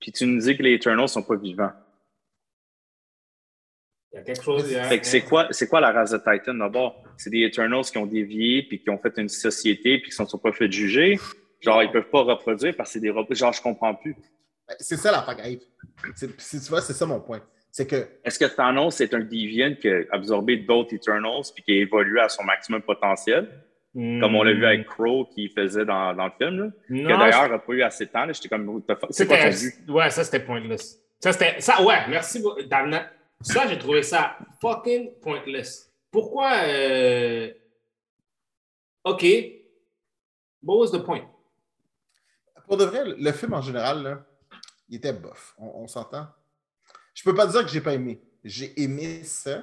puis 0.00 0.10
tu 0.10 0.26
nous 0.26 0.40
dis 0.40 0.56
que 0.56 0.62
les 0.62 0.74
Eternals 0.74 1.08
sont 1.08 1.22
pas 1.22 1.36
vivants. 1.36 1.72
Il 4.16 4.20
y 4.20 4.22
a 4.22 4.24
quelque 4.24 4.42
chose. 4.42 4.64
il 4.70 4.72
y 4.72 4.76
a- 4.76 4.84
Fait 4.84 4.98
que 4.98 5.06
c'est 5.06 5.20
quoi, 5.22 5.46
c'est 5.50 5.68
quoi 5.68 5.80
la 5.80 5.92
race 5.92 6.10
de 6.12 6.18
Titan 6.18 6.54
d'abord? 6.54 7.02
C'est 7.18 7.30
des 7.30 7.42
Eternals 7.42 7.84
qui 7.84 7.98
ont 7.98 8.06
dévié 8.06 8.62
puis 8.62 8.80
qui 8.82 8.88
ont 8.90 8.98
fait 8.98 9.12
une 9.18 9.28
société 9.28 9.98
puis 10.00 10.10
qui 10.10 10.20
ne 10.22 10.26
sont 10.26 10.38
pas 10.38 10.52
fait 10.52 10.70
juger. 10.70 11.18
Genre, 11.60 11.82
ils 11.82 11.90
peuvent 11.90 12.08
pas 12.10 12.22
reproduire 12.22 12.74
parce 12.76 12.90
que 12.90 12.92
c'est 12.94 13.00
des 13.00 13.10
robots. 13.10 13.34
Genre, 13.34 13.52
je 13.52 13.60
comprends 13.62 13.94
plus. 13.94 14.14
Ben, 14.68 14.74
C'est 14.78 14.96
ça 14.96 15.12
la 15.12 15.22
pagaille. 15.22 15.60
C'est- 16.14 16.40
c'est- 16.40 16.60
Tu 16.60 16.68
vois, 16.68 16.80
c'est 16.80 16.92
ça 16.92 17.06
mon 17.06 17.20
point. 17.20 17.42
C'est 17.70 17.86
que 17.86 18.08
Est-ce 18.24 18.38
que 18.38 18.46
Thanos 18.46 19.00
est 19.02 19.12
un 19.12 19.20
Deviant 19.20 19.74
qui 19.78 19.88
a 19.88 20.00
absorbé 20.12 20.56
d'autres 20.56 20.94
Eternals 20.94 21.42
puis 21.54 21.62
qui 21.62 21.72
a 21.72 21.74
évolué 21.82 22.20
à 22.20 22.28
son 22.30 22.42
maximum 22.44 22.80
potentiel? 22.82 23.48
Comme 23.94 24.34
on 24.34 24.42
l'a 24.42 24.52
vu 24.52 24.66
avec 24.66 24.86
Crow 24.86 25.24
qui 25.34 25.48
faisait 25.48 25.86
dans, 25.86 26.12
dans 26.12 26.26
le 26.26 26.32
film, 26.38 26.58
là, 26.58 26.66
qui 26.86 26.92
Non, 27.02 27.18
d'ailleurs 27.18 27.48
n'a 27.48 27.58
pas 27.58 27.72
eu 27.72 27.82
assez 27.82 28.04
de 28.04 28.10
temps. 28.10 28.26
J'étais 28.30 28.48
comme, 28.50 28.82
c'est 29.10 29.26
quoi 29.26 29.38
ton 29.38 29.48
but? 29.48 29.74
Ouais, 29.88 30.10
ça 30.10 30.22
c'était 30.24 30.40
pointless. 30.44 30.98
Ça 31.18 31.32
c'était, 31.32 31.58
ça, 31.62 31.82
ouais, 31.82 31.96
merci 32.10 32.40
beaucoup, 32.42 32.62
Damna. 32.62 33.10
Ça, 33.40 33.68
j'ai 33.68 33.78
trouvé 33.78 34.02
ça 34.02 34.36
fucking 34.60 35.12
pointless. 35.20 35.92
Pourquoi, 36.10 36.52
euh... 36.64 37.52
OK, 39.04 39.24
what 40.62 40.78
was 40.78 40.90
the 40.90 41.02
point? 41.04 41.24
pour 42.66 42.76
de 42.76 42.84
vrai, 42.84 43.04
le 43.16 43.32
film 43.32 43.54
en 43.54 43.62
général, 43.62 44.02
là, 44.02 44.26
il 44.88 44.96
était 44.96 45.12
bof. 45.12 45.54
On, 45.58 45.82
on 45.82 45.86
s'entend? 45.86 46.26
Je 47.14 47.22
peux 47.22 47.34
pas 47.34 47.46
dire 47.46 47.62
que 47.62 47.68
j'ai 47.70 47.80
pas 47.80 47.94
aimé. 47.94 48.20
J'ai 48.42 48.80
aimé 48.82 49.22
ça, 49.22 49.62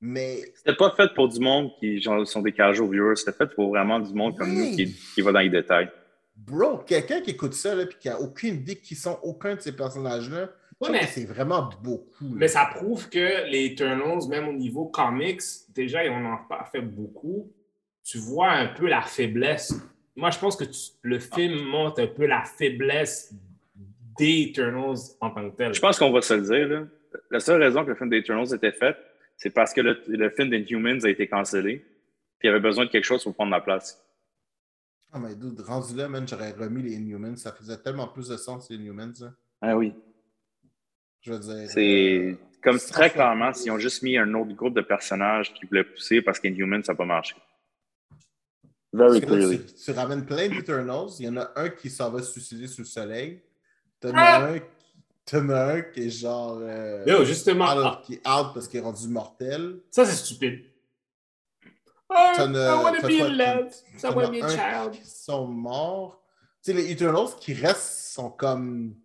mais 0.00 0.52
C'était 0.56 0.74
pas 0.74 0.90
fait 0.96 1.14
pour 1.14 1.28
du 1.28 1.38
monde 1.38 1.70
qui 1.78 2.00
genre, 2.00 2.26
sont 2.26 2.42
des 2.42 2.52
casual 2.52 2.90
viewers. 2.90 3.16
C'était 3.16 3.32
fait 3.36 3.46
pour 3.54 3.68
vraiment 3.68 4.00
du 4.00 4.12
monde 4.12 4.36
comme 4.36 4.50
Oui. 4.50 4.70
nous 4.70 4.76
qui, 4.76 4.92
qui 5.14 5.20
va 5.20 5.30
dans 5.30 5.40
les 5.40 5.48
détails. 5.50 5.90
Bro, 6.34 6.78
quelqu'un 6.78 7.20
qui 7.20 7.30
écoute 7.30 7.54
ça 7.54 7.74
et 7.80 7.88
qui 7.88 8.08
n'a 8.08 8.18
aucune 8.18 8.56
idée 8.56 8.76
qui 8.80 8.96
sont 8.96 9.18
aucun 9.22 9.54
de 9.54 9.60
ces 9.60 9.76
personnages-là, 9.76 10.48
mais- 10.90 11.06
c'est 11.06 11.26
vraiment 11.26 11.68
beaucoup. 11.82 12.24
là. 12.24 12.30
Mais 12.36 12.48
ça 12.48 12.64
prouve 12.74 13.08
que 13.10 13.48
les 13.50 13.66
Eternals, 13.66 14.26
même 14.28 14.48
au 14.48 14.52
niveau 14.52 14.86
comics, 14.86 15.42
déjà, 15.74 16.00
on 16.10 16.20
n'en 16.20 16.34
a 16.34 16.46
pas 16.48 16.64
fait 16.72 16.80
beaucoup. 16.80 17.52
Tu 18.02 18.18
vois 18.18 18.50
un 18.50 18.66
peu 18.68 18.88
la 18.88 19.02
faiblesse. 19.02 19.74
Moi, 20.16 20.30
je 20.30 20.38
pense 20.38 20.56
que 20.56 20.64
tu- 20.64 20.92
le 21.02 21.18
film 21.18 21.62
montre 21.64 22.00
un 22.02 22.06
peu 22.06 22.26
la 22.26 22.42
faiblesse 22.44 23.34
des 24.18 24.48
Eternals 24.50 24.96
en 25.20 25.30
tant 25.30 25.50
que 25.50 25.56
tel. 25.56 25.74
Je 25.74 25.80
pense 25.80 25.98
qu'on 25.98 26.10
va 26.12 26.22
se 26.22 26.34
le 26.34 26.42
dire. 26.42 26.68
Là. 26.68 26.86
La 27.30 27.40
seule 27.40 27.62
raison 27.62 27.84
que 27.84 27.90
le 27.90 27.94
film 27.96 28.08
d'Eternals 28.10 28.54
était 28.54 28.72
fait, 28.72 28.96
c'est 29.36 29.50
parce 29.50 29.72
que 29.74 29.80
le, 29.82 30.02
le 30.08 30.30
film 30.30 30.50
d'Inhumans 30.50 31.04
a 31.04 31.08
été 31.08 31.26
cancellé. 31.28 31.78
Puis 32.38 32.46
il 32.46 32.46
y 32.46 32.50
avait 32.50 32.60
besoin 32.60 32.86
de 32.86 32.90
quelque 32.90 33.04
chose 33.04 33.22
pour 33.22 33.34
prendre 33.34 33.50
la 33.52 33.60
place. 33.60 34.02
Ah, 35.12 35.18
mais 35.18 35.34
rendu 35.64 35.94
là, 35.96 36.08
j'aurais 36.26 36.52
remis 36.52 36.82
les 36.82 36.92
Inhumans. 36.94 37.36
Ça 37.36 37.52
faisait 37.52 37.76
tellement 37.78 38.08
plus 38.08 38.28
de 38.28 38.36
sens, 38.36 38.70
les 38.70 38.76
Inhumans. 38.76 39.12
là. 39.20 39.32
Ah 39.60 39.76
oui. 39.76 39.92
Je 41.22 41.32
veux 41.32 41.38
dire. 41.38 41.70
C'est 41.70 42.18
euh, 42.18 42.34
comme 42.62 42.78
très 42.78 43.10
clairement 43.10 43.52
s'ils 43.52 43.70
ont 43.70 43.78
juste 43.78 44.02
mis 44.02 44.16
un 44.16 44.32
autre 44.34 44.52
groupe 44.54 44.74
de 44.74 44.80
personnages 44.80 45.52
qui 45.54 45.66
voulaient 45.66 45.84
pousser 45.84 46.22
parce 46.22 46.38
qu'Inhumans, 46.40 46.82
ça 46.82 46.92
n'a 46.92 46.96
pas 46.96 47.04
marché. 47.04 47.34
Very 48.92 49.20
là, 49.20 49.26
clearly. 49.26 49.64
tu, 49.66 49.74
tu 49.84 49.90
ramènes 49.92 50.26
plein 50.26 50.48
d'Eternals. 50.48 51.10
Il 51.20 51.26
y 51.26 51.28
en 51.28 51.36
a 51.36 51.50
un 51.56 51.68
qui 51.68 51.88
s'en 51.90 52.10
va 52.10 52.22
se 52.22 52.32
suicider 52.32 52.66
sous 52.66 52.80
le 52.82 52.86
soleil. 52.86 53.42
T'en 54.00 54.10
Ah! 54.14 54.36
as 54.36 54.44
un, 54.46 54.58
qui- 54.58 54.64
t'en 55.26 55.48
as 55.50 55.64
un 55.74 55.82
qui 55.82 56.06
est 56.06 56.10
genre. 56.10 56.58
euh, 56.60 57.04
Yo, 57.06 57.24
justement, 57.24 57.66
out, 57.66 57.82
ah, 57.84 58.02
qui 58.04 58.14
est 58.14 58.28
out 58.28 58.48
parce 58.52 58.66
qu'il 58.66 58.80
est 58.80 58.82
rendu 58.82 59.06
mortel. 59.08 59.78
ça 59.90 60.04
c'est 60.04 60.16
stupide. 60.16 60.64
Ah, 62.08 62.32
T'en 62.36 62.52
I 62.52 62.82
wanna 62.82 62.98
be 63.02 63.18
quoi, 63.18 63.28
loved. 63.28 63.72
I 64.02 64.06
wanna 64.06 64.30
be 64.30 64.42
a 64.42 64.46
un 64.46 64.48
child. 64.48 64.92
qui 65.00 65.08
sont 65.08 65.46
morts. 65.46 66.20
Tu 66.64 66.72
sais, 66.72 66.76
les 66.76 66.90
Eternals 66.90 67.28
qui 67.40 67.54
restent 67.54 68.10
sont 68.12 68.30
comme. 68.30 68.96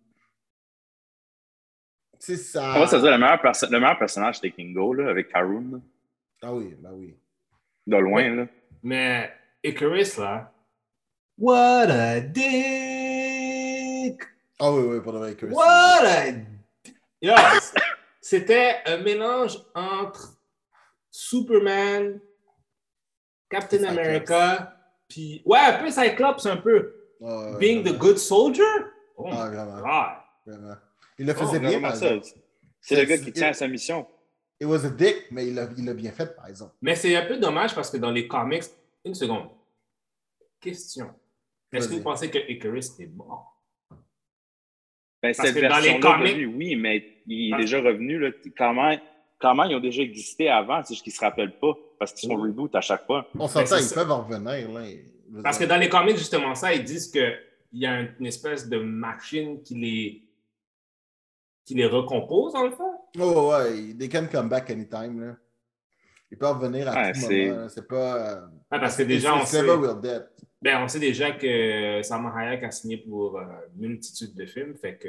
Sais, 2.26 2.36
ça. 2.36 2.72
On 2.76 2.80
va 2.80 2.86
se 2.88 2.96
dire, 2.96 3.10
le 3.12 3.18
meilleur, 3.18 3.40
perso- 3.40 3.66
le 3.70 3.78
meilleur 3.78 3.98
personnage, 3.98 4.36
c'était 4.36 4.50
Kingo, 4.50 4.92
là, 4.94 5.10
avec 5.10 5.28
Karun, 5.28 5.80
Ah 6.42 6.52
oui, 6.52 6.74
bah 6.80 6.90
oui. 6.92 7.14
de 7.86 7.96
loin. 7.96 8.34
Là. 8.34 8.46
Mais 8.82 9.32
Icarus, 9.62 10.16
là. 10.18 10.52
What 11.38 11.88
a 11.90 12.20
dick! 12.20 12.46
Ah 14.58 14.72
oui, 14.72 14.82
oui, 14.88 15.00
pour 15.00 15.12
de 15.12 15.18
vrai. 15.18 15.34
que 15.34 15.46
What 15.46 16.04
a. 16.04 16.26
Yo, 17.22 17.32
c'était 18.20 18.76
un 18.86 18.98
mélange 18.98 19.58
entre 19.74 20.36
Superman, 21.10 22.20
Captain 23.50 23.78
Cyclops. 23.78 23.98
America, 23.98 24.76
puis 25.08 25.42
ouais, 25.44 25.58
un 25.60 25.78
peu 25.78 25.90
Cyclops, 25.90 26.46
un 26.46 26.56
peu. 26.56 26.94
Ouais, 27.20 27.56
Being 27.58 27.82
the 27.84 27.96
good 27.96 28.18
soldier? 28.18 28.62
Oh 29.16 29.28
Ah, 29.30 29.48
my 29.48 29.54
vraiment. 29.54 29.80
God. 29.80 30.16
Vraiment. 30.46 30.76
Il 31.18 31.26
le 31.26 31.32
Oh, 31.36 31.40
faisait 31.46 31.60
bien, 31.60 31.80
ça. 31.94 32.14
exemple. 32.14 32.40
C'est 32.80 32.96
le 32.96 33.04
gars 33.04 33.18
qui 33.18 33.32
tient 33.32 33.48
à 33.48 33.52
sa 33.52 33.66
mission. 33.68 34.06
It 34.60 34.66
was 34.66 34.84
a 34.86 34.90
dick, 34.90 35.26
mais 35.30 35.48
il 35.48 35.54
l'a 35.54 35.68
il 35.76 35.84
l'a 35.84 35.94
bien 35.94 36.12
fait, 36.12 36.34
par 36.34 36.46
exemple. 36.48 36.74
Mais 36.80 36.94
c'est 36.96 37.14
un 37.16 37.26
peu 37.26 37.36
dommage 37.38 37.74
parce 37.74 37.90
que 37.90 37.96
dans 37.98 38.10
les 38.10 38.26
comics, 38.26 38.62
une 39.04 39.14
seconde. 39.14 39.48
Question. 40.60 41.10
Est-ce 41.72 41.88
que 41.88 41.94
vous 41.94 42.02
pensez 42.02 42.30
que 42.30 42.38
Icarus 42.50 42.98
est 43.00 43.06
mort? 43.14 43.60
Ben, 45.22 45.34
Parce 45.34 45.48
cette 45.48 45.56
que 45.60 45.68
dans 45.68 45.78
les 45.78 45.98
comics- 46.00 46.36
lui, 46.36 46.46
oui, 46.46 46.76
mais 46.76 47.04
il 47.26 47.48
est 47.48 47.50
Parce- 47.50 47.62
déjà 47.62 47.80
revenu. 47.80 48.18
Là. 48.18 48.30
Clairement, 48.54 49.64
ils 49.64 49.74
ont 49.76 49.80
déjà 49.80 50.02
existé 50.02 50.48
avant, 50.48 50.82
c'est 50.82 50.94
juste 50.94 51.04
qu'ils 51.04 51.12
ne 51.12 51.16
se 51.16 51.20
rappellent 51.20 51.58
pas 51.58 51.74
parce 51.98 52.12
qu'ils 52.14 52.28
sont 52.30 52.36
Oui. 52.36 52.48
reboot 52.48 52.74
à 52.74 52.80
chaque 52.80 53.04
fois. 53.04 53.28
On 53.38 53.48
s'entend, 53.48 53.66
c'est 53.66 53.84
ils 53.90 53.94
peuvent 53.94 54.10
en 54.10 54.22
revenir. 54.24 54.70
Là. 54.72 55.42
Parce 55.42 55.58
que 55.58 55.64
dans 55.64 55.76
les 55.76 55.88
comics, 55.90 56.16
justement, 56.16 56.54
ça, 56.54 56.72
ils 56.72 56.84
disent 56.84 57.08
qu'il 57.10 57.38
y 57.72 57.84
a 57.86 58.00
une 58.18 58.24
espèce 58.26 58.68
de 58.68 58.78
machine 58.78 59.62
qui 59.62 59.74
les, 59.74 60.22
qui 61.66 61.74
les 61.74 61.86
recompose, 61.86 62.54
dans 62.54 62.64
le 62.64 62.70
fond. 62.70 62.92
Oh, 63.18 63.50
ouais, 63.52 63.92
they 63.98 64.08
can 64.08 64.26
come 64.30 64.48
back 64.48 64.70
anytime. 64.70 65.20
Là. 65.20 65.36
Ils 66.30 66.38
peuvent 66.38 66.56
revenir 66.58 66.88
à 66.88 66.94
Ouais, 66.94 67.12
tout 67.12 67.20
c'est- 67.20 67.48
moment. 67.50 67.68
C'est 67.68 67.86
pas. 67.86 68.16
euh, 68.16 68.46
Ah, 68.70 68.78
parce 68.78 68.96
que 68.96 69.02
déjà, 69.02 69.34
on 69.34 69.44
sait, 69.44 69.62
ben, 70.62 70.82
on 70.82 70.88
sait 70.88 70.98
déjà 71.00 71.32
que 71.32 72.00
Salma 72.02 72.32
Hayek 72.36 72.62
a 72.64 72.70
signé 72.70 72.96
pour 72.98 73.38
euh, 73.38 73.42
une 73.78 73.88
multitude 73.88 74.34
de 74.34 74.46
films. 74.46 74.74
Fait 74.76 74.96
que... 74.96 75.08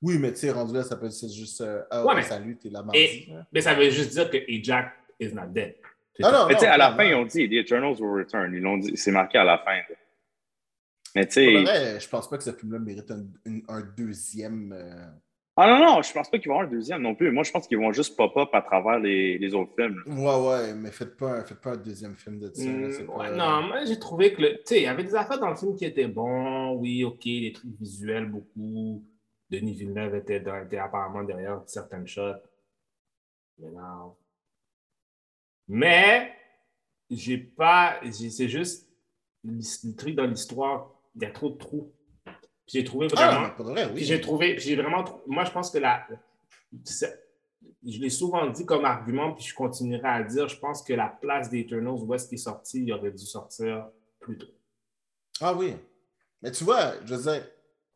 Oui, 0.00 0.18
mais 0.18 0.32
tu 0.32 0.38
sais, 0.40 0.50
rendu 0.50 0.74
là, 0.74 0.82
ça 0.82 0.96
peut 0.96 1.06
être 1.06 1.32
juste. 1.32 1.60
euh, 1.60 1.82
ah, 1.90 2.04
Ouais, 2.04 2.14
mais- 2.16 2.22
salut, 2.22 2.56
t'es 2.58 2.68
là 2.70 2.80
Et, 2.92 3.26
mardi. 3.28 3.32
mais 3.52 3.60
ça 3.60 3.74
veut 3.74 3.88
juste 3.90 4.10
dire 4.12 4.30
que 4.30 4.36
Ajax 4.36 4.90
is 5.20 5.32
not 5.32 5.46
dead. 5.48 5.76
Ah 6.22 6.30
non, 6.30 6.46
Mais 6.46 6.54
tu 6.54 6.60
sais, 6.60 6.66
à 6.66 6.76
la 6.76 6.94
fin, 6.94 7.04
ils 7.04 7.14
ont 7.14 7.24
dit 7.24 7.48
The 7.48 7.52
Eternals 7.52 7.96
will 8.00 8.18
return. 8.24 8.52
Ils 8.54 8.60
l'ont 8.60 8.76
dit, 8.76 8.96
c'est 8.96 9.10
marqué 9.12 9.38
à 9.38 9.44
la 9.44 9.58
fin. 9.58 9.76
là. 9.76 9.96
Mais 11.14 11.26
tu 11.26 11.32
sais. 11.34 11.62
vrai, 11.62 12.00
je 12.00 12.08
pense 12.08 12.28
pas 12.28 12.38
que 12.38 12.44
ce 12.44 12.52
film-là 12.52 12.78
mérite 12.78 13.10
un, 13.10 13.24
une- 13.44 13.62
un 13.68 13.80
deuxième. 13.82 14.72
euh, 14.72 15.06
Ah 15.56 15.66
non, 15.68 15.78
non, 15.84 16.02
je 16.02 16.10
pense 16.12 16.30
pas 16.30 16.38
qu'ils 16.38 16.48
vont 16.48 16.54
avoir 16.58 16.68
un 16.68 16.72
deuxième 16.72 17.02
non 17.02 17.14
plus. 17.14 17.30
Moi, 17.30 17.42
je 17.42 17.50
pense 17.52 17.66
qu'ils 17.68 17.76
vont 17.78 17.92
juste 17.92 18.16
pop-up 18.16 18.48
à 18.54 18.62
travers 18.62 18.98
les, 18.98 19.36
les 19.36 19.54
autres 19.54 19.74
films. 19.76 20.02
Ouais, 20.06 20.46
ouais, 20.48 20.74
mais 20.74 20.90
faites 20.90 21.16
pas, 21.18 21.40
un- 21.40 21.44
faites 21.44 21.60
pas 21.60 21.72
un 21.72 21.76
deuxième 21.76 22.16
film 22.16 22.38
de 22.40 22.50
ça. 22.54 22.62
ouais, 22.64 23.06
pas- 23.06 23.30
non, 23.36 23.62
moi 23.68 23.84
j'ai 23.84 23.98
trouvé 23.98 24.32
que 24.32 24.40
le. 24.40 24.48
Tu 24.58 24.62
sais, 24.64 24.76
il 24.78 24.84
y 24.84 24.86
avait 24.86 25.04
des 25.04 25.14
affaires 25.14 25.38
dans 25.38 25.50
le 25.50 25.56
film 25.56 25.76
qui 25.76 25.84
étaient 25.84 26.08
bons. 26.08 26.72
Oui, 26.78 27.04
ok, 27.04 27.22
des 27.24 27.52
trucs 27.54 27.78
visuels 27.78 28.26
beaucoup. 28.30 29.04
Denis 29.50 29.74
Villeneuve 29.74 30.14
était, 30.14 30.40
dans- 30.40 30.56
était 30.64 30.78
apparemment 30.78 31.22
derrière 31.24 31.60
certaines 31.66 32.06
shots. 32.06 32.40
Mais 33.58 33.70
non. 33.70 34.16
Mais 35.68 36.32
j'ai 37.10 37.36
pas. 37.38 38.00
C'est 38.04 38.48
juste 38.48 38.88
le 39.44 39.92
truc 39.94 40.14
dans 40.14 40.24
l'histoire, 40.26 40.90
il 41.14 41.22
y 41.22 41.26
a 41.26 41.30
trop 41.30 41.50
de 41.50 41.56
trous. 41.58 41.92
J'ai 42.66 42.84
trouvé 42.84 43.08
Ah, 43.16 43.50
vraiment. 43.56 43.70
vrai, 43.72 43.90
oui. 43.92 44.04
J'ai 44.04 44.20
trouvé, 44.20 44.58
j'ai 44.58 44.76
vraiment, 44.76 45.04
moi 45.26 45.44
je 45.44 45.50
pense 45.50 45.70
que 45.70 45.78
la, 45.78 46.06
je 47.84 47.98
l'ai 48.00 48.10
souvent 48.10 48.48
dit 48.50 48.64
comme 48.64 48.84
argument, 48.84 49.32
puis 49.34 49.44
je 49.44 49.54
continuerai 49.54 50.08
à 50.08 50.22
dire, 50.22 50.48
je 50.48 50.58
pense 50.58 50.82
que 50.82 50.92
la 50.94 51.08
place 51.08 51.50
des 51.50 51.60
Eternals, 51.60 52.00
où 52.02 52.14
est-ce 52.14 52.28
qu'il 52.28 52.36
est 52.38 52.42
sorti, 52.42 52.82
il 52.84 52.92
aurait 52.92 53.10
dû 53.10 53.24
sortir 53.26 53.88
plus 54.20 54.38
tôt. 54.38 54.46
Ah 55.40 55.52
oui. 55.54 55.74
Mais 56.40 56.50
tu 56.50 56.64
vois, 56.64 56.94
je 57.04 57.14
veux 57.14 57.32
dire, 57.32 57.46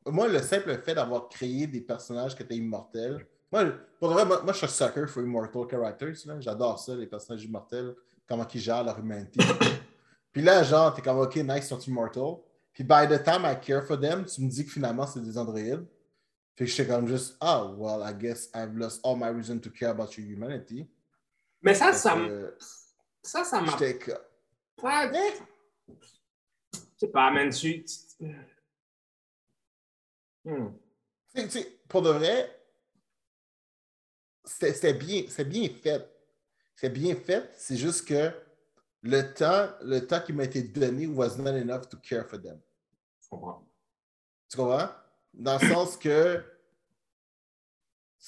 moi, 0.07 0.29
le 0.29 0.41
simple 0.41 0.77
fait 0.83 0.95
d'avoir 0.95 1.29
créé 1.29 1.67
des 1.67 1.81
personnages 1.81 2.35
qui 2.37 2.43
étaient 2.43 2.57
immortels, 2.57 3.27
moi, 3.51 3.65
pour 4.01 4.11
vrai, 4.11 4.25
moi, 4.25 4.43
moi, 4.43 4.53
je 4.53 4.59
suis 4.59 4.69
sucker 4.69 5.07
for 5.07 5.23
immortal 5.23 5.63
characters. 5.71 6.15
là. 6.27 6.41
J'adore 6.41 6.79
ça, 6.79 6.95
les 6.97 7.07
personnages 7.07 7.45
immortels, 7.45 7.95
comment 8.29 8.47
ils 8.53 8.61
gèrent 8.61 8.85
leur 8.85 8.99
humanité. 8.99 9.41
Puis 10.33 10.43
là, 10.43 10.63
genre, 10.65 10.93
t'es 10.93 11.01
comme, 11.01 11.19
OK, 11.19 11.37
nice, 11.37 11.59
ils 11.59 11.63
sont 11.63 11.79
immortals. 11.79 12.37
Puis 12.77 12.85
by 12.85 13.07
the 13.09 13.17
time 13.19 13.47
I 13.47 13.55
care 13.59 13.83
for 13.83 13.97
them, 13.99 14.27
tu 14.27 14.43
me 14.43 14.51
dis 14.51 14.63
que 14.67 14.71
finalement, 14.71 15.07
c'est 15.07 15.23
des 15.23 15.39
androïdes. 15.39 15.87
Fait 16.55 16.67
que 16.67 16.71
j'étais 16.71 16.87
comme 16.87 17.09
juste, 17.09 17.35
ah, 17.41 17.65
well, 17.75 18.03
I 18.07 18.13
guess 18.13 18.51
I've 18.55 18.77
lost 18.77 19.01
all 19.03 19.17
my 19.17 19.31
reason 19.31 19.59
to 19.61 19.71
care 19.71 19.89
about 19.89 20.13
your 20.19 20.27
humanity. 20.27 20.87
Mais 21.63 21.73
ça, 21.75 21.95
ça, 21.95 22.15
que, 22.15 22.55
ça, 23.23 23.45
ça 23.45 23.63
m'a 23.63 23.71
J'étais 23.73 23.99
comme, 23.99 24.19
pas. 24.77 25.11
Eh, 25.11 25.39
Je 25.89 25.97
sais 26.99 27.09
pas, 27.09 27.31
man, 27.31 27.51
Hmm. 30.45 30.69
Tu 31.35 31.41
sais- 31.41 31.49
tu 31.49 31.51
sais, 31.51 31.79
pour 31.89 32.03
de 32.03 32.11
vrai, 32.11 32.63
c'était 34.45 34.93
bien, 34.93 35.25
c'est 35.31 35.49
bien 35.49 35.67
fait. 35.71 36.07
C'est 36.75 36.91
bien 36.91 37.17
fait, 37.17 37.51
c'est 37.57 37.79
juste 37.79 38.07
que 38.07 38.31
le 39.07 39.33
temps, 39.35 39.69
le 39.83 40.01
temps 40.07 40.21
qui 40.21 40.33
m'a 40.33 40.45
été 40.45 40.63
donné 40.63 41.07
was 41.07 41.37
not 41.39 41.57
enough 41.57 41.89
to 41.89 41.97
care 41.99 42.27
for 42.27 42.41
them. 42.41 42.61
Je 43.23 43.29
comprends. 43.29 43.67
Tu 44.51 44.57
comprends? 44.57 44.89
Dans 45.35 45.59
le 45.59 45.69
sens 45.69 45.97
que 45.97 46.43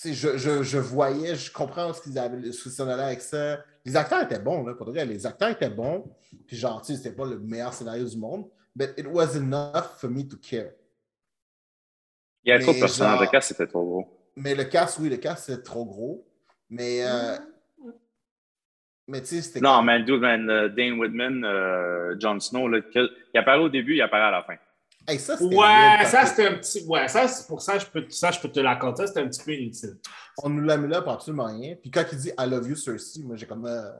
je, 0.04 0.36
je, 0.36 0.62
je 0.62 0.78
voyais, 0.78 1.34
je 1.34 1.52
comprends 1.52 1.92
ce 1.92 2.02
qu'ils 2.02 2.18
avaient, 2.18 2.52
ce 2.52 2.68
qu'ils 2.68 2.82
allaient 2.82 3.02
avec 3.02 3.20
ça. 3.20 3.64
Les 3.84 3.96
acteurs 3.96 4.22
étaient 4.22 4.38
bons, 4.38 4.64
là, 4.64 4.74
pour 4.74 4.88
vrai. 4.90 5.04
Les 5.04 5.26
acteurs 5.26 5.50
étaient 5.50 5.70
bons. 5.70 6.10
Puis 6.46 6.56
genre, 6.56 6.82
tu 6.82 6.92
sais, 6.92 6.98
c'était 6.98 7.16
pas 7.16 7.26
le 7.26 7.38
meilleur 7.38 7.72
scénario 7.72 8.04
du 8.04 8.16
monde. 8.16 8.48
But 8.76 8.90
it 8.96 9.06
was 9.06 9.36
enough 9.36 9.98
for 9.98 10.10
me 10.10 10.22
to 10.28 10.36
care. 10.36 10.72
Il 12.44 12.50
y 12.50 12.52
a 12.52 12.60
trop 12.60 12.72
de 12.72 12.78
personnages. 12.78 13.20
Le 13.20 13.26
cas, 13.26 13.40
c'était 13.40 13.66
trop 13.66 13.84
gros. 13.84 14.30
Mais 14.36 14.54
le 14.54 14.64
cast, 14.64 14.98
oui, 14.98 15.08
le 15.08 15.16
cast, 15.16 15.46
c'est 15.46 15.62
trop 15.62 15.84
gros. 15.84 16.26
Mais, 16.70 17.04
euh, 17.04 17.36
mais 19.08 19.20
tu 19.20 19.26
sais, 19.26 19.42
c'était. 19.42 19.60
Non, 19.60 19.82
man, 19.82 20.04
dude, 20.04 20.20
man, 20.20 20.48
euh, 20.48 20.68
Dane 20.68 20.98
Whitman, 20.98 21.44
euh, 21.44 22.14
Jon 22.20 22.38
Snow, 22.38 22.68
là, 22.68 22.80
que- 22.82 23.10
il 23.34 23.38
apparaît 23.38 23.58
au 23.58 23.68
début, 23.68 23.94
il 23.94 24.02
apparaît 24.02 24.24
à 24.24 24.30
la 24.30 24.42
fin. 24.42 24.54
Hey, 25.06 25.18
ça, 25.18 25.42
Ouais, 25.42 26.04
ça 26.04 26.26
c'était 26.26 26.46
un 26.48 26.54
petit. 26.54 26.84
Ouais, 26.86 27.08
ça, 27.08 27.26
c'est 27.26 27.48
pour 27.48 27.62
ça, 27.62 27.78
je 27.78 27.86
peux, 27.86 28.04
ça, 28.10 28.30
je 28.30 28.38
peux 28.40 28.50
te 28.50 28.60
l'accorder, 28.60 29.06
c'était 29.06 29.20
un 29.20 29.28
petit 29.28 29.42
peu 29.42 29.52
inutile. 29.54 29.96
On 30.42 30.50
nous 30.50 30.62
l'a 30.62 30.76
mis 30.76 30.86
là 30.88 31.00
pour 31.00 31.12
absolument 31.12 31.46
rien. 31.46 31.76
Puis 31.80 31.90
quand 31.90 32.04
il 32.12 32.18
dit 32.18 32.28
I 32.38 32.46
love 32.48 32.68
you, 32.68 32.76
Cersei, 32.76 33.22
moi, 33.24 33.34
j'ai 33.36 33.46
comme. 33.46 33.64
euh, 33.66 33.90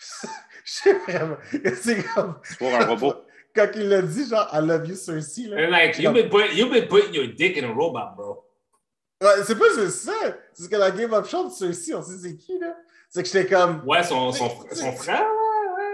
j'ai 0.64 0.92
vraiment. 0.94 1.36
C'est 1.76 2.02
comme. 2.14 2.36
C'est 2.42 2.58
pour 2.58 2.74
un 2.74 2.84
robot. 2.86 3.14
Quand 3.54 3.68
il 3.76 3.88
l'a 3.88 4.02
dit, 4.02 4.26
genre, 4.28 4.48
I 4.52 4.66
love 4.66 4.88
you, 4.88 4.96
Cersei, 4.96 5.46
là. 5.46 5.64
And 5.64 5.70
like, 5.70 5.96
you've 5.98 6.12
been, 6.12 6.28
put, 6.28 6.52
you've 6.54 6.72
been 6.72 6.88
putting 6.88 7.14
your 7.14 7.28
dick 7.28 7.56
in 7.56 7.62
a 7.70 7.72
robot, 7.72 8.16
bro. 8.16 8.44
Ouais, 9.22 9.44
c'est 9.46 9.56
pas 9.56 9.66
juste 9.76 9.98
ça. 10.06 10.12
C'est 10.52 10.68
que 10.68 10.74
la 10.76 10.90
Game 10.90 11.12
of 11.12 11.28
Thrones, 11.28 11.50
Cersei, 11.50 11.94
on 11.94 12.02
sait 12.02 12.18
c'est 12.20 12.36
qui, 12.36 12.58
là. 12.58 12.74
C'est 13.14 13.22
que 13.22 13.28
j'étais 13.28 13.46
comme. 13.54 13.80
Ouais, 13.86 14.02
son, 14.02 14.32
son, 14.32 14.48
frère, 14.48 15.22
ouais, 15.22 15.84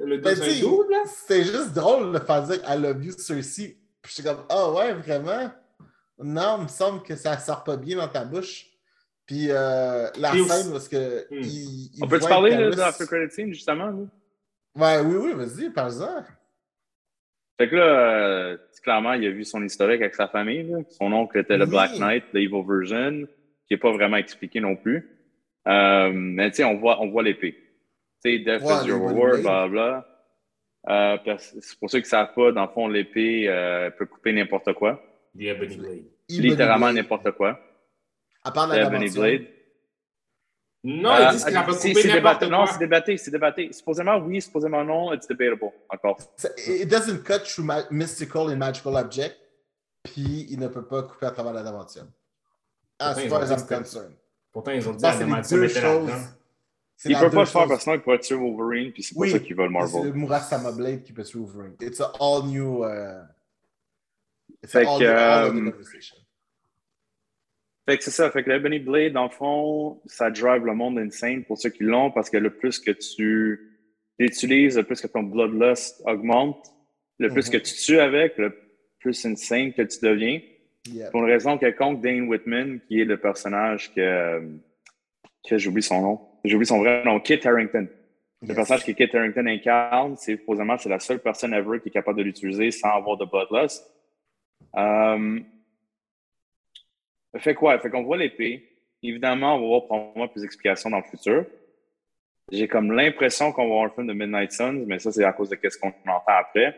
ouais. 0.00 0.06
Le 0.06 0.18
Ben, 0.18 0.36
là. 0.36 1.02
C'était 1.06 1.44
juste 1.44 1.72
drôle 1.72 2.12
de 2.12 2.18
faire 2.18 2.42
dire 2.42 2.56
I 2.68 2.76
love 2.76 3.04
you, 3.04 3.12
Cersei. 3.16 3.76
Puis 4.02 4.14
j'étais 4.16 4.28
comme, 4.28 4.44
ah 4.48 4.72
ouais, 4.72 4.92
vraiment? 4.94 5.52
Non, 6.18 6.56
il 6.58 6.62
me 6.64 6.68
semble 6.68 7.04
que 7.04 7.14
ça 7.14 7.38
sort 7.38 7.62
pas 7.62 7.76
bien 7.76 7.96
dans 7.98 8.08
ta 8.08 8.24
bouche. 8.24 8.66
Puis 9.24 9.46
euh, 9.50 10.08
la 10.18 10.30
Puis 10.30 10.44
scène 10.46 10.72
parce 10.72 10.88
que. 10.88 11.26
Hmm. 11.30 11.42
il- 11.42 11.90
il 11.94 12.02
On 12.02 12.08
peut-tu 12.08 12.26
parler 12.28 12.56
de 12.56 12.70
l'After 12.76 13.06
Credit 13.06 13.32
Scene, 13.32 13.52
justement? 13.52 13.86
là? 13.86 14.06
Ouais, 14.74 15.00
oui, 15.06 15.16
oui, 15.16 15.32
vas-y, 15.34 15.70
parle-en. 15.70 16.24
Fait 17.60 17.68
que 17.68 17.76
là, 17.76 17.84
euh, 17.84 18.58
clairement, 18.82 19.12
il 19.12 19.26
a 19.26 19.30
vu 19.30 19.44
son 19.44 19.62
historique 19.62 20.00
avec 20.00 20.16
sa 20.16 20.26
famille. 20.26 20.64
là. 20.64 20.78
Son 20.90 21.12
oncle 21.12 21.38
était 21.38 21.56
le 21.56 21.64
Oui. 21.66 21.70
Black 21.70 21.92
Knight, 21.98 22.24
the 22.32 22.36
Evil 22.36 22.64
Version, 22.66 23.26
qui 23.68 23.74
n'est 23.74 23.78
pas 23.78 23.92
vraiment 23.92 24.16
expliqué 24.16 24.60
non 24.60 24.74
plus. 24.74 25.08
Euh, 25.68 26.10
mais 26.12 26.50
tu 26.50 26.56
sais, 26.56 26.64
on 26.64 26.76
voit, 26.78 27.00
on 27.00 27.10
voit 27.10 27.22
l'épée. 27.22 27.52
Tu 28.24 28.30
sais, 28.30 28.38
Death 28.38 28.62
Ouais, 28.62 28.84
is 28.84 28.88
your 28.88 29.00
reward, 29.00 29.42
blablabla. 29.42 30.06
Euh, 30.88 31.18
c'est 31.60 31.78
pour 31.78 31.90
ceux 31.90 31.98
qui 31.98 32.04
ne 32.06 32.08
savent 32.08 32.32
pas, 32.34 32.52
dans 32.52 32.62
le 32.62 32.68
fond, 32.72 32.88
l'épée 32.88 33.46
euh, 33.48 33.90
peut 33.90 34.06
couper 34.06 34.32
n'importe 34.32 34.72
quoi. 34.72 35.02
The 35.36 35.42
Ebony 35.42 35.76
Blade. 35.76 36.04
Littéralement 36.30 36.92
n'importe 36.92 37.30
quoi. 37.32 37.60
À 38.44 38.50
part 38.50 38.66
la 38.68 38.82
Ebony. 38.86 39.10
Blade. 39.10 39.46
Non, 40.84 41.10
Euh, 41.10 41.18
ils 41.24 41.30
disent 41.32 41.44
c'est- 41.44 41.52
coupé 41.64 41.94
c'est 41.94 42.08
n'importe 42.08 42.38
quoi. 42.38 42.48
Non, 42.48 42.66
c'est 42.66 42.78
débatté, 42.78 43.16
c'est 43.18 43.30
débatté. 43.30 43.72
Supposément 43.72 44.16
oui, 44.18 44.40
supposément 44.40 44.84
non, 44.84 45.12
it's 45.12 45.26
debatable 45.26 45.70
encore. 45.90 46.18
It 46.66 46.88
doesn't 46.88 47.24
cut 47.24 47.40
through 47.44 47.66
mystical 47.90 48.48
and 48.50 48.56
magical 48.56 48.94
object. 48.96 49.36
Puis 50.04 50.46
il 50.48 50.58
ne 50.60 50.68
peut 50.68 50.86
pas 50.86 51.02
couper 51.02 51.26
à 51.26 51.30
travers 51.32 51.52
la 51.52 51.62
dimension. 51.64 52.06
As 53.00 53.14
far 53.28 53.42
as 53.42 53.50
I'm 53.50 53.66
concerned. 53.66 54.14
Pourtant, 54.52 54.72
ils 54.72 54.88
ont 54.88 54.92
dit 54.92 55.00
Ça, 55.00 55.10
à 55.10 55.24
mettait 55.24 55.42
choses. 55.68 56.08
là-dedans. 56.08 56.12
Il 57.04 57.14
peut 57.16 57.30
pas 57.30 57.40
le 57.40 57.46
faire 57.46 57.46
choses. 57.46 57.68
parce 57.68 57.78
que 57.78 57.82
sinon 57.84 57.94
il 57.96 58.00
pourrait 58.00 58.18
tuer 58.18 58.34
Wolverine, 58.34 58.92
puis 58.92 59.02
c'est 59.04 59.14
pour 59.14 59.22
Oui, 59.22 59.30
ça 59.30 59.38
qu'ils 59.38 59.54
veulent 59.56 59.70
mais 59.70 59.86
C'est 59.86 59.96
le 59.98 60.02
Marvel. 60.04 60.14
Murasama 60.14 60.72
Blade 60.72 61.02
qui 61.04 61.12
peut 61.12 61.22
tuer 61.22 61.38
Wolverine. 61.38 61.74
It's 61.80 62.00
a 62.00 62.12
all 62.18 62.44
new. 62.44 62.82
Uh... 62.84 63.22
It's 64.62 64.72
Fait 64.72 64.84
all 64.84 64.98
que, 64.98 65.04
new, 65.04 65.10
all 65.10 65.68
euh. 65.68 65.72
Fait 67.86 67.96
que 67.98 68.04
c'est 68.04 68.10
ça. 68.10 68.30
Fait 68.30 68.42
que 68.42 68.50
le 68.50 68.58
Benny 68.58 68.80
Blade, 68.80 69.12
dans 69.12 69.24
le 69.24 69.30
fond, 69.30 70.00
ça 70.06 70.30
drive 70.30 70.64
le 70.66 70.74
monde 70.74 70.98
insane 70.98 71.44
pour 71.44 71.56
ceux 71.58 71.70
qui 71.70 71.84
l'ont 71.84 72.10
parce 72.10 72.28
que 72.28 72.36
le 72.36 72.50
plus 72.54 72.78
que 72.80 72.90
tu 72.90 73.78
l'utilises, 74.18 74.76
le 74.76 74.82
plus 74.84 75.00
que 75.00 75.06
ton 75.06 75.22
bloodlust 75.22 76.02
augmente, 76.04 76.66
le 77.18 77.30
plus 77.30 77.46
Mhm. 77.46 77.52
que 77.52 77.56
tu 77.58 77.74
tues 77.74 78.00
avec, 78.00 78.36
le 78.38 78.54
plus 78.98 79.24
insane 79.24 79.72
que 79.72 79.82
tu 79.82 79.98
deviens. 80.04 80.40
Pour 81.10 81.20
une 81.22 81.30
raison 81.30 81.58
quelconque, 81.58 82.00
Dane 82.00 82.28
Whitman, 82.28 82.80
qui 82.86 83.00
est 83.00 83.04
le 83.04 83.18
personnage 83.18 83.92
que, 83.94 84.42
que 85.46 85.58
j'oublie 85.58 85.82
son 85.82 86.00
nom. 86.00 86.20
J'oublie 86.44 86.66
son 86.66 86.78
vrai 86.78 87.04
nom, 87.04 87.20
Kit 87.20 87.40
Harington. 87.46 87.88
Le 88.42 88.54
personnage 88.54 88.84
que 88.84 88.92
Kit 88.92 89.14
Harington 89.14 89.46
incarne, 89.46 90.16
c'est 90.16 90.36
supposément 90.36 90.78
c'est 90.78 90.88
la 90.88 91.00
seule 91.00 91.18
personne 91.18 91.52
ever 91.52 91.80
qui 91.80 91.88
est 91.88 91.92
capable 91.92 92.18
de 92.18 92.22
l'utiliser 92.22 92.70
sans 92.70 92.90
avoir 92.90 93.16
de 93.16 93.24
bloodlust. 93.24 93.84
Euh, 94.76 95.40
fait 97.36 97.54
quoi? 97.54 97.78
Fait 97.80 97.90
qu'on 97.90 98.04
voit 98.04 98.16
l'épée. 98.16 98.64
Évidemment, 99.02 99.56
on 99.56 99.60
va 99.60 99.66
voir 99.66 99.84
probablement 99.86 100.28
plus 100.28 100.42
d'explications 100.42 100.90
dans 100.90 100.98
le 100.98 101.04
futur. 101.04 101.46
J'ai 102.50 102.66
comme 102.66 102.92
l'impression 102.92 103.52
qu'on 103.52 103.62
va 103.62 103.68
voir 103.68 103.84
un 103.84 103.90
film 103.90 104.06
de 104.06 104.12
Midnight 104.12 104.52
Suns, 104.52 104.84
mais 104.86 104.98
ça, 104.98 105.12
c'est 105.12 105.24
à 105.24 105.32
cause 105.32 105.50
de 105.50 105.58
ce 105.62 105.78
qu'on 105.78 105.88
entend 105.88 106.22
après. 106.26 106.76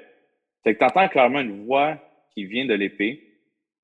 Fait 0.65 0.75
que 0.75 0.79
tu 0.79 0.85
entends 0.85 1.09
clairement 1.09 1.41
une 1.41 1.65
voix 1.65 1.97
qui 2.35 2.45
vient 2.45 2.67
de 2.67 2.75
l'épée. 2.75 3.30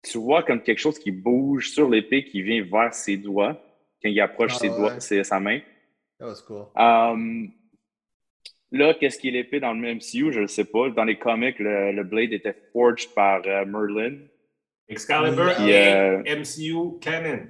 Tu 0.09 0.19
vois 0.19 0.43
comme 0.43 0.63
quelque 0.63 0.79
chose 0.79 0.99
qui 0.99 1.11
bouge 1.11 1.71
sur 1.71 1.89
l'épée 1.91 2.25
qui 2.25 2.41
vient 2.43 2.63
vers 2.65 2.95
ses 2.95 3.17
doigts 3.17 3.55
quand 4.03 4.09
il 4.09 4.21
approche 4.21 4.53
Ah 4.57 4.59
ses 4.59 4.69
ouais. 4.69 4.77
doigts, 4.77 5.01
ses- 5.01 5.25
sa 5.25 5.41
main. 5.41 5.61
That 6.19 6.27
was 6.27 6.43
cool. 6.47 6.67
Um, 6.77 7.53
là, 8.71 8.95
qu'est-ce 8.95 9.19
qui 9.19 9.29
est 9.29 9.33
l'épée 9.33 9.59
dans 9.61 9.73
le 9.75 9.95
MCU? 9.95 10.33
Je 10.33 10.41
ne 10.41 10.47
sais 10.47 10.65
pas. 10.65 10.91
Dans 10.91 11.05
les 11.05 11.19
comics, 11.19 11.59
le, 11.59 11.93
le 11.93 12.05
Blade 12.05 12.33
était 12.33 12.57
forged 12.73 13.13
par 13.15 13.43
euh, 13.47 13.65
Merlin. 13.65 14.19
Excalibur 14.89 15.61
et 15.61 15.75
euh, 15.95 16.23
MCU 16.37 16.99
Canon. 17.01 17.49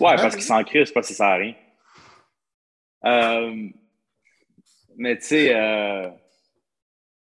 Ouais, 0.00 0.10
Ah, 0.12 0.14
parce 0.16 0.34
oui. 0.34 0.40
qu'il 0.40 0.42
s'en 0.42 0.62
crée, 0.62 0.86
c'est 0.86 0.92
pas 0.92 1.02
si 1.02 1.12
ça 1.14 1.24
sert 1.24 1.26
à 1.26 1.34
rien. 1.36 1.54
Euh, 3.04 3.68
mais 4.96 5.16
tu 5.18 5.24
sais, 5.24 5.54
euh, 5.54 6.08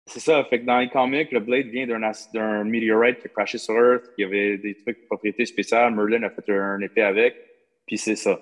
c'est 0.06 0.20
ça. 0.20 0.44
Fait 0.46 0.60
que 0.60 0.66
dans 0.66 0.80
les 0.80 0.90
comics, 0.90 1.32
le 1.32 1.40
Blade 1.40 1.68
vient 1.68 1.88
d'un 1.88 2.64
météorite 2.64 3.20
qui 3.20 3.28
a 3.28 3.30
crashé 3.30 3.58
sur 3.58 3.74
Earth, 3.76 4.14
qui 4.16 4.24
avait 4.24 4.58
des 4.58 4.76
trucs 4.76 5.02
de 5.02 5.06
propriété 5.06 5.46
spéciale. 5.46 5.96
Merlin 5.96 6.24
a 6.24 6.30
fait 6.30 6.50
un 6.50 6.80
épée 6.82 7.04
avec, 7.04 7.36
puis 7.86 7.98
c'est 7.98 8.16
ça. 8.16 8.42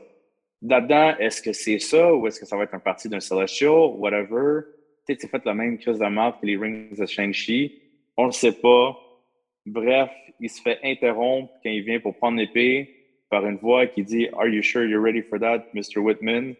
Là-dedans, 0.61 1.17
est-ce 1.17 1.41
que 1.41 1.53
c'est 1.53 1.79
ça 1.79 2.13
ou 2.13 2.27
est-ce 2.27 2.39
que 2.39 2.45
ça 2.45 2.55
va 2.55 2.63
être 2.63 2.73
un 2.73 2.79
parti 2.79 3.09
d'un 3.09 3.19
Celestial, 3.19 3.95
whatever? 3.97 4.61
Tu 5.07 5.15
sais, 5.15 5.27
fait 5.27 5.45
la 5.45 5.53
même 5.53 5.77
crise 5.77 5.97
de 5.97 6.05
marque 6.05 6.41
que 6.41 6.45
les 6.45 6.57
Rings 6.57 6.95
de 6.95 7.05
Shang-Chi. 7.05 7.81
On 8.17 8.25
le 8.25 8.31
sait 8.31 8.51
pas. 8.51 8.97
Bref, 9.65 10.11
il 10.39 10.49
se 10.49 10.61
fait 10.61 10.79
interrompre 10.83 11.51
quand 11.63 11.69
il 11.69 11.83
vient 11.83 11.99
pour 11.99 12.15
prendre 12.15 12.37
l'épée 12.37 12.95
par 13.29 13.45
une 13.47 13.57
voix 13.57 13.87
qui 13.87 14.03
dit 14.03 14.27
Are 14.33 14.47
you 14.47 14.61
sure 14.61 14.83
you're 14.83 15.01
ready 15.01 15.21
for 15.21 15.39
that, 15.39 15.65
Mr. 15.73 15.99
Whitman? 15.99 16.55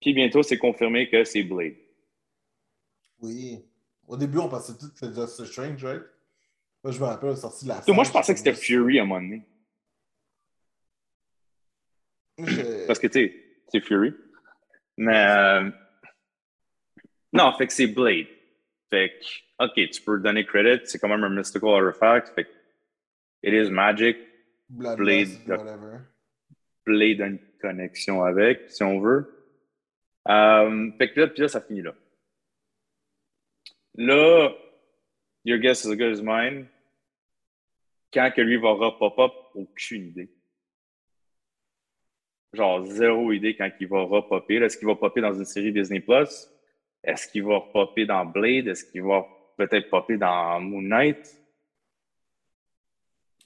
Puis 0.00 0.12
bientôt, 0.12 0.42
c'est 0.42 0.58
confirmé 0.58 1.08
que 1.08 1.24
c'est 1.24 1.42
Blade. 1.42 1.74
Oui. 3.20 3.64
Au 4.08 4.16
début, 4.16 4.38
on 4.38 4.48
pensait 4.48 4.72
tout 4.78 4.88
que 4.90 4.98
c'était 4.98 5.14
Just 5.14 5.44
Strange, 5.46 5.84
right? 5.84 6.02
Moi, 6.84 6.92
je 6.92 6.98
me 7.00 7.04
rappelle, 7.04 7.30
on 7.30 7.36
sorti 7.36 7.64
de 7.64 7.70
la 7.70 7.80
sais, 7.82 7.92
Moi, 7.92 8.04
je 8.04 8.08
salle, 8.10 8.20
pensais 8.20 8.32
que 8.32 8.38
c'était 8.38 8.54
Fury 8.54 8.98
à 8.98 9.02
un 9.02 9.06
moment 9.06 9.20
donné. 9.20 9.46
Je- 12.38 12.86
Parce 12.86 12.98
que, 12.98 13.06
tu 13.06 13.12
sais, 13.12 13.34
c'est 13.68 13.80
Fury. 13.80 14.14
Mais. 14.96 15.26
euh, 15.26 15.70
Non, 17.32 17.52
fait 17.56 17.66
que 17.66 17.72
c'est 17.72 17.86
Blade. 17.86 18.26
Fait 18.90 19.10
que, 19.18 19.64
OK, 19.64 19.90
tu 19.90 20.02
peux 20.02 20.18
donner 20.18 20.44
credit, 20.44 20.82
c'est 20.84 20.98
quand 20.98 21.08
même 21.08 21.24
un 21.24 21.30
mystical 21.30 21.70
artifact. 21.86 22.34
Fait 22.34 22.44
que, 22.44 22.50
it 23.42 23.54
is 23.54 23.70
magic. 23.70 24.18
Blade. 24.68 25.28
whatever. 25.46 26.00
Blade 26.84 27.20
a 27.20 27.26
une 27.28 27.38
connexion 27.60 28.22
avec, 28.24 28.70
si 28.70 28.82
on 28.82 29.00
veut. 29.00 29.48
Euh, 30.28 30.90
fait 30.98 31.12
que 31.12 31.20
là, 31.20 31.26
puis 31.28 31.42
là, 31.42 31.48
ça 31.48 31.60
finit 31.60 31.82
là. 31.82 31.94
Là, 33.94 34.50
your 35.44 35.58
guess 35.58 35.84
is 35.84 35.90
as 35.90 35.96
good 35.96 36.12
as 36.12 36.22
mine. 36.22 36.68
Quand 38.12 38.30
que 38.34 38.42
lui 38.42 38.56
va 38.58 38.72
repop-up, 38.72 39.32
aucune 39.54 40.08
idée. 40.08 40.30
Genre, 42.52 42.84
zéro 42.84 43.32
idée 43.32 43.56
quand 43.56 43.70
il 43.80 43.88
va 43.88 44.02
repopper. 44.02 44.56
Est-ce 44.56 44.76
qu'il 44.76 44.86
va 44.86 44.94
popper 44.94 45.22
dans 45.22 45.32
une 45.32 45.46
série 45.46 45.72
Disney+. 45.72 46.00
Plus? 46.00 46.48
Est-ce 47.02 47.26
qu'il 47.28 47.44
va 47.44 47.60
popper 47.60 48.04
dans 48.04 48.24
Blade? 48.26 48.68
Est-ce 48.68 48.84
qu'il 48.84 49.02
va 49.02 49.26
peut-être 49.56 49.88
popper 49.88 50.18
dans 50.18 50.60
Moon 50.60 50.82
Knight? 50.82 51.38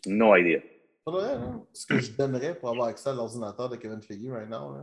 No 0.06 0.34
idea. 0.36 0.60
Hein, 1.06 1.64
Ce 1.72 1.86
que 1.86 1.98
je 1.98 2.10
donnerais 2.12 2.58
pour 2.58 2.68
avoir 2.68 2.88
accès 2.88 3.10
à 3.10 3.14
l'ordinateur 3.14 3.68
de 3.68 3.76
Kevin 3.76 4.02
Feige 4.02 4.28
right 4.28 4.48
now. 4.48 4.76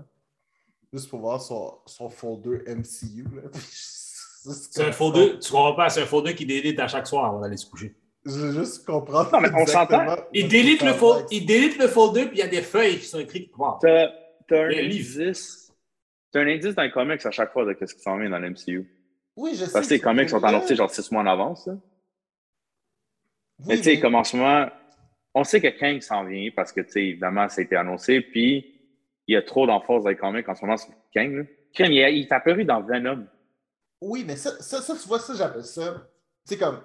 Juste 0.92 1.10
pour 1.10 1.20
voir 1.20 1.42
son, 1.42 1.80
son 1.86 2.10
folder 2.10 2.64
MCU. 2.68 3.24
là. 3.36 3.50
C'est 4.52 4.84
un 4.84 4.92
folder, 4.92 5.40
tu 5.40 5.52
comprends 5.52 5.74
pas, 5.76 5.90
c'est 5.90 6.02
un 6.02 6.06
folder 6.06 6.36
qui 6.36 6.46
délite 6.46 6.80
à 6.80 6.88
chaque 6.88 7.08
soir 7.08 7.26
avant 7.26 7.40
d'aller 7.40 7.56
se 7.58 7.70
coucher. 7.70 7.96
Je 8.26 8.32
veux 8.32 8.52
juste 8.64 8.86
comprendre. 8.86 9.30
Non, 9.32 9.40
mais 9.42 9.50
on 9.56 9.66
s'entend. 9.66 10.16
Il 10.34 10.48
délite, 10.48 10.82
le 10.82 10.90
avec 10.90 11.26
il 11.32 11.46
délite 11.46 11.78
le 11.78 11.88
folder, 11.88 12.26
puis 12.26 12.38
il 12.38 12.40
y 12.40 12.44
a 12.44 12.48
des 12.48 12.62
feuilles 12.62 12.98
qui 13.00 13.06
sont 13.06 13.20
écrites. 13.20 13.52
Wow. 13.58 13.80
T'as 13.82 14.08
un 14.52 14.70
indice. 14.70 15.72
T'as 16.32 16.42
un 16.42 16.48
indice 16.48 16.76
dans 16.76 16.84
les 16.84 16.92
comics 16.92 17.26
à 17.26 17.32
chaque 17.32 17.52
fois 17.54 17.66
de 17.66 17.76
ce 17.86 17.94
qui 17.94 18.02
s'en 18.02 18.18
vient 18.18 18.30
dans 18.30 18.40
l'MCU. 18.40 18.90
Oui, 19.36 19.52
je 19.56 19.66
sais. 19.66 19.72
Parce 19.74 19.88
que 19.88 19.94
les 19.96 20.00
comics 20.00 20.30
sont 20.30 20.44
annoncés 20.44 20.76
genre 20.76 20.90
six 20.90 21.10
mois 21.12 21.22
en 21.22 21.28
avance. 21.28 21.68
là. 21.68 21.74
Oui, 23.60 23.66
mais 23.68 23.78
tu 23.78 23.84
sais, 23.84 23.90
mais- 23.96 24.00
comme 24.00 24.16
en 24.16 24.24
ce 24.24 24.36
moment, 24.38 24.68
on 25.34 25.44
sait 25.44 25.62
que 25.62 25.68
Kang 25.80 26.02
s'en 26.02 26.26
vient 26.26 26.50
parce 26.56 26.72
que, 26.72 26.82
tu 26.82 26.92
sais, 26.92 27.04
évidemment, 27.04 27.48
ça 27.50 27.62
a 27.62 27.64
été 27.64 27.76
annoncé. 27.76 28.22
Puis, 28.22 28.80
il 29.28 29.34
y 29.34 29.38
a 29.38 29.42
trop 29.42 29.66
d'emphase 29.66 30.04
dans 30.04 30.10
les 30.10 30.16
comics 30.18 30.48
en 30.48 30.56
ce 30.56 30.62
moment 30.66 30.78
sur 30.78 30.92
Kang. 31.14 31.32
là. 31.34 31.44
Kang, 31.74 31.90
il, 31.90 31.94
il 31.98 32.24
est 32.24 32.32
apparu 32.32 32.66
dans 32.66 32.82
Venom. 32.82 33.26
Oui, 34.06 34.24
mais 34.26 34.36
ça, 34.36 34.62
ça, 34.62 34.82
ça, 34.82 34.96
tu 34.96 35.08
vois, 35.08 35.20
ça, 35.20 35.34
j'appelle 35.34 35.64
ça. 35.66 36.08
C'est 36.44 36.58
comme. 36.58 36.82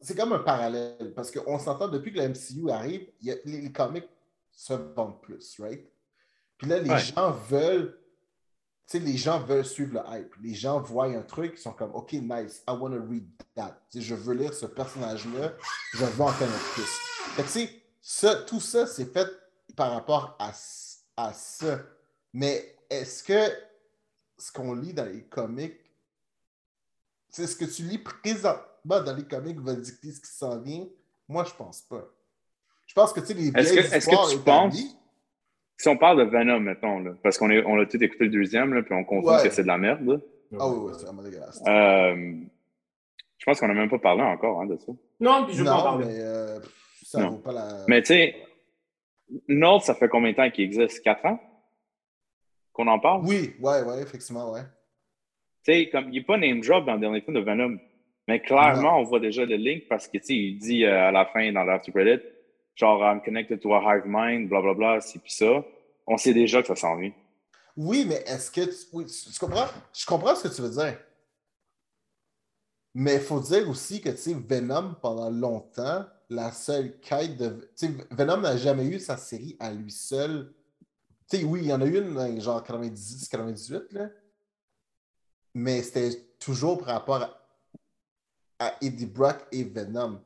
C'est 0.00 0.16
comme 0.16 0.32
un 0.32 0.40
parallèle. 0.40 1.12
Parce 1.14 1.30
qu'on 1.30 1.58
s'entend 1.58 1.88
depuis 1.88 2.12
que 2.12 2.18
la 2.18 2.28
MCU 2.28 2.70
arrive, 2.70 3.08
il 3.20 3.28
y 3.28 3.30
a- 3.32 3.36
les, 3.44 3.60
les 3.60 3.72
comics 3.72 4.08
se 4.50 4.72
vendent 4.72 5.20
plus, 5.22 5.60
right? 5.60 5.88
Puis 6.58 6.68
là, 6.68 6.78
les 6.80 6.90
Ouais. 6.90 6.98
gens 6.98 7.30
veulent. 7.30 7.98
Tu 8.86 8.98
sais, 8.98 9.04
les 9.04 9.16
gens 9.16 9.38
veulent 9.40 9.64
suivre 9.64 9.94
le 10.02 10.18
hype. 10.18 10.34
Les 10.42 10.54
gens 10.54 10.80
voient 10.80 11.06
un 11.06 11.22
truc, 11.22 11.52
ils 11.56 11.60
sont 11.60 11.72
comme, 11.72 11.94
OK, 11.94 12.12
nice, 12.14 12.64
I 12.68 12.72
want 12.72 12.90
to 12.90 13.02
read 13.08 13.28
that. 13.54 13.80
Je 13.94 14.14
veux 14.14 14.34
lire 14.34 14.52
ce 14.52 14.66
personnage-là, 14.66 15.52
je 15.94 16.04
veux 16.04 16.20
en 16.24 16.32
connaître 16.32 16.72
plus. 16.74 16.82
Fait 17.36 17.42
que, 17.42 17.46
tu 17.46 17.52
sais, 17.52 17.82
ça, 18.00 18.34
tout 18.42 18.60
ça, 18.60 18.86
c'est 18.88 19.12
fait 19.12 19.28
par 19.76 19.92
rapport 19.92 20.36
à, 20.40 20.52
à 21.16 21.32
ça. 21.32 21.78
Mais 22.32 22.76
est-ce 22.90 23.22
que 23.22 23.50
ce 24.42 24.50
qu'on 24.52 24.74
lit 24.74 24.92
dans 24.92 25.04
les 25.04 25.22
comics, 25.22 25.78
c'est 27.28 27.46
ce 27.46 27.54
que 27.56 27.64
tu 27.64 27.82
lis 27.82 27.98
présentement 27.98 28.60
dans 28.84 29.14
les 29.16 29.24
comics 29.24 29.58
va 29.60 29.74
dicter 29.74 30.10
ce 30.10 30.20
qui 30.20 30.30
s'en 30.30 30.58
vient? 30.60 30.84
Moi, 31.28 31.44
je 31.44 31.54
pense 31.54 31.82
pas. 31.82 32.04
Je 32.86 32.94
pense 32.94 33.12
que, 33.12 33.20
tu 33.20 33.26
sais, 33.26 33.34
les 33.34 33.48
Est-ce 33.48 33.72
vieilles 33.72 33.76
que, 33.88 33.94
est-ce 33.94 33.96
histoires 33.98 34.26
que 34.28 34.32
tu 34.32 34.38
penses, 34.40 34.76
si 35.76 35.88
on 35.88 35.96
parle 35.96 36.18
de 36.18 36.30
Venom, 36.30 36.60
mettons, 36.60 36.98
là, 36.98 37.12
parce 37.22 37.38
qu'on 37.38 37.50
est- 37.50 37.64
on 37.64 37.80
a 37.80 37.86
tout 37.86 38.02
écouté 38.02 38.24
le 38.24 38.30
deuxième, 38.30 38.74
là, 38.74 38.82
puis 38.82 38.92
on 38.94 39.04
confirme 39.04 39.36
Ouais. 39.36 39.42
que 39.48 39.50
c'est 39.54 39.62
de 39.62 39.68
la 39.68 39.78
merde. 39.78 40.04
là. 40.04 40.16
Ah 40.58 40.68
oui, 40.68 40.76
oui, 40.86 40.92
c'est 40.98 41.04
vraiment 41.06 41.22
dégueulasse. 41.22 41.62
Euh, 41.66 42.34
je 43.38 43.44
pense 43.46 43.58
qu'on 43.60 43.68
n'a 43.68 43.74
même 43.74 43.88
pas 43.88 43.98
parlé 43.98 44.22
encore 44.22 44.60
hein, 44.60 44.66
de 44.66 44.76
ça. 44.76 44.92
Non, 45.20 45.46
puis 45.46 45.54
je 45.54 45.60
veux 45.60 45.64
pas 45.64 45.72
en 45.74 45.76
non, 45.78 45.82
parler. 45.84 46.04
mais 46.06 46.18
euh, 46.20 46.60
ça 47.04 47.20
Non. 47.20 47.30
vaut 47.30 47.38
pas 47.38 47.52
la. 47.52 47.84
Mais 47.88 48.02
tu 48.02 48.08
sais, 48.08 48.36
Nord, 49.48 49.82
ça 49.82 49.94
fait 49.94 50.08
combien 50.08 50.32
de 50.32 50.36
temps 50.36 50.50
qu'il 50.50 50.64
existe? 50.64 51.00
Quatre 51.02 51.24
ans? 51.24 51.40
Qu'on 52.72 52.86
en 52.86 52.98
parle? 52.98 53.22
Oui, 53.26 53.54
ouais, 53.60 53.82
ouais, 53.82 54.02
effectivement, 54.02 54.52
ouais. 54.52 54.62
Tu 55.64 55.72
sais, 55.72 55.88
comme 55.90 56.08
il 56.08 56.20
n'est 56.20 56.24
pas 56.24 56.38
name 56.38 56.60
drop 56.60 56.84
dans 56.86 56.94
le 56.94 57.00
dernier 57.00 57.20
film 57.20 57.36
de 57.36 57.40
Venom. 57.40 57.78
Mais 58.28 58.40
clairement, 58.40 58.98
on 58.98 59.02
voit 59.02 59.20
déjà 59.20 59.44
le 59.44 59.56
link 59.56 59.88
parce 59.88 60.06
que, 60.06 60.18
tu 60.18 60.24
sais, 60.24 60.34
il 60.34 60.58
dit 60.58 60.84
euh, 60.84 61.08
à 61.08 61.10
la 61.10 61.26
fin, 61.26 61.52
dans 61.52 61.64
l'after 61.64 61.92
credit, 61.92 62.22
genre, 62.74 63.02
I'm 63.02 63.20
connected 63.20 63.60
to 63.60 63.74
a 63.74 63.80
hive 63.80 64.04
mind, 64.06 64.48
blablabla, 64.48 65.00
c'est 65.00 65.18
puis 65.18 65.32
ça. 65.32 65.64
On 66.06 66.16
sait 66.16 66.32
déjà 66.32 66.62
que 66.62 66.68
ça 66.68 66.76
s'en 66.76 66.96
vient. 66.96 67.12
Oui, 67.76 68.04
mais 68.08 68.22
est-ce 68.26 68.50
que 68.50 68.64
tu. 68.64 68.86
Oui, 68.92 69.06
tu 69.06 69.32
tu 69.32 69.38
comprends? 69.38 69.66
Je 69.92 70.06
comprends 70.06 70.34
ce 70.34 70.48
que 70.48 70.54
tu 70.54 70.62
veux 70.62 70.70
dire. 70.70 70.98
Mais 72.94 73.14
il 73.14 73.20
faut 73.20 73.40
dire 73.40 73.68
aussi 73.68 74.00
que, 74.00 74.10
tu 74.10 74.16
sais, 74.16 74.34
Venom, 74.34 74.94
pendant 75.00 75.30
longtemps, 75.30 76.04
la 76.28 76.52
seule 76.52 76.98
quête 77.00 77.36
de. 77.36 77.70
Tu 77.76 77.86
sais, 77.86 77.92
Venom 78.10 78.38
n'a 78.38 78.56
jamais 78.56 78.86
eu 78.86 78.98
sa 78.98 79.16
série 79.16 79.56
à 79.58 79.72
lui 79.72 79.90
seul. 79.90 80.52
Tu 81.28 81.38
sais, 81.38 81.44
oui, 81.44 81.60
il 81.62 81.66
y 81.66 81.72
en 81.72 81.80
a 81.80 81.86
eu 81.86 81.98
une 81.98 82.14
dans 82.14 82.40
genre 82.40 82.62
98, 82.62 83.92
là. 83.92 84.10
Mais 85.54 85.82
c'était 85.82 86.34
toujours 86.38 86.78
par 86.78 86.88
rapport 86.88 87.22
à, 87.22 87.38
à 88.58 88.76
Eddie 88.80 89.06
Brock 89.06 89.46
et 89.52 89.64
Venom. 89.64 90.20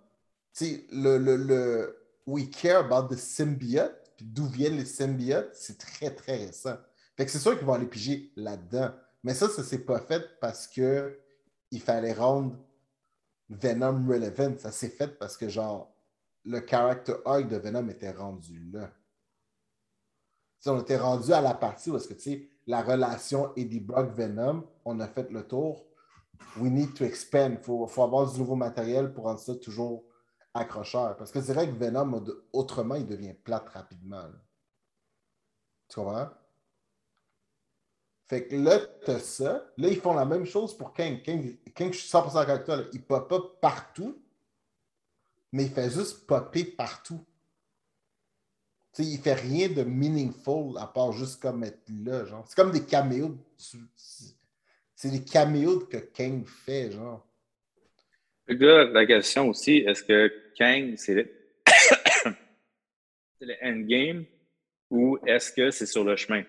Tu 0.54 0.64
sais, 0.64 0.86
le, 0.92 1.18
le, 1.18 1.36
le 1.36 2.06
We 2.26 2.50
care 2.50 2.84
about 2.84 3.14
the 3.14 3.18
symbiote, 3.18 4.12
puis 4.16 4.26
d'où 4.26 4.46
viennent 4.46 4.76
les 4.76 4.84
symbiotes, 4.84 5.54
c'est 5.54 5.78
très, 5.78 6.14
très 6.14 6.36
récent. 6.46 6.76
Fait 7.16 7.24
que 7.24 7.30
c'est 7.30 7.38
sûr 7.38 7.56
qu'ils 7.56 7.66
vont 7.66 7.74
aller 7.74 7.86
piger 7.86 8.32
là-dedans. 8.36 8.92
Mais 9.22 9.34
ça, 9.34 9.48
ça 9.48 9.62
s'est 9.62 9.84
pas 9.84 10.00
fait 10.00 10.38
parce 10.40 10.66
que 10.66 11.18
il 11.70 11.80
fallait 11.80 12.12
rendre 12.12 12.56
Venom 13.48 14.06
relevant. 14.08 14.56
Ça 14.58 14.72
s'est 14.72 14.88
fait 14.88 15.18
parce 15.18 15.36
que, 15.36 15.48
genre, 15.48 15.94
le 16.44 16.64
character 16.66 17.14
arc 17.24 17.48
de 17.48 17.56
Venom 17.56 17.88
était 17.88 18.10
rendu 18.10 18.70
là. 18.72 18.92
Tu 20.60 20.68
on 20.68 20.80
était 20.80 20.96
rendu 20.96 21.32
à 21.32 21.40
la 21.40 21.54
partie 21.54 21.90
où 21.90 21.96
est-ce 21.96 22.08
que, 22.08 22.14
tu 22.14 22.20
sais, 22.20 22.48
la 22.66 22.82
relation 22.82 23.52
Eddie 23.56 23.80
Brock-Venom, 23.80 24.64
on 24.84 25.00
a 25.00 25.06
fait 25.06 25.30
le 25.30 25.46
tour. 25.46 25.86
We 26.58 26.70
need 26.70 26.94
to 26.94 27.04
expand. 27.04 27.52
Il 27.52 27.64
faut, 27.64 27.86
faut 27.86 28.02
avoir 28.02 28.30
du 28.30 28.38
nouveau 28.38 28.56
matériel 28.56 29.12
pour 29.12 29.24
rendre 29.24 29.38
ça 29.38 29.54
toujours 29.54 30.04
accrocheur. 30.52 31.16
Parce 31.16 31.30
que 31.30 31.40
c'est 31.40 31.52
vrai 31.54 31.68
que 31.68 31.74
Venom, 31.74 32.24
autrement, 32.52 32.94
il 32.96 33.06
devient 33.06 33.34
plate 33.34 33.68
rapidement. 33.68 34.24
Tu 35.88 35.94
comprends? 35.96 36.28
Fait 38.28 38.48
que 38.48 38.56
là, 38.56 38.80
t'as 39.04 39.20
ça. 39.20 39.64
Là, 39.76 39.88
ils 39.88 40.00
font 40.00 40.14
la 40.14 40.24
même 40.24 40.44
chose 40.46 40.76
pour 40.76 40.92
Kang. 40.92 41.22
Kang, 41.22 41.56
Kang, 41.74 41.92
je 41.92 41.98
suis 41.98 42.08
100% 42.10 42.36
avec 42.36 42.64
toi. 42.64 42.76
là. 42.76 42.82
Il 42.92 43.04
pop 43.04 43.30
up 43.32 43.60
partout, 43.60 44.20
mais 45.52 45.64
il 45.64 45.70
fait 45.70 45.90
juste 45.90 46.26
popper 46.26 46.64
partout. 46.64 47.24
Tu 48.96 49.02
sais, 49.02 49.08
il 49.10 49.18
fait 49.18 49.34
rien 49.34 49.68
de 49.68 49.82
meaningful 49.82 50.78
à 50.78 50.86
part 50.86 51.12
juste 51.12 51.42
comme 51.42 51.62
être 51.64 51.82
là, 52.02 52.24
genre. 52.24 52.46
C'est 52.48 52.56
comme 52.56 52.72
des 52.72 52.84
caméos. 52.86 53.36
C'est 54.94 55.10
des 55.10 55.22
caméos 55.22 55.80
que 55.80 55.98
Kang 55.98 56.46
fait, 56.46 56.92
genre. 56.92 57.26
Là, 58.48 58.84
la 58.84 59.04
question 59.04 59.50
aussi, 59.50 59.78
est-ce 59.78 60.02
que 60.02 60.32
Kang, 60.56 60.94
c'est 60.96 61.14
le... 61.14 61.30
c'est 63.38 63.44
le 63.44 63.54
endgame 63.62 64.24
ou 64.90 65.18
est-ce 65.26 65.52
que 65.52 65.70
c'est 65.70 65.84
sur 65.84 66.02
le 66.02 66.16
chemin? 66.16 66.44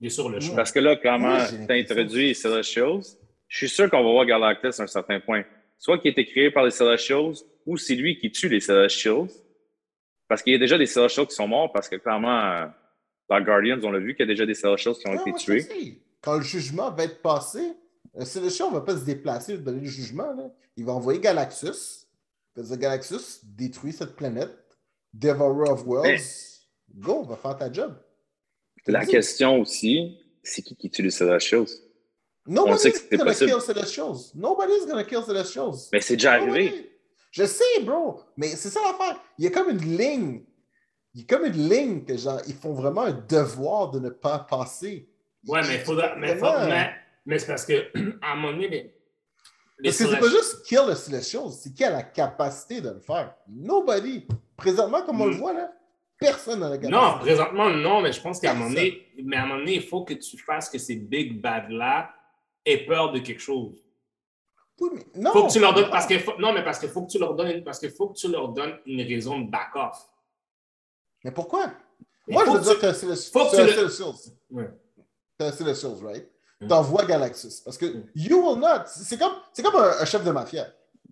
Il 0.00 0.06
est 0.06 0.10
sur 0.10 0.30
le 0.30 0.40
chemin. 0.40 0.56
Parce 0.56 0.72
que 0.72 0.78
là, 0.78 0.96
comment 0.96 1.36
Oui, 1.36 1.80
introduit 1.80 2.28
les 2.28 2.34
Celestials, 2.34 3.02
je 3.46 3.56
suis 3.58 3.68
sûr 3.68 3.90
qu'on 3.90 4.02
va 4.02 4.10
voir 4.10 4.24
Galactus 4.24 4.80
à 4.80 4.84
un 4.84 4.86
certain 4.86 5.20
point. 5.20 5.44
Soit 5.76 5.98
qu'il 5.98 6.08
a 6.08 6.12
été 6.12 6.24
créé 6.24 6.50
par 6.50 6.64
les 6.64 6.70
Celestials 6.70 7.34
ou 7.66 7.76
c'est 7.76 7.94
lui 7.94 8.16
qui 8.16 8.30
tue 8.32 8.48
les 8.48 8.60
Celestials. 8.60 9.28
Parce 10.28 10.42
qu'il 10.42 10.52
y 10.52 10.56
a 10.56 10.58
déjà 10.58 10.78
des 10.78 10.86
Celestials 10.86 11.26
qui 11.26 11.34
sont 11.34 11.48
morts 11.48 11.72
parce 11.72 11.88
que 11.88 11.96
clairement, 11.96 12.40
euh, 12.40 12.66
dans 13.28 13.40
Guardians, 13.40 13.78
on 13.82 13.90
l'a 13.90 13.98
vu 13.98 14.14
qu'il 14.14 14.26
y 14.26 14.28
a 14.30 14.32
déjà 14.32 14.46
des 14.46 14.54
Celestials 14.54 14.94
qui 14.96 15.06
ont 15.08 15.12
Ouais, 15.12 15.20
été 15.30 15.32
je 15.38 15.44
tués. 15.62 16.02
Quand 16.22 16.36
le 16.36 16.42
jugement 16.42 16.90
va 16.90 17.04
être 17.04 17.20
passé, 17.20 17.60
le 18.16 18.24
Celestial 18.24 18.68
ne 18.68 18.74
va 18.74 18.80
pas 18.80 18.96
se 18.96 19.04
déplacer 19.04 19.58
donner 19.58 19.80
le 19.80 19.86
jugement. 19.86 20.32
Là. 20.32 20.50
Il 20.76 20.84
va 20.84 20.92
envoyer 20.92 21.20
Galaxus. 21.20 22.06
Il 22.56 22.62
va 22.62 22.68
dire 22.68 22.78
Galaxus, 22.78 23.40
détruis 23.44 23.92
cette 23.92 24.16
planète. 24.16 24.56
Devourer 25.12 25.70
of 25.70 25.84
Worlds. 25.86 26.66
Go, 26.96 27.22
va 27.24 27.36
faire 27.36 27.56
ta 27.56 27.72
job. 27.72 27.94
La 28.86 29.04
question 29.06 29.60
aussi, 29.60 30.18
c'est 30.42 30.62
qui 30.62 30.76
qui 30.76 30.90
tue 30.90 31.02
les 31.02 31.10
Celestials? 31.10 31.66
Nobody's 32.46 32.80
sait 32.82 32.92
que 32.92 32.98
c'est 32.98 33.16
gonna 33.16 33.24
possible. 33.30 33.50
kill 33.52 33.60
Celestials. 33.60 34.32
Nobody's 34.34 34.86
gonna 34.86 35.04
kill 35.04 35.22
Celestials. 35.22 35.88
Mais 35.92 36.00
c'est 36.00 36.16
déjà 36.16 36.38
Nobody. 36.38 36.66
arrivé. 36.68 36.93
Je 37.34 37.44
sais, 37.46 37.80
bro. 37.82 38.20
Mais 38.36 38.46
c'est 38.48 38.68
ça 38.70 38.80
l'affaire. 38.80 39.20
Il 39.38 39.44
y 39.44 39.48
a 39.48 39.50
comme 39.50 39.68
une 39.70 39.96
ligne. 39.98 40.44
Il 41.14 41.22
y 41.22 41.24
a 41.24 41.26
comme 41.36 41.46
une 41.46 41.68
ligne 41.68 42.04
que 42.04 42.16
genre, 42.16 42.40
ils 42.46 42.54
font 42.54 42.72
vraiment 42.74 43.02
un 43.02 43.12
devoir 43.12 43.90
de 43.90 43.98
ne 43.98 44.10
pas 44.10 44.38
passer. 44.38 45.08
Ouais, 45.46 45.60
mais, 45.66 45.78
faudra, 45.80 46.14
mais, 46.16 46.36
faut- 46.36 46.46
mais, 46.68 46.90
mais 47.26 47.38
c'est 47.40 47.46
parce 47.48 47.66
que, 47.66 47.90
à 48.22 48.32
un 48.32 48.36
moment 48.36 48.52
donné, 48.52 48.68
les, 48.68 48.94
les 49.80 49.90
Parce 49.90 49.98
que 49.98 50.04
c'est 50.10 50.20
pas 50.20 50.28
juste 50.28 50.62
kill 50.64 50.80
le 50.86 50.94
Celestial, 50.94 51.50
c'est 51.50 51.72
qui 51.74 51.82
a 51.82 51.90
la 51.90 52.02
capacité 52.04 52.80
de 52.80 52.90
le 52.90 53.00
faire. 53.00 53.34
Nobody. 53.48 54.26
Présentement, 54.56 55.02
comme 55.02 55.20
on 55.20 55.26
le 55.26 55.34
Mm. 55.34 55.38
voit 55.38 55.52
là, 55.54 55.72
personne 56.20 56.60
n'a 56.60 56.68
la 56.70 56.78
capacité. 56.78 56.96
Non, 56.96 57.18
présentement, 57.18 57.68
non, 57.68 58.00
mais 58.00 58.12
je 58.12 58.20
pense 58.20 58.38
qu'à 58.38 58.52
un 58.52 58.54
moment 58.54 58.70
donné, 58.70 59.08
mais 59.24 59.36
à 59.36 59.42
un 59.42 59.46
moment 59.46 59.58
donné, 59.58 59.74
il 59.74 59.82
faut 59.82 60.04
que 60.04 60.14
tu 60.14 60.38
fasses 60.38 60.68
que 60.70 60.78
ces 60.78 60.94
big 60.94 61.40
bad-là 61.40 62.10
aient 62.64 62.86
peur 62.86 63.10
de 63.10 63.18
quelque 63.18 63.42
chose. 63.42 63.83
Non. 65.16 65.30
Faut 65.32 65.46
que 65.46 65.52
tu 65.52 65.60
leur 65.60 65.72
donnes, 65.72 65.84
Non. 65.84 65.90
parce 65.90 66.06
que, 66.06 66.18
faut- 66.18 66.36
non, 66.38 66.52
mais 66.52 66.64
parce 66.64 66.78
qu'il 66.78 66.88
faut 66.88 67.02
que 67.02 67.10
tu 67.10 67.18
leur 67.18 67.34
donnes, 67.34 67.50
une- 67.58 67.64
parce 67.64 67.78
qu'il 67.78 67.90
faut 67.90 68.08
que 68.08 68.14
tu 68.18 68.28
leur 68.28 68.48
donnes 68.48 68.76
une 68.86 69.00
raison 69.02 69.38
de 69.40 69.48
back-off. 69.50 69.96
Mais 71.24 71.30
pourquoi? 71.30 71.68
Mais 72.26 72.34
Moi, 72.34 72.44
je 72.46 72.50
veux 72.50 72.58
que 72.58 72.64
dire 72.64 72.74
tu- 72.74 72.80
que 72.80 72.92
c'est 72.92 73.06
le 73.06 73.14
faut 73.14 73.44
que 73.50 73.54
tu 73.54 73.60
un 73.60 73.66
le-. 73.66 74.56
Ouais. 74.58 74.70
C'est 75.38 75.46
un 75.46 75.52
Celestials, 75.52 76.02
right? 76.04 76.28
Mm. 76.60 76.66
T'envoies 76.68 77.04
Galaxus. 77.04 77.60
Parce 77.64 77.78
que 77.78 77.86
Mm. 77.86 78.04
you 78.16 78.38
will 78.46 78.58
not. 78.58 78.84
C'est 78.86 79.18
comme, 79.18 79.34
c'est 79.52 79.62
comme 79.62 79.76
un, 79.76 79.92
un 80.00 80.04
chef 80.04 80.24
de 80.24 80.30
mafia. 80.30 80.66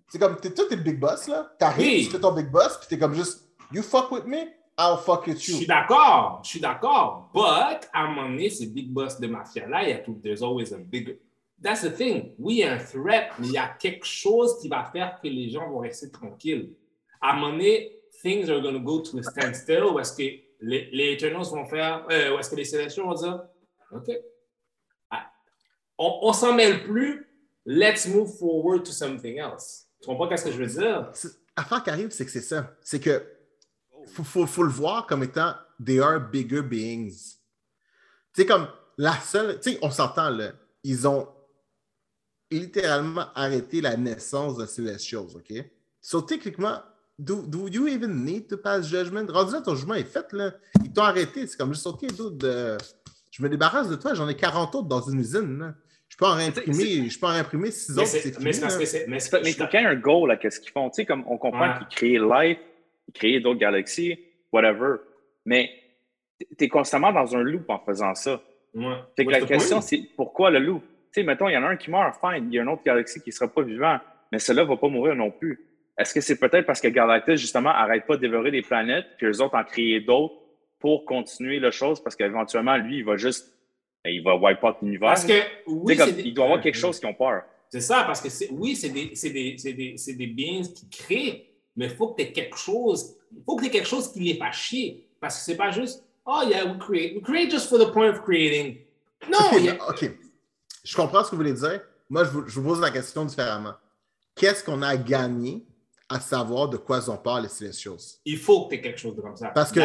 C'est 0.09 0.19
comme, 0.19 0.35
t'es, 0.37 0.53
toi, 0.53 0.65
t'es 0.69 0.75
le 0.75 0.83
big 0.83 0.99
boss, 0.99 1.27
là. 1.27 1.51
T'arrives, 1.57 1.85
Oui. 1.87 2.05
tu 2.05 2.11
fais 2.11 2.19
ton 2.19 2.31
big 2.33 2.49
boss, 2.51 2.77
puis 2.77 2.87
t'es 2.89 2.99
comme 2.99 3.13
juste, 3.13 3.47
you 3.71 3.81
fuck 3.81 4.11
with 4.11 4.25
me, 4.25 4.37
I'll 4.77 4.97
fuck 4.97 5.25
with 5.27 5.39
Je 5.39 5.51
you. 5.51 5.57
suis 5.59 5.67
d'accord, 5.67 6.41
je 6.43 6.49
suis 6.49 6.59
d'accord. 6.59 7.29
But, 7.33 7.87
à 7.93 8.01
un 8.03 8.07
moment 8.07 8.29
donné, 8.29 8.49
ces 8.49 8.67
big 8.67 8.89
boss 8.91 9.19
de 9.19 9.27
mafia-là, 9.27 9.83
il 9.83 9.89
y 9.89 9.93
a 9.93 9.99
tout, 9.99 10.19
there's 10.23 10.41
always 10.43 10.73
a 10.73 10.77
big... 10.77 11.17
That's 11.63 11.81
the 11.81 11.95
thing. 11.95 12.35
Oui, 12.37 12.55
il 12.55 12.59
y 12.59 12.63
a 12.63 12.73
un 12.73 12.77
threat, 12.77 13.31
mais 13.39 13.47
il 13.47 13.53
y 13.53 13.57
a 13.57 13.69
quelque 13.79 14.05
chose 14.05 14.59
qui 14.61 14.67
va 14.67 14.83
faire 14.91 15.19
que 15.21 15.27
les 15.29 15.49
gens 15.49 15.69
vont 15.69 15.79
rester 15.79 16.11
tranquilles. 16.11 16.75
À 17.21 17.31
un 17.31 17.35
moment 17.35 17.51
donné, 17.53 18.01
things 18.21 18.49
are 18.49 18.61
going 18.61 18.73
to 18.73 18.81
go 18.81 19.01
to 19.01 19.17
a 19.19 19.23
standstill 19.23 19.85
où 19.85 19.99
est-ce 19.99 20.13
que 20.13 20.23
les, 20.59 20.89
les 20.91 21.29
vont 21.29 21.65
faire, 21.65 22.05
euh, 22.11 22.35
où 22.35 22.39
est-ce 22.39 22.49
que 22.49 22.55
les 22.55 22.65
Celestials 22.65 23.05
vont 23.05 23.13
dire, 23.13 23.43
OK, 23.91 24.11
Ah, 25.09 25.31
on, 25.97 26.19
on 26.23 26.33
s'en 26.33 26.53
mêle 26.53 26.83
plus, 26.83 27.27
let's 27.65 28.07
move 28.07 28.29
forward 28.37 28.83
to 28.83 28.91
something 28.91 29.37
else. 29.37 29.87
Tu 30.01 30.07
comprends 30.07 30.27
qu'est-ce 30.27 30.45
que 30.45 30.51
je 30.51 30.57
veux 30.57 30.67
dire? 30.67 31.11
L'affaire 31.57 31.83
qui 31.83 31.89
arrive, 31.89 32.09
c'est 32.11 32.25
que 32.25 32.31
c'est 32.31 32.41
ça. 32.41 32.75
C'est 32.81 32.99
que 32.99 33.25
faut, 34.07 34.23
faut, 34.23 34.45
faut 34.45 34.63
le 34.63 34.69
voir 34.71 35.07
comme 35.07 35.23
étant 35.23 35.53
they 35.83 35.99
are 35.99 36.19
bigger 36.19 36.61
beings. 36.61 37.37
Tu 38.33 38.41
sais, 38.41 38.45
comme 38.45 38.67
la 38.97 39.13
seule. 39.19 39.59
Tu 39.59 39.73
sais, 39.73 39.79
on 39.81 39.91
s'entend 39.91 40.29
là. 40.29 40.51
Ils 40.83 41.07
ont 41.07 41.27
littéralement 42.59 43.25
arrêté 43.35 43.81
la 43.81 43.97
naissance 43.97 44.57
de 44.57 44.65
Celestials, 44.65 45.35
OK? 45.35 45.53
So, 46.01 46.21
techniquement, 46.21 46.79
do, 47.19 47.43
do 47.43 47.67
you 47.69 47.87
even 47.87 48.23
need 48.23 48.47
to 48.47 48.57
pass 48.57 48.87
judgment? 48.87 49.25
Rendu 49.31 49.53
là, 49.53 49.61
ton 49.61 49.75
jugement 49.75 49.95
est 49.95 50.03
fait, 50.03 50.31
là. 50.33 50.51
Ils 50.83 50.91
t'ont 50.91 51.03
arrêté. 51.03 51.47
C'est 51.47 51.57
comme 51.57 51.73
juste, 51.73 51.87
OK, 51.87 52.01
dude, 52.05 52.43
euh, 52.43 52.77
je 53.31 53.41
me 53.43 53.49
débarrasse 53.49 53.89
de 53.89 53.95
toi. 53.95 54.13
J'en 54.13 54.27
ai 54.27 54.35
40 54.35 54.75
autres 54.75 54.87
dans 54.87 55.01
une 55.01 55.19
usine, 55.19 55.59
là. 55.59 55.75
Je 56.09 56.17
peux 56.17 56.25
en 56.25 56.35
réimprimer, 56.35 57.09
je 57.09 57.19
peux 57.19 57.25
en 57.25 57.29
réimprimer 57.31 57.71
6 57.71 57.95
Mais 57.95 58.01
autres, 58.03 58.11
mais 58.41 58.53
c'est 58.53 58.61
parce 58.61 58.73
là. 58.75 58.79
que 58.79 58.85
c'est. 58.85 59.07
Mais 59.07 59.19
C'est 59.19 59.31
pas- 59.31 59.41
Mais 59.41 59.51
je- 59.51 59.57
quand 59.57 59.67
un 59.73 59.95
goal 59.95 60.29
à 60.29 60.37
qu'est-ce 60.37 60.59
qu'ils 60.59 60.71
font, 60.71 60.87
tu 60.91 60.97
sais, 60.97 61.05
comme 61.05 61.23
on 61.27 61.39
comprend 61.39 61.69
Ouais. 61.73 61.79
qu'ils 61.89 62.19
créent 62.19 62.19
Life, 62.49 62.59
ils 63.07 63.13
créent 63.13 63.39
d'autres 63.39 63.59
galaxies, 63.59 64.19
whatever. 64.51 64.97
Mais 65.45 65.71
tu 66.55 66.65
es 66.65 66.67
constamment 66.67 67.11
dans 67.11 67.35
un 67.35 67.41
loop 67.41 67.67
en 67.67 67.79
faisant 67.79 68.13
ça. 68.13 68.43
Ouais. 68.75 68.85
Fait 69.15 69.25
que 69.25 69.31
What's 69.31 69.41
la 69.41 69.47
question, 69.47 69.81
c'est 69.81 70.03
pourquoi 70.15 70.51
le 70.51 70.59
loup? 70.59 70.83
Tu 71.13 71.21
sais, 71.21 71.23
mettons, 71.23 71.47
il 71.47 71.53
y 71.53 71.57
en 71.57 71.63
a 71.63 71.67
un 71.67 71.75
qui 71.75 71.91
meurt, 71.91 72.19
fine, 72.19 72.47
il 72.49 72.55
y 72.55 72.59
a 72.59 72.63
une 72.63 72.69
autre 72.69 72.81
galaxie 72.83 73.21
qui 73.21 73.29
ne 73.29 73.33
sera 73.33 73.47
pas 73.47 73.61
vivant, 73.61 73.99
mais 74.31 74.39
celle-là 74.39 74.63
ne 74.63 74.67
va 74.69 74.77
pas 74.77 74.87
mourir 74.87 75.15
non 75.15 75.29
plus. 75.29 75.63
Est-ce 75.97 76.11
que 76.13 76.21
c'est 76.21 76.39
peut-être 76.39 76.65
parce 76.65 76.81
que 76.81 76.87
Galactus, 76.87 77.39
justement, 77.39 77.69
arrête 77.69 78.07
pas 78.07 78.15
de 78.15 78.21
dévorer 78.21 78.49
des 78.49 78.63
planètes, 78.63 79.05
puis 79.17 79.27
eux 79.27 79.41
autres 79.41 79.55
en 79.55 79.63
créer 79.63 79.99
d'autres 80.01 80.33
pour 80.79 81.05
continuer 81.05 81.59
la 81.59 81.69
chose, 81.69 82.01
parce 82.03 82.15
qu'éventuellement, 82.15 82.77
lui, 82.77 82.97
il 82.97 83.05
va 83.05 83.15
juste. 83.15 83.49
Il 84.05 84.21
va 84.23 84.35
wipe 84.35 84.61
out 84.63 84.75
l'univers. 84.81 85.09
Parce 85.09 85.23
que, 85.23 85.39
oui, 85.67 85.95
comme, 85.95 86.11
des- 86.11 86.21
il 86.23 86.33
doit 86.33 86.45
y 86.45 86.47
avoir 86.47 86.61
quelque 86.61 86.75
chose 86.77 86.99
qui 86.99 87.05
ont 87.05 87.13
peur. 87.13 87.43
C'est 87.69 87.79
ça, 87.79 88.03
parce 88.05 88.19
que 88.19 88.29
c'est- 88.29 88.49
oui, 88.51 88.75
c'est 88.75 88.89
des, 88.89 89.11
c'est 89.13 89.29
des, 89.29 89.55
c'est 89.57 89.73
des, 89.73 89.95
c'est 89.97 90.13
des 90.13 90.27
beings 90.27 90.73
qui 90.73 90.89
créent, 90.89 91.45
mais 91.77 91.85
il 91.85 91.91
faut 91.91 92.07
que 92.09 92.21
tu 92.21 92.27
aies 92.27 92.31
quelque 92.33 92.57
chose, 92.57 93.15
il 93.31 93.41
faut 93.45 93.55
que 93.55 93.61
tu 93.61 93.67
aies 93.67 93.71
quelque 93.71 93.87
chose 93.87 94.11
qui 94.11 94.19
les 94.19 94.33
fasse 94.33 94.55
chier. 94.57 95.07
Parce 95.21 95.37
que 95.37 95.45
c'est 95.45 95.55
pas 95.57 95.69
juste, 95.71 96.03
oh 96.25 96.41
yeah, 96.47 96.65
we 96.65 96.77
create, 96.79 97.15
we 97.15 97.21
create 97.23 97.49
just 97.51 97.69
for 97.69 97.79
the 97.79 97.91
point 97.93 98.09
of 98.09 98.21
creating. 98.23 98.77
Non, 99.31 99.39
il 99.57 99.65
y 99.65 99.69
a-. 99.69 99.77
Je 100.83 100.95
comprends 100.95 101.23
ce 101.23 101.29
que 101.31 101.35
vous 101.35 101.41
voulez 101.41 101.53
dire. 101.53 101.81
Moi, 102.09 102.23
je 102.25 102.29
vous, 102.29 102.47
je 102.47 102.59
vous 102.59 102.67
pose 102.67 102.81
la 102.81 102.91
question 102.91 103.25
différemment. 103.25 103.73
Qu'est-ce 104.35 104.63
qu'on 104.63 104.81
a 104.81 104.95
gagné 104.97 105.65
à 106.09 106.19
savoir 106.19 106.67
de 106.69 106.77
quoi 106.77 107.09
ont 107.09 107.17
peur 107.17 107.41
les 107.41 107.49
Celestials? 107.49 108.19
il 108.25 108.37
faut 108.37 108.65
que 108.65 108.69
tu 108.69 108.75
aies 108.75 108.81
quelque 108.81 108.99
chose 108.99 109.15
de 109.15 109.21
comme 109.21 109.35
ça. 109.35 109.49
Parce 109.49 109.71
que 109.71 109.79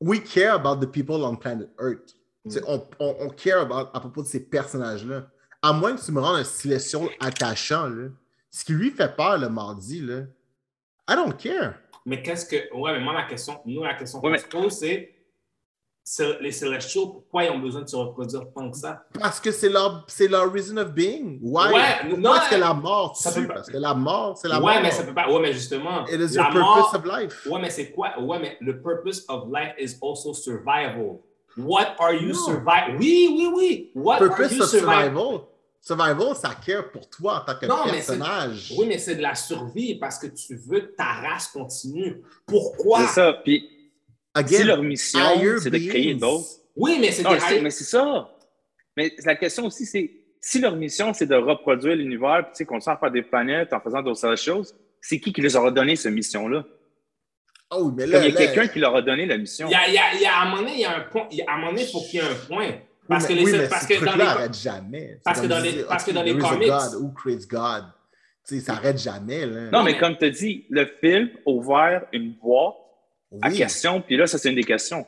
we 0.00 0.22
care 0.22 0.54
about 0.54 0.84
the 0.84 0.90
people 0.90 1.24
on 1.24 1.36
planet 1.36 1.68
Earth. 1.80 2.14
Mm. 2.44 2.58
On, 2.66 2.86
on, 3.00 3.16
on 3.20 3.28
care 3.30 3.60
about, 3.60 3.90
à 3.94 4.00
propos 4.00 4.22
de 4.22 4.28
ces 4.28 4.40
personnages-là. 4.40 5.28
À 5.62 5.72
moins 5.72 5.96
que 5.96 6.04
tu 6.04 6.12
me 6.12 6.20
rendes 6.20 6.36
un 6.36 6.44
Celestial 6.44 7.08
attachant, 7.20 7.88
là, 7.88 8.08
ce 8.50 8.64
qui 8.64 8.72
lui 8.72 8.90
fait 8.90 9.14
peur 9.16 9.38
le 9.38 9.48
mardi, 9.48 10.00
là, 10.00 10.20
I 11.08 11.14
don't 11.16 11.36
care. 11.36 11.74
Mais 12.06 12.22
qu'est-ce 12.22 12.46
que. 12.46 12.72
Ouais, 12.74 12.92
mais 12.92 13.00
moi, 13.00 13.12
la 13.12 13.24
question, 13.24 13.60
nous, 13.64 13.82
la 13.82 13.94
question 13.94 14.20
qu'on 14.20 14.36
se 14.36 14.46
pose, 14.46 14.72
c'est- 14.72 15.14
les 16.40 16.52
Celestials, 16.52 17.04
pourquoi 17.06 17.44
ils 17.44 17.50
ont 17.50 17.58
besoin 17.58 17.82
de 17.82 17.88
se 17.88 17.96
reproduire 17.96 18.42
tant 18.54 18.70
que 18.70 18.76
ça? 18.76 19.02
Parce 19.18 19.40
que 19.40 19.50
c'est 19.50 19.68
leur, 19.68 20.04
c'est 20.08 20.28
leur 20.28 20.52
reason 20.52 20.76
of 20.78 20.92
being. 20.92 21.38
Why? 21.42 21.72
Ouais, 21.72 21.82
Pourquoi 22.00 22.18
non, 22.18 22.34
est-ce 22.34 22.50
que 22.50 22.54
la 22.56 22.74
mort 22.74 23.16
ça 23.16 23.32
tue? 23.32 23.42
peut 23.42 23.48
pas- 23.48 23.54
Parce 23.54 23.70
que 23.70 23.76
la 23.76 23.94
mort, 23.94 24.36
c'est 24.38 24.48
la 24.48 24.56
ouais, 24.60 24.74
mort. 24.74 24.82
mais 24.82 24.90
ça 24.90 25.02
peut 25.04 25.14
pas. 25.14 25.30
Ouais, 25.30 25.40
mais 25.40 25.52
justement. 25.52 26.06
It 26.06 26.20
is 26.20 26.34
la 26.36 26.44
purpose 26.44 26.60
mort- 26.60 26.94
of 26.94 27.04
life. 27.04 27.46
Ouais, 27.50 27.60
mais 27.60 27.70
c'est 27.70 27.90
quoi? 27.90 28.18
Ouais, 28.20 28.38
mais 28.38 28.56
le 28.60 28.80
purpose 28.80 29.24
of 29.28 29.44
life 29.52 29.74
is 29.78 29.96
also 30.02 30.32
survival. 30.34 31.18
What 31.56 31.96
are 31.98 32.12
you 32.14 32.32
surviving? 32.34 32.98
Oui, 32.98 33.34
oui, 33.36 33.50
oui. 33.54 33.90
What 33.94 34.14
are 34.22 34.28
purpose 34.28 34.52
you 34.56 34.62
of 34.62 34.68
surviving? 34.68 35.14
survival. 35.16 35.40
Survival, 35.80 36.34
ça 36.36 36.50
care 36.64 36.90
pour 36.90 37.08
toi 37.08 37.40
en 37.40 37.44
tant 37.52 37.58
que 37.58 37.66
Non, 37.66 37.76
mais 37.86 38.00
c'est- 38.02 38.16
personnage. 38.18 38.72
Oui, 38.76 38.86
mais 38.86 38.98
c'est 38.98 39.14
de 39.14 39.22
la 39.22 39.34
survie 39.34 39.94
parce 39.94 40.18
que 40.18 40.26
tu 40.26 40.54
veux 40.56 40.80
que 40.80 40.94
ta 40.96 41.04
race 41.22 41.48
continue. 41.48 42.20
Pourquoi? 42.46 43.00
C'est 43.00 43.14
ça. 43.14 43.32
Puis 43.32 43.68
Again, 44.34 44.56
si 44.58 44.64
leur 44.64 44.82
mission, 44.82 45.20
c'est 45.60 45.70
de 45.70 45.78
créer 45.78 46.14
d'autres. 46.14 46.46
Oui, 46.76 46.98
mais 47.00 47.10
c'est 47.10 47.24
mais 47.62 47.70
c'est 47.70 47.84
ça. 47.84 48.30
Mais 48.96 49.12
la 49.24 49.36
question 49.36 49.66
aussi, 49.66 49.86
c'est 49.86 50.10
si 50.40 50.60
leur 50.60 50.76
mission, 50.76 51.12
c'est 51.12 51.26
de 51.26 51.34
reproduire 51.34 51.96
l'univers, 51.96 52.42
puis 52.44 52.52
tu 52.52 52.58
sais, 52.58 52.64
continuer 52.64 52.94
à 52.94 52.98
faire 52.98 53.10
des 53.10 53.22
planètes 53.22 53.72
en 53.72 53.80
faisant 53.80 54.02
d'autres 54.02 54.36
choses, 54.36 54.74
c'est 55.00 55.18
qui 55.18 55.32
qui 55.32 55.40
les 55.40 55.56
aura 55.56 55.70
donné 55.70 55.96
cette 55.96 56.12
mission-là? 56.12 56.64
Oh, 57.70 57.92
mais 57.94 58.04
Comme 58.04 58.12
là, 58.12 58.26
il 58.26 58.32
y 58.34 58.36
a 58.36 58.46
quelqu'un 58.46 58.68
qui 58.68 58.78
leur 58.78 58.94
a 58.96 59.02
donné 59.02 59.26
la 59.26 59.36
mission. 59.36 59.68
Il 59.68 59.72
y 59.72 59.74
a, 59.74 59.88
il 59.88 59.94
y 59.94 59.98
a- 59.98 60.14
il 60.14 60.20
y 60.22 60.24
a- 60.26 60.34
à 60.38 60.42
un 60.42 60.44
moment 60.50 60.62
donné, 60.62 60.74
il 60.74 60.80
y 60.80 60.84
a 60.84 60.96
un 60.96 61.00
point. 61.00 61.28
il 61.30 61.38
y 61.38 61.42
a- 61.42 61.50
à 61.50 61.54
un 61.54 61.58
moment 61.58 61.70
donné, 61.72 61.82
il 61.82 61.90
faut 61.90 62.00
qu'il 62.00 62.14
y 62.14 62.18
ait 62.18 62.26
un 62.26 62.34
point. 62.46 62.70
Parce 63.08 63.24
oui, 63.24 63.28
que 63.28 63.34
les 63.40 63.44
oui, 63.44 63.52
mais 63.58 63.68
parce 63.68 63.82
ce 63.84 63.88
que 63.88 64.04
dans 64.04 64.16
les 64.16 64.22
arrête 64.22 64.54
jamais. 64.58 65.20
Parce 65.24 65.38
que 65.40 65.46
comme 65.46 65.50
dans 65.56 65.60
les- 65.60 65.84
parce 65.84 66.04
que 66.04 66.10
dans 66.12 66.22
les 66.22 66.38
comics- 66.38 66.68
God, 66.68 66.94
who 67.00 67.08
creates 67.12 67.46
God? 67.48 67.84
Tu 68.46 68.54
sais, 68.54 68.60
ça 68.60 68.72
arrête 68.74 68.98
jamais. 68.98 69.44
Là. 69.46 69.70
Non, 69.70 69.82
mais, 69.82 69.98
comme 69.98 70.16
tu 70.16 70.24
as 70.24 70.30
dit, 70.30 70.64
le 70.70 70.86
film 71.00 71.28
a 71.46 71.50
ouvert 71.50 72.06
une 72.12 72.34
boîte 73.30 73.44
à 73.44 73.48
Oui, 73.48 73.56
questions, 73.58 74.00
puis 74.00 74.16
là, 74.16 74.26
ça, 74.26 74.38
c'est 74.38 74.48
une 74.50 74.54
des 74.56 74.64
questions. 74.64 75.06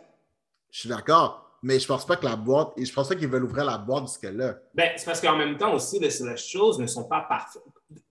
je 0.71 0.81
suis 0.81 0.89
d'accord. 0.89 1.47
Mais 1.63 1.79
je 1.79 1.87
pense 1.87 2.07
pas 2.07 2.17
que 2.17 2.25
la 2.25 2.37
boîte. 2.37 2.69
et 2.79 2.85
Je 2.87 2.93
pense 2.93 3.09
pas 3.09 3.15
qu'ils 3.15 3.29
veulent 3.29 3.45
ouvrir 3.45 3.65
la 3.67 3.77
boîte 3.77 4.05
jusque-là. 4.09 4.55
Ben, 4.75 4.93
c'est 4.97 5.05
parce 5.05 5.21
qu'en 5.21 5.37
même 5.37 5.59
temps 5.59 5.75
aussi, 5.75 5.99
les 5.99 6.09
Celestials 6.09 6.79
ne 6.79 6.87
sont 6.87 7.05
pas 7.05 7.21
parfaits. 7.29 7.63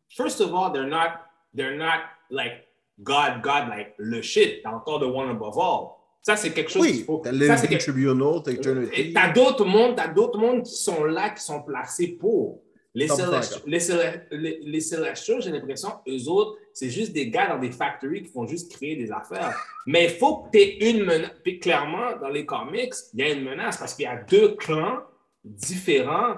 First 0.10 0.40
of 0.42 0.54
all, 0.54 0.72
they're 0.72 0.86
not, 0.88 1.18
they're 1.56 1.76
not 1.76 2.02
like 2.30 2.68
God, 3.02 3.42
God, 3.42 3.68
like 3.70 3.96
le 3.98 4.22
shit. 4.22 4.62
T'as 4.62 4.70
encore 4.72 5.00
the 5.00 5.06
one 5.12 5.30
above 5.32 5.58
all. 5.58 5.96
Ça, 6.22 6.36
c'est 6.36 6.52
quelque 6.52 6.70
chose 6.70 6.86
qu'il 6.86 6.98
Oui, 6.98 7.04
faut. 7.06 7.22
t'as 7.24 7.32
Eternity. 7.32 9.14
T'as 9.14 9.32
d'autres 9.32 9.66
mondes, 9.66 9.96
t'as 9.96 10.10
d'autres 10.10 10.38
mondes 10.38 10.62
qui 10.64 10.76
sont 10.76 11.04
là, 11.06 11.30
qui 11.32 11.42
sont 11.42 11.64
placés 11.64 12.10
pour. 12.20 12.62
Les, 13.00 13.08
100% 13.08 13.16
Celestials, 13.16 13.42
d'accord. 13.42 13.70
les, 13.70 13.80
Cele- 13.80 14.28
les, 14.32 14.60
les 14.62 14.82
Celestials, 14.82 15.42
j'ai 15.42 15.52
l'impression, 15.52 15.90
eux 16.08 16.28
autres, 16.30 16.58
c'est 16.74 16.90
juste 16.90 17.12
des 17.14 17.30
gars 17.30 17.48
dans 17.48 17.60
des 17.60 17.72
factories 17.72 18.24
qui 18.24 18.30
font 18.32 18.46
juste 18.48 18.72
créer 18.72 18.96
des 18.96 19.12
affaires. 19.12 19.56
Mais 19.86 20.06
il 20.06 20.12
faut 20.12 20.38
que 20.38 20.50
tu 20.52 20.58
aies 20.60 20.90
une 20.92 21.04
menace. 21.06 21.32
Puis 21.44 21.60
clairement, 21.60 22.16
dans 22.22 22.30
les 22.30 22.46
comics, 22.46 22.94
il 23.14 23.20
y 23.20 23.24
a 23.24 23.30
une 23.32 23.44
menace 23.44 23.78
parce 23.78 23.94
qu'il 23.94 24.04
y 24.04 24.08
a 24.08 24.18
deux 24.18 24.56
clans 24.56 25.00
différents 25.44 26.36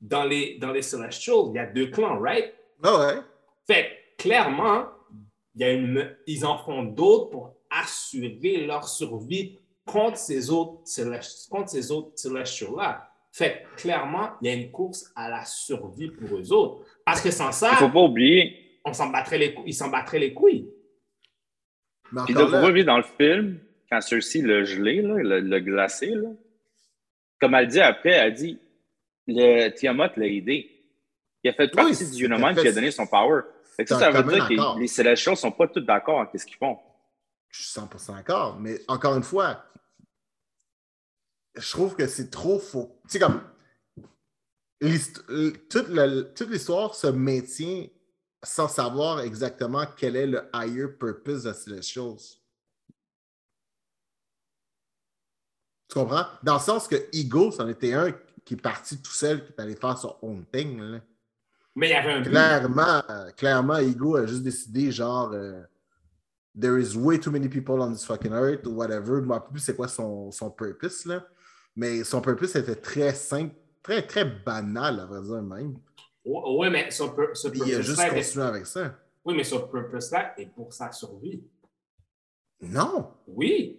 dans 0.00 0.24
les, 0.24 0.58
dans 0.58 0.72
les 0.72 0.82
Celestials. 0.82 1.46
Il 1.50 1.54
y 1.54 1.58
a 1.58 1.66
deux 1.66 1.88
clans, 1.88 2.18
right? 2.18 2.52
Ah 2.82 2.98
ouais. 2.98 3.20
Fait 3.66 3.90
clairement, 4.18 4.86
il 5.54 5.60
y 5.60 5.64
a 5.64 5.72
une, 5.72 6.16
ils 6.26 6.44
en 6.44 6.58
font 6.58 6.82
d'autres 6.84 7.30
pour 7.30 7.54
assurer 7.70 8.64
leur 8.66 8.88
survie 8.88 9.58
contre 9.84 10.16
ces 10.18 10.50
autres 10.50 10.82
contre 11.50 11.70
ces 11.70 11.90
autres 11.90 12.10
Celestials-là. 12.16 13.05
Fait 13.36 13.66
clairement, 13.76 14.30
il 14.40 14.48
y 14.48 14.50
a 14.50 14.54
une 14.54 14.70
course 14.70 15.12
à 15.14 15.28
la 15.28 15.44
survie 15.44 16.10
pour 16.10 16.38
eux 16.38 16.52
autres. 16.52 16.86
Parce 17.04 17.20
que 17.20 17.30
sans 17.30 17.50
Il 17.50 17.52
ça, 17.52 17.72
ne 17.72 17.76
faut 17.76 17.90
pas 17.90 18.00
oublier, 18.00 18.80
on 18.82 18.94
s'en 18.94 19.10
battrait 19.10 19.36
les 19.36 19.54
ils 19.66 19.74
s'en 19.74 19.88
battraient 19.90 20.18
les 20.18 20.32
couilles. 20.32 20.70
Puis 22.04 22.24
il 22.30 22.34
là, 22.34 22.66
oublier 22.66 22.84
dans 22.84 22.96
le 22.96 23.02
film, 23.02 23.58
quand 23.90 24.00
Cersei 24.00 24.40
l'a 24.40 24.64
gelé, 24.64 25.02
là, 25.02 25.16
le, 25.16 25.40
le 25.40 25.60
glacé, 25.60 26.14
là, 26.14 26.30
comme 27.38 27.54
elle 27.54 27.68
dit 27.68 27.80
après, 27.80 28.12
elle 28.12 28.32
dit 28.32 28.58
le 29.26 29.68
Tiamat 29.68 30.12
l'a 30.16 30.26
aidé. 30.26 30.70
Il 31.44 31.50
a 31.50 31.52
fait 31.52 31.68
partie 31.68 31.94
c'est- 31.94 32.16
du 32.16 32.26
fait- 32.26 32.62
qui 32.62 32.68
a 32.68 32.72
donné 32.72 32.90
son 32.90 33.06
power. 33.06 33.42
Fait 33.76 33.84
que 33.84 33.90
ça, 33.90 33.98
ça 33.98 34.10
veut 34.10 34.32
dire 34.32 34.48
que 34.48 34.80
les 34.80 34.86
Celestials 34.86 35.34
ne 35.34 35.36
sont 35.36 35.52
pas 35.52 35.68
tous 35.68 35.80
d'accord 35.80 36.20
en 36.20 36.26
ce 36.34 36.46
qu'ils 36.46 36.56
font. 36.56 36.78
je 37.50 37.62
suis 37.62 37.70
100% 37.80 38.14
d'accord. 38.14 38.56
Mais 38.58 38.78
encore 38.88 39.14
une 39.14 39.22
fois, 39.22 39.62
je 41.56 41.70
trouve 41.70 41.94
que 41.96 42.06
c'est 42.06 42.30
trop 42.30 42.58
faux. 42.58 42.98
Tu 43.04 43.12
sais, 43.12 43.18
comme. 43.18 43.40
Toute 44.80 45.88
le- 45.88 46.32
toute 46.34 46.50
l'histoire 46.50 46.94
se 46.94 47.06
maintient 47.06 47.86
sans 48.42 48.68
savoir 48.68 49.20
exactement 49.20 49.84
quel 49.96 50.16
est 50.16 50.26
le 50.26 50.42
higher 50.54 50.86
purpose 50.88 51.44
de 51.44 51.52
Celestials. 51.52 52.38
Tu 55.88 55.94
comprends? 55.94 56.26
Dans 56.42 56.54
le 56.54 56.60
sens 56.60 56.86
que 56.88 56.96
Ego, 57.12 57.50
c'en 57.50 57.68
était 57.68 57.94
un 57.94 58.12
qui 58.44 58.54
est 58.54 58.60
parti 58.60 59.00
tout 59.00 59.12
seul, 59.12 59.44
qui 59.44 59.52
est 59.52 59.60
allé 59.60 59.76
faire 59.76 59.96
son 59.96 60.16
own 60.22 60.44
thing. 60.52 60.78
là. 60.80 61.00
Mais 61.74 61.88
il 61.88 61.92
y 61.92 61.94
avait 61.94 62.12
un. 62.12 62.22
Clairement, 62.22 63.02
euh, 63.08 63.30
clairement, 63.32 63.76
Ego 63.78 64.16
a 64.16 64.26
juste 64.26 64.42
décidé, 64.42 64.90
genre, 64.92 65.30
euh, 65.32 65.62
there 66.58 66.78
is 66.80 66.96
way 66.96 67.18
too 67.18 67.30
many 67.30 67.48
people 67.48 67.80
on 67.80 67.92
this 67.92 68.04
fucking 68.04 68.32
earth, 68.32 68.66
ou 68.66 68.72
whatever. 68.72 69.20
Je 69.20 69.26
ne 69.26 69.38
plus 69.38 69.60
c'est 69.60 69.76
quoi 69.76 69.88
son, 69.88 70.30
son 70.30 70.50
purpose, 70.50 71.06
là. 71.06 71.26
Mais 71.76 72.04
son 72.04 72.20
purpose 72.20 72.56
était 72.56 72.74
très 72.76 73.12
simple, 73.14 73.54
très, 73.82 74.02
très 74.06 74.24
banal, 74.24 75.00
à 75.00 75.04
vrai 75.06 75.20
dire, 75.22 75.42
même. 75.42 75.76
Oui, 76.24 76.68
mais 76.70 76.90
ce, 76.90 77.04
pur- 77.04 77.36
ce 77.36 77.48
Puis 77.48 77.60
il 77.66 77.74
a 77.74 77.80
juste 77.82 78.00
continué 78.08 78.44
avec 78.46 78.66
ça. 78.66 78.94
oui, 79.24 79.34
mais 79.36 79.44
ce 79.44 79.54
purpose-là 79.56 80.34
est 80.38 80.46
pour 80.46 80.72
sa 80.72 80.90
survie. 80.90 81.42
Non! 82.60 83.10
Oui. 83.28 83.78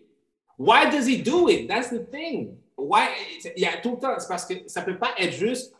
Why 0.58 0.90
does 0.90 1.08
he 1.08 1.22
do 1.22 1.50
it? 1.50 1.68
That's 1.68 1.90
the 1.90 2.10
thing. 2.10 2.58
Why? 2.78 3.08
Il 3.56 3.62
y 3.64 3.66
a 3.66 3.78
tout 3.82 3.92
le 3.96 4.00
temps. 4.00 4.18
C'est 4.20 4.28
parce 4.28 4.46
que 4.46 4.54
ça 4.68 4.82
peut 4.82 4.98
pas 4.98 5.12
être 5.18 5.34
juste 5.34 5.74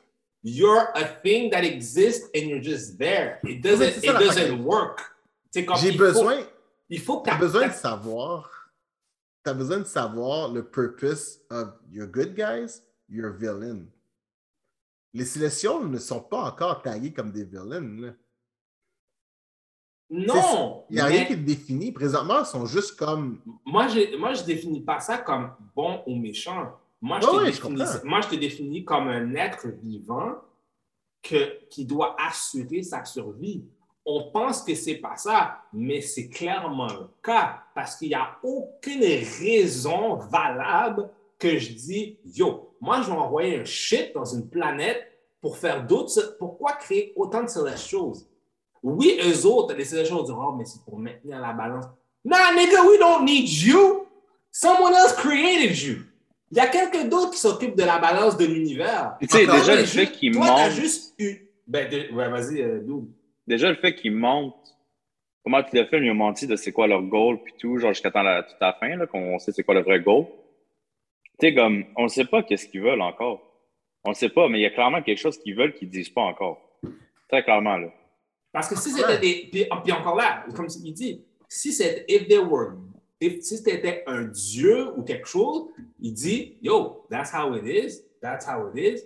you're 0.44 0.88
a 0.94 1.04
thing 1.04 1.50
that 1.52 1.64
exists 1.64 2.28
and 2.36 2.48
you're 2.48 2.62
just 2.62 2.98
there. 2.98 3.40
It 3.44 3.62
doesn't, 3.64 4.02
ça 4.04 4.14
it 4.14 4.20
doesn't 4.20 4.64
work. 4.64 5.00
J'ai 5.54 5.62
il 5.62 5.98
faut- 5.98 5.98
besoin, 5.98 6.40
il 6.90 7.00
faut 7.00 7.22
que 7.22 7.30
t'as- 7.30 7.38
besoin 7.38 7.68
de 7.68 7.68
t'as- 7.68 7.80
t'as 9.48 9.54
besoin 9.54 9.78
de 9.78 9.86
savoir 9.86 10.52
le 10.52 10.62
purpose 10.62 11.40
of 11.50 11.70
your 11.90 12.06
good 12.06 12.36
guys, 12.36 12.82
your 13.08 13.32
villain. 13.32 13.86
Les 15.14 15.24
Célestials 15.24 15.88
ne 15.88 15.98
sont 16.00 16.20
pas 16.20 16.50
encore 16.50 16.82
tagués 16.82 17.14
comme 17.14 17.32
des 17.32 17.46
villains, 17.46 17.80
là. 17.80 18.12
Non. 20.10 20.86
Il 20.90 20.96
n'y 20.96 21.00
a 21.00 21.06
mais 21.06 21.16
rien 21.16 21.26
qui 21.26 21.34
est 21.34 21.38
défini. 21.38 21.94
Présentement, 21.94 22.42
ils 22.42 22.46
sont 22.46 22.66
juste 22.66 22.98
comme. 22.98 23.40
Moi, 23.66 23.88
je, 23.88 24.18
moi, 24.18 24.34
je 24.34 24.44
définis 24.44 24.82
pas 24.82 25.00
ça 25.00 25.18
comme 25.18 25.52
bon 25.74 26.04
ou 26.06 26.18
méchant. 26.18 26.78
Moi, 27.00 27.22
je, 27.22 27.28
te, 27.28 27.46
définis, 27.46 27.84
moi, 28.04 28.20
je 28.20 28.28
te 28.28 28.36
définis 28.36 28.84
comme 28.84 29.08
un 29.08 29.34
être 29.36 29.68
vivant 29.82 30.42
que, 31.22 31.66
qui 31.70 31.86
doit 31.86 32.18
assurer 32.20 32.84
sa 32.84 33.06
survie. 33.06 33.64
On 34.10 34.32
pense 34.32 34.62
que 34.64 34.74
c'est 34.74 34.96
pas 34.96 35.18
ça, 35.18 35.58
mais 35.74 36.00
c'est 36.00 36.30
clairement 36.30 36.88
le 36.88 37.08
cas 37.22 37.60
parce 37.76 37.98
qu'il 37.98 38.08
n'y 38.08 38.14
a 38.16 38.38
aucune 38.42 39.04
raison 39.04 40.16
valable 40.16 41.10
que 41.38 41.58
je 41.58 41.74
dis 41.74 42.18
Yo, 42.34 42.74
moi, 42.80 43.02
je 43.02 43.08
vais 43.08 43.18
envoyer 43.18 43.60
un 43.60 43.66
shit 43.66 44.14
dans 44.16 44.24
une 44.24 44.48
planète 44.50 45.04
pour 45.42 45.58
faire 45.58 45.86
d'autres. 45.86 46.38
Pourquoi 46.40 46.72
créer 46.74 47.12
autant 47.18 47.44
de 47.44 47.50
Celestials? 47.50 48.24
Oui, 48.82 49.20
eux 49.26 49.46
autres, 49.46 49.74
les 49.76 49.84
Celestials 49.84 50.22
disent 50.24 50.32
Oh, 50.36 50.54
mais 50.58 50.64
c'est 50.64 50.84
pour 50.86 50.98
maintenir 50.98 51.42
la 51.42 51.52
balance. 51.52 51.86
Nah, 52.24 52.54
nigga, 52.56 52.84
we 52.84 52.98
don't 52.98 53.26
need 53.26 53.50
you. 53.50 54.06
Someone 54.52 54.94
else 54.94 55.14
created 55.14 55.78
you. 55.82 55.98
Il 56.50 56.58
y 56.58 56.62
a 56.62 56.68
quelqu'un 56.68 57.04
d'autre 57.06 57.32
qui 57.32 57.40
s'occupe 57.40 57.76
de 57.76 57.84
la 57.84 58.00
balance 58.00 58.38
de 58.38 58.46
l'univers. 58.46 59.18
Tu 59.20 59.28
sais, 59.28 59.46
déjà 59.46 59.76
le 59.76 59.84
fait 59.86 60.12
qu'il 60.14 60.34
toi, 60.34 60.48
t'as 60.56 60.70
juste 60.70 61.14
eu. 61.20 61.50
Ben, 61.68 61.90
de- 61.90 62.14
ouais, 62.16 62.30
vas-y, 62.30 62.62
euh. 62.62 62.82
Déjà 63.48 63.70
le 63.70 63.76
fait 63.76 63.96
qu'ils 63.96 64.14
montent, 64.14 64.78
comment 65.44 65.64
tout 65.64 65.76
le 65.76 65.86
film, 65.86 66.04
ils 66.04 66.12
ont 66.12 66.16
menti 66.16 66.46
de 66.46 66.56
c'est 66.56 66.72
quoi 66.72 66.88
leur 66.88 67.02
goal, 67.02 67.42
puis 67.42 67.54
tout, 67.58 67.78
genre 67.78 67.94
jusqu'à 67.94 68.12
la, 68.22 68.44
toute 68.44 68.58
la 68.60 68.74
fin, 68.74 69.06
qu'on 69.08 69.40
sait 69.40 69.52
c'est 69.52 69.64
quoi 69.64 69.76
le 69.76 69.82
vrai 69.82 70.02
goal. 70.02 70.26
Tu 71.40 71.48
sais, 71.48 71.56
comme, 71.56 71.86
on 71.96 72.04
ne 72.04 72.08
sait 72.10 72.26
pas 72.26 72.44
qu'est-ce 72.44 72.68
qu'ils 72.68 72.82
veulent 72.82 73.02
encore. 73.02 73.42
On 74.04 74.10
ne 74.10 74.16
sait 74.16 74.30
pas, 74.30 74.48
mais 74.50 74.60
il 74.60 74.64
y 74.64 74.66
a 74.66 74.72
clairement 74.72 75.02
quelque 75.02 75.18
chose 75.20 75.38
qu'ils 75.38 75.56
veulent 75.56 75.74
qu'ils 75.74 75.88
ne 75.88 75.94
disent 75.94 76.10
pas 76.10 76.22
encore. 76.22 76.80
Très 77.30 77.44
clairement, 77.44 77.78
là. 77.78 77.90
Parce 78.52 78.70
que 78.70 78.76
si 78.76 78.92
c'était 78.92 79.20
des. 79.20 79.50
Puis, 79.52 79.66
puis 79.84 79.92
encore 79.92 80.16
là, 80.16 80.46
comme 80.56 80.68
il 80.84 80.94
dit, 80.94 81.24
si 81.48 81.72
c'était. 81.72 82.06
If 82.08 82.28
were. 82.50 82.78
si 83.22 83.58
c'était 83.58 84.04
un 84.08 84.24
dieu 84.24 84.98
ou 84.98 85.04
quelque 85.04 85.28
chose, 85.28 85.68
il 86.00 86.14
dit 86.14 86.58
Yo, 86.62 87.06
that's 87.10 87.32
how 87.34 87.54
it 87.56 87.66
is, 87.66 88.02
that's 88.22 88.48
how 88.48 88.72
it 88.74 88.78
is. 88.78 89.04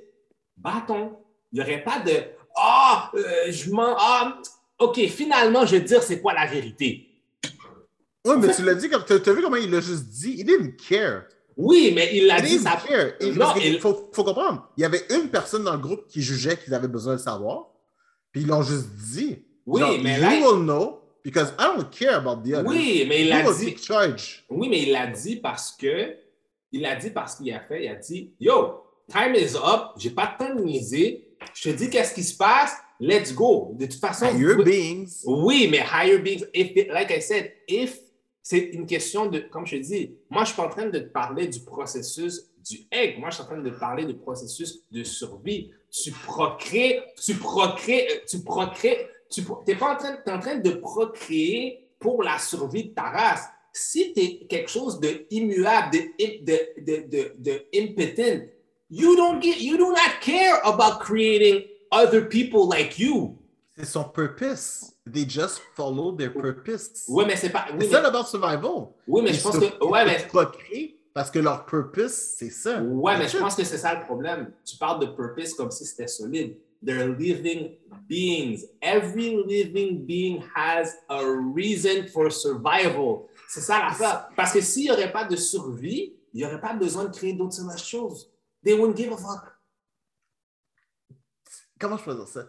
Bâton. 0.55 1.17
Il 1.51 1.55
n'y 1.57 1.61
aurait 1.61 1.83
pas 1.83 1.99
de 1.99 2.11
Ah, 2.55 3.11
euh, 3.15 3.51
je 3.51 3.71
m'en. 3.71 3.95
Ah, 3.97 4.37
OK, 4.79 4.99
finalement, 5.07 5.65
je 5.65 5.75
vais 5.75 5.81
te 5.81 5.87
dire 5.87 6.03
c'est 6.03 6.21
quoi 6.21 6.33
la 6.33 6.45
vérité. 6.45 7.07
Oui, 8.25 8.35
mais 8.39 8.53
tu 8.53 8.63
l'as 8.63 8.75
dit. 8.75 8.89
T'as 8.89 9.19
t'as 9.19 9.33
vu 9.33 9.41
comment 9.41 9.55
il 9.55 9.71
l'a 9.71 9.79
juste 9.81 10.05
dit? 10.05 10.35
Il 10.37 10.45
didn't 10.45 10.75
care. 10.89 11.23
Oui, 11.57 11.91
mais 11.93 12.15
il 12.15 12.27
l'a 12.27 12.39
dit, 12.41 12.57
ça. 12.59 12.79
care. 12.87 13.11
Il, 13.19 13.33
Non, 13.37 13.53
il- 13.55 13.79
faut, 13.79 14.09
faut 14.13 14.23
comprendre. 14.23 14.69
Il 14.77 14.81
y 14.81 14.85
avait 14.85 15.05
une 15.09 15.29
personne 15.29 15.63
dans 15.63 15.73
le 15.73 15.79
groupe 15.79 16.07
qui 16.07 16.21
jugeait 16.21 16.57
qu'ils 16.57 16.73
avaient 16.73 16.87
besoin 16.87 17.13
de 17.13 17.19
savoir. 17.19 17.67
Puis 18.31 18.41
ils 18.41 18.47
l'ont 18.47 18.61
juste 18.63 18.87
dit. 19.13 19.43
Oui, 19.65 19.81
Genre, 19.81 19.97
mais 20.01 20.15
you 20.15 20.21
là- 20.21 20.29
will 20.39 20.63
know 20.63 21.01
because 21.23 21.53
I 21.59 21.65
don't 21.75 21.89
care 21.91 22.15
about 22.15 22.41
the 22.47 22.53
others. 22.53 22.65
Oui, 22.67 23.05
mais 23.07 23.21
il 23.23 23.29
l'a 23.29 23.43
dit. 23.51 23.75
Oui, 24.49 24.69
mais 24.69 24.83
il 24.83 24.91
l'a 24.91 25.07
dit 25.07 25.35
parce 25.37 25.71
que. 25.71 26.15
Il 26.71 26.81
l'a 26.81 26.95
dit 26.95 27.09
parce 27.11 27.35
qu'il 27.35 27.51
a 27.53 27.59
fait. 27.59 27.83
Il 27.85 27.89
a 27.89 27.95
dit 27.95 28.33
Yo, 28.39 28.83
time 29.11 29.35
is 29.35 29.55
up. 29.55 29.91
J'ai 29.97 30.11
pas 30.11 30.35
de 30.39 30.45
temps 30.45 30.55
de 30.55 30.61
niaiser. 30.61 31.27
Je 31.53 31.69
te 31.71 31.75
dis 31.75 31.89
qu'est-ce 31.89 32.13
qui 32.13 32.23
se 32.23 32.35
passe? 32.37 32.75
Let's 32.99 33.33
go. 33.33 33.71
De 33.73 33.85
toute 33.85 33.99
façon. 33.99 34.27
Higher 34.27 34.55
pouvez- 34.55 34.63
beings. 34.63 35.21
Oui, 35.25 35.67
mais 35.69 35.79
higher 35.91 36.19
beings. 36.19 36.45
If, 36.53 36.87
like 36.89 37.09
I 37.11 37.21
said, 37.21 37.51
if 37.67 37.99
c'est 38.43 38.59
une 38.73 38.85
question 38.85 39.25
de. 39.27 39.39
Comme 39.39 39.65
je 39.65 39.77
te 39.77 39.81
dis, 39.81 40.15
moi, 40.29 40.43
je 40.43 40.47
suis 40.49 40.55
pas 40.57 40.65
en 40.67 40.69
train 40.69 40.85
de 40.87 40.99
te 40.99 41.09
parler 41.09 41.47
du 41.47 41.59
processus 41.61 42.47
du 42.69 42.79
egg. 42.91 43.17
Moi, 43.19 43.29
je 43.31 43.35
suis 43.35 43.43
en 43.43 43.47
train 43.47 43.57
de 43.61 43.69
te 43.69 43.79
parler 43.79 44.05
du 44.05 44.13
processus 44.15 44.83
de 44.91 45.03
survie. 45.03 45.71
Tu 45.91 46.11
procrées, 46.11 47.01
tu 47.23 47.33
procrées, 47.35 48.07
euh, 48.11 48.15
tu 48.29 48.39
procrées. 48.43 49.07
Tu 49.31 49.41
n'es 49.67 49.75
pas 49.75 49.93
en 49.93 49.97
train, 49.97 50.17
t'es 50.23 50.31
en 50.31 50.39
train 50.39 50.55
de 50.57 50.71
procréer 50.71 51.87
pour 51.99 52.21
la 52.23 52.37
survie 52.37 52.85
de 52.89 52.93
ta 52.93 53.03
race. 53.09 53.45
Si 53.73 54.13
tu 54.13 54.19
es 54.21 54.45
quelque 54.47 54.69
chose 54.69 54.99
de 54.99 55.25
immuable, 55.31 55.91
de, 55.93 56.43
de, 56.43 56.81
de, 56.81 57.07
de, 57.09 57.33
de 57.37 57.65
impotent, 57.73 58.45
you 58.91 59.15
don't 59.15 59.41
get, 59.41 59.59
you 59.61 59.77
do 59.77 59.89
not 59.91 60.19
care 60.21 60.59
about 60.63 60.99
creating 60.99 61.63
other 61.91 62.27
people 62.27 62.67
like 62.67 62.99
you. 62.99 63.37
C'est 63.77 63.85
son 63.85 64.03
purpose. 64.03 64.93
They 65.11 65.25
just 65.27 65.61
follow 65.75 66.11
their 66.15 66.31
purpose. 66.31 67.05
Oui, 67.07 67.23
mais 67.25 67.35
c'est 67.37 67.49
pas. 67.49 67.65
Oui, 67.71 67.77
C'est 67.81 67.87
mais, 67.87 67.91
ça 67.93 68.07
about 68.07 68.25
survival. 68.27 68.89
oui, 69.07 69.21
mais 69.23 69.31
Ils 69.31 69.35
je 69.37 69.41
pense 69.41 69.55
se- 69.55 69.59
que. 69.59 69.83
Ouais, 69.85 70.05
mais, 70.05 70.27
procréent 70.27 70.89
parce 71.13 71.31
que 71.31 71.39
leur 71.39 71.65
purpose, 71.65 72.11
c'est 72.37 72.49
ça. 72.51 72.81
ouais, 72.81 73.17
mais 73.17 73.27
je 73.27 73.37
pense 73.37 73.55
que 73.55 73.63
c'est 73.63 73.77
ça 73.77 73.95
le 73.97 74.05
problème. 74.05 74.51
Tu 74.65 74.77
parles 74.77 74.99
de 74.99 75.07
purpose 75.07 75.53
comme 75.55 75.71
si 75.71 75.85
c'était 75.85 76.07
solide. 76.07 76.55
they're 76.83 77.07
living 77.09 77.75
beings. 78.07 78.65
Every 78.81 79.37
living 79.45 80.03
being 80.05 80.41
has 80.55 80.95
a 81.09 81.21
reason 81.55 82.07
for 82.11 82.31
survival. 82.31 83.27
C'est 83.47 83.61
ça 83.61 83.79
l'affaire. 83.79 84.29
Parce 84.35 84.51
que 84.53 84.61
s'il 84.61 84.83
n'y 84.85 84.91
aurait 84.91 85.11
pas 85.11 85.25
de 85.25 85.35
survie, 85.35 86.13
il 86.33 86.37
n'y 86.39 86.45
aurait 86.45 86.61
pas 86.61 86.73
besoin 86.73 87.05
de 87.05 87.15
créer 87.15 87.33
d'autres 87.33 87.77
choses. 87.77 88.30
They 88.63 88.73
wouldn't 88.73 88.97
give 88.97 89.11
a 89.11 89.17
fuck. 89.17 89.55
Comment 91.79 91.97
je 91.97 92.03
peux 92.03 92.15
dire 92.15 92.27
ça? 92.27 92.45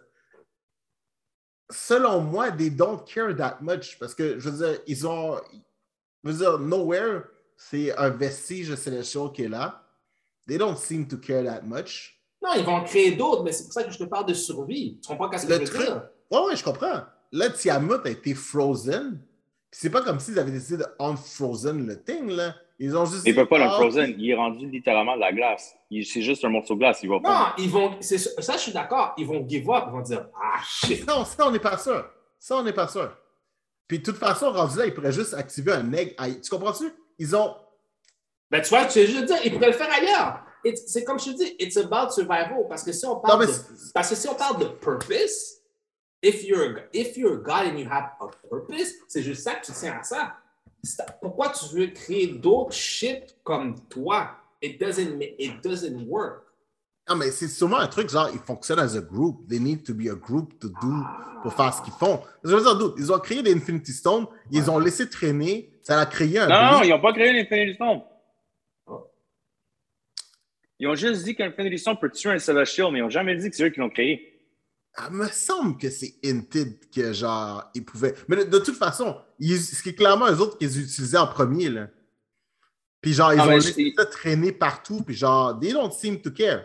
Selon 1.71 2.21
moi, 2.21 2.51
they 2.51 2.71
don't 2.71 3.03
care 3.07 3.35
that 3.37 3.59
much 3.63 3.99
parce 3.99 4.15
que, 4.15 4.39
je 4.39 4.51
veux 4.51 4.59
dire, 4.59 4.81
ils 4.87 5.07
ont. 5.07 5.41
Je 6.23 6.31
veux 6.31 6.39
dire, 6.39 6.59
Nowhere, 6.59 7.23
c'est 7.57 7.97
un 7.97 8.11
vestige 8.11 8.69
de 8.69 8.77
Celestial 8.77 9.33
qui 9.33 9.45
est 9.45 9.49
là. 9.49 9.83
They 10.47 10.59
don't 10.59 10.77
seem 10.77 11.09
to 11.09 11.17
care 11.17 11.45
that 11.45 11.63
much. 11.63 12.21
Non, 12.43 12.51
ils 12.57 12.65
vont 12.65 12.75
en 12.75 12.85
créer 12.85 13.13
d'autres, 13.13 13.45
mais 13.45 13.53
c'est 13.53 13.65
pour 13.65 13.73
ça 13.73 13.85
que 13.85 13.91
je 13.91 13.99
te 13.99 14.05
parle 14.05 14.27
de 14.27 14.35
survie. 14.35 14.99
Tu 15.01 15.09
comprends 15.09 15.37
ce 15.39 15.47
que 15.47 15.53
Le 15.53 15.65
je 15.65 15.73
veux 15.73 15.79
dire? 15.79 16.09
Ouais, 16.31 16.45
ouais, 16.47 16.57
je 16.57 16.65
comprends. 16.65 17.05
Là, 17.31 17.51
Tiamat 17.51 18.03
a 18.05 18.11
été 18.11 18.35
frozen. 18.35 19.21
C'est 19.71 19.91
pas 19.91 20.03
comme 20.03 20.21
s'ils 20.21 20.39
avaient 20.39 20.51
décidé 20.51 20.79
de 20.79 20.87
unfrozen 20.99 21.87
le 21.87 22.03
thing, 22.03 22.29
là. 22.29 22.55
Ils 22.85 22.97
ont 22.97 23.05
juste 23.05 23.23
Il 23.25 23.33
dit, 23.33 23.39
peut 23.39 23.47
pas 23.47 23.59
le 23.59 23.65
ah, 23.65 23.71
frozen. 23.71 24.13
Il 24.19 24.29
est 24.29 24.35
rendu 24.35 24.67
littéralement 24.69 25.15
de 25.15 25.21
la 25.21 25.33
glace. 25.33 25.77
C'est 25.89 26.21
juste 26.21 26.45
un 26.45 26.49
morceau 26.49 26.75
de 26.75 26.81
glace. 26.81 26.99
Il 27.05 27.11
va 27.11 27.21
Non, 27.23 27.47
ils 27.57 27.71
vont. 27.71 27.93
Ça, 28.01 28.55
je 28.55 28.59
suis 28.59 28.73
d'accord. 28.73 29.15
Ils 29.17 29.25
vont 29.25 29.49
give 29.49 29.71
up. 29.71 29.85
Ils 29.87 29.93
vont 29.93 30.01
dire 30.01 30.27
Ah, 30.35 30.59
shit. 30.69 31.07
Non, 31.07 31.25
ça, 31.25 31.47
on 31.47 31.53
n'est 31.53 31.61
pas 31.61 31.79
sûr. 31.79 32.05
Ça, 32.41 32.57
on 32.57 32.65
n'est 32.65 32.73
pas 32.73 32.89
sûr. 32.89 33.17
Puis 33.87 34.01
de 34.01 34.03
toute 34.03 34.17
façon, 34.17 34.51
rendu 34.51 34.79
là, 34.79 34.87
ils 34.87 34.93
pourraient 34.93 35.13
juste 35.13 35.33
activer 35.33 35.71
un 35.71 35.93
egg. 35.93 36.17
Tu 36.43 36.51
comprends-tu? 36.51 36.93
Ils 37.21 37.37
ont. 37.37 37.55
Ben, 38.51 38.61
tu 38.61 38.71
vois, 38.71 38.85
tu 38.87 38.91
sais, 38.91 39.07
je 39.07 39.17
veux 39.17 39.27
dire, 39.27 39.37
ils 39.45 39.53
pourraient 39.53 39.69
le 39.69 39.73
faire 39.75 39.93
ailleurs. 39.93 40.41
It's- 40.65 40.83
C'est 40.89 41.05
comme 41.05 41.21
je 41.21 41.27
te 41.27 41.37
dis, 41.37 41.55
it's 41.61 41.77
about 41.77 42.11
survival. 42.11 42.67
Parce 42.69 42.83
que 42.83 42.91
si 42.91 43.07
on 43.07 43.15
Non, 43.15 43.21
parle, 43.21 43.41
mais 43.41 43.47
de, 43.47 43.53
parce 43.95 44.09
que 44.11 44.17
si 44.17 44.29
on 44.29 44.35
parle 44.35 44.59
de 44.59 44.65
purpose, 44.67 45.59
if 46.21 46.43
you're, 46.43 46.79
a- 46.79 46.89
if 46.93 47.17
you're 47.17 47.35
a 47.35 47.37
God 47.37 47.73
and 47.73 47.79
you 47.79 47.87
have 47.89 48.11
a 48.21 48.27
purpose, 48.51 48.93
c'est 49.07 49.23
juste 49.23 49.45
ça 49.45 49.55
que 49.55 49.67
tu 49.67 49.71
tiens 49.71 49.99
à 50.01 50.03
ça. 50.03 50.35
Pourquoi 51.21 51.51
tu 51.51 51.77
veux 51.77 51.87
créer 51.89 52.27
d'autres 52.27 52.73
shit 52.73 53.37
comme 53.45 53.77
toi? 53.89 54.33
It 54.61 54.81
doesn't, 54.81 55.21
it 55.39 55.63
doesn't 55.63 56.07
work. 56.09 56.45
Non, 57.09 57.17
mais 57.17 57.31
c'est 57.31 57.49
sûrement 57.49 57.79
un 57.79 57.89
truc 57.89 58.09
genre, 58.09 58.31
ils 58.33 58.39
fonctionnent 58.39 58.79
as 58.79 58.97
a 58.97 59.01
group. 59.01 59.49
They 59.49 59.59
need 59.59 59.85
to 59.85 59.95
be 59.95 60.09
a 60.09 60.15
group 60.15 60.59
to 60.61 60.69
do, 60.69 60.95
pour 61.43 61.53
faire 61.53 61.75
ce 61.75 61.83
qu'ils 61.83 61.93
font. 61.93 62.21
Je 62.45 62.55
veux 62.55 62.63
dire, 62.63 62.95
ils 62.97 63.13
ont 63.13 63.19
créé 63.19 63.43
des 63.43 63.53
Infinity 63.53 63.93
Stones, 63.93 64.27
ils 64.51 64.71
ont 64.71 64.79
laissé 64.79 65.09
traîner, 65.09 65.73
ça 65.83 66.01
a 66.01 66.07
créé 66.07 66.39
un. 66.39 66.49
Non, 66.49 66.79
non, 66.79 66.83
ils 66.85 66.91
n'ont 66.91 67.01
pas 67.01 67.13
créé 67.13 67.33
l'Infinity 67.33 67.75
Stone. 67.75 68.03
Oh. 68.87 69.11
Ils 70.79 70.89
ont 70.89 70.95
juste 70.95 71.25
dit 71.25 71.35
qu'Infinity 71.35 71.79
Stone 71.79 71.99
peut 72.01 72.11
tuer 72.11 72.31
un 72.31 72.39
Celestial, 72.39 72.93
mais 72.93 73.01
ils 73.01 73.03
n'ont 73.03 73.11
jamais 73.11 73.37
dit 73.37 73.51
que 73.51 73.57
c'est 73.57 73.65
eux 73.65 73.71
qui 73.71 73.81
l'ont 73.81 73.91
créé. 73.91 74.32
Ah, 74.95 75.09
me 75.11 75.27
semble 75.29 75.79
que 75.79 75.89
c'est 75.89 76.15
hinted 76.23 76.79
que 76.95 77.13
genre, 77.15 77.71
ils 77.75 77.85
pouvaient. 77.85 78.15
Mais 78.29 78.37
de, 78.37 78.45
de 78.45 78.59
toute 78.59 78.77
façon, 78.77 79.17
ils- 79.39 79.59
c'est 79.59 79.95
clairement 79.95 80.27
eux 80.31 80.39
autres 80.41 80.59
qu'ils 80.59 80.79
utilisaient 80.81 81.17
en 81.19 81.27
premier, 81.27 81.71
là. 81.71 81.89
Puis 83.01 83.15
genre, 83.15 83.33
ils 83.33 83.41
Ah, 83.41 83.49
ont 83.49 83.61
c'est- 83.61 83.93
ça 83.97 84.05
traîner 84.07 84.53
partout, 84.53 85.03
puis 85.03 85.15
genre, 85.15 85.59
they 85.59 85.73
don't 85.73 85.91
seem 85.93 86.21
to 86.21 86.31
care. 86.31 86.65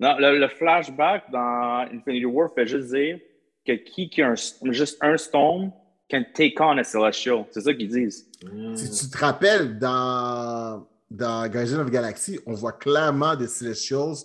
Non, 0.00 0.16
le, 0.18 0.38
le 0.38 0.48
flashback 0.48 1.30
dans 1.30 1.86
Infinity 1.92 2.24
War 2.24 2.48
fait 2.54 2.66
juste 2.66 2.88
dire 2.94 3.20
que 3.66 3.72
qui 3.72 4.08
qui 4.08 4.22
a 4.22 4.30
un- 4.30 4.72
juste 4.72 4.96
un 5.02 5.16
stone 5.18 5.70
can 6.10 6.24
take 6.34 6.54
on 6.58 6.78
a 6.78 6.84
Celestial. 6.84 7.44
C'est 7.50 7.60
ça 7.60 7.74
qu'ils 7.74 7.88
disent. 7.90 8.26
Si 8.74 8.90
tu 8.90 9.10
te 9.10 9.18
rappelles, 9.18 9.78
dans, 9.78 10.88
dans 11.10 11.46
Guardian 11.48 11.80
of 11.80 11.88
the 11.88 11.92
Galaxy, 11.92 12.40
on 12.46 12.54
voit 12.54 12.72
clairement 12.72 13.36
des 13.36 13.46
Celestials 13.46 14.16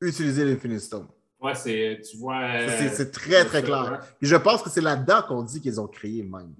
utiliser 0.00 0.44
l'Infinity 0.44 0.84
Stone. 0.84 1.08
Ouais, 1.44 1.54
c'est, 1.54 2.00
tu 2.10 2.16
vois. 2.16 2.40
euh, 2.42 2.68
C'est- 2.78 2.88
C'est 2.88 3.10
très, 3.10 3.44
très 3.44 3.58
c'est 3.60 3.64
clair. 3.66 3.84
vrai. 3.84 3.98
Puis 4.18 4.28
je 4.28 4.36
pense 4.36 4.62
que 4.62 4.70
c'est 4.70 4.80
là-dedans 4.80 5.22
qu'on 5.28 5.42
dit 5.42 5.60
qu'ils 5.60 5.80
ont 5.80 5.86
créé 5.86 6.22
même. 6.22 6.54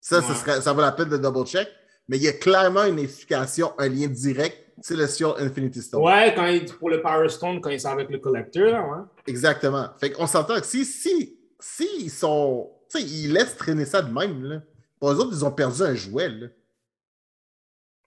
Ça, 0.00 0.20
Ouais. 0.20 0.34
serait- 0.34 0.60
ça 0.60 0.72
vaut 0.72 0.80
la 0.82 0.92
peine 0.92 1.08
de 1.08 1.16
double-check, 1.16 1.68
mais 2.08 2.16
il 2.18 2.22
y 2.22 2.28
a 2.28 2.32
clairement 2.32 2.84
une 2.84 2.98
explication, 2.98 3.72
un 3.78 3.88
lien 3.88 4.06
direct, 4.06 4.58
Celestial 4.82 5.32
Infinity 5.38 5.80
Stone. 5.82 6.02
Ouais, 6.02 6.32
quand 6.34 6.46
il, 6.46 6.64
pour 6.66 6.90
le 6.90 7.00
Power 7.00 7.28
Stone, 7.28 7.60
quand 7.60 7.70
ils 7.70 7.80
sont 7.80 7.88
avec 7.90 8.10
le 8.10 8.18
collecteur, 8.18 8.70
là, 8.72 8.82
ouais. 8.82 9.04
Exactement. 9.26 9.88
Fait 9.98 10.10
qu'on 10.10 10.26
s'entend 10.26 10.60
que 10.60 10.66
si, 10.66 10.84
si, 10.84 11.38
si 11.60 11.88
ils 12.00 12.10
sont. 12.10 12.70
Tu 12.90 12.98
sais, 13.00 13.04
ils 13.04 13.32
laissent 13.32 13.56
traîner 13.56 13.84
ça 13.84 14.02
de 14.02 14.12
même, 14.12 14.42
là. 14.44 14.62
Pour 15.00 15.10
eux 15.12 15.16
autres, 15.16 15.30
ils 15.32 15.44
ont 15.44 15.50
perdu 15.52 15.82
un 15.82 15.94
jouet, 15.94 16.28
là. 16.28 16.46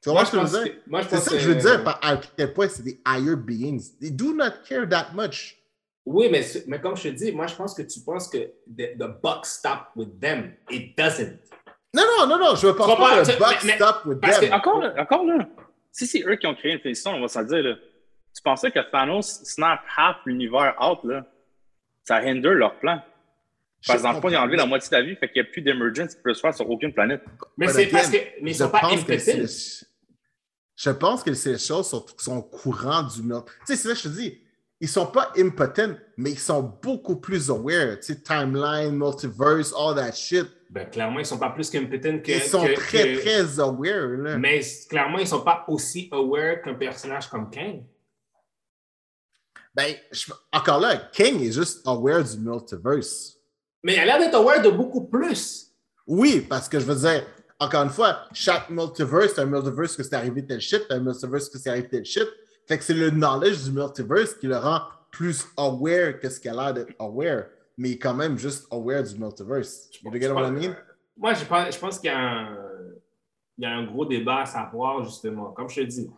Tu 0.08 0.12
vois 0.14 0.22
Moi, 0.22 0.26
ce 0.26 0.32
que 0.32 0.38
je 0.38 0.44
veux 0.46 0.64
dire? 0.64 0.74
que- 0.84 0.90
moi, 0.90 1.02
je 1.02 1.08
C'est 1.10 1.16
pense 1.18 1.26
ça 1.26 1.32
que 1.32 1.40
je 1.40 1.50
veux 1.50 1.56
dire 1.56 1.84
par 1.84 2.00
à 2.02 2.18
quel 2.38 2.54
point 2.54 2.68
c'est 2.70 2.84
des 2.84 3.02
higher 3.06 3.36
beings. 3.36 3.98
They 4.00 4.12
do 4.12 4.34
not 4.34 4.52
care 4.68 4.88
that 4.90 5.08
much. 5.14 5.58
Oui, 6.06 6.30
mais, 6.32 6.46
mais 6.68 6.80
comme 6.80 6.96
je 6.96 7.04
te 7.04 7.08
dis, 7.10 7.32
moi, 7.34 7.48
je 7.48 7.56
pense 7.56 7.74
que 7.74 7.82
tu 7.82 8.00
penses 8.00 8.30
que 8.30 8.38
the, 8.38 8.98
the 8.98 9.22
buck 9.22 9.46
stop 9.46 9.90
with 9.98 10.18
them. 10.22 10.54
It 10.72 10.98
doesn't. 10.98 11.40
Non, 11.94 12.04
non, 12.20 12.28
non, 12.28 12.40
non, 12.40 12.56
je 12.56 12.68
ne 12.68 12.72
pense 12.72 12.88
Comprends, 12.88 13.10
pas 13.10 13.22
que 13.24 13.38
Buck 13.38 13.58
mais- 13.66 13.76
stop 13.76 14.06
with 14.06 14.22
parce 14.22 14.40
them. 14.40 14.50
que- 14.50 14.56
Encore 14.56 14.80
là, 14.82 14.94
encore 14.98 15.26
là. 15.26 15.50
Si 15.92 16.08
c'est 16.08 16.24
eux 16.26 16.36
qui 16.38 16.48
ont 16.48 16.56
créé 16.56 16.74
Infinity 16.76 17.00
Stone, 17.02 17.16
on 17.16 17.22
va 17.22 17.28
se 17.28 17.40
le 17.40 17.46
dire. 17.46 17.64
Là. 17.64 17.76
Tu 18.34 18.42
pensais 18.42 18.72
que 18.72 18.80
Thanos 18.92 19.42
snap 19.44 19.82
half 19.98 20.18
l'univers 20.26 20.76
out, 20.82 21.00
là? 21.04 21.26
Ça 22.06 22.18
hinder 22.18 22.52
leur 22.54 22.80
plan. 22.80 23.02
Parce 23.86 24.00
que 24.00 24.04
dans 24.04 24.14
le 24.14 24.22
fond, 24.22 24.30
ils 24.30 24.36
ont 24.38 24.40
enlevé 24.40 24.58
la 24.58 24.66
moitié 24.66 24.90
de 24.90 24.96
la 24.96 25.02
vie, 25.02 25.16
fait 25.16 25.30
qu'il 25.32 25.42
n'y 25.42 25.48
a 25.48 25.52
plus 25.52 25.62
d'émergence 25.62 26.16
qui 26.16 26.22
peut 26.22 26.34
se 26.34 26.40
faire 26.40 26.54
sur 26.54 26.70
aucune 26.70 26.94
planète. 26.94 27.22
Mais 27.58 27.68
c'est 27.68 27.88
parce 27.88 28.10
que. 28.10 28.18
Mais 28.42 28.52
ils 28.52 28.56
sont 28.56 28.70
pas 28.70 28.80
c'est- 29.18 29.87
Je 30.78 30.92
pense 30.92 31.24
que 31.24 31.34
ces 31.34 31.58
choses 31.58 31.88
sont, 31.88 32.06
sont 32.18 32.38
au 32.38 32.44
courant 32.44 33.02
du 33.04 33.24
meurtre. 33.24 33.52
Tu 33.66 33.66
sais, 33.66 33.76
c'est 33.76 33.88
ça 33.90 33.94
que 33.96 34.00
je 34.00 34.04
te 34.04 34.22
dis. 34.22 34.42
Ils 34.80 34.88
sont 34.88 35.08
pas 35.08 35.34
impotents, 35.36 35.96
mais 36.18 36.32
ils 36.34 36.40
sont 36.40 36.62
beaucoup 36.84 37.16
plus 37.16 37.50
aware. 37.50 37.98
Tu 38.00 38.14
sais, 38.14 38.22
timeline, 38.22 38.96
multiverse, 38.96 39.74
all 39.76 39.96
that 39.96 40.12
shit. 40.12 40.46
Ben, 40.70 40.88
clairement, 40.88 41.18
ils 41.20 41.26
sont 41.26 41.40
pas 41.40 41.50
plus 41.50 41.68
qu'impotent 41.72 42.22
que. 42.22 42.32
Ils 42.32 42.42
sont 42.42 42.64
que- 42.64 42.74
très, 42.76 43.16
que- 43.16 43.20
très 43.22 43.60
aware. 43.60 44.08
Là. 44.08 44.38
Mais 44.38 44.62
clairement, 44.88 45.18
ils 45.18 45.28
sont 45.28 45.42
pas 45.42 45.66
aussi 45.68 46.08
aware 46.12 46.62
qu'un 46.62 46.76
personnage 46.76 47.28
comme 47.28 47.50
Kang. 47.50 47.84
Ben, 49.74 49.96
je- 50.12 50.32
encore 50.54 50.80
là, 50.80 50.96
King 51.12 51.42
est 51.44 51.52
juste 51.52 51.86
aware 51.88 52.24
du 52.24 52.38
multiverse. 52.38 53.34
Mais 53.84 53.94
il 53.96 54.00
a 54.00 54.06
l'air 54.06 54.20
d'être 54.20 54.36
aware 54.36 54.62
de 54.62 54.70
beaucoup 54.70 55.06
plus. 55.08 55.72
Oui, 56.06 56.42
parce 56.48 56.70
que 56.70 56.80
je 56.80 56.86
veux 56.86 56.96
dire, 56.96 57.26
encore 57.60 57.84
une 57.84 57.90
fois, 57.90 58.26
chaque 58.34 58.70
multiverse, 58.70 59.34
c'est 59.34 59.42
un 59.42 59.46
multiverse 59.46 59.96
que 59.96 60.04
c'est 60.04 60.16
arrivé 60.16 60.46
tel 60.46 60.60
shit, 60.62 60.84
un 60.90 61.00
multiverse 61.00 61.50
que 61.50 61.58
c'est 61.58 61.70
arrivé 61.70 61.88
tel 61.88 62.06
shit. 62.06 62.28
Fait 62.68 62.78
que 62.78 62.84
c'est 62.84 62.94
le 62.94 63.10
knowledge 63.10 63.64
du 63.64 63.72
multiverse 63.72 64.34
qui 64.36 64.48
le 64.48 64.58
rend 64.58 64.82
plus 65.12 65.46
aware 65.58 66.20
que 66.20 66.30
ce 66.30 66.40
qu'il 66.40 66.52
a 66.52 66.54
l'air 66.54 66.74
d'être 66.74 66.94
aware. 67.00 67.46
Mais 67.78 67.98
quand 67.98 68.14
même 68.14 68.38
juste 68.38 68.68
aware 68.72 69.04
du 69.04 69.18
multiverse. 69.18 69.90
You 70.04 70.12
get 70.20 70.32
what 70.32 70.48
I 70.48 70.52
mean? 70.52 70.76
Moi, 71.16 71.34
je 71.34 71.46
pense, 71.46 71.74
je 71.74 71.80
pense 71.80 72.00
qu'il 72.00 72.10
y, 72.10 72.14
a 72.14 72.20
un- 72.20 72.58
il 73.58 73.64
y 73.64 73.66
a 73.66 73.72
un 73.72 73.86
gros 73.86 74.06
débat 74.06 74.42
à 74.42 74.46
savoir, 74.46 75.04
justement. 75.04 75.52
Comme 75.52 75.70
je 75.70 75.82
te 75.82 75.86
dis, 75.88 76.10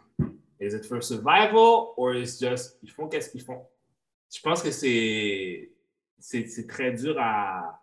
is 0.59 0.73
it 0.75 0.85
for 0.85 1.01
survival 1.01 1.93
or 1.95 2.15
is 2.15 2.37
just. 2.39 2.77
Ils 2.83 2.91
font 2.91 3.07
qu'est-ce 3.07 3.29
qu'ils 3.29 3.43
font? 3.43 3.61
Je 4.33 4.41
pense 4.41 4.61
que 4.61 4.71
c'est. 4.71 5.71
C'est 6.19 6.47
c'est 6.47 6.67
très 6.67 6.91
dur 6.91 7.15
à. 7.17 7.79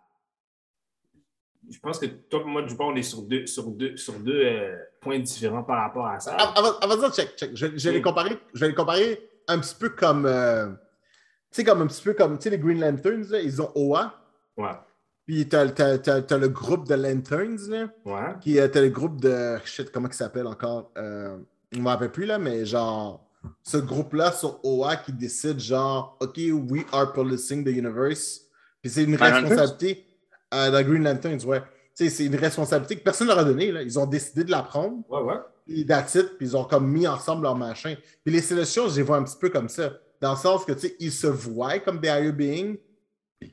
Je 1.69 1.79
pense 1.79 1.99
que 1.99 2.05
toi 2.05 2.41
et 2.41 2.49
moi, 2.49 2.61
du 2.63 2.75
coup, 2.75 2.83
on 2.83 2.95
est 2.95 3.01
sur 3.03 3.21
deux, 3.23 3.45
sur 3.45 3.67
deux, 3.71 3.97
sur 3.97 4.13
deux 4.19 4.41
euh, 4.45 4.75
points 5.01 5.19
différents 5.19 5.63
par 5.63 5.81
rapport 5.83 6.07
à 6.07 6.19
ça. 6.19 6.35
Ah, 6.39 6.53
Avant, 6.55 6.77
avant 6.79 7.01
ça, 7.01 7.11
check, 7.11 7.35
check. 7.37 7.51
Je, 7.55 7.67
je 7.75 7.89
vais 7.89 7.95
les 7.95 8.01
comparer, 8.01 8.37
je 8.53 8.59
vais 8.61 8.69
les 8.69 8.75
comparer 8.75 9.29
un 9.47 9.59
petit 9.59 9.75
peu 9.75 9.89
comme. 9.89 10.25
euh, 10.25 10.67
tu 10.69 10.75
sais, 11.51 11.63
comme 11.63 11.81
un 11.81 11.87
petit 11.87 12.01
peu 12.03 12.13
comme. 12.13 12.37
Tu 12.37 12.43
sais, 12.43 12.49
les 12.51 12.59
Green 12.59 12.79
Lanterns, 12.79 13.25
là, 13.31 13.41
ils 13.41 13.61
ont 13.61 13.71
OA. 13.75 14.13
Ouais. 14.57 14.71
Puis 15.25 15.47
t'as, 15.49 15.67
t'as- 15.69 15.97
t'as- 15.97 16.21
t'as 16.21 16.37
le 16.37 16.47
groupe 16.47 16.87
de 16.87 16.95
Lanterns, 16.95 17.69
là. 17.69 17.89
Ouais. 18.05 18.35
Qui 18.41 18.57
était 18.57 18.81
le 18.81 18.89
groupe 18.89 19.19
de. 19.19 19.57
Shit, 19.65 19.91
comment 19.91 20.07
il 20.07 20.13
s'appelle 20.13 20.47
encore 20.47 20.91
euh, 20.97 21.37
Je 21.73 21.77
ne 21.79 21.83
m'en 21.83 21.89
rappelle 21.91 22.11
plus, 22.11 22.25
là, 22.25 22.39
mais 22.39 22.65
genre. 22.65 23.23
Ce 23.63 23.77
groupe-là 23.77 24.31
sur 24.31 24.59
OA 24.65 24.95
qui 24.97 25.13
décide, 25.13 25.59
genre, 25.59 26.17
OK, 26.21 26.37
we 26.37 26.83
are 26.91 27.11
policing 27.13 27.63
the 27.63 27.69
universe. 27.69 28.41
Puis 28.81 28.89
c'est 28.91 29.03
une 29.03 29.15
responsabilité. 29.15 30.06
Euh, 30.53 30.71
dans 30.71 30.81
Green 30.87 31.03
Lanterns, 31.03 31.43
ouais. 31.45 31.61
Tu 31.95 32.05
sais, 32.05 32.09
c'est 32.09 32.25
une 32.25 32.35
responsabilité 32.35 32.97
que 32.97 33.03
personne 33.03 33.27
ne 33.27 33.33
leur 33.33 33.39
a 33.41 33.43
donnée. 33.43 33.71
Là. 33.71 33.81
Ils 33.81 33.97
ont 33.99 34.05
décidé 34.05 34.43
de 34.43 34.51
la 34.51 34.63
prendre. 34.63 35.03
Ouais, 35.09 35.21
ouais. 35.21 35.39
Puis 35.65 35.83
puis 35.85 36.47
ils 36.47 36.55
ont 36.55 36.63
comme 36.63 36.87
mis 36.89 37.07
ensemble 37.07 37.43
leur 37.43 37.55
machin. 37.55 37.95
Puis 38.23 38.33
les 38.33 38.41
Celestials, 38.41 38.89
je 38.91 38.97
les 38.97 39.01
vois 39.01 39.17
un 39.17 39.23
petit 39.23 39.37
peu 39.39 39.49
comme 39.49 39.67
ça. 39.67 39.93
Dans 40.21 40.31
le 40.31 40.37
sens 40.37 40.63
que, 40.63 40.71
tu 40.71 40.87
sais, 40.87 40.95
ils 40.99 41.11
se 41.11 41.27
voient 41.27 41.79
comme 41.79 41.99
des 41.99 42.07
higher 42.07 42.31
beings. 42.31 42.77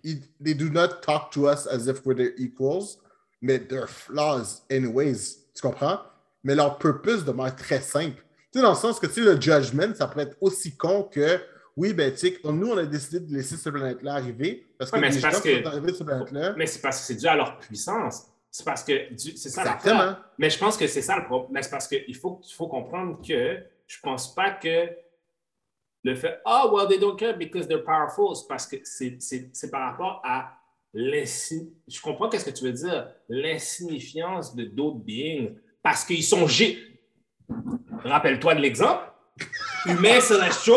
Ils- 0.03 0.23
They 0.43 0.55
do 0.55 0.69
not 0.71 1.01
talk 1.03 1.31
to 1.33 1.49
us 1.51 1.67
as 1.67 1.87
if 1.89 2.05
we're 2.07 2.17
their 2.17 2.33
equals, 2.39 2.99
mais 3.43 3.59
they're 3.59 3.89
flaws 3.89 4.63
anyways. 4.71 5.39
Tu 5.55 5.61
comprends? 5.63 5.99
Mais 6.43 6.55
leur 6.55 6.79
purpose 6.79 7.25
demeure 7.25 7.55
très 7.57 7.81
simple. 7.81 8.23
Tu 8.53 8.59
sais, 8.59 8.63
dans 8.63 8.71
le 8.71 8.77
sens 8.77 9.01
que, 9.01 9.07
tu 9.07 9.15
sais, 9.15 9.21
le 9.23 9.41
judgment, 9.41 9.95
ça 9.95 10.07
pourrait 10.07 10.25
être 10.25 10.37
aussi 10.41 10.77
con 10.77 11.03
que, 11.05 11.41
oui, 11.77 11.93
ben, 11.93 12.13
tu 12.13 12.19
sais, 12.19 12.39
nous, 12.45 12.71
on 12.71 12.77
a 12.77 12.85
décidé 12.85 13.21
de 13.21 13.33
laisser 13.35 13.57
cette 13.57 13.73
planète-là 13.73 14.15
arriver, 14.15 14.67
parce 14.79 14.91
que 14.91 14.97
Ouais, 14.97 15.01
mais 15.03 15.09
les 15.09 15.15
c'est 15.15 15.21
gens 15.21 15.29
parce 15.31 15.41
qui 15.43 15.49
que- 15.49 15.63
sont 15.63 15.67
arrivés 15.69 15.89
sur 15.89 15.97
cette 15.99 16.07
planète-là, 16.07 16.55
Mais 16.57 16.67
c'est 16.67 16.81
parce 16.81 17.01
que 17.01 17.07
c'est 17.07 17.17
dû 17.17 17.27
à 17.27 17.35
leur 17.37 17.59
puissance. 17.59 18.27
C'est 18.51 18.65
parce 18.65 18.85
que 18.85 19.13
du- 19.13 19.37
c'est 19.37 19.49
ça 19.49 19.63
Exactement. 19.63 19.99
l'affaire. 19.99 20.25
Mais 20.39 20.51
je 20.51 20.59
pense 20.59 20.77
que 20.77 20.87
c'est 20.87 21.03
ça 21.03 21.17
le 21.19 21.25
problème. 21.25 21.51
Mais 21.53 21.63
c'est 21.63 21.71
parce 21.71 21.89
qu'il 21.89 22.15
faut, 22.17 22.41
faut 22.57 22.69
comprendre 22.69 23.21
que 23.27 23.59
je 23.89 23.97
pense 24.01 24.33
pas 24.35 24.53
que 24.53 24.89
le 26.05 26.15
fait, 26.15 26.39
oh, 26.47 26.71
well, 26.73 26.87
they 26.87 26.99
don't 27.01 27.17
care 27.17 27.37
because 27.37 27.67
they're 27.67 27.83
powerful, 27.83 28.37
c'est 28.37 28.47
parce 28.47 28.67
que 28.67 28.77
c'est- 28.85 29.71
par 29.71 29.91
rapport 29.91 30.21
à 30.25 30.53
Je 30.97 32.01
comprends 32.01 32.29
qu'est-ce 32.29 32.45
que 32.45 32.51
tu 32.57 32.63
veux 32.63 32.73
dire, 32.73 33.09
l'insignifiance 33.29 34.55
de 34.55 34.63
d'autres 34.65 34.99
beings, 35.01 35.53
parce 35.83 36.05
qu'ils 36.05 36.23
sont. 36.23 36.47
gé- 36.47 36.79
Rappelle-toi 38.05 38.55
de 38.55 38.61
l'exemple. 38.61 39.03
Humains 39.87 40.21
celestial, 40.21 40.77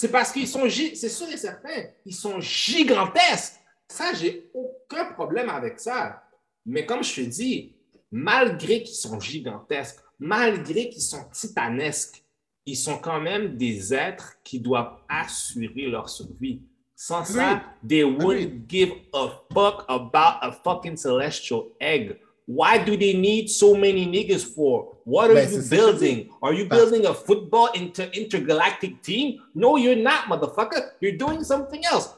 c'est 0.00 0.12
parce 0.12 0.30
qu'ils 0.30 0.46
sont. 0.46 0.70
C'est 0.70 1.08
sûr 1.08 1.28
et 1.28 1.36
certain, 1.36 1.86
ils 2.06 2.14
sont 2.14 2.38
gigantesques. 2.38 3.54
Ça, 3.88 4.14
j'ai 4.14 4.48
aucun 4.54 5.06
problème 5.06 5.48
avec 5.48 5.80
ça. 5.80 6.22
Mais 6.64 6.86
comme 6.86 7.02
je 7.02 7.16
te 7.16 7.20
dis, 7.22 7.74
malgré 8.12 8.84
qu'ils 8.84 8.94
sont 8.94 9.18
gigantesques, 9.18 9.98
malgré 10.20 10.88
qu'ils 10.88 11.02
sont 11.02 11.24
titanesques, 11.32 12.22
ils 12.64 12.76
sont 12.76 12.98
quand 12.98 13.20
même 13.20 13.56
des 13.56 13.92
êtres 13.92 14.36
qui 14.44 14.60
doivent 14.60 14.98
assurer 15.08 15.88
leur 15.88 16.08
survie. 16.08 16.62
Sans 16.94 17.24
ça, 17.24 17.64
they 17.84 18.04
wouldn't 18.04 18.68
give 18.68 18.92
a 19.12 19.30
fuck 19.52 19.84
about 19.88 20.38
a 20.42 20.52
fucking 20.62 20.96
celestial 20.96 21.72
egg. 21.80 22.20
Why 22.48 22.78
do 22.78 22.96
they 22.96 23.12
need 23.12 23.50
so 23.50 23.74
many 23.74 24.06
niggas 24.06 24.42
for? 24.54 24.96
What 25.04 25.30
are 25.30 25.34
Ben, 25.34 25.52
you 25.52 25.62
building? 25.68 26.30
Are 26.42 26.54
you 26.54 26.66
ah. 26.70 26.74
building 26.76 27.04
a 27.04 27.12
football 27.12 27.68
inter 27.74 28.08
intergalactic 28.14 29.02
team? 29.02 29.38
No, 29.54 29.76
you're 29.76 29.94
not, 30.02 30.28
motherfucker. 30.30 30.92
You're 30.98 31.18
doing 31.18 31.44
something 31.44 31.84
else. 31.84 32.08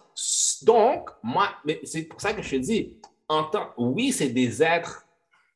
Donc, 0.64 1.10
moi, 1.24 1.48
c'est 1.82 2.02
pour 2.04 2.20
ça 2.20 2.32
que 2.32 2.42
je 2.42 2.50
te 2.50 2.56
dis, 2.62 2.96
en 3.28 3.44
tant, 3.50 3.70
oui, 3.76 4.12
c'est 4.12 4.28
des 4.28 4.62
êtres 4.62 5.04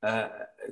euh, 0.05 0.27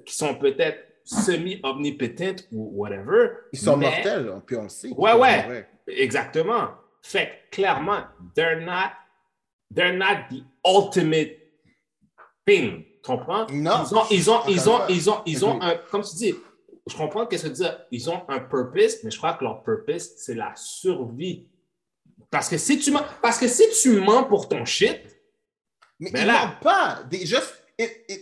qui 0.05 0.17
sont 0.17 0.35
peut-être 0.35 0.79
semi-omnipotents 1.05 2.43
ou 2.51 2.73
whatever. 2.75 3.29
Ils 3.53 3.59
sont 3.61 3.77
mais- 3.77 3.87
mortels, 3.89 4.31
on- 4.31 4.41
puis 4.41 4.57
on 4.57 4.63
le 4.65 4.69
sait. 4.69 4.89
Ouais, 4.91 5.13
ouais. 5.13 5.67
Exactement. 5.87 6.71
Fait 7.03 7.27
que 7.51 7.57
clairement, 7.57 8.03
they're 8.35 8.61
not, 8.61 8.91
they're 9.73 9.97
not 9.97 10.27
the 10.29 10.43
ultimate 10.65 11.39
thing. 12.45 12.85
Tu 13.03 13.11
comprends? 13.11 13.47
Non. 13.53 13.85
Ils 13.85 13.97
ont, 13.97 14.05
ils 14.11 14.31
ont, 14.31 14.41
ils 14.49 14.71
ont, 14.71 14.81
ils 14.89 15.11
ont, 15.11 15.23
ils 15.27 15.45
ont 15.45 15.61
un, 15.61 15.75
comme 15.91 16.03
tu 16.03 16.15
dis, 16.17 16.35
je 16.87 16.97
comprends 16.97 17.27
qu'est-ce 17.27 17.45
que 17.45 17.49
tu 17.49 17.63
dis, 17.63 17.69
ils 17.91 18.11
ont 18.11 18.23
un 18.29 18.41
purpose, 18.41 19.03
mais 19.05 19.11
je 19.11 19.19
crois 19.19 19.35
que 19.35 19.45
leur 19.45 19.63
purpose, 19.63 20.11
c'est 20.17 20.35
la 20.35 20.53
survie. 20.57 21.49
Parce 22.31 22.49
que 22.49 22.57
si 22.59 22.79
tu 22.79 22.91
mens, 22.91 23.05
parce 23.21 23.39
que 23.39 23.49
si 23.49 23.65
tu 23.83 24.01
mens 24.01 24.25
pour 24.25 24.49
ton 24.49 24.65
shit, 24.65 25.01
Mais 25.99 26.11
Mais 26.13 26.23
ils 26.23 26.27
n'ont 26.27 26.33
pas. 26.61 27.03
They 27.11 27.27
just, 27.27 27.63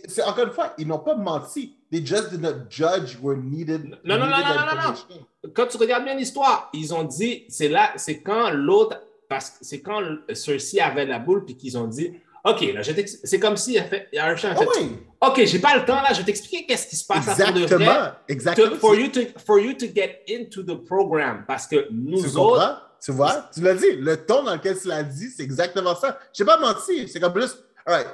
c'est 0.07 0.23
encore 0.23 0.45
une 0.45 0.53
fois, 0.53 0.73
ils 0.77 0.87
n'ont 0.87 0.99
pas 0.99 1.15
menti. 1.15 1.77
They 1.91 2.05
just 2.05 2.29
did 2.29 2.41
not 2.41 2.69
judge 2.69 3.17
where 3.21 3.37
needed. 3.37 3.97
Non, 4.03 4.17
non, 4.17 4.27
non, 4.27 4.37
needed 4.37 4.47
non, 4.47 4.53
non, 4.53 4.65
non, 4.65 4.71
information. 4.71 5.27
quand 5.55 5.67
tu 5.67 5.77
regardes 5.77 6.03
bien 6.03 6.15
l'histoire, 6.15 6.69
ils 6.73 6.93
ont 6.93 7.03
dit, 7.03 7.45
c'est 7.49 7.69
là, 7.69 7.91
c'est 7.95 8.21
quand 8.21 8.51
l'autre, 8.51 9.01
parce 9.27 9.49
que 9.51 9.57
c'est 9.65 9.81
quand 9.81 10.01
ceux-ci 10.33 10.79
avaient 10.79 11.05
la 11.05 11.19
boule, 11.19 11.43
puis 11.43 11.57
qu'ils 11.57 11.77
ont 11.77 11.87
dit, 11.87 12.13
OK, 12.43 12.61
là, 12.73 12.81
je 12.81 12.91
c'est 13.23 13.39
comme 13.39 13.55
si 13.55 13.73
il 13.73 13.79
a 13.79 13.83
fait, 13.83 14.07
il 14.11 14.15
y 14.15 14.19
a 14.19 14.25
un 14.25 14.35
chien 14.35 14.49
a 14.49 14.53
Ah 14.55 14.59
fait, 14.59 14.67
oui, 14.79 14.97
OK, 15.21 15.45
j'ai 15.45 15.59
pas 15.59 15.75
le 15.77 15.85
temps, 15.85 16.01
là, 16.01 16.09
je 16.11 16.19
vais 16.19 16.23
t'expliquer 16.25 16.65
qu'est-ce 16.65 16.87
qui 16.87 16.95
se 16.95 17.05
passe 17.05 17.25
là 17.37 17.45
pour 17.51 17.53
de 17.53 17.59
vrai. 17.65 17.75
exactement. 17.75 18.11
Exactement. 18.27 18.69
to- 18.71 18.75
for, 18.77 18.95
you 18.95 19.07
to, 19.09 19.19
for 19.45 19.59
you 19.59 19.73
to 19.73 19.85
get 19.93 20.21
into 20.27 20.63
the 20.63 20.83
program. 20.85 21.43
Parce 21.47 21.67
que 21.67 21.75
Tu 21.87 21.93
nous 21.93 22.17
autres, 22.37 22.53
comprends? 22.59 22.75
Tu 23.03 23.11
vois? 23.11 23.49
Tu 23.53 23.61
l'as 23.61 23.75
dit. 23.75 23.91
Le 23.97 24.17
ton 24.25 24.43
dans 24.43 24.53
lequel 24.55 24.79
tu 24.79 24.87
l'as 24.87 25.03
dit, 25.03 25.29
c'est 25.35 25.43
exactement 25.43 25.95
ça. 25.95 26.17
Je 26.35 26.43
n'ai 26.43 26.47
pas 26.47 26.59
menti. 26.59 27.07
C'est 27.07 27.19
comme 27.19 27.39
juste, 27.39 27.57
all 27.85 27.93
right, 27.95 28.07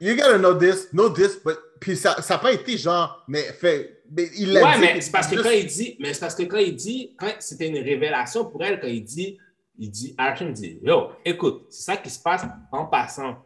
you 0.00 0.14
gotta 0.16 0.38
know 0.38 0.54
this, 0.54 0.88
know 0.92 1.10
this, 1.10 1.36
but. 1.44 1.56
Puis 1.80 1.96
ça 1.96 2.16
n'a 2.28 2.38
pas 2.38 2.52
été 2.52 2.76
genre, 2.76 3.24
mais 3.28 3.42
fait. 3.42 4.02
Mais 4.14 4.28
il 4.36 4.52
l'a 4.52 4.62
ouais, 4.64 4.74
dit. 4.74 4.80
mais 4.80 5.00
c'est 5.00 5.10
parce 5.12 5.28
que 5.28 5.36
quand 5.40 5.50
il 5.50 5.66
dit, 5.66 5.96
mais 6.00 6.12
c'est 6.14 6.20
parce 6.20 6.34
que 6.34 6.42
quand 6.42 6.58
il 6.58 6.74
dit, 6.76 7.14
quand 7.18 7.32
c'était 7.38 7.68
une 7.68 7.78
révélation 7.78 8.44
pour 8.44 8.62
elle, 8.64 8.80
quand 8.80 8.88
il 8.88 9.04
dit, 9.04 9.38
il 9.80 9.90
dit, 9.90 10.14
Arsène 10.18 10.52
dit, 10.52 10.78
yo, 10.82 11.08
écoute, 11.24 11.66
c'est 11.70 11.82
ça 11.82 11.96
qui 11.96 12.10
se 12.10 12.20
passe 12.22 12.44
en 12.70 12.84
passant. 12.86 13.36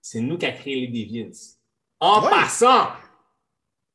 C'est 0.00 0.20
nous 0.20 0.36
qui 0.38 0.46
a 0.46 0.52
créé 0.52 0.86
les 0.86 0.88
Deviants. 0.88 1.30
En 1.98 2.22
Ouais. 2.24 2.30
passant. 2.30 2.88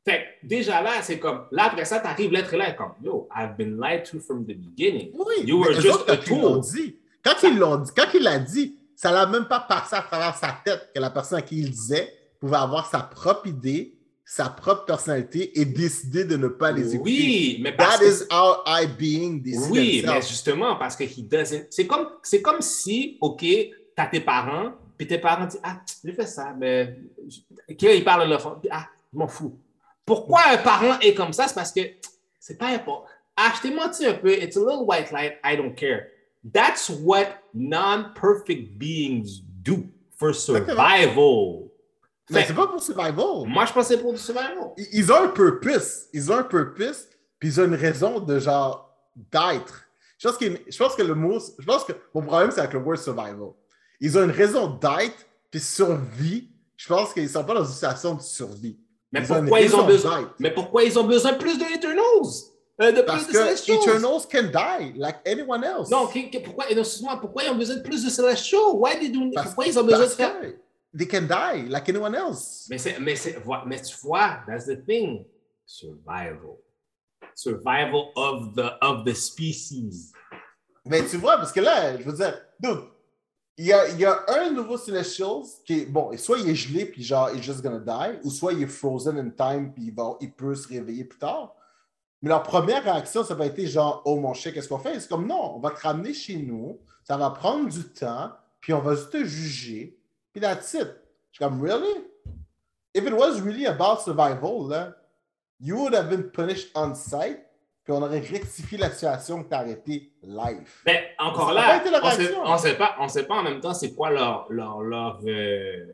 Fait 0.06 0.26
que 0.42 0.48
déjà 0.48 0.82
là, 0.82 1.02
c'est 1.02 1.20
comme, 1.20 1.46
là 1.52 1.66
après 1.66 1.84
ça, 1.86 2.00
t'arrives 2.00 2.32
l'être 2.32 2.56
là, 2.56 2.72
comme, 2.72 2.94
yo, 3.04 3.28
I've 3.36 3.56
been 3.58 3.78
lied 3.80 4.04
to 4.06 4.20
from 4.20 4.44
the 4.46 4.56
beginning. 4.58 5.12
Oui, 5.14 5.44
You 5.46 5.60
were 5.60 5.74
just 5.74 6.10
a 6.10 6.16
quand 6.18 6.28
ils 6.28 6.42
l'ont 6.42 6.62
tool. 6.62 6.72
dit, 6.74 6.96
quand 7.24 7.44
ils 7.44 7.58
l'ont 7.58 7.78
dit, 7.78 7.92
quand 7.96 8.08
il 8.14 8.24
l'a 8.24 8.40
dit, 8.40 8.78
ça 8.96 9.12
l'a 9.12 9.26
même 9.28 9.48
pas 9.48 9.60
passé 9.60 9.96
à 9.96 10.02
travers 10.02 10.36
sa 10.36 10.54
tête 10.64 10.90
que 10.96 11.00
la 11.00 11.10
personne 11.10 11.40
à 11.40 11.42
qui 11.42 11.60
il 11.60 11.70
disait 11.70 12.12
pouvait 12.40 12.56
avoir 12.58 12.90
sa 12.90 13.00
propre 13.02 13.48
idée, 13.48 13.97
sa 14.30 14.50
propre 14.50 14.84
personnalité 14.84 15.58
et 15.58 15.64
décider 15.64 16.26
de 16.26 16.36
ne 16.36 16.50
pas 16.50 16.74
les 16.74 16.96
écouter. 16.96 17.10
Oui, 17.10 17.60
mais 17.64 17.72
parce 17.72 17.98
That 17.98 18.04
que 18.04 18.10
is 18.10 18.28
how 18.30 18.58
I 18.68 18.86
being 18.86 19.42
Oui, 19.70 20.04
mais 20.06 20.22
justement, 20.22 20.76
parce 20.76 20.98
que 20.98 21.06
he 21.06 21.24
doesn't. 21.24 21.68
C'est 21.70 21.88
comme, 21.88 22.10
c'est 22.22 22.42
comme 22.42 22.62
si, 22.62 23.18
OK, 23.22 23.46
t'as 23.96 24.08
tes 24.08 24.20
parents, 24.20 24.74
puis 24.98 25.08
tes 25.08 25.18
parents 25.18 25.46
disent 25.46 25.62
Ah, 25.64 25.80
j'ai 26.04 26.12
fait 26.12 26.28
ça, 26.28 26.54
mais. 26.60 27.00
Ils 27.70 28.04
parlent 28.04 28.26
de 28.26 28.32
leur 28.32 28.60
puis, 28.60 28.70
Ah, 28.70 28.88
je 29.14 29.18
m'en 29.18 29.30
fous. 29.30 29.58
Pourquoi 30.06 30.42
un 30.52 30.58
parent 30.58 31.00
est 31.00 31.14
comme 31.14 31.32
ça? 31.32 31.48
C'est 31.48 31.56
parce 31.56 31.72
que 31.72 31.80
c'est 32.38 32.58
pas 32.58 32.68
important. 32.68 33.08
Ah, 33.38 33.54
je 33.56 33.62
t'ai 33.62 33.74
menti 33.74 34.06
un 34.06 34.16
peu. 34.16 34.34
It's 34.34 34.58
a 34.58 34.60
little 34.60 34.84
white 34.86 35.10
light. 35.12 35.36
I 35.46 35.56
don't 35.56 35.74
care. 35.74 36.08
That's 36.54 36.90
what 36.90 37.28
non-perfect 37.54 38.78
beings 38.78 39.40
do 39.64 39.86
for 40.18 40.36
survival. 40.36 41.67
Mais 42.30 42.44
c'est 42.46 42.54
pas 42.54 42.68
pour 42.68 42.82
survival. 42.82 43.16
Moi, 43.48 43.66
je 43.66 43.74
pensais 43.74 43.98
pour 43.98 44.12
du 44.14 44.20
survival. 44.20 44.72
Ils- 44.92 45.12
ont 45.12 45.24
un 45.24 45.28
purpose. 45.30 46.06
Ils 46.14 46.32
ont 46.32 46.36
un 46.38 46.44
purpose, 46.44 47.08
puis 47.40 47.50
ils 47.50 47.62
ont 47.62 47.66
une 47.66 47.76
raison 47.76 48.20
de 48.20 48.40
genre 48.40 48.94
d'être. 49.16 49.84
Je 50.18 50.28
pense, 50.28 50.38
qu'il- 50.38 50.60
je 50.68 50.78
pense 50.78 50.96
que 50.96 51.04
le 51.04 51.16
mot. 51.16 51.40
Je 51.60 51.66
pense 51.66 51.84
que 51.86 51.94
mon 52.14 52.22
problème, 52.24 52.52
c'est 52.52 52.60
avec 52.60 52.74
le 52.74 52.80
word 52.80 52.98
survival. 52.98 53.52
Ils 54.02 54.18
ont 54.18 54.24
une 54.24 54.32
raison 54.32 54.68
d'être, 54.68 55.26
puis 55.52 55.60
survie. 55.60 56.50
Je 56.76 56.88
pense 56.88 57.14
qu'ils 57.14 57.30
sont 57.30 57.44
pas 57.44 57.54
dans 57.54 57.64
une 57.64 57.72
situation 57.72 58.16
de 58.16 58.22
survie. 58.22 58.78
Mais 59.12 59.22
Ils 59.22 59.32
ont 59.32 59.36
une 59.38 59.42
pourquoi 59.46 59.62
ils 59.62 59.76
ont 59.76 59.86
besoin? 59.86 60.34
Mais 60.40 60.52
pourquoi 60.54 60.84
ils 60.84 61.00
ont 61.00 61.04
besoin 61.06 61.34
plus 61.34 61.58
de 61.58 61.64
Eternals? 61.64 62.04
Euh, 62.80 62.92
de 62.92 63.02
Parce 63.02 63.24
plus 63.24 63.34
de 63.34 63.40
que? 63.40 63.72
Eternals 63.90 64.28
can 64.32 64.44
die 64.44 64.94
like 65.00 65.16
anyone 65.26 65.64
else. 65.64 65.90
Non, 65.90 66.08
pourquoi, 66.44 66.66
non, 66.76 66.82
excuse-moi, 66.82 67.18
pourquoi 67.20 67.44
ils 67.46 67.50
ont 67.52 67.56
besoin 67.56 67.78
de 67.78 67.82
plus 67.82 68.04
de 68.04 68.10
Celestials? 68.10 68.74
Why 68.76 69.00
they 69.00 69.10
do, 69.10 69.32
Parce- 69.34 69.48
pourquoi 69.48 69.66
ils 69.66 69.80
ont 69.80 69.84
besoin 69.84 70.06
de 70.06 70.10
faire? 70.12 70.40
que 70.42 70.56
they 70.96 71.08
can 71.08 71.24
die 71.28 71.68
like 71.70 71.88
anyone 71.90 72.16
else. 72.16 72.68
Mais, 72.70 72.78
c'est- 72.78 73.00
mais, 73.00 73.16
c'est- 73.16 73.38
mais 73.66 73.82
tu 73.82 73.96
vois, 74.04 74.40
that's 74.48 74.66
the 74.66 74.84
thing. 74.86 75.26
Survival. 75.66 76.58
Survival 77.36 78.12
of 78.16 78.56
the, 78.56 78.72
of 78.82 79.04
the 79.06 79.14
species. 79.14 80.12
Mais 80.86 81.06
tu 81.06 81.18
vois, 81.18 81.38
parce 81.38 81.52
que 81.52 81.60
là, 81.60 81.98
je 81.98 82.04
veux 82.04 82.14
dire, 82.14 82.40
dude, 82.60 82.80
il 83.58 83.66
y 83.66 83.74
a, 83.74 83.90
il 83.90 84.00
y 84.00 84.06
a 84.06 84.24
un 84.28 84.52
nouveau 84.52 84.78
Celestials 84.78 85.44
qui 85.66 85.82
est, 85.82 85.86
bon, 85.86 86.16
soit 86.18 86.38
il 86.40 86.50
est 86.50 86.56
gelé, 86.56 86.86
puis 86.86 87.04
genre, 87.04 87.30
il 87.34 87.40
est 87.40 87.44
just 87.44 87.62
gonna 87.62 87.80
die, 87.80 88.20
ou 88.24 88.30
soit 88.30 88.54
il 88.54 88.64
est 88.64 88.68
frozen 88.68 89.18
in 89.18 89.30
time, 89.32 89.74
puis 89.74 89.86
il, 89.88 89.94
va, 89.96 90.16
il 90.22 90.32
peut 90.32 90.56
se 90.56 90.68
réveiller 90.68 91.04
plus 91.04 91.20
tard. 91.20 91.54
Mais 92.22 92.30
leur 92.30 92.44
première 92.44 92.84
réaction, 92.84 93.24
ça 93.24 93.36
va 93.36 93.46
être 93.48 93.60
genre, 93.66 94.02
oh 94.06 94.16
mon 94.20 94.34
chien, 94.34 94.52
qu'est-ce 94.52 94.70
qu'on 94.70 94.80
fait? 94.80 95.00
C'est 95.00 95.10
comme, 95.10 95.28
non, 95.28 95.56
on 95.56 95.60
va 95.60 95.72
te 95.72 95.82
ramener 95.82 96.14
chez 96.14 96.38
nous, 96.38 96.80
ça 97.04 97.18
va 97.18 97.30
prendre 97.32 97.68
du 97.68 97.84
temps, 97.84 98.32
puis 98.60 98.74
on 98.74 98.80
va 98.80 98.96
juste 98.96 99.12
te 99.12 99.24
juger, 99.24 99.97
puis 100.38 100.42
that's 100.48 100.72
it. 100.74 100.88
Je 101.32 101.38
suis 101.38 101.40
comme, 101.44 101.62
really? 101.62 102.04
If 102.94 103.04
it 103.06 103.14
was 103.14 103.42
really 103.42 103.66
about 103.66 104.02
survival, 104.02 104.68
là, 104.70 104.96
you 105.60 105.76
would 105.78 105.94
have 105.96 106.10
been 106.10 106.30
punished 106.32 106.70
on 106.76 106.94
site, 106.94 107.40
puis 107.84 107.94
on 107.94 108.02
aurait 108.04 108.20
rectifié 108.20 108.78
la 108.78 108.92
situation 108.92 109.44
que 109.44 109.50
t'as 109.50 109.60
arrêté 109.60 110.14
live. 110.24 110.70
Mais 110.86 111.10
encore 111.18 111.54
là, 111.54 111.82
on 112.04 112.12
sait, 112.12 112.36
on 112.46 112.58
sait 112.58 112.74
pas, 112.78 112.96
on 113.00 113.08
sait 113.08 113.24
pas 113.24 113.36
en 113.36 113.44
même 113.44 113.60
temps 113.62 113.74
c'est 113.74 113.94
quoi 113.94 114.10
leur, 114.12 114.46
leur, 114.50 114.82
leur, 114.82 115.20
euh, 115.26 115.86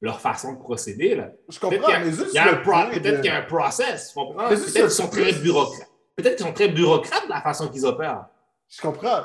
leur 0.00 0.20
façon 0.20 0.52
de 0.54 0.58
procéder. 0.58 1.14
Là. 1.14 1.30
Je 1.48 1.58
comprends, 1.58 1.88
mais 2.00 2.10
juste 2.12 2.34
peut-être 2.90 3.02
de- 3.16 3.16
qu'il 3.16 3.24
y 3.26 3.28
a 3.28 3.38
un 3.38 3.42
process. 3.42 4.12
Peut-être 4.14 4.50
le 4.74 4.80
qu'ils 4.82 4.90
sont 4.90 5.08
très 5.08 5.32
bureaucrates. 5.32 5.88
Peut-être 6.16 6.36
qu'ils 6.36 6.46
sont 6.46 6.52
très 6.52 6.68
bureaucrates 6.68 7.24
de 7.24 7.30
la 7.30 7.40
façon 7.40 7.68
qu'ils 7.68 7.84
opèrent. 7.86 8.26
Je 8.68 8.80
comprends. 8.80 9.22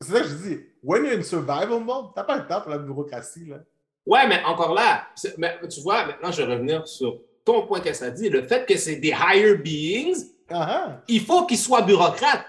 C'est 0.00 0.12
ça 0.12 0.20
que 0.20 0.28
je 0.28 0.34
dis. 0.34 0.60
When 0.82 1.04
you're 1.04 1.18
in 1.18 1.22
survival 1.22 1.80
mode, 1.80 2.06
t'as 2.14 2.24
pas 2.24 2.36
le 2.36 2.46
temps 2.46 2.60
pour 2.60 2.70
la 2.70 2.78
bureaucratie. 2.78 3.46
Là. 3.46 3.56
Ouais, 4.06 4.26
mais 4.26 4.42
encore 4.44 4.74
là, 4.74 5.06
mais 5.38 5.58
tu 5.68 5.80
vois, 5.80 6.06
maintenant 6.06 6.30
je 6.32 6.42
vais 6.42 6.52
revenir 6.52 6.86
sur 6.86 7.20
ton 7.44 7.66
point 7.66 7.80
que 7.80 7.92
ça 7.92 8.10
dit. 8.10 8.28
Le 8.28 8.42
fait 8.42 8.64
que 8.66 8.76
c'est 8.76 8.96
des 8.96 9.08
higher 9.18 9.54
beings, 9.56 10.24
Ah, 10.50 11.00
il 11.08 11.20
faut 11.20 11.44
qu'ils 11.46 11.58
soient 11.58 11.82
bureaucrates. 11.82 12.44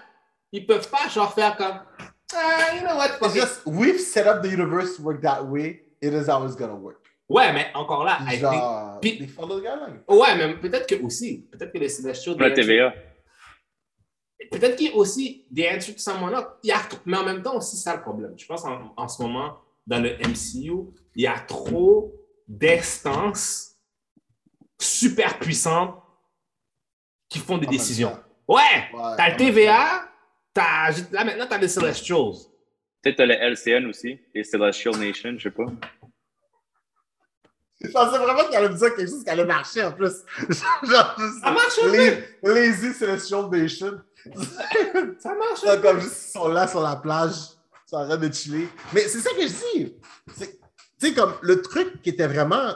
Ils 0.52 0.66
peuvent 0.66 0.88
pas 0.90 1.08
genre 1.08 1.32
faire 1.34 1.56
comme 1.56 1.80
Ah, 2.34 2.74
you 2.76 2.80
know 2.86 2.96
what? 2.96 3.08
It's 3.20 3.34
it. 3.34 3.40
just, 3.40 3.60
we've 3.66 3.98
set 3.98 4.26
up 4.26 4.42
the 4.42 4.48
universe 4.50 4.96
to 4.96 5.02
work 5.02 5.20
that 5.22 5.44
way. 5.44 5.84
It 6.00 6.12
is 6.14 6.28
it's 6.28 6.56
gonna 6.56 6.74
work. 6.74 6.96
Ouais, 7.28 7.52
mais 7.52 7.66
encore 7.74 8.04
là, 8.04 8.18
Puis 8.26 8.36
I 8.36 8.38
genre, 8.40 8.98
Puis- 9.00 9.18
they 9.18 9.26
follow 9.28 9.60
the 9.60 9.62
guidelines. 9.62 10.00
think- 10.08 10.18
ouais, 10.20 10.36
mais 10.36 10.54
peut-être 10.56 10.86
que 10.88 11.04
aussi, 11.04 11.46
peut-être 11.52 11.72
que 11.72 11.78
les 11.78 11.88
Celestials. 11.88 12.36
Pour 12.36 12.42
la 12.48 12.50
TVA. 12.54 12.92
Peut-être 14.50 14.76
qu'il 14.76 14.88
y 14.88 14.92
a 14.92 14.96
aussi 14.96 15.44
des 15.50 15.78
to 15.78 15.92
someone 15.98 16.32
else. 16.34 16.46
Il 16.62 16.68
y 16.68 16.72
a, 16.72 16.80
mais 17.04 17.16
en 17.16 17.24
même 17.24 17.42
temps 17.42 17.56
aussi, 17.56 17.76
c'est 17.76 17.82
ça 17.84 17.96
le 17.96 18.02
problème. 18.02 18.32
Je 18.36 18.46
pense 18.46 18.64
en, 18.64 18.92
en 18.96 19.08
ce 19.08 19.22
moment, 19.22 19.58
dans 19.86 20.02
le 20.02 20.16
MCU, 20.18 20.90
il 21.14 21.22
y 21.22 21.26
a 21.26 21.38
trop 21.40 22.14
d'instances 22.48 23.76
super 24.80 25.38
puissantes 25.38 25.94
qui 27.28 27.38
font 27.38 27.58
des 27.58 27.66
En 27.66 27.70
même 27.70 27.78
décisions. 27.78 28.18
Ouais, 28.48 28.56
Ouais, 28.92 29.00
t'as 29.16 29.30
le 29.30 29.36
TVA, 29.36 30.08
t'as, 30.52 30.90
là, 31.12 31.24
maintenant, 31.24 31.46
t'as 31.48 31.58
les 31.58 31.68
Celestials. 31.68 32.32
Peut-être 33.02 33.16
t'as 33.16 33.26
le 33.26 33.34
LCN 33.34 33.86
aussi, 33.86 34.18
les 34.34 34.42
Celestial 34.44 34.96
Nation, 34.96 35.34
je 35.36 35.44
sais 35.44 35.50
pas. 35.50 35.66
Je 37.80 37.90
pensais 37.90 38.18
vraiment 38.18 38.44
qu'elle 38.44 38.64
allait 38.64 38.68
me 38.68 38.78
dire 38.78 38.94
quelque 38.94 39.08
chose 39.08 39.24
qui 39.24 39.30
allait 39.30 39.44
marcher 39.44 39.82
en 39.82 39.92
plus. 39.92 40.12
Genre, 40.82 41.16
Ça 41.42 41.50
marche 41.50 41.80
les, 41.90 42.24
Lazy 42.42 42.92
Celestial 42.92 43.48
Nation. 43.48 44.00
Ça 45.18 45.34
marche. 45.34 45.62
Là, 45.64 45.78
comme 45.78 46.00
juste, 46.00 46.28
ils 46.28 46.32
sont 46.32 46.48
là 46.48 46.68
sur 46.68 46.82
la 46.82 46.96
plage, 46.96 47.32
ils 47.86 47.90
sont 47.90 47.96
en 47.96 48.06
train 48.06 48.16
de 48.18 48.32
chiller. 48.32 48.68
Mais 48.92 49.00
c'est 49.02 49.20
ça 49.20 49.30
que 49.30 49.42
je 49.42 49.46
dis. 49.46 49.96
Tu 50.36 50.46
sais, 50.98 51.14
comme 51.14 51.34
le 51.40 51.62
truc 51.62 52.02
qui 52.02 52.10
était 52.10 52.26
vraiment 52.26 52.74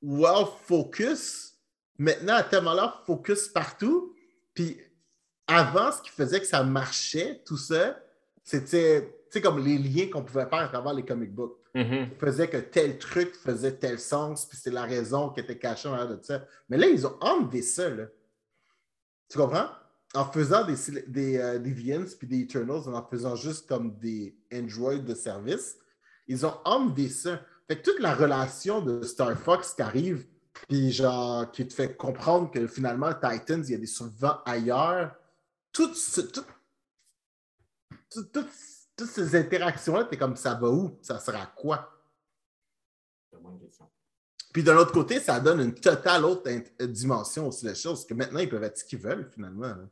well 0.00 0.46
focus, 0.66 1.54
maintenant, 1.98 2.36
à 2.36 2.42
tellement 2.44 2.74
là, 2.74 3.02
focus 3.04 3.48
partout. 3.48 4.14
Puis 4.54 4.80
avant, 5.46 5.90
ce 5.90 6.02
qui 6.02 6.10
faisait 6.10 6.40
que 6.40 6.46
ça 6.46 6.62
marchait, 6.62 7.42
tout 7.44 7.56
ça, 7.56 7.98
c'était, 8.44 9.12
sais, 9.32 9.40
comme 9.40 9.64
les 9.64 9.78
liens 9.78 10.08
qu'on 10.10 10.22
pouvait 10.22 10.46
faire 10.46 10.60
à 10.60 10.68
travers 10.68 10.94
les 10.94 11.04
comic 11.04 11.32
books 11.34 11.56
Mhm. 11.74 12.10
faisait 12.18 12.48
que 12.48 12.58
tel 12.58 12.98
truc 12.98 13.34
faisait 13.36 13.72
tel 13.76 13.98
sens, 13.98 14.46
puis 14.46 14.58
c'est 14.60 14.70
la 14.70 14.82
raison 14.82 15.30
qui 15.30 15.40
était 15.40 15.58
cachée 15.58 15.88
en 15.88 15.94
arrière 15.94 16.16
de 16.18 16.22
ça. 16.22 16.44
Mais 16.68 16.76
là, 16.76 16.86
ils 16.86 17.06
ont 17.06 17.16
enlevé 17.20 17.62
ça, 17.62 17.88
là. 17.88 18.04
Tu 19.30 19.38
comprends? 19.38 19.68
En 20.14 20.26
faisant 20.30 20.66
des, 20.66 20.74
des, 21.06 21.38
euh, 21.38 21.58
des 21.58 21.70
Deviants 21.70 22.04
puis 22.18 22.26
des 22.28 22.40
Eternals, 22.40 22.82
en 22.86 22.92
en 22.92 23.06
faisant 23.08 23.34
juste 23.36 23.66
comme 23.66 23.96
des 23.98 24.36
androids 24.52 24.98
de 24.98 25.14
service, 25.14 25.78
ils 26.26 26.44
ont 26.44 26.54
enlevé 26.66 27.08
ça. 27.08 27.40
Fait 27.66 27.78
que 27.80 27.90
toute 27.90 28.00
la 28.00 28.14
relation 28.14 28.82
de 28.82 29.02
Star 29.02 29.38
Fox 29.38 29.72
qui 29.72 29.80
arrive, 29.80 30.26
puis 30.68 30.92
genre, 30.92 31.50
qui 31.50 31.66
te 31.66 31.72
fait 31.72 31.96
comprendre 31.96 32.50
que 32.50 32.66
finalement, 32.66 33.14
Titans, 33.14 33.64
il 33.66 33.70
y 33.70 33.74
a 33.74 33.78
des 33.78 33.86
survivants 33.86 34.40
ailleurs, 34.44 35.14
tout 35.72 35.94
ce- 35.94 36.20
tout- 36.20 36.44
tout- 38.10 38.24
tout- 38.24 38.46
toutes 39.02 39.10
ces 39.14 39.36
interactions-là, 39.36 40.04
t'es 40.04 40.16
comme 40.16 40.36
ça 40.36 40.54
va 40.54 40.68
où? 40.68 40.98
Ça 41.02 41.18
sert 41.18 41.36
à 41.40 41.46
quoi? 41.46 41.88
Puis 44.52 44.62
de 44.62 44.70
l'autre 44.70 44.92
côté, 44.92 45.18
ça 45.18 45.40
donne 45.40 45.60
une 45.60 45.74
totale 45.74 46.24
autre 46.26 46.48
int- 46.50 46.86
dimension 46.86 47.48
aussi 47.48 47.64
les 47.66 47.74
choses, 47.74 48.00
parce 48.00 48.04
que 48.06 48.14
maintenant, 48.14 48.40
ils 48.40 48.48
peuvent 48.48 48.62
être 48.64 48.76
ce 48.78 48.84
qu'ils 48.84 48.98
veulent, 48.98 49.30
finalement. 49.32 49.66
hein. 49.66 49.88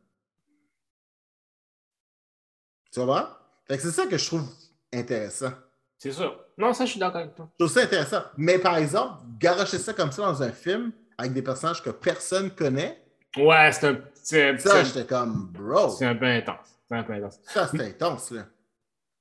Tu 2.92 3.00
vois? 3.00 3.40
Fait 3.66 3.76
que 3.76 3.82
c'est 3.82 3.90
ça 3.92 4.06
que 4.06 4.18
je 4.18 4.26
trouve 4.26 4.46
intéressant. 4.92 5.52
C'est 5.98 6.12
sûr. 6.12 6.44
Non, 6.58 6.72
ça, 6.74 6.84
je 6.84 6.90
suis 6.92 7.00
d'accord 7.00 7.20
avec 7.22 7.34
toi. 7.34 7.48
Je 7.58 7.64
trouve 7.64 7.74
ça 7.74 7.82
intéressant. 7.84 8.22
Mais 8.36 8.58
par 8.58 8.76
exemple, 8.76 9.22
garocher 9.38 9.78
ça 9.78 9.94
comme 9.94 10.10
ça 10.12 10.22
dans 10.22 10.42
un 10.42 10.52
film, 10.52 10.92
avec 11.16 11.32
des 11.32 11.42
personnages 11.42 11.82
que 11.82 11.90
personne 11.90 12.50
connaît, 12.50 13.02
Ouais, 13.36 13.70
c'est 13.72 13.86
un, 13.86 14.00
c'est, 14.14 14.58
ça, 14.58 14.70
c'est- 14.72 14.86
j'étais 14.86 15.06
comme, 15.06 15.46
bro, 15.52 15.88
c'est 15.90 16.04
un 16.04 16.16
peu 16.16 16.24
intense. 16.26 16.66
C'est 16.88 16.96
un 16.96 17.04
peu 17.04 17.12
intense. 17.12 17.38
ça, 17.44 17.68
c'est 17.68 17.80
intense, 17.80 18.30
là. 18.32 18.44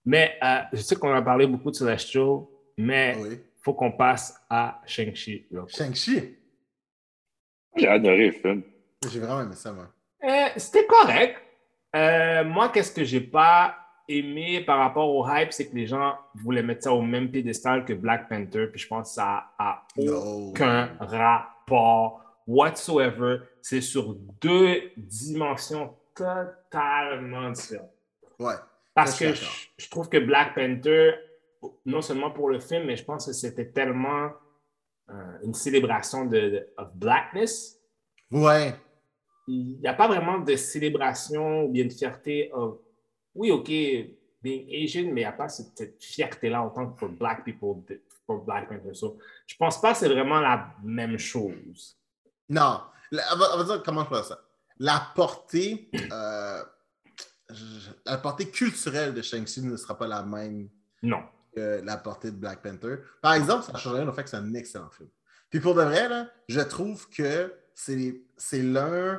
Mais 0.10 0.40
euh, 0.44 0.62
je 0.74 0.82
sais 0.82 0.96
qu'on 0.96 1.14
a 1.14 1.22
parlé 1.22 1.46
beaucoup 1.46 1.70
de 1.70 1.76
Celestial, 1.76 2.40
mais 2.80 3.16
il 3.20 3.22
Oui. 3.28 3.40
faut 3.62 3.76
qu'on 3.76 3.92
passe 3.92 4.36
à 4.50 4.82
Shang-Chi. 4.88 5.46
Shang-Chi, 5.68 6.36
J'ai 7.76 7.88
adoré 7.88 8.26
le 8.26 8.32
film. 8.32 8.64
j'ai 9.08 9.20
vraiment 9.20 9.42
aimé 9.42 9.54
ça, 9.54 9.72
moi. 9.72 9.86
Euh, 10.24 10.48
C'était 10.58 10.88
correct. 10.88 11.38
Euh, 11.96 12.44
moi, 12.44 12.70
qu'est-ce 12.70 12.92
que 12.92 13.04
j'ai 13.04 13.22
pas 13.22 13.76
aimé 14.08 14.62
par 14.66 14.80
rapport 14.80 15.08
au 15.14 15.28
hype, 15.30 15.54
c'est 15.54 15.70
que 15.70 15.76
les 15.76 15.86
gens 15.86 16.16
voulaient 16.34 16.64
mettre 16.64 16.86
ça 16.86 16.92
au 16.94 17.04
même 17.04 17.30
piédestal 17.30 17.86
que 17.86 17.94
Black 17.94 18.28
Panther, 18.30 18.66
puis 18.72 18.80
je 18.82 18.88
pense 18.88 19.10
que 19.10 19.14
ça 19.14 19.52
a 19.60 19.84
No. 19.96 20.50
aucun 20.50 20.90
rapport 21.00 22.24
whatsoever. 22.48 23.42
C'est 23.62 23.82
sur 23.82 24.16
deux 24.42 24.92
dimensions 24.98 25.94
totalement 26.16 27.52
différentes. 27.52 27.92
Ouais. 28.40 28.56
Parce 29.06 29.20
que 29.20 29.34
je, 29.34 29.90
trouve 29.90 30.10
que 30.10 30.18
Black 30.18 30.56
Panther, 30.56 31.14
non 31.86 32.02
seulement 32.02 32.32
pour 32.32 32.50
le 32.50 32.60
film, 32.60 32.86
mais 32.86 32.96
je 32.96 33.04
pense 33.04 33.26
que 33.26 33.34
c'était 33.34 33.72
tellement 33.72 34.32
euh, 35.10 35.38
une 35.44 35.54
célébration 35.54 36.26
de, 36.26 36.40
de 36.40 36.68
of 36.78 36.94
blackness. 36.96 37.80
Ouais. 38.32 38.76
Il 39.48 39.80
n'y 39.80 39.88
a 39.88 39.94
pas 39.94 40.08
vraiment 40.08 40.40
de 40.40 40.56
célébration 40.56 41.64
ou 41.64 41.70
bien 41.70 41.86
de 41.86 41.92
fierté 41.92 42.52
of, 42.54 42.78
oui, 43.34 43.52
OK, 43.52 43.70
being 44.42 44.68
Asian, 44.72 45.06
mais 45.06 45.22
il 45.22 45.24
n'y 45.24 45.26
a 45.26 45.32
pas 45.32 45.50
cette, 45.50 46.02
fierté-là 46.02 46.62
en 46.62 46.70
tant 46.70 46.92
que 46.92 47.00
pour 47.00 47.10
Black 47.10 47.44
people, 47.44 47.82
pour 48.26 48.44
Black 48.44 48.70
Panther. 48.70 48.94
So, 48.94 49.18
je 49.48 49.56
pense 49.56 49.80
pas 49.82 49.94
que 49.94 50.00
c'est 50.00 50.10
vraiment 50.10 50.40
la 50.40 50.74
même 50.84 51.18
chose. 51.18 51.98
Non. 52.48 52.82
On, 53.12 53.38
va, 53.38 53.64
dire 53.64 53.84
comment 53.84 54.04
je 54.04 54.10
vois 54.10 54.24
ça. 54.24 54.40
La 54.78 55.08
portée, 55.16 55.90
euh, 56.12 56.64
la 58.06 58.18
portée 58.18 58.50
culturelle 58.50 59.14
de 59.14 59.22
Shang-Chi 59.22 59.62
ne 59.64 59.76
sera 59.78 59.98
pas 59.98 60.08
la 60.08 60.24
même 60.24 60.70
Non. 61.02 61.24
que 61.56 61.82
la 61.84 61.98
portée 61.98 62.32
de 62.32 62.36
Black 62.38 62.62
Panther. 62.62 62.98
Par 63.22 63.34
exemple, 63.34 63.64
ça 63.66 63.78
change 63.78 63.94
rien 63.96 64.08
au 64.08 64.14
fait 64.14 64.24
que 64.24 64.30
c'est 64.30 64.38
un 64.38 64.54
excellent 64.54 64.90
film. 64.90 65.10
Puis 65.50 65.60
pour 65.60 65.74
de 65.76 65.82
vrai, 65.82 66.08
là, 66.10 66.30
je 66.48 66.60
trouve 66.62 67.10
que 67.10 67.54
c'est 67.74 68.22
c'est 68.38 68.62
l'un. 68.62 69.18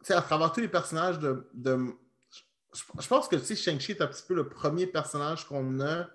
Tu 0.00 0.06
sais, 0.08 0.14
à 0.14 0.22
travers 0.22 0.52
tous 0.52 0.60
les 0.60 0.68
personnages 0.68 1.18
de. 1.18 1.48
de- 1.54 1.92
je, 2.74 2.82
je 3.02 3.08
pense 3.08 3.28
que 3.28 3.36
Shang-Chi 3.38 3.92
est 3.92 4.00
un 4.00 4.06
petit 4.06 4.22
peu 4.26 4.34
le 4.34 4.48
premier 4.48 4.86
personnage 4.86 5.46
qu'on 5.46 5.80
a 5.80 6.08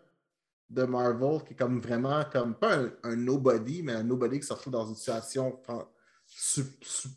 de 0.69 0.83
Marvel 0.83 1.43
qui 1.45 1.53
est 1.53 1.55
comme 1.55 1.79
vraiment 1.79 2.25
comme 2.25 2.55
pas 2.55 2.77
un, 2.77 2.91
un 3.03 3.15
nobody, 3.15 3.83
mais 3.83 3.93
un 3.93 4.03
nobody 4.03 4.39
qui 4.39 4.45
se 4.47 4.53
retrouve 4.53 4.73
dans 4.73 4.85
une 4.87 4.95
situation 4.95 5.59
enfin, 5.61 5.87
su- 6.25 6.63
su- 6.81 7.07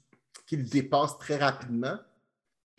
qui 0.46 0.56
le 0.56 0.64
dépasse 0.64 1.16
très 1.18 1.36
rapidement. 1.38 1.98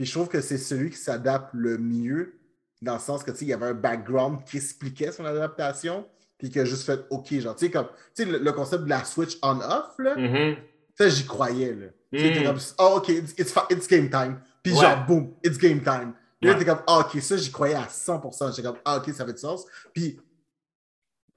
Puis 0.02 0.08
je 0.08 0.16
trouve 0.16 0.30
que 0.30 0.42
c'est 0.42 0.58
celui 0.58 0.90
qui 0.90 0.98
s'adapte 0.98 1.50
le 1.54 1.78
mieux, 1.78 2.34
dans 2.82 2.94
le 2.96 3.00
sens 3.00 3.24
que 3.24 3.30
tu 3.30 3.38
sais, 3.38 3.46
il 3.46 3.50
y 3.50 3.54
avait 3.54 3.68
un 3.68 3.76
background 3.76 4.44
qui 4.46 4.58
expliquait 4.58 5.12
son 5.12 5.26
adaptation, 5.26 6.08
puis 6.40 6.50
qui 6.50 6.60
a 6.60 6.66
juste 6.66 6.88
fait 6.88 7.02
OK, 7.12 7.32
genre, 7.40 7.56
tu 7.56 7.66
sais, 7.66 7.72
comme 7.72 7.86
tu 8.16 8.24
sais, 8.24 8.26
le, 8.26 8.40
le 8.40 8.52
concept 8.52 8.86
de 8.86 8.90
la 8.90 9.04
switch 9.04 9.38
on-off, 9.44 9.94
là, 10.00 10.16
Mhm. 10.16 10.56
ça, 10.98 11.08
j'y 11.08 11.24
croyais, 11.28 11.76
là. 11.76 11.88
Mm. 12.12 12.18
t'es 12.34 12.44
comme, 12.44 12.58
oh, 12.80 12.94
OK, 12.98 13.10
it's, 13.10 13.36
it's, 13.38 13.88
game 13.88 14.10
time. 14.10 14.40
Puis 14.64 14.74
Ouais. 14.74 14.80
genre, 14.82 15.06
boom, 15.06 15.36
it's 15.44 15.60
game 15.60 15.82
time. 15.84 16.14
Puis 16.40 16.50
là, 16.50 16.56
t'es 16.58 16.66
comme, 16.66 16.82
ah, 16.88 17.02
OK, 17.02 17.22
ça, 17.22 17.38
j'y 17.38 17.52
croyais 17.52 17.76
à 17.76 17.88
100%. 17.88 18.50
J'étais 18.50 18.68
comme, 18.68 18.80
ah, 18.84 18.98
OK, 18.98 19.14
ça 19.14 19.24
fait 19.24 19.34
du 19.34 19.38
sens. 19.40 19.68
Puis 19.94 20.20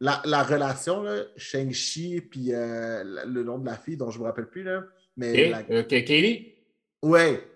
la, 0.01 0.23
la 0.25 0.43
relation, 0.43 1.03
là, 1.03 1.23
Shang-Chi, 1.37 2.23
puis 2.23 2.55
euh, 2.55 3.05
le 3.27 3.43
nom 3.45 3.59
de 3.59 3.67
la 3.67 3.77
fille, 3.77 3.99
dont 3.99 4.11
je 4.11 4.19
me 4.19 4.25
rappelle 4.25 4.49
plus, 4.49 4.63
là, 4.63 4.85
mais 5.19 5.35
Et, 5.35 5.51
la- 5.51 5.63
euh, 5.71 5.83
Katie? 5.83 6.55
ouais. 7.03 7.47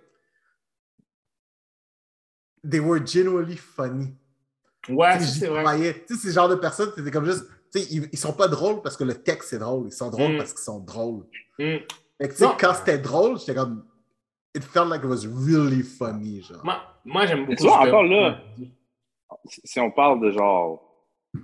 They 2.69 2.81
were 2.81 3.05
genuinely 3.05 3.57
funny. 3.57 4.15
Ouais, 4.89 5.19
c'est 5.21 5.47
vrai. 5.49 5.63
croyais. 5.63 5.95
Tu 6.07 6.15
sais, 6.15 6.21
c'est 6.23 6.29
le 6.29 6.35
genre 6.35 6.49
de 6.49 6.55
personnes, 6.55 6.91
c'était 6.97 7.11
comme 7.11 7.25
juste, 7.27 7.45
tu 7.73 7.81
sais, 7.81 7.87
ils, 7.91 8.09
ils 8.13 8.19
sont 8.19 8.33
pas 8.33 8.49
drôles 8.49 8.81
parce 8.83 8.97
que 8.97 9.05
le 9.05 9.15
texte 9.15 9.53
est 9.53 9.59
drôle. 9.59 9.89
Ils 9.89 9.93
sont 9.93 10.11
drôles 10.11 10.35
Mm. 10.35 10.39
parce 10.39 10.53
qu'ils 10.55 10.63
sont 10.65 10.81
drôles. 10.81 11.25
Mm. 11.59 11.77
Fait 12.21 12.29
que, 12.29 12.33
tu 12.33 12.35
sais, 12.39 12.45
Non. 12.47 12.57
quand 12.59 12.75
c'était 12.75 12.99
drôle, 12.99 13.39
j'étais 13.39 13.55
comme, 13.55 13.85
it 14.55 14.65
felt 14.65 14.89
like 14.89 15.03
it 15.03 15.09
was 15.09 15.27
really 15.27 15.83
funny, 15.83 16.43
genre. 16.43 16.65
Moi, 16.65 16.81
moi, 17.05 17.27
j'aime 17.27 17.41
beaucoup. 17.45 17.57
tu 17.57 17.63
vois, 17.65 17.81
encore 17.87 18.03
là-. 18.05 18.41
Si 19.65 19.79
on 19.79 19.91
parle 19.91 20.21
de 20.21 20.31
genre, 20.31 21.07
je 21.35 21.41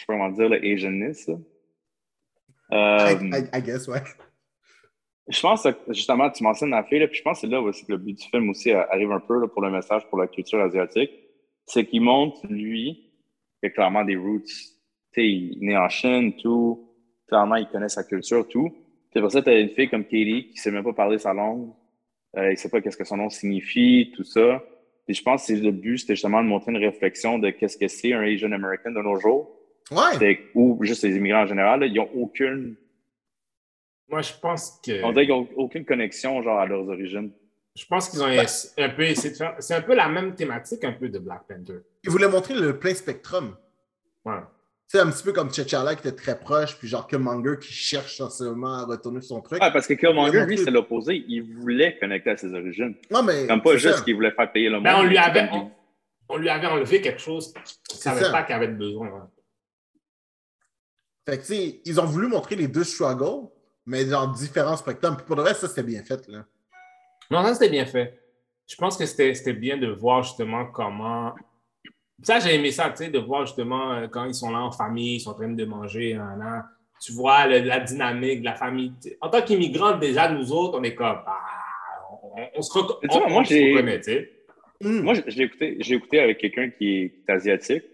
sais 0.00 0.06
pas 0.06 0.14
comment 0.14 0.30
dire, 0.30 0.48
le 0.48 0.56
Asianness, 0.64 1.26
là. 1.26 1.34
Euh, 2.72 3.12
I, 3.12 3.30
I- 3.52 3.58
I 3.58 3.62
guess, 3.62 3.86
ouais. 3.88 4.02
Je 5.28 5.40
pense 5.40 5.62
que 5.64 5.70
justement, 5.92 6.30
tu 6.30 6.44
mentionnes 6.44 6.70
la 6.70 6.84
fille, 6.84 7.00
là, 7.00 7.08
puis 7.08 7.18
je 7.18 7.22
pense 7.22 7.40
que 7.40 7.46
c'est 7.46 7.52
là 7.52 7.60
aussi 7.60 7.84
que 7.84 7.92
le 7.92 7.98
but 7.98 8.14
du 8.16 8.24
film 8.28 8.48
aussi 8.50 8.70
euh, 8.70 8.84
arrive 8.90 9.10
un 9.10 9.20
peu 9.20 9.40
là, 9.40 9.48
pour 9.48 9.60
le 9.62 9.70
message 9.70 10.02
pour 10.08 10.18
la 10.18 10.28
culture 10.28 10.60
asiatique. 10.60 11.10
C'est 11.66 11.84
qu'il 11.84 12.02
montre, 12.02 12.46
lui, 12.48 13.10
qu'il 13.60 13.66
a 13.68 13.70
clairement 13.70 14.04
des 14.04 14.14
roots. 14.16 14.44
Tu 14.44 14.52
sais, 15.14 15.26
il 15.26 15.58
est 15.62 15.66
né 15.66 15.76
en 15.76 15.88
Chine, 15.88 16.34
tout. 16.40 16.88
Clairement, 17.26 17.56
il 17.56 17.66
connaît 17.66 17.88
sa 17.88 18.04
culture, 18.04 18.46
tout. 18.46 18.70
C'est 19.12 19.20
pour 19.20 19.32
ça 19.32 19.40
que 19.40 19.46
tu 19.46 19.50
as 19.50 19.58
une 19.58 19.70
fille 19.70 19.88
comme 19.88 20.04
Katie 20.04 20.50
qui 20.52 20.58
sait 20.58 20.70
même 20.70 20.84
pas 20.84 20.92
parler 20.92 21.18
sa 21.18 21.32
langue. 21.34 21.70
Euh, 22.36 22.52
il 22.52 22.56
sait 22.56 22.68
pas 22.68 22.80
qu'est-ce 22.80 22.96
que 22.96 23.04
son 23.04 23.16
nom 23.16 23.28
signifie, 23.30 24.12
tout 24.14 24.22
ça. 24.24 24.62
Puis 25.06 25.14
je 25.14 25.22
pense 25.22 25.46
que 25.46 25.54
le 25.54 25.70
but, 25.72 25.98
c'était 25.98 26.14
justement 26.14 26.42
de 26.42 26.48
montrer 26.48 26.70
une 26.70 26.78
réflexion 26.78 27.38
de 27.38 27.50
qu'est-ce 27.50 27.78
que 27.78 27.88
c'est 27.88 28.12
un 28.12 28.20
Asian 28.22 28.52
American 28.52 28.90
de 28.92 29.00
nos 29.02 29.18
jours. 29.18 29.50
Ouais. 29.90 30.18
C'est- 30.18 30.38
Ou 30.54 30.78
juste 30.82 31.02
les 31.04 31.16
immigrants 31.16 31.42
en 31.42 31.46
général, 31.46 31.80
là, 31.80 31.86
ils 31.86 31.98
ont 31.98 32.10
aucune, 32.14 32.76
Moi, 34.08 34.22
je 34.22 34.32
pense 34.40 34.80
que. 34.84 35.02
on 35.02 35.12
dirait 35.12 35.24
qu'ils 35.26 35.34
ont 35.34 35.48
aucune 35.56 35.84
connexion, 35.84 36.42
genre, 36.42 36.58
à 36.60 36.66
leurs 36.66 36.86
origines. 36.88 37.30
Je 37.74 37.84
pense 37.86 38.08
qu'ils 38.08 38.22
ont 38.22 38.28
ess- 38.28 38.72
un 38.78 38.88
peu 38.88 39.02
essayé 39.02 39.30
de 39.32 39.36
faire. 39.36 39.54
C'est 39.58 39.74
un 39.74 39.82
peu 39.82 39.94
la 39.94 40.08
même 40.08 40.34
thématique, 40.34 40.82
un 40.84 40.92
peu 40.92 41.08
de 41.08 41.18
Black 41.18 41.42
Panther. 41.48 41.80
Il 42.04 42.10
voulait 42.10 42.28
montrer 42.28 42.54
le 42.54 42.78
plein 42.78 42.94
spectrum. 42.94 43.54
Ouais. 44.24 44.38
Tu 44.88 44.96
sais, 44.96 45.00
un 45.00 45.10
petit 45.10 45.24
peu 45.24 45.32
comme 45.32 45.48
T'Challa 45.50 45.94
qui 45.96 46.06
était 46.06 46.16
très 46.16 46.38
proche, 46.38 46.78
puis 46.78 46.86
genre 46.86 47.06
Killmonger 47.08 47.58
qui 47.60 47.72
cherche 47.72 48.16
sensiblement 48.16 48.74
à 48.74 48.84
retourner 48.84 49.20
sur 49.20 49.36
son 49.36 49.42
truc. 49.42 49.60
Ouais, 49.60 49.72
parce 49.72 49.86
que 49.88 49.94
Killmonger, 49.94 50.46
lui, 50.46 50.56
c'est 50.56 50.70
l'opposé. 50.70 51.24
Il 51.28 51.42
voulait 51.42 51.98
connecter 51.98 52.30
à 52.30 52.36
ses 52.36 52.54
origines. 52.54 52.94
non, 53.10 53.22
mais. 53.24 53.46
Comme 53.48 53.60
pas 53.62 53.72
c'est 53.72 53.78
juste 53.80 54.04
qu'il 54.04 54.14
voulait 54.14 54.30
faire 54.30 54.50
payer 54.52 54.68
le 54.68 54.76
monde. 54.76 54.84
Ben, 54.84 54.96
on 54.98 55.02
lui 55.02 55.10
mais 55.14 55.18
avait, 55.18 55.48
on, 55.52 55.70
on 56.28 56.36
lui 56.36 56.48
avait 56.48 56.68
enlevé 56.68 57.00
quelque 57.02 57.20
chose 57.20 57.52
qu'il 57.88 57.96
ne 57.96 58.00
savait 58.00 58.22
ça. 58.22 58.30
pas 58.30 58.44
qu'il 58.44 58.54
avait 58.54 58.68
besoin. 58.68 59.08
ouais. 59.08 59.20
Fait 61.28 61.36
que, 61.38 61.42
tu 61.42 61.48
sais, 61.54 61.80
ils 61.84 62.00
ont 62.00 62.04
voulu 62.06 62.28
montrer 62.28 62.54
les 62.54 62.68
deux 62.68 62.84
struggles, 62.84 63.48
mais 63.86 64.04
dans 64.04 64.26
différents 64.32 64.76
spectrums. 64.76 65.16
Puis 65.16 65.26
pour 65.26 65.36
le 65.36 65.42
reste, 65.42 65.60
ça, 65.60 65.68
c'était 65.68 65.82
bien 65.82 66.02
fait, 66.02 66.26
là. 66.28 66.44
Non, 67.30 67.42
ça, 67.44 67.54
c'était 67.54 67.70
bien 67.70 67.86
fait. 67.86 68.20
je 68.68 68.76
pense 68.76 68.96
que 68.96 69.06
c'était 69.06 69.32
c'était 69.34 69.52
bien 69.52 69.76
de 69.76 69.88
voir 69.88 70.22
justement 70.22 70.66
comment. 70.66 71.34
Ça, 72.22 72.38
j'ai 72.40 72.54
aimé 72.54 72.70
ça, 72.72 72.90
tu 72.90 73.04
sais, 73.04 73.10
de 73.10 73.18
voir 73.18 73.46
justement 73.46 73.92
euh, 73.92 74.08
quand 74.08 74.24
ils 74.24 74.34
sont 74.34 74.50
là 74.50 74.60
en 74.60 74.72
famille, 74.72 75.16
ils 75.16 75.20
sont 75.20 75.30
en 75.30 75.34
train 75.34 75.48
de 75.50 75.64
manger, 75.64 76.14
nan. 76.14 76.64
tu 77.00 77.12
vois 77.12 77.46
le- 77.46 77.58
la 77.60 77.80
dynamique 77.80 78.40
de 78.40 78.44
la 78.46 78.54
famille. 78.54 78.92
En 79.20 79.28
tant 79.28 79.42
qu'immigrants, 79.42 79.98
déjà, 79.98 80.28
nous 80.30 80.50
autres, 80.52 80.78
on 80.78 80.82
est 80.82 80.94
comme. 80.94 81.20
ah, 81.26 81.40
on, 82.22 82.48
on 82.56 82.62
se, 82.62 82.72
reco- 82.72 82.98
on- 83.10 83.30
moi, 83.30 83.42
j'ai- 83.44 83.72
reconnaît, 83.72 83.98
tu 84.00 84.12
sais. 84.12 84.32
Hmm. 84.82 85.00
Moi, 85.02 85.14
l'ai 85.14 85.44
écouté, 85.44 85.78
écouté 85.94 86.20
avec 86.20 86.38
quelqu'un 86.38 86.70
qui 86.70 86.96
est, 87.02 87.10
qui 87.10 87.24
est 87.28 87.32
asiatique. 87.32 87.84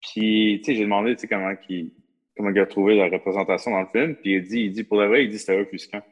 Puis, 0.00 0.60
tu 0.60 0.64
sais, 0.72 0.76
j'ai 0.76 0.84
demandé, 0.84 1.14
tu 1.16 1.22
sais, 1.22 1.28
comment, 1.28 1.52
il- 1.68 1.92
comment 2.38 2.50
il 2.50 2.58
a 2.60 2.66
trouvé 2.66 2.96
la 2.96 3.08
représentation 3.08 3.72
dans 3.72 3.80
le 3.80 3.86
film. 3.88 4.14
Puis, 4.14 4.36
il 4.36 4.42
dit, 4.42 4.60
il 4.60 4.72
dit, 4.72 4.84
pour 4.84 5.00
le 5.00 5.08
vrai, 5.08 5.24
il 5.24 5.30
dit, 5.30 5.38
c'était 5.38 5.58
offusquant. 5.58 6.02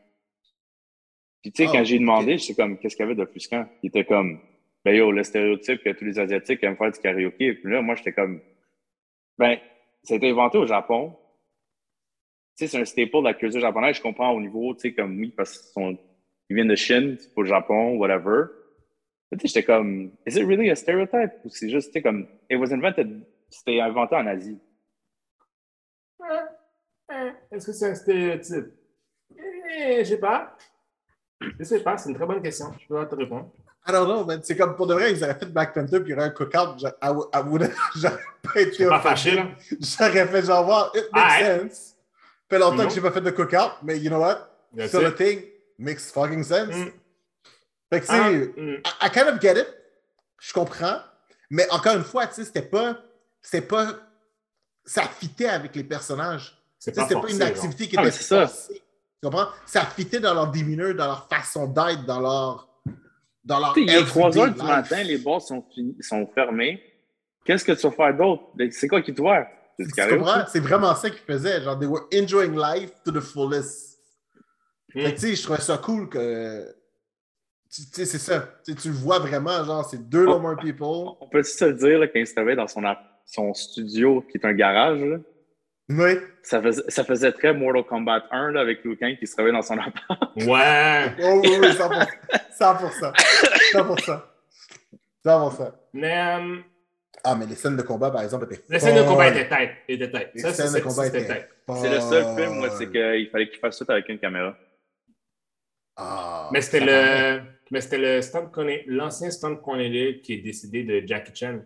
Puis, 1.41 1.53
tu 1.53 1.63
sais, 1.63 1.69
Ah, 1.69 1.79
quand 1.79 1.85
j'ai 1.85 2.01
demandé, 2.01 2.37
j'étais 2.37 2.61
comme, 2.61 2.77
qu'est-ce 2.79 2.97
qu'il 2.97 3.05
y 3.05 3.07
avait 3.07 3.15
d'offusquant? 3.15 3.67
Il 3.83 3.89
était 3.89 4.05
comme, 4.05 4.41
ben 4.85 4.95
yo, 4.95 5.13
le 5.13 5.23
stéréotype 5.23 5.83
que 5.83 5.91
tous 5.91 6.05
les 6.05 6.19
Asiatiques 6.19 6.63
aiment 6.65 6.77
faire 6.77 6.91
du 6.91 6.99
karaoké. 6.99 7.55
Puis 7.55 7.73
là, 7.73 7.81
moi, 7.81 7.95
j'étais 7.95 8.13
comme, 8.13 8.41
ben, 9.39 9.59
ça 10.03 10.15
a 10.15 10.17
été 10.17 10.29
inventé 10.29 10.59
au 10.59 10.67
Japon. 10.67 11.17
Tu 12.59 12.65
sais, 12.65 12.67
c'est 12.67 12.81
un 12.81 12.85
staple 12.85 13.19
de 13.19 13.25
la 13.25 13.35
culture 13.35 13.61
japonaise. 13.61 13.97
Je 13.97 14.03
comprends 14.03 14.33
au 14.33 14.41
niveau, 14.41 14.75
tu 14.75 14.81
sais, 14.81 14.95
comme, 14.95 15.19
oui, 15.19 15.33
parce 15.37 15.57
qu'ils 15.57 15.73
sont, 15.73 15.99
ils 16.51 16.55
viennent 16.57 16.69
de 16.69 16.75
Chine, 16.75 17.17
c'est 17.19 17.33
pas 17.35 17.43
le 17.43 17.49
Japon, 17.49 17.97
whatever. 17.97 18.47
Tu 19.33 19.39
sais, 19.39 19.49
j'étais 19.49 19.63
comme, 19.63 20.13
is 20.27 20.37
it 20.37 20.45
really 20.45 20.71
a 20.71 20.75
stereotype? 20.75 21.33
Ou 21.45 21.49
c'est 21.51 21.69
juste, 21.69 21.89
tu 21.89 21.93
sais, 21.95 22.03
comme, 22.03 22.27
it 22.51 22.59
was 22.59 22.73
invented, 22.73 23.25
c'était 23.51 23.81
inventé 23.81 24.17
en 24.17 24.27
Asie. 24.27 24.59
Est-ce 27.51 27.67
que 27.67 27.73
c'est 27.73 27.91
un 27.91 27.95
stéréotype? 27.95 28.67
Eh, 29.79 30.05
je 30.05 30.09
sais 30.11 30.17
pas. 30.19 30.57
Je 31.41 31.65
sais 31.65 31.81
pas, 31.81 31.97
c'est 31.99 32.09
une 32.11 32.17
très 32.17 32.27
bonne 32.27 32.43
question. 32.43 32.73
Je 32.81 32.87
peux 32.87 32.95
pas 32.95 33.07
te 33.07 33.15
répondre. 33.15 33.51
I 33.89 33.93
don't 33.93 34.07
know, 34.07 34.25
man. 34.25 34.41
C'est 34.43 34.57
comme 34.57 34.75
pour 34.75 34.87
de 34.89 34.95
vrai, 34.95 35.13
ils 35.13 35.23
auraient 35.23 35.35
fait 35.39 35.47
Black 35.47 35.73
Panther 35.73 36.01
puis 36.01 36.09
il 36.09 36.11
y 36.11 36.15
aurait 36.15 36.25
un 36.27 36.31
cookout. 36.31 36.77
J'aurais 37.97 38.19
pas 38.43 38.61
été 38.61 38.87
pas 38.89 39.01
fâché, 39.01 39.33
là. 39.37 39.49
J'aurais 39.81 40.27
fait 40.27 40.43
genre, 40.45 40.65
voir, 40.65 40.91
it 40.95 41.05
makes 41.13 41.25
Ah, 41.25 41.39
hein? 41.43 41.59
sense. 41.69 41.97
fait 42.49 42.59
longtemps 42.59 42.77
Non. 42.77 42.89
que 42.89 42.95
j'ai 42.95 43.01
pas 43.01 43.13
fait 43.13 43.21
de 43.21 43.31
cookout, 43.31 43.73
mais 43.83 43.99
you 44.01 44.09
know 44.11 44.19
what? 44.21 44.39
That's 44.77 44.91
So 44.91 45.01
the 45.01 45.09
it. 45.11 45.17
thing 45.17 45.43
makes 45.79 46.11
fucking 46.11 46.43
sense. 46.43 46.75
Mm. 46.75 46.91
Fait 47.93 48.01
que, 48.01 48.07
tu 48.07 48.13
Ah, 48.13 48.29
sais, 48.31 48.61
mm. 48.61 48.81
I, 48.85 49.07
I 49.07 49.11
kind 49.11 49.29
of 49.29 49.41
get 49.41 49.57
it. 49.61 49.69
Je 50.41 50.53
comprends. 50.53 50.99
Mais 51.51 51.71
encore 51.71 51.95
une 51.95 52.03
fois, 52.05 52.27
tu 52.27 52.35
sais, 52.35 52.45
c'était 52.45 52.63
pas. 52.63 52.99
C'était 53.41 53.65
pas. 53.67 53.87
Ça 54.87 55.03
fitait 55.03 55.49
avec 55.49 55.75
les 55.77 55.85
personnages. 55.85 56.53
Pas 56.53 56.93
C'était 56.93 57.15
pas 57.15 57.29
une 57.29 57.39
genre. 57.39 57.49
activité 57.49 57.89
qui 57.89 57.97
Ah, 57.99 58.03
était 58.03 58.11
ça. 58.13 58.47
forcée. 58.47 58.75
Tu 58.75 59.29
comprends? 59.29 59.49
Ça 59.67 59.81
fitait 59.85 60.21
dans 60.21 60.33
leur 60.35 60.51
demeanor, 60.51 60.95
dans 60.95 61.07
leur 61.07 61.29
façon 61.29 61.67
d'être, 61.67 62.05
dans 62.07 62.21
leur. 62.21 62.69
Dans 63.45 63.59
leur. 63.59 63.73
Il 63.77 63.89
est 63.91 63.95
everyday 63.95 64.09
3 64.11 64.39
heures 64.39 64.53
du 64.55 64.63
matin, 64.63 65.03
les 65.03 65.19
bars 65.19 65.43
sont, 65.43 65.65
finis, 65.75 65.97
sont 66.01 66.27
fermés. 66.35 66.81
Qu'est-ce 67.45 67.65
que 67.65 67.73
tu 67.73 67.87
vas 67.89 67.93
faire 67.93 68.17
d'autre? 68.17 68.43
C'est 68.73 68.89
quoi 68.89 69.03
qui 69.03 69.13
te 69.15 69.21
voit? 69.21 69.47
C'est 69.79 69.85
du 69.85 69.91
Tu 69.91 69.97
karaoké? 69.97 70.19
comprends? 70.19 70.45
C'est 70.49 70.61
vraiment 70.61 70.95
ça 70.95 71.11
qu'ils 71.11 71.19
faisaient. 71.21 71.63
Genre, 71.63 71.79
they 71.79 71.89
were 71.89 72.07
enjoying 72.15 72.57
life 72.57 72.91
to 73.05 73.13
the 73.13 73.21
fullest. 73.21 73.99
Mm. 74.95 75.03
Fait 75.03 75.15
que, 75.15 75.21
tu 75.21 75.27
sais, 75.29 75.35
je 75.37 75.43
trouvais 75.43 75.61
ça 75.61 75.79
cool 75.79 76.09
que. 76.09 76.75
Tu 77.71 77.83
sais, 77.83 78.05
c'est 78.05 78.19
ça. 78.19 78.41
Tu 78.65 78.73
sais, 78.73 78.79
tu 78.79 78.89
le 78.89 78.95
vois 78.95 79.19
vraiment, 79.19 79.65
genre, 79.65 79.85
c'est 79.85 80.09
deux 80.09 80.23
Oh. 80.27 80.31
normal 80.31 80.57
people. 80.57 81.15
On 81.21 81.29
peut 81.31 81.43
se 81.43 81.65
le 81.65 81.75
dire, 81.75 82.01
travaillait 82.35 82.57
dans 82.57 82.69
son, 82.69 82.85
app- 82.85 83.05
son 83.27 83.53
studio, 83.55 84.23
qui 84.23 84.39
est 84.39 84.47
un 84.47 84.53
garage, 84.55 85.01
là, 85.03 85.19
Oui. 85.91 86.13
ça, 86.43 86.63
faisait, 86.63 86.83
ça 86.89 87.05
faisait 87.05 87.33
très 87.33 87.53
Mortal 87.53 87.85
Kombat 87.85 88.25
1 88.31 88.53
là, 88.53 88.61
avec 88.61 88.83
Liu 88.85 88.97
Kang 88.97 89.17
qui 89.19 89.27
se 89.27 89.33
travaillait 89.35 89.57
dans 89.57 89.63
son 89.63 89.79
appart. 89.79 90.33
Ouais. 90.37 91.13
Oh, 91.23 91.41
oui, 91.43 91.51
oui, 91.61 91.69
100%. 91.69 92.07
100%. 92.59 93.13
100%. 93.75 94.21
100%. 95.25 95.73
Mais 95.93 96.17
euh, 96.17 96.57
Ah, 97.25 97.35
mais 97.35 97.47
les 97.47 97.57
scènes 97.57 97.77
de 97.77 97.83
combat, 97.83 98.11
par 98.11 98.23
exemple, 98.23 98.47
étaient 98.51 98.63
les 98.69 98.79
scènes 98.79 98.97
de 98.97 99.03
combat 99.09 99.29
étaient 99.29 99.49
têtes. 99.49 99.71
Étaient 99.89 100.11
têtes. 100.11 100.31
Les 100.35 100.41
Ça, 100.41 100.53
scènes 100.53 100.69
c'est 100.69 100.79
de 100.81 100.85
combat 100.85 101.07
étaient 101.09 101.27
tête. 101.27 101.51
C'est 101.81 101.91
le 101.91 102.01
seul 102.01 102.25
film, 102.37 102.55
moi, 102.59 102.71
c'est 102.71 102.91
qu'il 102.91 103.29
fallait 103.31 103.49
qu'il 103.49 103.59
fasse 103.59 103.77
tout 103.79 103.87
avec 103.91 104.09
une 104.09 104.19
caméra. 104.21 104.57
Ah, 105.97 106.49
Mais 106.53 106.61
c'était 106.61 106.85
le, 106.85 107.41
mais 107.71 107.81
c'était 107.81 107.99
le 107.99 108.21
l'ancien 108.87 109.31
stunt 109.31 109.57
Cornelius 109.57 110.23
qui 110.23 110.35
est 110.35 110.39
décédé 110.43 110.85
de 110.85 111.05
Jackie 111.07 111.35
Chan, 111.35 111.61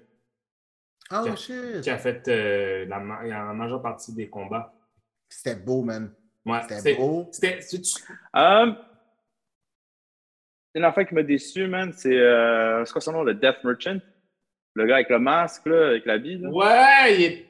Oh, 1.12 1.22
qui 1.24 1.28
a- 1.30 1.36
shit. 1.36 1.80
qui 1.82 1.90
a 1.90 1.98
fait 1.98 2.28
euh, 2.28 2.84
la, 2.86 2.98
ma- 3.00 3.22
la 3.24 3.52
majeure 3.52 3.82
partie 3.82 4.14
des 4.14 4.28
combats. 4.28 4.72
C'était 5.28 5.56
beau, 5.56 5.82
man. 5.82 6.12
Ouais, 6.46 6.60
C'était 6.68 6.94
beau. 6.94 7.28
C'était, 7.32 7.58
Euh, 8.36 8.72
une 10.74 10.84
affaire 10.84 11.06
qui 11.06 11.14
m'a 11.14 11.22
déçu, 11.22 11.66
man, 11.66 11.92
c'est 11.92 12.16
euh, 12.16 12.84
c'est 12.84 12.92
quoi 12.92 13.00
son 13.00 13.12
nom, 13.12 13.22
le 13.24 13.34
Death 13.34 13.62
Merchant? 13.64 13.98
Le 14.74 14.86
gars 14.86 14.94
avec 14.96 15.08
le 15.10 15.18
masque, 15.18 15.66
là, 15.66 15.88
avec 15.88 16.06
l'habit. 16.06 16.38
Là. 16.38 16.48
Ouais, 16.50 17.14
il 17.16 17.22
est. 17.24 17.46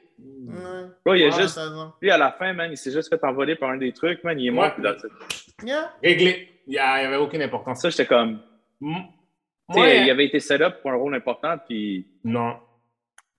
Bro, 1.05 1.13
il 1.15 1.23
Ouais, 1.25 1.31
juste. 1.31 1.59
Lui, 2.01 2.09
à 2.11 2.17
la 2.17 2.31
fin, 2.31 2.51
man, 2.53 2.71
il 2.71 2.77
s'est 2.77 2.91
juste 2.91 3.09
fait 3.09 3.23
envoler 3.23 3.55
par 3.55 3.69
un 3.69 3.77
des 3.77 3.93
trucs, 3.93 4.23
man. 4.23 4.39
Il 4.39 4.47
est 4.47 4.51
mort, 4.51 4.65
Ouais. 4.65 4.71
puis 4.71 4.83
that's 4.83 5.03
it. 5.03 5.67
Yeah. 5.67 5.91
réglé. 6.03 6.47
Il 6.67 6.71
n'y 6.73 6.79
avait 6.79 7.17
aucune 7.17 7.41
importance. 7.43 7.81
Ça, 7.81 7.89
j'étais 7.89 8.05
comme. 8.07 8.39
Moi, 8.79 9.87
il 9.89 10.09
avait 10.09 10.25
été 10.25 10.39
set 10.39 10.61
up 10.61 10.81
pour 10.81 10.91
un 10.91 10.95
rôle 10.95 11.15
important, 11.15 11.57
puis. 11.59 12.07
Non. 12.23 12.57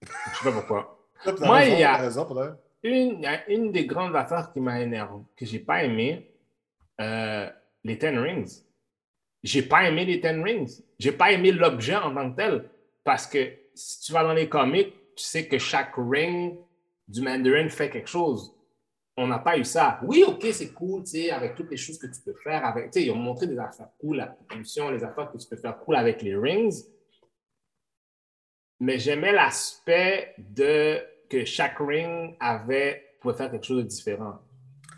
Je 0.02 0.38
sais 0.38 0.44
pas 0.44 0.52
pourquoi. 0.52 0.98
Moi, 1.40 1.56
raison, 1.58 1.74
il 1.74 1.80
y 1.80 1.84
a- 1.84 1.96
raison. 1.96 2.26
Une, 2.84 3.18
il 3.18 3.20
y 3.20 3.26
a 3.26 3.48
une 3.48 3.70
des 3.70 3.86
grandes 3.86 4.16
affaires 4.16 4.52
qui 4.52 4.60
m'a 4.60 4.80
énervé, 4.80 5.22
que 5.36 5.46
j'ai 5.46 5.60
pas 5.60 5.84
aimé, 5.84 6.32
euh, 7.00 7.48
les 7.84 7.98
Ten 7.98 8.18
Rings. 8.18 8.62
J'ai 9.44 9.62
pas 9.62 9.88
aimé 9.88 10.04
les 10.04 10.20
Ten 10.20 10.42
Rings. 10.42 10.82
J'ai 10.98 11.12
pas 11.12 11.32
aimé 11.32 11.52
l'objet 11.52 11.96
en 11.96 12.12
tant 12.14 12.30
que 12.30 12.36
tel. 12.36 12.68
Parce 13.04 13.26
que 13.26 13.38
si 13.74 14.00
tu 14.00 14.12
vas 14.12 14.22
dans 14.24 14.32
les 14.32 14.48
comics, 14.48 14.92
tu 15.16 15.24
sais 15.24 15.46
que 15.46 15.58
chaque 15.58 15.94
ring 15.96 16.56
du 17.08 17.20
Mandarin 17.22 17.68
fait 17.68 17.90
quelque 17.90 18.08
chose. 18.08 18.54
On 19.16 19.26
n'a 19.26 19.38
pas 19.38 19.58
eu 19.58 19.64
ça. 19.64 20.00
Oui, 20.04 20.24
OK, 20.26 20.46
c'est 20.52 20.72
cool, 20.72 21.02
tu 21.04 21.10
sais, 21.10 21.30
avec 21.30 21.54
toutes 21.54 21.70
les 21.70 21.76
choses 21.76 21.98
que 21.98 22.06
tu 22.06 22.20
peux 22.24 22.34
faire. 22.42 22.64
Avec, 22.64 22.94
ils 22.96 23.10
ont 23.10 23.16
montré 23.16 23.46
des 23.46 23.58
affaires 23.58 23.88
cool, 24.00 24.16
la 24.16 24.26
propulsion, 24.28 24.90
les 24.90 25.04
affaires 25.04 25.30
que 25.30 25.36
tu 25.38 25.46
peux 25.46 25.56
faire 25.56 25.78
cool 25.80 25.96
avec 25.96 26.22
les 26.22 26.34
rings. 26.34 26.82
Mais 28.84 28.98
j'aimais 28.98 29.30
l'aspect 29.32 30.34
de 30.38 30.98
que 31.30 31.44
chaque 31.44 31.78
ring 31.78 32.34
avait 32.40 33.04
pouvait 33.20 33.34
faire 33.36 33.50
quelque 33.50 33.64
chose 33.64 33.84
de 33.84 33.88
différent. 33.88 34.40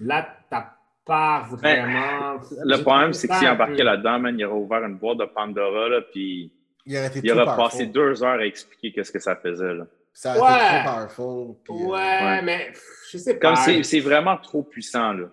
Là, 0.01 0.27
t'as 0.51 0.71
pas 1.05 1.47
vraiment. 1.51 2.41
Le 2.65 2.83
problème, 2.83 3.13
c'est 3.13 3.29
que 3.29 3.35
s'il 3.35 3.47
embarquait 3.49 3.77
peu- 3.77 3.83
là-dedans, 3.85 4.19
man, 4.19 4.39
il 4.39 4.45
aurait 4.47 4.57
ouvert 4.59 4.85
une 4.85 4.97
boîte 4.97 5.19
de 5.19 5.27
Pandora, 5.27 5.89
là, 5.91 6.01
puis 6.01 6.51
Il 6.87 6.97
aurait 6.97 7.09
été 7.09 7.21
il 7.23 7.31
aurait 7.33 7.45
passé 7.57 7.87
deux 7.87 8.25
heures 8.25 8.41
à 8.41 8.47
expliquer 8.47 8.91
qu'est-ce 8.93 9.13
que 9.13 9.19
ça 9.19 9.37
faisait, 9.37 9.75
là. 9.75 9.85
Ça 10.15 10.33
été 10.33 10.43
Ouais. 10.43 10.49
trop 10.83 10.91
powerful. 10.91 11.57
puis, 11.65 11.75
euh, 11.75 11.87
Ouais, 11.89 12.25
Ouais. 12.25 12.43
mais 12.43 12.73
je 13.11 13.19
sais 13.19 13.39
pas. 13.39 13.49
Comme 13.49 13.57
c'est 13.57 13.83
c'est 13.83 14.01
vraiment 14.01 14.37
trop 14.39 14.63
puissant, 14.63 15.13
là. 15.13 15.27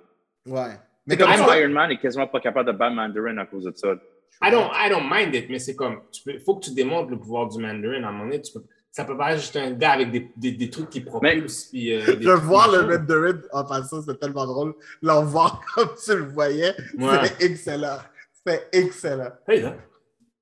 ouais. 0.48 0.74
Mais 1.08 1.16
comme 1.18 1.32
Iron 1.32 1.70
Man 1.70 1.90
est 1.92 1.98
quasiment 1.98 2.28
pas 2.28 2.40
capable 2.42 2.68
de 2.72 2.78
battre 2.78 2.96
Mandarin 2.96 3.38
à 3.38 3.46
cause 3.46 3.64
de 3.64 3.72
ça. 3.76 3.94
I 4.42 4.50
don't, 4.52 4.70
I 4.74 4.90
don't 4.90 5.08
mind 5.10 5.34
it, 5.36 5.50
mais 5.50 5.60
c'est 5.60 5.76
comme, 5.76 6.02
il 6.26 6.40
faut 6.40 6.56
que 6.58 6.66
tu 6.66 6.74
démontres 6.74 7.10
le 7.12 7.20
pouvoir 7.20 7.48
du 7.50 7.60
Mandarin. 7.60 8.04
À 8.04 8.08
un 8.10 8.12
moment 8.12 8.26
donné, 8.26 8.42
tu 8.42 8.52
peux, 8.54 8.64
ça 8.92 9.06
peut 9.06 9.16
pas 9.18 9.34
être 9.34 9.40
juste 9.40 9.56
un 9.56 9.72
gars 9.72 9.92
avec 9.94 10.12
des, 10.12 10.32
des, 10.36 10.52
des 10.52 10.70
trucs 10.70 10.90
qui 10.90 11.02
propulsent. 11.02 11.66
puis, 11.66 11.94
euh, 11.94 12.16
De 12.16 12.32
voir 12.32 12.72
le. 12.72 12.86
Mandarin 12.98 13.40
en 13.54 13.64
passant, 13.66 14.02
c'est 14.02 14.20
tellement 14.20 14.46
drôle. 14.46 14.74
L'en 15.02 15.24
voir 15.24 15.62
comme 15.76 15.90
tu 16.04 16.16
le 16.16 16.26
voyais, 16.26 16.74
Ouais. 16.98 17.28
c'est 17.38 17.42
excellent. 17.46 17.98
C'est 18.46 18.68
excellent. 18.72 19.32
Hey, 19.48 19.62
là. 19.62 19.76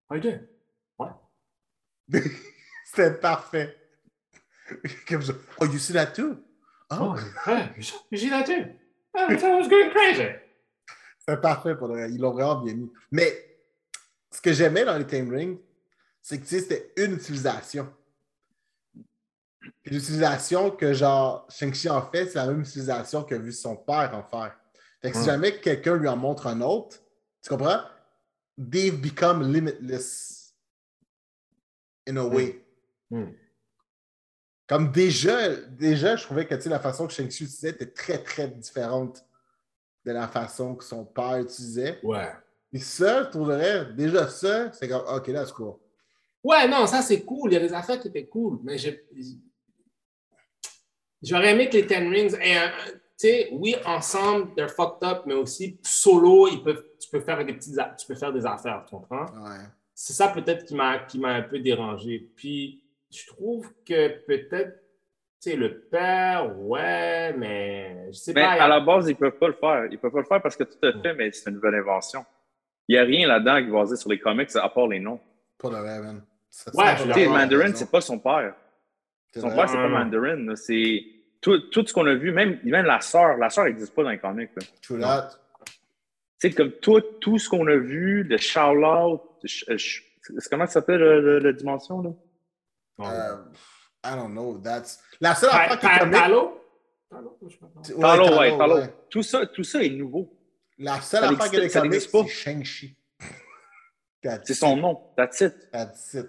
How 0.09 0.15
you 0.15 0.21
doing? 0.21 0.39
Ouais. 0.97 1.09
C'était 2.85 3.13
parfait. 3.19 3.75
Oh, 5.59 5.65
you 5.65 5.77
see 5.79 5.93
that 5.93 6.13
too? 6.13 6.37
Oh, 6.91 7.15
Oh, 7.47 7.57
you 8.11 8.17
see- 8.17 8.29
that 8.29 8.45
too? 8.45 8.65
Oh, 9.15 9.27
was 9.27 9.67
going 9.67 9.89
crazy. 9.91 10.27
c'est 11.27 11.41
parfait 11.41 11.75
pour 11.75 11.89
le. 11.89 12.07
Ils 12.09 12.19
l'ont 12.19 12.31
vraiment 12.31 12.61
bien 12.61 12.75
mis. 12.75 12.91
Mais 13.11 13.48
ce 14.31 14.41
que 14.41 14.53
j'aimais 14.53 14.85
dans 14.85 14.97
les 14.97 15.07
Tame 15.07 15.29
Rings, 15.29 15.59
c'est 16.21 16.39
que 16.39 16.45
c'était 16.45 16.93
une 16.97 17.13
utilisation. 17.13 17.91
Puis 19.81 19.93
l'utilisation 19.93 20.71
que 20.71 20.93
genre 20.93 21.45
Shang-Chi 21.49 21.89
en 21.89 22.01
fait, 22.09 22.27
c'est 22.27 22.35
la 22.35 22.47
même 22.47 22.61
utilisation 22.61 23.23
qu'a 23.23 23.37
vu 23.37 23.51
son 23.51 23.75
père 23.75 24.13
en 24.13 24.23
faire. 24.23 24.57
Fait 25.01 25.11
que 25.11 25.17
si 25.17 25.25
jamais 25.25 25.59
quelqu'un 25.59 25.95
lui 25.95 26.07
en 26.07 26.17
montre 26.17 26.47
un 26.47 26.61
autre, 26.61 26.97
tu 27.41 27.49
comprends? 27.49 27.81
They've 28.57 28.99
become 28.99 29.51
limitless 29.51 30.53
in 32.07 32.17
a 32.17 32.23
way. 32.23 32.65
Hmm. 33.09 33.31
Comme 34.67 34.91
déjà, 34.91 35.55
déjà, 35.55 36.15
je 36.15 36.23
trouvais 36.23 36.45
que 36.45 36.69
la 36.69 36.79
façon 36.79 37.07
que 37.07 37.13
Shang-Chi 37.13 37.45
utilisait 37.45 37.69
était 37.69 37.91
très, 37.91 38.21
très 38.21 38.47
différente 38.47 39.25
de 40.05 40.11
la 40.11 40.27
façon 40.27 40.75
que 40.75 40.83
son 40.83 41.05
père 41.05 41.37
utilisait. 41.37 41.99
Ouais. 42.03 42.31
Et 42.71 42.79
ça, 42.79 43.23
je 43.23 43.29
trouverais, 43.29 43.85
déjà 43.93 44.27
ça, 44.27 44.71
c'est 44.73 44.87
comme, 44.87 45.03
OK, 45.07 45.27
là, 45.27 45.45
c'est 45.45 45.53
cool. 45.53 45.73
Ouais, 46.43 46.67
non, 46.67 46.85
ça 46.87 47.01
c'est 47.01 47.21
cool. 47.23 47.51
Il 47.51 47.53
y 47.55 47.57
a 47.57 47.59
des 47.59 47.73
affaires 47.73 47.99
qui 47.99 48.07
étaient 48.07 48.27
cool, 48.27 48.59
mais 48.63 48.77
j'ai- 48.77 49.05
j'aurais 51.21 51.51
aimé 51.51 51.67
que 51.69 51.73
les 51.77 51.87
Ten 51.87 52.07
Rings 52.09 52.35
aient 52.39 52.57
un. 52.57 52.71
Tu 52.91 53.27
sais, 53.27 53.49
oui, 53.51 53.75
ensemble, 53.85 54.53
they're 54.55 54.69
fucked 54.69 55.03
up, 55.03 55.23
mais 55.25 55.33
aussi 55.33 55.77
solo, 55.83 56.47
ils 56.47 56.63
peuvent, 56.63 56.85
tu, 56.99 57.09
peux 57.09 57.19
faire 57.19 57.43
des 57.45 57.53
petites, 57.53 57.77
tu 57.97 58.07
peux 58.07 58.15
faire 58.15 58.31
des 58.31 58.45
affaires, 58.45 58.85
tu 58.87 58.95
comprends? 58.95 59.25
Ouais. 59.43 59.57
c'est 59.93 60.13
ça 60.13 60.29
peut-être 60.29 60.63
qui 60.63 60.75
m'a 60.75 60.99
qui 60.99 61.19
m'a 61.19 61.33
un 61.33 61.41
peu 61.41 61.59
dérangé. 61.59 62.29
Puis 62.37 62.81
je 63.11 63.27
trouve 63.27 63.69
que 63.85 64.07
peut-être 64.25 64.79
tu 65.41 65.51
sais, 65.51 65.55
le 65.57 65.81
père, 65.81 66.57
ouais, 66.59 67.33
mais 67.33 68.07
je 68.11 68.17
sais 68.17 68.33
Mais 68.33 68.43
pas. 68.43 68.51
à 68.63 68.67
la 68.67 68.79
base, 68.81 69.07
ils 69.07 69.11
ne 69.11 69.15
peuvent 69.17 69.37
pas 69.37 69.47
le 69.47 69.53
faire. 69.53 69.85
Ils 69.85 69.93
ne 69.93 69.97
peuvent 69.97 70.11
pas 70.11 70.19
le 70.19 70.25
faire 70.25 70.41
parce 70.41 70.55
que 70.57 70.63
tout 70.65 70.77
est 70.83 71.01
fait, 71.01 71.13
mais 71.13 71.31
c'est 71.31 71.49
une 71.49 71.55
nouvelle 71.55 71.75
invention. 71.75 72.25
Il 72.89 72.93
n'y 72.93 72.97
a 72.97 73.03
rien 73.03 73.27
là-dedans 73.27 73.61
qui 73.61 73.67
est 73.69 73.71
basé 73.71 73.95
sur 73.95 74.09
les 74.09 74.19
comics 74.19 74.49
à 74.55 74.67
part 74.67 74.87
les 74.87 74.99
noms. 74.99 75.19
Pas 75.59 75.69
de. 75.69 75.75
Ça- 76.49 76.71
Ouais, 76.73 77.27
Mandarin, 77.27 77.71
c'est 77.75 77.89
pas 77.91 78.01
son 78.01 78.17
père. 78.17 78.55
C'est 79.31 79.41
Son 79.41 79.47
vrai. 79.49 79.57
père, 79.57 79.69
c'est 79.69 79.75
pas 79.75 79.83
non. 79.87 79.99
Mandarin. 79.99 80.55
C'est 80.55 81.03
tout, 81.39 81.59
tout 81.69 81.85
ce 81.85 81.93
qu'on 81.93 82.07
a 82.07 82.15
vu, 82.15 82.31
même, 82.31 82.59
même 82.63 82.85
la 82.87 82.99
sœur. 82.99 83.37
La 83.37 83.51
sœur 83.51 83.65
n'existe 83.65 83.93
pas 83.93 84.01
dans 84.03 84.09
les 84.09 84.17
comics. 84.17 84.49
là. 84.55 84.63
True 84.81 84.99
that. 84.99 85.29
Tu 86.41 86.49
sais, 86.49 86.51
comme 86.51 86.71
tout, 86.71 86.99
tout 87.21 87.37
ce 87.37 87.47
qu'on 87.47 87.67
a 87.67 87.75
vu, 87.75 88.23
le 88.23 88.37
Charlotte, 88.37 89.21
c'est 89.45 90.49
comment 90.49 90.65
ça 90.65 90.73
s'appelle 90.73 90.99
le, 90.99 91.21
le- 91.21 91.39
la 91.39 91.53
dimension, 91.53 92.01
là? 92.01 92.09
Euh, 93.01 93.35
I 94.03 94.15
don't 94.15 94.31
know. 94.31 94.57
That's... 94.63 94.99
La 95.21 95.35
seule 95.35 95.49
affaire 95.51 95.79
qui 95.79 95.85
est. 95.85 96.09
Talo? 96.11 96.59
Talo. 97.11 97.37
Ouais, 97.41 98.01
Talo, 98.01 98.25
Talo, 98.25 98.39
ouais, 98.39 98.57
Talo. 98.57 98.75
ouais. 98.77 98.93
Tout, 99.11 99.21
ça, 99.23 99.45
tout 99.45 99.63
ça 99.63 99.83
est 99.83 99.89
nouveau. 99.89 100.33
La 100.79 101.01
seule 101.01 101.21
Ça 101.23 101.29
affaire 101.29 101.49
qui 101.49 101.55
est 101.57 101.69
c'est 101.99 102.27
Shang-Chi. 102.27 102.95
C'est 104.43 104.53
son 104.53 104.75
nom. 104.77 105.11
That's 105.15 105.41
it. 105.41 105.69
That's 105.71 106.13
it. 106.13 106.27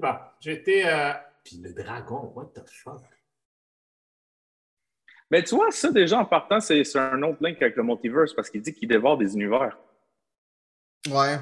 Pas. 0.00 0.36
J'étais. 0.40 0.84
euh, 0.86 1.12
Puis 1.44 1.56
le 1.58 1.72
dragon, 1.72 2.32
what 2.34 2.46
the 2.54 2.68
fuck? 2.70 3.02
Mais 5.30 5.42
tu 5.42 5.54
vois, 5.56 5.70
ça, 5.70 5.90
déjà, 5.90 6.18
en 6.18 6.24
partant, 6.24 6.60
c'est 6.60 6.82
un 6.96 7.22
autre 7.22 7.38
link 7.44 7.60
avec 7.60 7.76
le 7.76 7.82
multiverse 7.82 8.32
parce 8.32 8.48
qu'il 8.48 8.62
dit 8.62 8.72
qu'il 8.72 8.88
dévore 8.88 9.18
des 9.18 9.34
univers. 9.34 9.76
Ouais. 11.10 11.36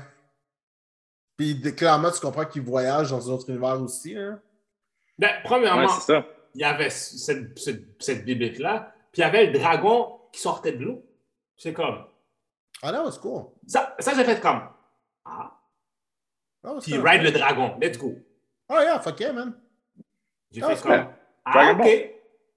Puis 1.36 1.60
clairement, 1.76 2.10
tu 2.10 2.18
comprends 2.20 2.46
qu'il 2.46 2.62
voyage 2.62 3.10
dans 3.10 3.30
un 3.30 3.34
autre 3.34 3.48
univers 3.50 3.80
aussi. 3.80 4.16
Hein? 4.16 4.40
Ben, 5.18 5.30
premièrement, 5.44 5.82
Ouais, 5.82 5.88
c'est 6.00 6.12
ça. 6.12 6.26
il 6.54 6.60
y 6.62 6.64
avait 6.64 6.90
cette, 6.90 7.56
cette, 7.58 8.02
cette 8.02 8.24
bébête-là, 8.24 8.92
puis 9.12 9.20
il 9.20 9.24
y 9.24 9.24
avait 9.24 9.46
le 9.46 9.52
dragon 9.58 10.15
qui 10.36 10.42
sortait 10.42 10.72
de 10.72 10.84
l'eau. 10.84 11.02
C'est 11.56 11.72
comme. 11.72 12.04
Ah 12.82 12.92
non, 12.92 13.10
c'est 13.10 13.20
cool. 13.20 13.44
Ça, 13.66 13.96
ça 13.98 14.12
j'ai 14.14 14.24
fait 14.24 14.38
comme. 14.40 14.60
Ah. 15.24 15.52
Ah, 16.62 16.74
Puis 16.82 16.92
c'est 16.92 16.98
ride 16.98 17.22
le 17.22 17.30
dragon, 17.30 17.76
let's 17.80 17.96
go. 17.96 18.14
Oh 18.68 18.78
yeah, 18.80 19.00
fuck 19.00 19.18
yeah, 19.20 19.32
man. 19.32 19.54
J'ai 20.50 20.62
Ah, 20.62 20.68
fait 20.68 20.76
c'est 20.76 20.82
comme. 20.82 21.04
cool. 21.04 21.14
Ah, 21.46 21.52
Dragon 21.52 21.84
ok. 21.84 22.10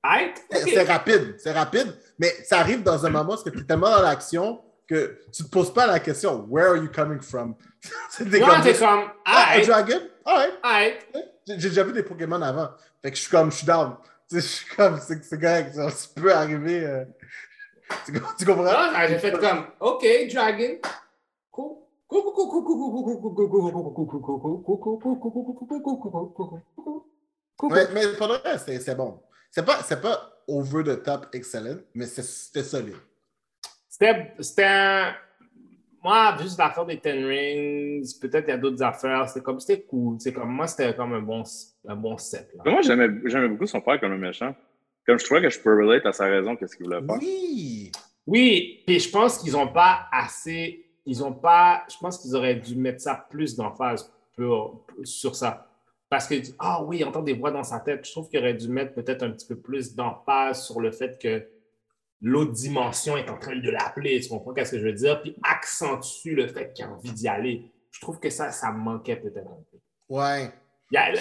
Aight, 0.03 0.43
ok. 0.51 0.69
C'est 0.73 0.83
rapide, 0.83 1.35
c'est 1.39 1.51
rapide, 1.51 1.93
mais 2.17 2.29
ça 2.43 2.59
arrive 2.59 2.83
dans 2.83 3.05
un 3.05 3.09
moment 3.09 3.33
où 3.35 3.43
tu 3.49 3.57
es 3.57 3.63
tellement 3.63 3.89
dans 3.89 4.01
l'action 4.01 4.61
que 4.87 5.21
tu 5.31 5.43
te 5.43 5.49
poses 5.49 5.73
pas 5.73 5.85
la 5.87 5.99
question 5.99 6.45
Where 6.49 6.69
are 6.71 6.77
you 6.77 6.89
coming 6.91 7.21
from? 7.21 7.55
C'était 8.09 8.39
Non, 8.39 8.47
comme 8.47 8.61
c'est 8.63 8.69
juste, 8.69 8.79
comme. 8.81 9.09
Ah, 9.25 9.53
un 9.55 9.61
dragon? 9.61 9.99
Alright. 10.25 11.07
J'ai 11.47 11.55
déjà 11.69 11.83
vu 11.83 11.93
des 11.93 12.03
Pokémon 12.03 12.41
avant. 12.41 12.71
Fait 13.01 13.11
que 13.11 13.15
je 13.17 13.21
suis 13.21 13.31
comme, 13.31 13.51
je 13.51 13.57
suis 13.57 13.65
down. 13.65 13.95
Tu 14.29 14.41
sais, 14.41 14.41
je 14.47 14.47
suis 14.47 14.75
comme, 14.75 14.99
c'est 14.99 15.23
c'est 15.23 15.39
correct, 15.39 15.73
ça, 15.75 15.89
ça 15.89 16.07
peut 16.15 16.33
arriver. 16.33 16.83
euh 16.85 17.05
tu, 18.37 18.45
comprends? 18.45 18.65
Ah, 18.67 19.07
j'ai 19.07 19.17
fait 19.17 19.31
comme, 19.31 19.65
OK, 19.79 20.05
Dragon. 20.31 20.77
Cool. 27.57 27.73
Mais, 27.73 27.87
mais 27.93 28.13
pour 28.17 28.27
le 28.27 28.35
reste, 28.35 28.79
c'est 28.79 28.95
bon. 28.95 29.19
C'est 29.51 29.65
pas, 29.65 29.81
pas 30.01 30.43
over 30.47 30.83
the 30.83 31.03
top 31.03 31.27
excellent, 31.33 31.79
mais 31.93 32.05
c'était 32.05 32.63
solide. 32.63 32.95
C'était 33.89 34.63
un. 34.63 35.13
Moi, 36.01 36.37
juste 36.41 36.57
l'affaire 36.57 36.85
des 36.85 36.97
Ten 36.97 37.25
Rings, 37.25 38.17
peut-être 38.21 38.47
il 38.47 38.51
y 38.51 38.53
a 38.53 38.57
d'autres 38.57 38.81
affaires, 38.81 39.27
c'était 39.27 39.41
comme 39.41 39.59
c'était 39.59 39.81
cool. 39.81 40.15
C'est 40.19 40.31
comme 40.31 40.49
moi, 40.49 40.65
c'était 40.65 40.95
comme 40.95 41.13
un 41.13 41.21
bon, 41.21 41.43
un 41.85 41.95
bon 41.97 42.17
set. 42.17 42.49
Là. 42.55 42.71
Moi, 42.71 42.81
j'aimais 42.81 43.49
beaucoup 43.49 43.67
son 43.67 43.81
père 43.81 43.99
comme 43.99 44.13
un 44.13 44.17
méchant. 44.17 44.55
Comme 45.09 45.17
je 45.17 45.25
trouvais 45.25 45.41
que 45.41 45.49
je 45.49 45.59
peux 45.59 45.75
relate 45.75 46.05
à 46.05 46.13
sa 46.13 46.25
raison, 46.25 46.55
qu'est-ce 46.55 46.75
qu'il 46.77 46.85
voulait 46.85 47.01
faire. 47.01 47.17
Oui! 47.19 47.91
Oui, 48.27 48.83
puis 48.85 48.99
je 48.99 49.09
pense 49.09 49.39
qu'ils 49.39 49.53
n'ont 49.53 49.69
pas 49.69 50.05
assez. 50.11 50.85
Ils 51.03 51.23
ont 51.23 51.33
pas. 51.33 51.83
Je 51.91 51.97
pense 51.97 52.19
qu'ils 52.19 52.35
auraient 52.35 52.53
dû 52.53 52.75
mettre 52.75 53.01
ça 53.01 53.25
plus 53.27 53.55
d'emphase 53.55 54.13
pour- 54.35 54.85
sur 55.03 55.35
ça. 55.35 55.67
Parce 56.09 56.27
que, 56.27 56.35
ah 56.59 56.83
oui, 56.83 56.97
il 56.99 57.05
entend 57.05 57.23
des 57.23 57.33
voix 57.33 57.49
dans 57.49 57.63
sa 57.63 57.79
tête. 57.79 58.05
Je 58.05 58.11
trouve 58.11 58.29
qu'il 58.29 58.37
aurait 58.39 58.53
dû 58.53 58.67
mettre 58.67 58.93
peut-être 58.93 59.23
un 59.23 59.31
petit 59.31 59.47
peu 59.47 59.55
plus 59.55 59.95
d'emphase 59.95 60.63
sur 60.63 60.79
le 60.79 60.91
fait 60.91 61.19
que 61.19 61.43
l'autre 62.21 62.51
dimension 62.51 63.17
est 63.17 63.31
en 63.31 63.39
train 63.39 63.55
de 63.55 63.69
l'appeler. 63.71 64.19
Tu 64.19 64.29
comprends 64.29 64.53
ce 64.63 64.69
que 64.73 64.77
je 64.79 64.85
veux 64.85 64.93
dire? 64.93 65.23
Puis 65.23 65.35
accentue 65.41 66.35
le 66.35 66.45
fait 66.47 66.71
qu'il 66.73 66.85
a 66.85 66.91
envie 66.91 67.13
d'y 67.13 67.27
aller. 67.27 67.71
Je 67.89 67.99
trouve 67.99 68.19
que 68.19 68.29
ça, 68.29 68.51
ça 68.51 68.69
manquait 68.71 69.15
peut-être 69.15 69.47
un 69.47 69.63
peu. 69.71 69.77
Ouais. 70.09 70.51
Il 70.91 70.93
y 70.93 70.97
a 70.97 71.11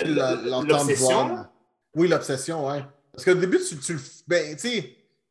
l'obsession? 0.60 1.46
Oui, 1.94 2.08
l'obsession, 2.08 2.66
ouais. 2.68 2.82
Parce 3.18 3.24
qu'au 3.24 3.34
début, 3.40 3.58
tu, 3.58 3.76
tu 3.78 3.94
le. 3.94 4.00
Ben, 4.26 4.56
tu 4.56 4.68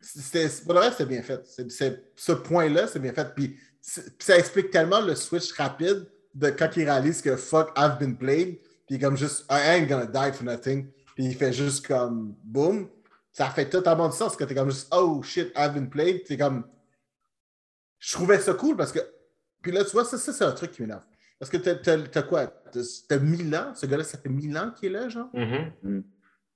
sais, 0.01 0.49
pour 0.65 0.73
le 0.73 0.79
reste, 0.81 0.97
c'est 0.97 1.05
bien 1.05 1.21
fait. 1.21 1.41
C'est- 1.45 1.69
c'est- 1.71 2.03
ce 2.15 2.31
point-là, 2.33 2.87
c'est 2.87 2.99
bien 2.99 3.13
fait. 3.13 3.33
Puis, 3.35 3.57
ça 3.81 4.37
explique 4.37 4.69
tellement 4.71 4.99
le 5.01 5.15
switch 5.15 5.53
rapide 5.53 6.05
de 6.35 6.49
quand 6.49 6.69
il 6.75 6.83
réalise 6.83 7.21
que 7.21 7.35
fuck, 7.37 7.71
I've 7.77 7.97
been 7.97 8.17
played. 8.17 8.57
Puis, 8.87 8.99
comme 8.99 9.15
juste, 9.17 9.45
I 9.49 9.59
ain't 9.69 9.87
gonna 9.87 10.05
die 10.05 10.35
for 10.35 10.43
nothing. 10.45 10.87
Puis, 11.15 11.25
il 11.25 11.35
fait 11.35 11.53
juste 11.53 11.87
comme, 11.87 12.35
boom. 12.43 12.89
Ça 13.31 13.49
fait 13.49 13.69
totalement 13.69 14.09
du 14.09 14.17
sens 14.17 14.35
que 14.35 14.43
t'es 14.43 14.55
comme 14.55 14.69
juste, 14.71 14.87
oh 14.91 15.21
shit, 15.23 15.51
I've 15.55 15.73
been 15.73 15.89
played. 15.89 16.23
T'es 16.25 16.37
comme. 16.37 16.65
Je 17.99 18.11
trouvais 18.13 18.39
ça 18.39 18.53
cool 18.53 18.75
parce 18.75 18.91
que. 18.91 18.99
Puis 19.61 19.71
là, 19.71 19.83
tu 19.83 19.91
vois, 19.91 20.05
ça, 20.05 20.17
ça 20.17 20.33
c'est 20.33 20.43
un 20.43 20.51
truc 20.51 20.71
qui 20.71 20.81
m'énerve. 20.81 21.03
Parce 21.39 21.51
que 21.51 21.57
t'as- 21.57 22.23
quoi? 22.23 22.47
T'as 22.47 22.79
t'as 23.07 23.19
1000 23.19 23.55
ans? 23.55 23.73
Ce 23.75 23.85
gars-là, 23.85 24.03
ça 24.03 24.17
fait 24.17 24.29
1000 24.29 24.57
ans 24.57 24.71
qu'il 24.71 24.89
est 24.89 24.91
là, 24.91 25.07
genre? 25.09 25.29
Mhm. 25.83 26.03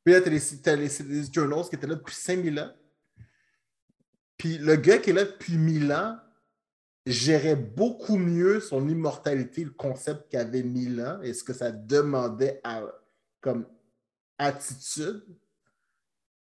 Puis 0.03 0.13
là, 0.13 0.21
t'as 0.21 0.29
les, 0.29 0.41
t'as 0.61 0.75
les, 0.75 0.89
journals 1.31 1.69
qui 1.69 1.75
étaient 1.75 1.87
là 1.87 1.95
depuis 1.95 2.15
5000 2.15 2.59
ans. 2.59 2.71
Puis 4.37 4.57
le 4.57 4.75
gars 4.75 4.97
qui 4.97 5.11
est 5.11 5.13
là 5.13 5.25
depuis 5.25 5.57
1000 5.57 5.93
ans 5.93 6.17
gérait 7.05 7.55
beaucoup 7.55 8.17
mieux 8.17 8.59
son 8.59 8.87
immortalité, 8.87 9.63
le 9.63 9.71
concept 9.71 10.29
qu'il 10.29 10.39
avait 10.39 10.63
1000 10.63 11.01
ans 11.01 11.21
et 11.21 11.33
ce 11.33 11.43
que 11.43 11.53
ça 11.53 11.71
demandait 11.71 12.59
à, 12.63 12.83
comme 13.39 13.67
attitude 14.37 15.23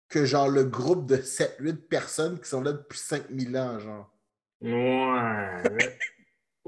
que 0.08 0.24
genre 0.24 0.48
le 0.48 0.64
groupe 0.64 1.06
de 1.06 1.16
7-8 1.16 1.76
personnes 1.88 2.40
qui 2.40 2.48
sont 2.48 2.62
là 2.62 2.72
depuis 2.72 2.98
5000 2.98 3.56
ans, 3.56 3.78
genre. 3.78 4.12
Ouais. 4.60 5.62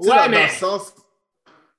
Tu 0.01 0.09
ouais, 0.09 0.15
dans, 0.15 0.29
mais. 0.31 0.47
le 0.47 0.49
sens, 0.49 0.95
tu 0.95 1.01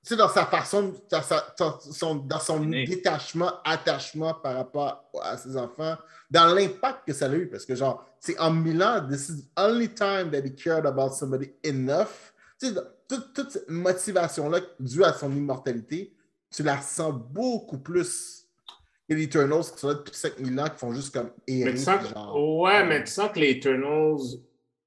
sais, 0.09 0.15
dans 0.15 0.29
sa 0.29 0.45
façon, 0.45 0.93
dans, 1.09 1.21
sa- 1.21 1.53
dans 1.57 1.79
son, 1.79 2.15
dans 2.15 2.39
son 2.39 2.61
Unique. 2.63 2.89
détachement, 2.89 3.51
attachement 3.63 4.33
par 4.33 4.55
rapport 4.55 5.09
à 5.23 5.37
ses 5.37 5.55
enfants, 5.57 5.95
dans 6.29 6.53
l'impact 6.53 7.07
que 7.07 7.13
ça 7.13 7.25
a 7.27 7.33
eu, 7.33 7.47
parce 7.47 7.65
que 7.65 7.75
genre, 7.75 8.05
c'est 8.19 8.37
en 8.39 8.51
Milan, 8.51 9.07
this 9.09 9.29
is 9.29 9.43
the 9.43 9.49
only 9.59 9.89
time 9.89 10.31
that 10.31 10.41
he 10.45 10.53
cared 10.55 10.85
about 10.85 11.11
somebody 11.11 11.51
enough. 11.63 12.33
Tu 12.59 12.67
sais, 12.67 12.73
toute, 13.07 13.33
toute 13.33 13.51
cette 13.51 13.69
motivation-là 13.69 14.59
due 14.79 15.03
à 15.03 15.13
son 15.13 15.31
immortalité, 15.31 16.15
tu 16.49 16.63
la 16.63 16.81
sens 16.81 17.13
beaucoup 17.13 17.77
plus 17.79 18.47
que 19.07 19.13
les 19.13 19.23
Eternals 19.23 19.63
qui 19.73 19.77
sont 19.79 19.89
là 19.89 19.93
depuis 19.95 20.15
5000 20.15 20.59
ans, 20.59 20.69
qui 20.69 20.77
font 20.79 20.93
juste 20.93 21.13
comme 21.13 21.29
Mais 21.47 21.59
errer, 21.59 21.71
tu 21.73 21.77
sens 21.81 22.01
que- 22.01 22.13
genre. 22.13 22.59
ouais, 22.61 22.83
mais 22.85 23.03
tu 23.03 23.11
sens 23.11 23.29
que 23.31 23.39
les 23.39 23.51
Eternals 23.51 24.17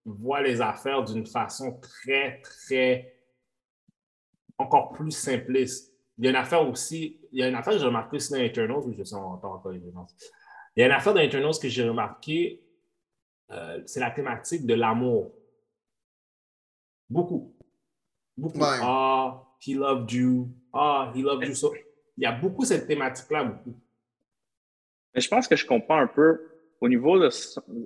voient 0.05 0.43
les 0.43 0.61
affaires 0.61 1.05
d'une 1.05 1.27
façon 1.27 1.79
très, 1.81 2.41
très. 2.43 3.15
Encore 4.59 4.93
plus 4.93 5.13
simpliste. 5.13 5.95
Il 6.19 6.25
y 6.25 6.27
a 6.27 6.31
une 6.31 6.37
affaire 6.37 6.69
aussi. 6.69 7.21
Il 7.33 7.39
y 7.39 7.43
a 7.43 7.49
une 7.49 7.55
affaire 7.55 7.75
que 7.75 7.79
j'ai 7.79 7.87
remarqué 7.87 8.17
aussi 8.17 8.33
dans 8.33 8.39
les 8.39 8.47
Eternals, 8.47 8.83
mais 8.87 8.95
je 8.95 9.05
sais 9.05 9.15
encore 9.15 9.53
encore 9.53 9.73
les. 9.73 9.79
Il 9.79 10.81
y 10.81 10.83
a 10.83 10.87
une 10.87 10.93
affaire 10.93 11.15
dans 11.15 11.21
Eternals 11.21 11.59
que 11.61 11.69
j'ai 11.69 11.89
remarqué, 11.89 12.63
euh, 13.51 13.81
c'est 13.87 14.01
la 14.01 14.11
thématique 14.11 14.67
de 14.67 14.75
l'amour. 14.75 15.33
Beaucoup. 17.09 17.57
Beaucoup. 18.37 18.59
Ouais. 18.59 18.79
Ah, 18.83 19.43
he 19.67 19.75
loved 19.75 20.13
you. 20.13 20.49
Ah, 20.73 21.13
he 21.15 21.23
loved 21.23 21.47
you 21.49 21.55
so. 21.55 21.75
Il 22.17 22.25
y 22.25 22.27
a 22.27 22.33
beaucoup 22.33 22.65
cette 22.65 22.87
thématique-là, 22.87 23.45
beaucoup. 23.45 23.81
Mais 25.15 25.21
je 25.21 25.29
pense 25.29 25.49
que 25.49 25.57
je 25.57 25.67
comprends 25.67 25.99
un 25.99 26.07
peu, 26.07 26.49
au 26.81 26.89
niveau, 26.89 27.19
de, 27.19 27.29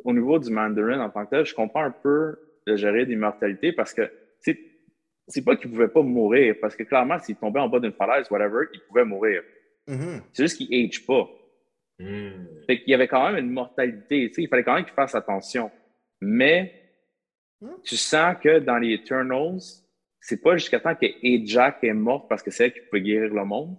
au 0.05 0.13
niveau 0.13 0.39
du 0.39 0.51
Mandarin 0.51 1.01
en 1.01 1.11
tant 1.11 1.25
que 1.25 1.31
tel, 1.31 1.45
je 1.45 1.55
comprends 1.55 1.85
un 1.85 1.91
peu 1.91 2.37
le 2.67 2.77
gérer 2.77 3.07
d'immortalité 3.07 3.73
parce 3.73 3.93
que 3.93 4.11
c'est 4.41 4.59
c'est 5.29 5.45
pas 5.45 5.57
qu'il 5.57 5.71
pouvait 5.71 5.89
pas 5.89 6.03
mourir, 6.03 6.57
parce 6.61 6.75
que 6.77 6.83
clairement, 6.83 7.19
s'il 7.19 7.37
tombait 7.37 7.61
en 7.61 7.69
bas 7.69 7.81
d'une 7.81 7.93
falaise, 7.93 8.31
whatever, 8.31 8.67
il 8.75 8.81
pouvait 8.81 9.05
mourir. 9.05 9.43
Mhm. 9.87 10.23
C'est 10.33 10.45
juste 10.45 10.57
qu'il 10.59 10.73
age 10.75 11.05
pas. 11.07 11.29
Hmm. 11.99 12.47
Fait 12.67 12.81
qu'il 12.81 12.91
y 12.91 12.95
avait 12.95 13.07
quand 13.09 13.31
même 13.31 13.45
une 13.45 13.53
mortalité. 13.53 14.29
Tu 14.29 14.35
sais, 14.35 14.43
il 14.43 14.49
fallait 14.49 14.65
quand 14.65 14.75
même 14.75 14.85
qu'il 14.85 14.95
fasse 14.95 15.15
attention. 15.15 15.71
Mais 16.21 16.79
Hmm. 17.63 17.75
tu 17.85 17.97
sens 17.97 18.35
que 18.43 18.59
dans 18.59 18.77
les 18.79 18.95
Eternals, 18.95 19.61
c'est 20.21 20.43
pas 20.43 20.57
jusqu'à 20.57 20.81
temps 20.81 20.97
que 20.97 21.07
Ajax 21.07 21.79
est 21.85 21.93
morte 21.93 22.29
parce 22.29 22.43
que 22.43 22.51
c'est 22.51 22.65
elle 22.65 22.73
qui 22.73 22.81
peut 22.91 22.99
guérir 22.99 23.33
le 23.33 23.45
monde. 23.45 23.77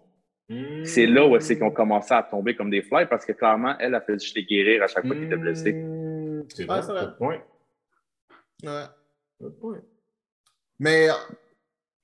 Hmm. 0.48 0.86
C'est 0.86 1.06
là 1.06 1.28
où 1.28 1.38
c'est 1.42 1.56
qu'ils 1.56 1.66
ont 1.66 1.72
commencé 1.72 2.14
à 2.14 2.24
tomber 2.24 2.56
comme 2.56 2.70
des 2.70 2.82
flies 2.82 3.08
parce 3.10 3.26
que 3.26 3.34
clairement, 3.34 3.76
elle 3.80 3.94
a 3.96 4.00
fait 4.00 4.14
juste 4.14 4.38
les 4.38 4.46
guérir 4.46 4.84
à 4.84 4.88
chaque 4.88 5.06
fois 5.06 5.16
qu'il 5.16 5.26
était 5.26 5.36
blessé. 5.36 5.74
Hmm. 5.74 6.44
C'est 6.48 6.64
vrai, 6.64 6.82
c'est 6.82 6.92
vrai. 6.94 7.06
good 7.08 7.18
point. 7.18 7.42
Ouais. 8.64 8.84
Good 9.42 9.60
point. 9.60 9.82
Mais 10.84 11.08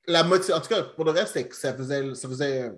la 0.07 0.23
motivation. 0.23 0.55
En 0.55 0.61
tout 0.61 0.69
cas, 0.69 0.83
pour 0.83 1.03
le 1.05 1.11
reste, 1.11 1.33
c'est 1.33 1.47
que 1.47 1.55
ça 1.55 1.73
faisait, 1.73 2.15
ça 2.15 2.27
faisait, 2.29 2.71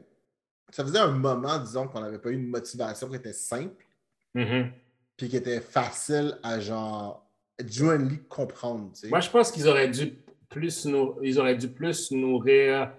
ça 0.72 0.84
faisait 0.84 0.98
un 1.00 1.12
moment, 1.12 1.60
disons, 1.60 1.88
qu'on 1.88 2.02
n'avait 2.02 2.18
pas 2.18 2.30
eu 2.30 2.34
une 2.34 2.48
motivation 2.48 3.08
qui 3.08 3.16
était 3.18 3.34
simple, 3.34 3.86
Mhm. 4.34 4.72
puis 5.16 5.30
qui 5.30 5.38
était 5.38 5.62
facile 5.62 6.38
à 6.42 6.60
genre 6.60 7.24
genuinely 7.64 8.20
comprendre. 8.28 8.92
tu 8.94 9.02
sais. 9.02 9.10
Moi, 9.10 9.20
je 9.20 9.30
pense 9.30 9.52
qu'ils 9.52 9.68
auraient 9.68 9.90
dû 9.90 10.18
plus 10.50 10.86
ils 11.22 11.40
auraient 11.40 11.56
dû 11.56 11.70
plus 11.70 12.12
nourrir 12.12 12.92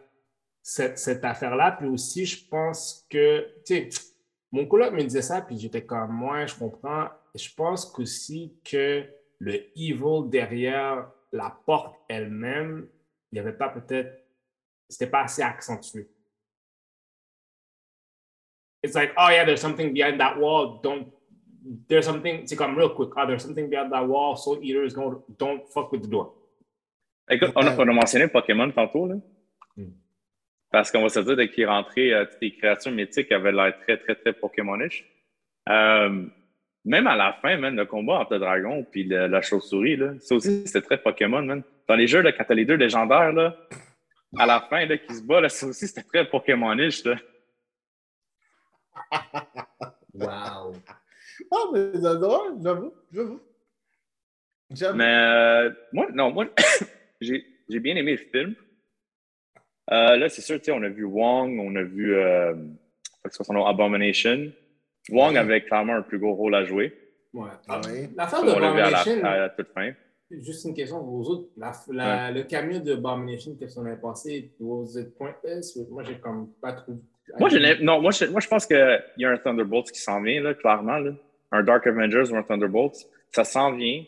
cette, 0.62 0.98
cette 0.98 1.24
affaire-là. 1.24 1.72
Puis 1.72 1.88
aussi, 1.88 2.24
je 2.24 2.46
pense 2.48 3.04
que, 3.10 3.40
tu 3.66 3.90
sais, 3.90 4.02
mon 4.52 4.66
coloc 4.66 4.92
me 4.92 5.02
disait 5.02 5.22
ça, 5.22 5.40
puis 5.42 5.58
j'étais 5.58 5.84
comme, 5.84 6.12
moi, 6.12 6.46
je 6.46 6.54
comprends. 6.54 7.08
Je 7.34 7.48
pense 7.54 7.84
qu'aussi 7.86 8.54
que 8.64 9.04
le 9.38 9.54
evil 9.76 10.28
derrière 10.30 11.10
la 11.32 11.50
porte 11.66 11.96
elle-même, 12.08 12.88
il 13.30 13.34
n'y 13.36 13.40
avait 13.40 13.56
pas 13.56 13.68
peut-être, 13.70 14.24
c'était 14.88 15.10
pas 15.10 15.22
assez 15.22 15.42
accentué. 15.42 16.08
It's 18.82 18.94
like, 18.94 19.12
oh 19.16 19.28
yeah, 19.30 19.44
there's 19.44 19.60
something 19.60 19.92
behind 19.92 20.18
that 20.18 20.38
wall. 20.38 20.80
Don't, 20.82 21.06
there's 21.88 22.04
something, 22.04 22.46
c'est 22.46 22.56
comme 22.56 22.76
real 22.76 22.90
quick. 22.90 23.10
Oh, 23.16 23.26
there's 23.26 23.42
something 23.42 23.68
behind 23.68 23.92
that 23.92 24.06
wall. 24.06 24.36
Soul 24.36 24.58
eaters, 24.62 24.94
don't, 24.94 25.22
don't 25.38 25.66
fuck 25.68 25.92
with 25.92 26.02
the 26.02 26.08
door. 26.08 26.34
Écoute, 27.30 27.52
on 27.54 27.66
a, 27.66 27.76
on 27.76 27.88
a 27.88 27.92
mentionné 27.92 28.28
Pokémon 28.28 28.70
tantôt, 28.72 29.06
là. 29.06 29.14
Mm. 29.76 29.92
Parce 30.70 30.90
qu'on 30.90 31.02
va 31.02 31.08
se 31.08 31.20
dire, 31.20 31.36
dès 31.36 31.48
qu'il 31.48 31.62
est 31.62 31.66
rentré, 31.66 32.12
euh, 32.12 32.24
toutes 32.24 32.40
les 32.42 32.56
créatures 32.56 32.92
mythiques 32.92 33.30
avaient 33.30 33.52
l'air 33.52 33.78
très, 33.78 33.98
très, 33.98 34.16
très 34.16 34.32
Pokémonish. 34.32 35.08
Euh, 35.68 36.26
même 36.84 37.06
à 37.06 37.16
la 37.16 37.32
fin, 37.40 37.56
man, 37.56 37.76
le 37.76 37.86
combat 37.86 38.20
entre 38.20 38.34
le 38.34 38.40
dragon 38.40 38.86
et 38.94 39.04
la 39.04 39.42
chauve-souris, 39.42 39.96
là, 39.96 40.14
ça 40.18 40.34
aussi, 40.34 40.66
c'était 40.66 40.82
très 40.82 40.98
Pokémon, 40.98 41.42
man. 41.42 41.62
Dans 41.88 41.94
les 41.94 42.06
jeux, 42.06 42.20
là, 42.20 42.32
quand 42.32 42.44
t'as 42.46 42.54
les 42.54 42.64
deux 42.64 42.74
légendaires, 42.74 43.32
là, 43.32 43.56
à 44.38 44.46
la 44.46 44.60
fin, 44.60 44.84
là, 44.86 44.98
qui 44.98 45.14
se 45.14 45.22
bat, 45.22 45.40
là, 45.40 45.48
ça 45.48 45.66
aussi, 45.66 45.86
c'était 45.86 46.02
très 46.02 46.28
Pokémonish, 46.28 47.04
là. 47.04 47.16
Wow. 50.14 50.74
Ah, 51.50 51.64
mais 51.72 51.90
j'adore, 51.94 52.58
j'avoue, 52.62 52.92
j'avoue. 53.10 53.40
J'avoue. 54.70 54.96
Mais 54.98 55.14
euh, 55.14 55.70
moi, 55.92 56.06
non, 56.12 56.30
moi, 56.30 56.48
j'ai 57.20 57.46
j'ai 57.68 57.80
bien 57.80 57.96
aimé 57.96 58.12
le 58.12 58.18
film. 58.18 58.54
Euh, 59.90 60.16
là, 60.16 60.28
c'est 60.28 60.42
sûr, 60.42 60.58
tu 60.58 60.66
sais, 60.66 60.72
on 60.72 60.82
a 60.82 60.88
vu 60.88 61.04
Wong, 61.04 61.58
on 61.58 61.74
a 61.76 61.82
vu 61.82 62.14
euh, 62.14 62.54
son 63.30 63.52
nom, 63.54 63.64
Abomination. 63.66 64.52
Wong 65.10 65.32
Ouais. 65.32 65.38
avait 65.38 65.62
clairement 65.64 65.94
un 65.94 66.02
plus 66.02 66.18
gros 66.18 66.34
rôle 66.34 66.54
à 66.54 66.64
jouer. 66.64 66.96
Ouais. 67.34 67.48
Ouais. 67.68 68.10
L'affaire 68.16 68.44
de 68.44 68.50
On 68.52 68.58
l'a 68.58 68.72
vu 68.72 68.80
à 68.80 68.90
la, 68.90 68.98
Abomination, 69.00 69.24
à 69.24 69.36
la 69.38 69.48
toute 69.50 69.68
fin. 69.72 69.92
juste 70.30 70.64
une 70.64 70.74
question 70.74 70.98
pour 70.98 71.16
vous 71.22 71.28
autres. 71.30 71.48
La, 71.56 71.72
la- 71.90 72.30
Le 72.30 72.42
camion 72.44 72.78
de 72.80 72.92
Abomination, 72.94 73.56
qu'est-ce 73.58 73.74
qu'on 73.76 73.86
avait 73.86 73.96
passé? 74.00 74.52
Was 74.60 74.98
it 75.00 75.16
pointless? 75.16 75.76
Moi, 75.90 76.02
j'ai 76.04 76.18
comme 76.18 76.52
pas 76.60 76.72
trouvé. 76.72 76.98
Moi, 77.38 77.48
je, 77.48 77.58
n'ai- 77.58 77.82
non, 77.82 78.00
moi, 78.00 78.10
je, 78.10 78.26
moi, 78.26 78.40
je 78.40 78.48
pense 78.48 78.66
qu'il 78.66 79.02
y 79.16 79.24
a 79.24 79.30
un 79.30 79.36
Thunderbolt 79.38 79.90
qui 79.90 80.00
s'en 80.00 80.20
vient, 80.22 80.40
là, 80.42 80.54
clairement. 80.54 80.98
Là. 80.98 81.12
Un 81.52 81.62
Dark 81.62 81.86
Avengers 81.86 82.30
ou 82.30 82.36
un 82.36 82.42
Thunderbolt. 82.42 82.94
Ça 83.30 83.44
s'en 83.44 83.72
vient. 83.72 84.02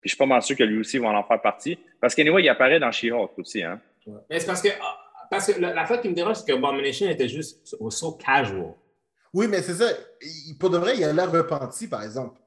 Puis 0.00 0.10
je 0.10 0.10
suis 0.10 0.18
pas 0.18 0.26
mal 0.26 0.42
sûr 0.42 0.56
que 0.56 0.62
lui 0.64 0.78
aussi 0.80 0.98
va 0.98 1.08
en 1.08 1.24
faire 1.24 1.40
partie. 1.40 1.78
Parce 2.00 2.14
qu'anyway, 2.14 2.42
il 2.42 2.48
apparaît 2.48 2.78
dans 2.78 2.92
She-Hulk 2.92 3.36
aussi. 3.38 3.62
Hein. 3.62 3.80
Ouais. 4.06 4.20
Mais 4.30 4.38
c'est 4.38 4.46
parce 4.46 4.62
que, 4.62 4.68
ah, 4.80 4.96
parce 5.30 5.52
que 5.52 5.60
la, 5.60 5.74
la 5.74 5.84
fois 5.86 5.98
qui 5.98 6.08
me 6.08 6.14
dérange, 6.14 6.36
c'est 6.36 6.52
que 6.52 6.56
Abomination 6.56 7.08
était 7.08 7.28
juste 7.28 7.66
so, 7.66 7.90
so 7.90 8.12
casual. 8.12 8.74
Oui, 9.34 9.46
mais 9.48 9.62
c'est 9.62 9.74
ça. 9.74 9.86
Il- 10.22 10.56
Pour 10.58 10.70
de 10.70 10.78
vrai, 10.78 10.96
il 10.96 11.04
a 11.04 11.12
l'air 11.12 11.30
repenti, 11.30 11.86
par 11.88 12.02
exemple. 12.02 12.40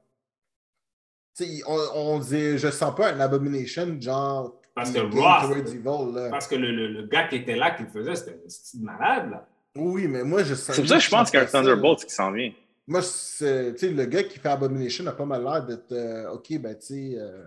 Tu 1.36 1.44
sais, 1.44 1.62
on, 1.66 1.78
on 1.94 2.18
dit, 2.18 2.58
je 2.58 2.70
sens 2.70 2.94
pas 2.94 3.12
un 3.12 3.20
abomination, 3.20 3.96
genre. 4.00 4.60
Parce 4.74 4.90
que 4.90 4.98
Ross- 5.00 5.12
Towards 5.12 5.56
Evil, 5.58 6.14
là. 6.14 6.28
Parce 6.30 6.46
que 6.46 6.54
le, 6.56 6.70
le, 6.70 6.88
le 6.88 7.06
gars 7.06 7.28
qui 7.28 7.36
était 7.36 7.56
là, 7.56 7.70
qui 7.72 7.82
le 7.84 7.88
faisait, 7.88 8.14
c'était 8.16 8.40
un 8.44 8.48
style 8.48 8.82
malade. 8.82 9.30
Là. 9.30 9.46
Oui, 9.76 10.06
mais 10.08 10.24
moi, 10.24 10.42
je 10.42 10.54
sens. 10.54 10.74
C'est 10.76 10.82
pour 10.82 10.88
ça 10.88 10.96
que 10.96 11.02
je 11.02 11.10
pense 11.10 11.30
qu'il 11.30 11.38
y 11.38 11.42
a 11.42 11.44
un 11.46 11.48
Thunderbolt 11.48 12.04
qui 12.04 12.14
s'en 12.14 12.32
vient. 12.32 12.52
Moi, 12.86 13.00
c'est- 13.02 13.72
tu 13.74 13.78
sais, 13.86 13.92
le 13.92 14.04
gars 14.06 14.24
qui 14.24 14.38
fait 14.38 14.48
Abomination 14.48 15.06
a 15.06 15.12
pas 15.12 15.24
mal 15.24 15.42
l'air 15.42 15.64
d'être. 15.64 15.92
euh, 15.92 16.30
ok, 16.32 16.58
ben, 16.58 16.74
tu 16.78 16.86
sais. 16.86 17.12
Euh, 17.16 17.44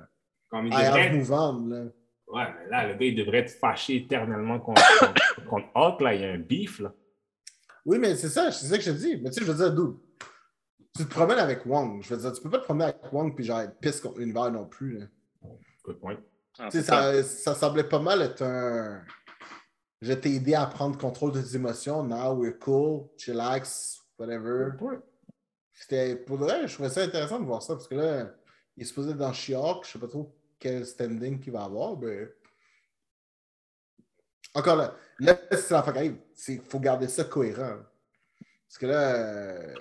Comme 0.50 0.68
il 0.68 0.74
devrait 0.86 1.10
on, 1.30 1.68
là. 1.68 1.84
Ouais, 2.28 2.44
mais 2.58 2.70
là, 2.72 2.88
le 2.88 2.94
gars, 2.94 3.06
il 3.06 3.16
devrait 3.16 3.40
être 3.40 3.52
fâché 3.52 3.98
éternellement 3.98 4.60
contre, 4.60 4.82
contre, 5.48 5.68
Hulk. 5.76 6.02
Là. 6.02 6.14
Il 6.16 6.22
y 6.22 6.26
a 6.26 6.32
un 6.32 6.38
beef. 6.40 6.80
Là. 6.80 6.92
Oui, 7.86 8.00
mais 8.00 8.16
c'est 8.16 8.30
ça, 8.30 8.52
c'est 8.52 8.66
ça 8.66 8.78
que 8.78 8.84
je 8.84 8.92
te 8.92 8.98
dis. 8.98 9.18
Mais 9.18 9.30
tu 9.30 9.36
sais, 9.40 9.46
je 9.46 9.52
veux 9.52 9.58
dire, 9.58 9.74
dude, 9.74 9.96
tu 10.96 11.06
te 11.06 11.10
promènes 11.10 11.40
avec 11.40 11.66
Wong. 11.66 12.02
Je 12.02 12.14
veux 12.14 12.22
dire, 12.22 12.34
tu 12.34 12.42
peux 12.42 12.50
pas 12.50 12.60
te 12.60 12.64
promener 12.64 12.86
avec 12.86 13.14
Wong 13.14 13.36
puis 13.36 13.44
genre 13.44 13.62
être 13.62 13.78
pisse 13.80 14.00
contre 14.02 14.20
l'univers 14.20 14.52
non 14.52 14.66
plus. 14.66 15.00
Là. 15.00 15.06
Good 15.84 16.00
point. 16.00 16.18
Ah, 16.58 16.70
Tu 16.72 16.78
sais, 16.80 16.84
c'est 16.84 17.24
ça. 17.24 17.24
ça, 17.24 17.56
semblait 17.56 17.84
pas 17.84 18.00
mal 18.00 18.22
être 18.22 18.42
un. 18.42 19.02
Je 20.02 20.14
t'ai 20.14 20.36
aidé 20.36 20.56
à 20.56 20.66
prendre 20.66 20.98
contrôle 20.98 21.32
de 21.32 21.42
tes 21.42 21.56
émotions. 21.56 22.04
Now 22.04 22.34
we're 22.34 22.58
cool, 22.60 23.08
chillax, 23.18 24.02
whatever. 24.18 24.72
C'était 25.74 26.16
pour 26.16 26.38
le 26.38 26.46
vrai, 26.46 26.68
je 26.68 26.74
trouvais 26.74 26.90
ça 26.90 27.02
intéressant 27.02 27.40
de 27.40 27.46
voir 27.46 27.62
ça 27.62 27.74
parce 27.76 27.88
que 27.88 27.96
là, 27.96 28.32
il 28.78 28.84
est 28.84 28.86
supposé 28.86 29.12
être 29.12 29.18
dans 29.18 29.34
She-Hulk. 29.34 29.86
Je 29.86 29.92
sais 29.92 30.00
pas 30.00 30.08
trop 30.08 30.34
quel 30.60 30.86
standing 30.86 31.40
qu'il 31.40 31.54
va 31.54 31.64
avoir, 31.66 31.98
mais. 31.98 32.30
Encore 34.56 34.76
là, 34.78 34.96
là, 35.20 35.38
c'est 35.52 35.72
la 35.72 35.84
fin 35.84 35.92
qui 35.92 35.98
arrive. 36.00 36.16
Il 36.48 36.62
faut 36.62 36.80
garder 36.80 37.08
ça 37.08 37.24
cohérent. 37.26 37.78
Parce 38.68 38.78
que 38.80 38.86
là, 38.88 39.16
euh, 39.16 39.74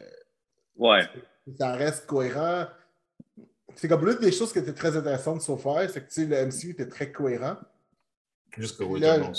Ouais. 0.76 1.02
ça 1.58 1.72
reste 1.72 2.06
cohérent. 2.06 2.66
C'est 3.76 3.88
comme 3.88 4.06
l'une 4.06 4.18
des 4.18 4.32
choses 4.32 4.52
qui 4.52 4.58
était 4.58 4.72
très 4.74 4.96
intéressante 4.96 5.40
so 5.42 5.56
far, 5.56 5.88
c'est 5.90 6.00
que 6.06 6.12
tu 6.12 6.22
sais, 6.22 6.26
le 6.26 6.36
MCU 6.46 6.70
était 6.70 6.88
très 6.88 7.10
cohérent. 7.10 7.56
Là, 9.00 9.18
bon. 9.18 9.32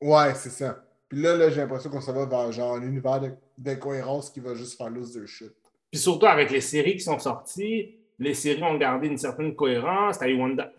Ouais, 0.00 0.34
c'est 0.34 0.50
ça. 0.50 0.84
Puis 1.08 1.20
là, 1.22 1.34
là 1.36 1.48
j'ai 1.48 1.60
l'impression 1.62 1.88
qu'on 1.90 2.00
s'en 2.00 2.12
va 2.12 2.26
vers 2.26 2.52
genre 2.52 2.74
un 2.76 2.82
univers 2.82 3.20
de- 3.20 3.32
d'incohérence 3.56 4.30
qui 4.30 4.40
va 4.40 4.54
juste 4.54 4.76
faire 4.76 4.90
loser 4.90 5.26
shit. 5.26 5.52
Puis 5.90 5.98
surtout 6.00 6.26
avec 6.26 6.50
les 6.50 6.60
séries 6.60 6.92
qui 6.94 7.00
sont 7.00 7.18
sorties, 7.18 7.96
les 8.18 8.34
séries 8.34 8.62
ont 8.62 8.76
gardé 8.76 9.06
une 9.08 9.16
certaine 9.16 9.56
cohérence. 9.56 10.18
T'as 10.18 10.28
eu 10.28 10.38
Wanda. 10.38 10.70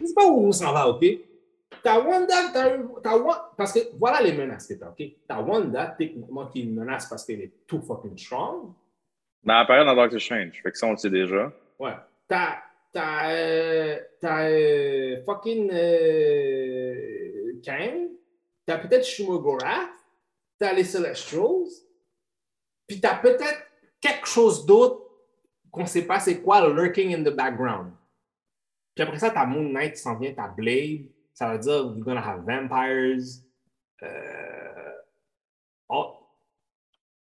Je 0.00 0.06
sais 0.06 0.14
pas 0.14 0.26
où 0.26 0.46
on 0.46 0.52
s'en 0.52 0.72
va, 0.72 0.88
OK? 0.88 1.04
T'as 1.86 2.00
Wanda, 2.00 2.34
t'as 2.52 2.76
eu- 2.76 2.88
t'as 3.00 3.16
Wa- 3.16 3.54
Parce 3.56 3.72
que 3.72 3.78
voilà 3.96 4.20
les 4.20 4.32
menaces 4.32 4.66
que 4.66 4.74
t'as, 4.74 4.88
OK? 4.90 5.02
T'as 5.28 5.40
Wanda, 5.40 5.94
techniquement, 5.96 6.46
qui 6.48 6.58
est 6.60 6.62
une 6.64 6.74
menace 6.74 7.06
parce 7.08 7.24
qu'elle 7.24 7.42
est 7.42 7.52
too 7.68 7.80
fucking 7.80 8.18
strong. 8.18 8.72
Mais 9.44 9.52
elle 9.52 9.60
apparaît 9.60 9.84
dans 9.84 9.94
Doctor 9.94 10.20
Strange. 10.20 10.60
Fait 10.60 10.72
que 10.72 10.78
ça, 10.78 10.88
on 10.88 10.90
le 10.92 10.96
sait 10.96 11.10
déjà. 11.10 11.52
Ouais. 11.78 11.94
T'as. 12.26 12.56
T'as. 12.92 13.30
euh, 13.30 13.98
T'as. 14.20 14.48
euh, 14.50 15.22
fucking. 15.24 15.70
Euh, 15.72 17.52
Kang. 17.64 18.08
T'as 18.66 18.78
peut-être 18.78 19.04
Shumogorath. 19.06 19.88
T'as 20.58 20.72
les 20.72 20.82
Celestials. 20.84 21.68
Puis 22.88 23.00
t'as 23.00 23.16
peut-être 23.18 23.62
quelque 24.00 24.26
chose 24.26 24.66
d'autre 24.66 25.02
qu'on 25.70 25.86
sait 25.86 26.06
pas 26.06 26.18
c'est 26.18 26.40
quoi, 26.40 26.68
lurking 26.68 27.14
in 27.14 27.22
the 27.22 27.34
background. 27.34 27.92
Puis 28.94 29.02
après 29.04 29.18
ça, 29.18 29.30
t'as 29.30 29.44
Moon 29.46 29.68
Knight 29.68 29.92
qui 29.94 30.00
s'en 30.00 30.16
vient, 30.18 30.32
t'as 30.32 30.48
Blade. 30.48 31.06
Ça 31.36 31.52
veut 31.52 31.58
dire 31.58 31.84
we're 31.86 32.02
gonna 32.02 32.20
have 32.26 32.44
vampires. 32.46 33.20
Euh, 34.02 34.92
oh, 35.90 36.14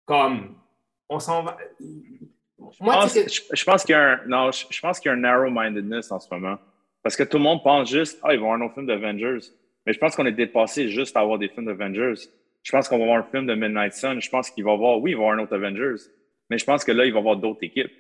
comme. 0.06 0.56
On 1.10 1.20
s'en 1.20 1.44
va. 1.44 1.58
Je 1.80 2.84
Moi, 2.84 2.94
pense, 2.96 3.14
tu 3.14 3.20
sais 3.20 3.26
que- 3.26 3.32
je, 3.32 3.42
je 3.62 3.64
pense 3.66 3.84
qu'il 3.84 3.94
y 3.94 3.96
a 3.96 4.12
un, 4.14 4.26
non, 4.28 4.52
je, 4.52 4.66
je 4.70 4.80
pense 4.82 5.00
qu'il 5.00 5.10
y 5.10 5.12
a 5.12 5.18
un 5.18 5.22
narrow-mindedness 5.22 6.12
en 6.12 6.20
ce 6.20 6.28
moment. 6.34 6.58
Parce 7.04 7.16
que 7.16 7.24
tout 7.24 7.38
le 7.38 7.44
monde 7.44 7.64
pense 7.64 7.90
juste, 7.90 8.20
ah, 8.24 8.34
ils 8.34 8.40
vont 8.40 8.52
avoir 8.52 8.60
un 8.62 8.66
autre 8.66 8.74
film 8.76 8.86
d'Avengers. 8.88 9.40
Mais 9.86 9.94
je 9.94 10.00
pense 10.00 10.16
qu'on 10.16 10.26
est 10.26 10.32
dépassé 10.34 10.90
juste 10.90 11.16
à 11.16 11.22
avoir 11.22 11.38
des 11.40 11.48
films 11.50 11.66
d'Avengers. 11.68 12.16
Je 12.64 12.72
pense 12.72 12.90
qu'on 12.90 12.98
va 12.98 13.04
avoir 13.06 13.20
un 13.20 13.24
film 13.32 13.46
de 13.48 13.54
Midnight 13.56 13.94
Sun. 13.94 14.20
Je 14.22 14.30
pense 14.30 14.50
qu'il 14.50 14.64
va 14.66 14.72
y 14.72 14.74
avoir, 14.74 15.00
oui, 15.00 15.12
il 15.12 15.18
va 15.18 15.22
y 15.22 15.26
avoir 15.26 15.40
un 15.40 15.44
autre 15.44 15.56
Avengers. 15.56 16.02
Mais 16.50 16.58
je 16.58 16.66
pense 16.66 16.84
que 16.84 16.92
là, 16.92 17.06
il 17.06 17.12
va 17.14 17.18
y 17.18 17.22
avoir 17.22 17.38
d'autres 17.38 17.64
équipes. 17.64 17.92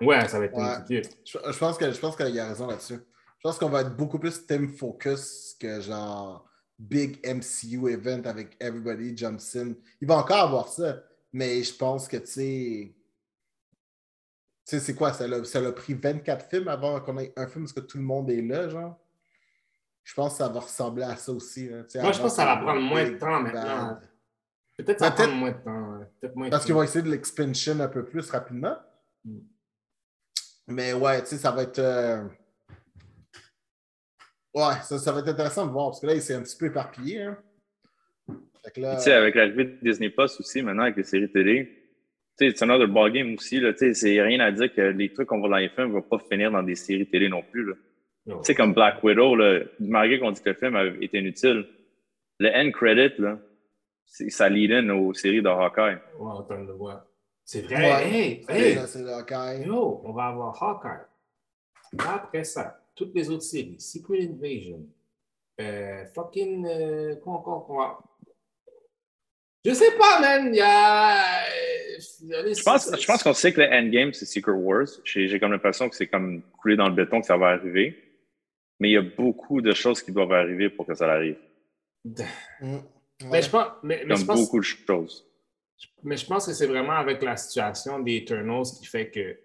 Ouais, 0.00 0.26
ça 0.28 0.38
va 0.38 0.44
être 0.46 0.54
Ouais. 0.54 0.62
une 0.88 0.96
équipe. 0.98 1.12
Je, 1.26 1.38
je 1.52 1.58
pense 1.58 1.78
je 1.80 2.00
pense 2.00 2.16
qu'il 2.16 2.38
a 2.38 2.48
raison 2.48 2.68
là-dessus. 2.68 3.00
Je 3.40 3.48
pense 3.48 3.58
qu'on 3.58 3.70
va 3.70 3.80
être 3.80 3.96
beaucoup 3.96 4.18
plus 4.18 4.46
theme 4.46 4.68
focus 4.68 5.56
que 5.58 5.80
genre 5.80 6.46
big 6.78 7.18
MCU 7.26 7.88
event 7.90 8.22
avec 8.26 8.54
everybody 8.60 9.16
jumps 9.16 9.56
in. 9.56 9.72
Il 10.00 10.06
va 10.06 10.18
encore 10.18 10.36
avoir 10.44 10.68
ça, 10.68 11.02
mais 11.32 11.62
je 11.62 11.74
pense 11.74 12.06
que 12.06 12.18
tu 12.18 12.26
sais. 12.26 12.94
Tu 14.66 14.76
sais, 14.76 14.80
c'est 14.80 14.94
quoi? 14.94 15.14
Ça 15.14 15.26
l'a, 15.26 15.72
pris 15.72 15.94
24 15.94 16.50
films 16.50 16.68
avant 16.68 17.00
qu'on 17.00 17.18
ait 17.18 17.32
un 17.34 17.46
film 17.48 17.64
parce 17.64 17.72
que 17.72 17.80
tout 17.80 17.96
le 17.96 18.04
monde 18.04 18.30
est 18.30 18.42
là, 18.42 18.68
genre. 18.68 18.98
Je 20.04 20.12
pense 20.14 20.32
que 20.32 20.38
ça 20.38 20.48
va 20.48 20.60
ressembler 20.60 21.04
à 21.04 21.16
ça 21.16 21.32
aussi. 21.32 21.70
sais, 21.88 22.02
Moi, 22.02 22.12
je 22.12 22.20
pense 22.20 22.32
que 22.32 22.36
ça 22.36 22.44
va 22.44 22.58
prendre 22.58 22.80
moins 22.82 23.08
de 23.08 23.16
temps 23.16 23.40
maintenant. 23.40 23.98
Peut-être 24.76 24.98
ça 24.98 25.06
va 25.06 25.10
Peut-être- 25.12 25.28
prendre 25.28 25.40
moins 25.40 25.50
de 25.50 25.56
temps. 25.64 26.06
Peut-être 26.20 26.36
moins 26.36 26.46
de 26.46 26.50
Parce 26.50 26.64
qu'ils 26.66 26.74
vont 26.74 26.82
essayer 26.82 27.02
de 27.02 27.10
l'expansion 27.10 27.80
un 27.80 27.88
peu 27.88 28.04
plus 28.04 28.28
rapidement. 28.30 28.76
Mm. 29.24 29.38
Mais 30.68 30.92
ouais, 30.92 31.20
tu 31.22 31.28
sais, 31.28 31.38
ça 31.38 31.50
va 31.52 31.62
être. 31.62 31.78
euh, 31.78 32.24
Ouais, 34.54 34.74
ça, 34.82 34.98
ça 34.98 35.12
va 35.12 35.20
être 35.20 35.28
intéressant 35.28 35.66
de 35.66 35.72
voir 35.72 35.88
parce 35.90 36.00
que 36.00 36.06
là, 36.06 36.14
il 36.14 36.22
s'est 36.22 36.34
un 36.34 36.42
petit 36.42 36.56
peu 36.56 36.66
éparpillé. 36.66 37.22
Hein. 37.22 37.38
Là, 38.76 38.96
Tu 38.96 39.02
sais, 39.02 39.12
avec 39.12 39.34
l'arrivée 39.34 39.64
de 39.64 39.78
Disney 39.82 40.10
Plus 40.10 40.38
aussi, 40.38 40.62
maintenant, 40.62 40.82
avec 40.82 40.96
les 40.96 41.04
séries 41.04 41.30
télé, 41.30 41.66
tu 42.38 42.50
sais, 42.50 42.56
c'est 42.56 42.64
un 42.64 42.70
autre 42.70 42.86
ballgame 42.86 43.34
aussi, 43.34 43.58
là. 43.60 43.72
Tu 43.72 43.78
sais, 43.78 43.94
c'est 43.94 44.20
rien 44.22 44.40
à 44.40 44.50
dire 44.52 44.72
que 44.74 44.80
les 44.82 45.12
trucs 45.12 45.28
qu'on 45.28 45.40
voit 45.40 45.48
dans 45.48 45.56
les 45.56 45.68
films 45.70 45.88
ne 45.88 45.92
vont 45.94 46.02
pas 46.02 46.18
finir 46.18 46.50
dans 46.50 46.62
des 46.62 46.74
séries 46.74 47.08
télé 47.08 47.28
non 47.28 47.42
plus, 47.42 47.64
là. 47.64 47.74
Tu 48.26 48.34
sais, 48.42 48.54
comme 48.54 48.74
Black 48.74 49.02
Widow, 49.02 49.34
là, 49.34 49.60
malgré 49.80 50.18
qu'on 50.20 50.30
dit 50.30 50.40
que 50.42 50.50
le 50.50 50.54
film 50.54 50.76
été 51.00 51.18
inutile, 51.18 51.66
le 52.38 52.48
end 52.54 52.70
credit, 52.70 53.14
là, 53.18 53.38
c'est- 54.04 54.30
ça 54.30 54.48
lead 54.48 54.72
in 54.72 54.90
aux 54.90 55.14
séries 55.14 55.42
de 55.42 55.48
Hawkeye. 55.48 55.94
Ouais, 56.18 56.30
on 56.38 56.42
peut 56.42 56.56
le 56.56 56.72
voir. 56.72 57.06
C'est 57.44 57.62
vrai. 57.62 57.76
Ouais. 57.76 58.08
Hey, 58.08 58.44
C'est 58.46 58.54
hey, 58.60 58.74
là, 58.74 58.86
c'est 58.86 59.02
le 59.02 59.10
Hawkeye. 59.10 59.66
yo, 59.66 60.02
on 60.04 60.12
va 60.12 60.26
avoir 60.26 60.62
Hawkeye. 60.62 61.06
Après 61.98 62.44
ça, 62.44 62.79
toutes 63.00 63.14
les 63.14 63.30
autres 63.30 63.44
séries, 63.44 63.80
Secret 63.80 64.28
Invasion, 64.28 64.86
euh, 65.58 66.04
fucking, 66.14 66.66
euh, 66.66 67.16
quoi 67.16 67.32
encore, 67.32 67.66
quoi. 67.66 68.04
Je 69.64 69.72
sais 69.72 69.96
pas, 69.96 70.20
man, 70.20 70.48
il 70.52 70.56
y 70.56 70.60
a... 70.60 71.24
Je 71.98 72.62
pense, 72.62 72.90
je 72.98 73.06
pense 73.06 73.22
qu'on 73.22 73.32
sait 73.32 73.52
que 73.52 73.60
le 73.60 73.68
endgame, 73.72 74.12
c'est 74.12 74.26
Secret 74.26 74.52
Wars. 74.52 74.86
J'ai 75.04 75.40
comme 75.40 75.52
l'impression 75.52 75.88
que 75.88 75.96
c'est 75.96 76.08
comme 76.08 76.42
coulé 76.60 76.76
dans 76.76 76.88
le 76.88 76.94
béton 76.94 77.20
que 77.20 77.26
ça 77.26 77.36
va 77.36 77.48
arriver. 77.48 77.96
Mais 78.78 78.90
il 78.90 78.92
y 78.92 78.96
a 78.96 79.02
beaucoup 79.02 79.60
de 79.60 79.72
choses 79.72 80.02
qui 80.02 80.12
doivent 80.12 80.32
arriver 80.32 80.70
pour 80.70 80.86
que 80.86 80.94
ça 80.94 81.10
arrive. 81.10 81.36
Mm. 82.04 82.78
Mais 83.30 83.42
je 83.42 83.50
pense, 83.50 83.66
mais, 83.82 84.02
mais 84.06 84.16
je 84.16 84.24
pense, 84.24 84.40
beaucoup 84.40 84.60
de 84.60 84.64
choses. 84.64 85.26
mais 86.02 86.16
je 86.16 86.26
pense 86.26 86.46
que 86.46 86.52
c'est 86.52 86.66
vraiment 86.66 86.94
avec 86.94 87.22
la 87.22 87.36
situation 87.36 87.98
des 87.98 88.16
Eternals 88.16 88.64
qui 88.78 88.86
fait 88.86 89.10
que 89.10 89.38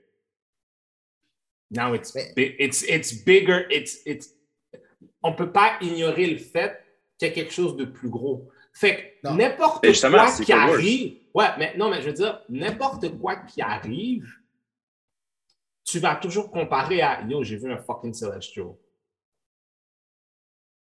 now 1.71 1.93
it's, 1.93 2.15
it's, 2.35 2.83
it's 2.83 3.13
bigger, 3.13 3.65
it's, 3.69 4.01
it's, 4.05 4.29
on 5.23 5.33
peut 5.33 5.51
pas 5.51 5.77
ignorer 5.81 6.27
le 6.27 6.37
fait 6.37 6.81
qu'il 7.17 7.27
y 7.27 7.31
a 7.31 7.33
quelque 7.33 7.51
chose 7.51 7.75
de 7.75 7.85
plus 7.85 8.09
gros. 8.09 8.49
Fait 8.73 9.17
que 9.23 9.29
n'importe 9.29 9.85
quoi 9.85 10.31
qui 10.31 10.51
arrive, 10.51 11.17
ouais, 11.33 11.47
mais 11.57 11.75
non, 11.77 11.89
mais 11.89 12.01
je 12.01 12.07
veux 12.07 12.13
dire, 12.13 12.41
n'importe 12.49 13.17
quoi 13.17 13.37
qui 13.37 13.61
arrive, 13.61 14.27
tu 15.85 15.99
vas 15.99 16.15
toujours 16.15 16.51
comparer 16.51 17.01
à 17.01 17.21
yo, 17.27 17.43
j'ai 17.43 17.57
vu 17.57 17.71
un 17.71 17.77
fucking 17.77 18.13
Celestial. 18.13 18.73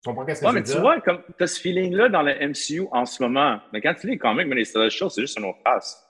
Tu 0.01 0.09
comprends 0.09 0.25
qu'est-ce 0.25 0.41
que 0.41 0.45
Ouais, 0.45 0.51
je 0.51 0.57
mais 0.57 0.63
tu 0.63 0.79
vois, 0.79 1.01
comme 1.01 1.21
tu 1.37 1.43
as 1.43 1.47
ce 1.47 1.59
feeling-là 1.59 2.09
dans 2.09 2.21
le 2.21 2.33
MCU 2.47 2.87
en 2.91 3.05
ce 3.05 3.21
moment. 3.23 3.59
Mais 3.73 3.81
quand 3.81 3.95
tu 3.95 4.07
lis 4.07 4.19
quand 4.19 4.35
même, 4.35 4.47
mais 4.47 4.55
les 4.55 4.65
Celestials, 4.65 5.09
c'est 5.09 5.21
juste 5.21 5.37
une 5.37 5.45
autre 5.45 5.59
face. 5.63 6.01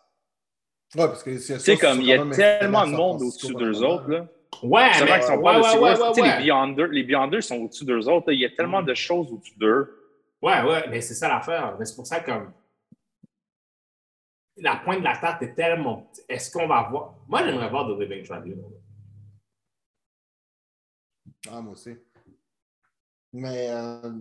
Ouais, 0.96 1.08
parce 1.08 1.24
que 1.24 1.38
c'est 1.38 1.56
Tu 1.56 1.60
sais, 1.62 1.78
comme 1.78 2.02
il 2.02 2.08
y 2.08 2.14
a 2.14 2.26
tellement 2.30 2.86
de 2.86 2.92
monde 2.92 3.22
au 3.22 3.28
au-dessus 3.28 3.54
d'eux 3.54 3.82
autres, 3.82 4.10
là. 4.10 4.28
Ouais, 4.64 4.90
C'est 4.94 5.02
mais, 5.06 5.10
vrai 5.10 5.20
qu'ils 5.20 5.28
sont 5.28 5.36
ouais, 5.38 5.44
pas 5.44 5.62
ouais, 5.80 5.80
ouais, 6.00 6.12
Tu 6.14 6.22
sais, 6.22 6.38
les 6.38 6.44
Beyonders, 6.44 6.88
les 6.88 7.04
Beyonders 7.04 7.44
sont 7.44 7.56
au-dessus 7.58 7.86
d'eux 7.86 8.08
autres. 8.10 8.32
Il 8.32 8.40
y 8.40 8.46
a 8.46 8.50
tellement 8.50 8.82
Mm. 8.82 8.86
de 8.86 8.94
choses 8.94 9.32
au-dessus 9.32 9.58
d'eux. 9.58 10.02
Ouais, 10.42 10.62
ouais, 10.64 10.88
mais 10.90 11.02
c'est 11.02 11.14
ça 11.16 11.28
l'affaire. 11.28 11.76
Mais 11.80 11.86
c'est 11.86 11.96
pour 11.96 12.06
ça 12.08 12.20
que 12.20 12.32
comme, 12.32 12.52
la 14.58 14.78
pointe 14.78 15.00
de 15.00 15.04
la 15.04 15.18
tarte 15.18 15.42
est 15.42 15.54
tellement. 15.54 16.04
petite. 16.04 16.26
Est-ce 16.30 16.52
qu'on 16.52 16.68
va 16.68 16.88
voir? 16.90 17.16
Moi, 17.28 17.44
j'aimerais 17.46 17.70
voir 17.70 17.88
The 17.88 18.00
Living 18.00 18.24
Tribune. 18.24 18.64
Ah, 21.52 21.62
moi 21.62 21.74
aussi. 21.74 21.96
Mais 23.34 23.70
euh, 23.70 24.12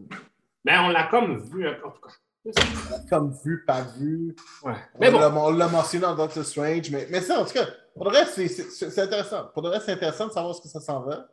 Mais 0.64 0.76
on 0.78 0.88
l'a 0.88 1.04
comme 1.04 1.38
vu, 1.38 1.66
hein, 1.68 1.76
en 1.84 1.90
tout 1.90 2.00
cas. 2.00 2.98
comme 3.08 3.32
vu, 3.44 3.64
pas 3.64 3.82
vu. 3.82 4.34
Ouais. 4.62 4.74
On 4.94 4.98
Mais 5.00 5.10
bon, 5.10 5.18
l'a- 5.20 5.32
on 5.34 5.50
l'a 5.52 5.68
mentionné 5.68 6.02
dans 6.02 6.14
Doctor 6.16 6.44
Strange, 6.44 6.90
mais, 6.90 7.06
mais 7.10 7.20
ça, 7.20 7.40
en 7.40 7.44
tout 7.46 7.52
cas, 7.54 7.66
pour 7.94 8.04
le 8.04 8.10
reste, 8.10 8.34
c'est- 8.48 8.98
intéressant. 8.98 9.46
Pour 9.52 9.62
le 9.62 9.68
reste, 9.70 9.86
c'est 9.86 9.92
intéressant 9.92 10.26
de 10.26 10.32
savoir 10.32 10.54
ce 10.54 10.60
que 10.60 10.68
ça 10.68 10.80
s'en 10.80 11.00
va. 11.00 11.28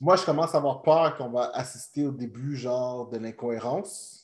Moi, 0.00 0.16
je 0.16 0.24
commence 0.24 0.54
à 0.54 0.58
avoir 0.58 0.82
peur 0.82 1.16
qu'on 1.16 1.28
va 1.28 1.50
assister 1.54 2.06
au 2.06 2.10
début, 2.10 2.56
genre, 2.56 3.08
de 3.10 3.18
l'incohérence. 3.18 4.16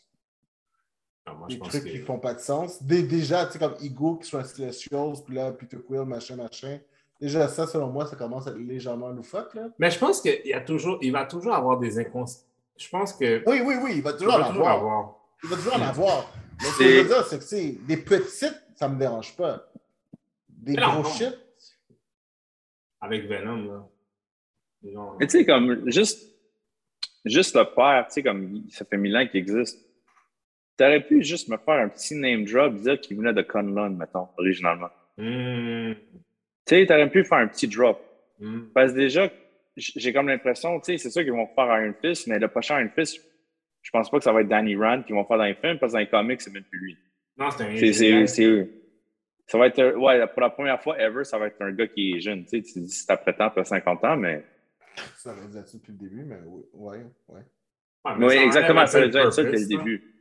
je 1.27 1.55
Des 1.55 1.59
pense 1.59 1.69
trucs 1.69 1.85
que. 1.85 1.89
qui 1.91 1.99
font 1.99 2.19
pas 2.19 2.35
de 2.35 2.41
sens. 2.41 2.83
Dé- 2.83 3.03
déjà, 3.03 3.45
tu 3.47 3.53
sais, 3.53 3.59
comme 3.59 3.75
Ego 3.83 4.17
qui 4.17 4.29
soit 4.29 4.45
Celestials, 4.45 5.15
puis 5.27 5.35
là, 5.35 5.53
Peter 5.53 5.77
Quill, 5.77 6.03
machin, 6.03 6.37
machin. 6.37 6.79
Déjà, 7.21 7.49
ça, 7.49 7.67
selon 7.67 7.89
moi, 7.89 8.07
ça 8.07 8.15
commence 8.17 8.47
à 8.47 8.51
être 8.51 8.59
légèrement 8.59 9.09
loufoque, 9.11 9.53
là. 9.55 9.69
Mais 9.79 9.91
je 9.91 9.99
pense 9.99 10.21
qu'il 10.21 10.41
y 10.47 10.53
a 10.55 10.61
toujours, 10.61 10.99
il 11.03 11.13
va 11.13 11.27
toujours 11.27 11.55
avoir 11.55 11.79
des 11.79 11.99
incons. 11.99 12.25
Je 12.77 12.89
pense 12.89 13.13
que. 13.13 13.43
Oui, 13.49 13.61
oui, 13.65 13.75
oui, 13.83 13.93
il 13.97 14.03
va 14.03 14.11
Il 14.11 14.17
toujours 14.19 14.35
en 14.35 14.39
va 14.39 14.49
toujours 14.49 14.69
avoir. 14.69 14.99
avoir. 14.99 15.15
Il 15.43 15.49
va 15.51 15.57
toujours 15.57 15.75
en 15.75 15.83
avoir. 15.83 16.31
Mais 16.61 16.69
ce 16.69 16.79
que 16.79 16.85
je 16.85 17.01
veux 17.01 17.09
dire, 17.09 17.27
c'est 17.27 17.39
que, 17.39 17.43
tu 17.43 17.49
sais, 17.49 17.79
des 17.87 17.97
petites, 17.99 18.63
ça 18.77 18.89
me 18.89 18.99
dérange 18.99 19.35
pas. 19.37 19.67
Des 20.67 20.75
gros 20.75 21.05
shit, 21.11 21.39
Avec 23.01 23.27
Venom, 23.29 23.65
là. 23.67 23.89
Mais 25.19 25.27
tu 25.27 25.39
sais, 25.39 25.47
comme 25.47 25.89
juste, 25.91 26.29
juste 27.25 27.55
le 27.57 27.65
faire, 27.75 28.07
tu 28.09 28.13
sais, 28.15 28.23
comme 28.23 28.65
ça 28.71 28.85
fait 28.85 28.97
mille 28.97 29.17
ans 29.17 29.27
qu'il 29.27 29.41
existe. 29.41 29.79
Tu 30.79 30.85
aurais 30.85 31.01
pu 31.05 31.23
juste 31.23 31.49
me 31.49 31.57
faire 31.57 31.75
un 31.85 31.89
petit 31.89 32.15
name 32.15 32.45
drop, 32.45 32.75
dire 32.75 33.01
qu'il 33.01 33.17
venait 33.17 33.33
de 33.33 33.43
Conlon, 33.43 33.91
mettons, 33.91 34.29
originalement. 34.37 34.91
hmm, 35.17 35.93
Tu 36.67 36.75
sais, 36.75 36.87
tu 36.87 36.93
aurais 36.93 37.11
pu 37.11 37.25
faire 37.25 37.39
un 37.39 37.49
petit 37.49 37.67
drop. 37.69 37.99
hmm. 38.39 38.67
Parce 38.75 38.93
que 38.93 38.99
déjà, 38.99 39.31
j'ai 39.77 40.13
comme 40.13 40.29
l'impression, 40.29 40.79
tu 40.81 40.93
sais, 40.93 40.99
c'est 40.99 41.11
sûr 41.11 41.23
qu'ils 41.23 41.33
vont 41.33 41.49
faire 41.55 41.81
Iron 41.81 41.95
Fist, 42.03 42.27
mais 42.27 42.39
le 42.39 42.49
prochain 42.49 42.81
Iron 42.81 42.91
Fist, 42.95 43.21
je 43.83 43.91
pense 43.91 44.11
pas 44.11 44.19
que 44.19 44.25
ça 44.25 44.33
va 44.33 44.43
être 44.43 44.49
Danny 44.49 44.77
Rand 44.77 45.03
qui 45.03 45.13
vont 45.13 45.25
faire 45.25 45.39
dans 45.39 45.45
les 45.45 45.55
films, 45.55 45.79
parce 45.79 45.93
que 45.93 45.97
dans 45.97 46.01
les 46.01 46.09
comics, 46.09 46.41
c'est 46.41 46.53
même 46.53 46.65
plus 46.65 46.79
lui. 46.79 46.99
Non, 47.39 47.51
c'est 47.51 47.65
un. 47.65 48.27
C'est 48.27 48.45
eux. 48.45 48.71
Ça 49.47 49.59
va 49.59 49.69
être, 49.69 49.79
un- 49.79 49.95
ouais, 49.95 50.27
pour 50.29 50.41
la 50.43 50.51
première 50.51 50.81
fois 50.83 50.99
ever, 50.99 51.25
ça 51.25 51.39
va 51.39 51.47
être 51.47 51.61
un 51.63 51.73
gars 51.73 51.87
qui 51.87 52.13
est 52.15 52.21
jeune. 52.21 52.45
Tu 52.45 52.51
sais, 52.51 52.63
tu 52.63 52.81
dis 52.81 52.91
si 52.91 53.07
t'as 53.07 53.17
tant, 53.17 53.51
t'as 53.51 53.65
50 53.65 54.05
ans, 54.05 54.17
mais. 54.17 54.45
ça 55.17 55.31
aurait 55.33 55.47
dû 55.49 55.57
être 55.59 55.69
ça 55.69 55.79
depuis 55.79 55.93
le 55.93 55.99
début, 55.99 56.25
mais 56.25 56.39
oui, 56.45 56.63
ouais, 56.73 57.07
ouais. 57.29 57.41
Ouais, 58.05 58.13
mais 58.19 58.27
Oui, 58.27 58.35
ça 58.35 58.43
exactement, 58.45 58.87
ça 58.87 58.99
aurait 58.99 59.09
dû 59.09 59.17
être 59.19 59.33
ça 59.33 59.43
purpose, 59.43 59.61
le 59.61 59.77
début. 59.77 60.13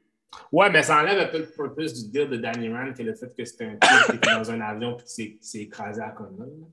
Ouais, 0.51 0.69
mais 0.69 0.83
ça 0.83 0.99
enlève 1.01 1.19
un 1.19 1.27
peu 1.27 1.39
le 1.39 1.45
purpose 1.49 1.93
du 2.03 2.11
deal 2.11 2.29
de 2.29 2.37
Danny 2.37 2.69
Rand, 2.69 2.93
qui 2.93 3.01
est 3.01 3.05
le 3.05 3.15
fait 3.15 3.33
que 3.35 3.45
c'était 3.45 3.65
un 3.65 3.77
type 3.77 4.05
qui 4.11 4.15
était 4.17 4.31
dans 4.31 4.51
un 4.51 4.61
avion 4.61 4.97
et 4.97 5.03
qui 5.03 5.37
s'est- 5.41 5.61
écrasé 5.61 6.01
à 6.01 6.09
Conlon. 6.09 6.71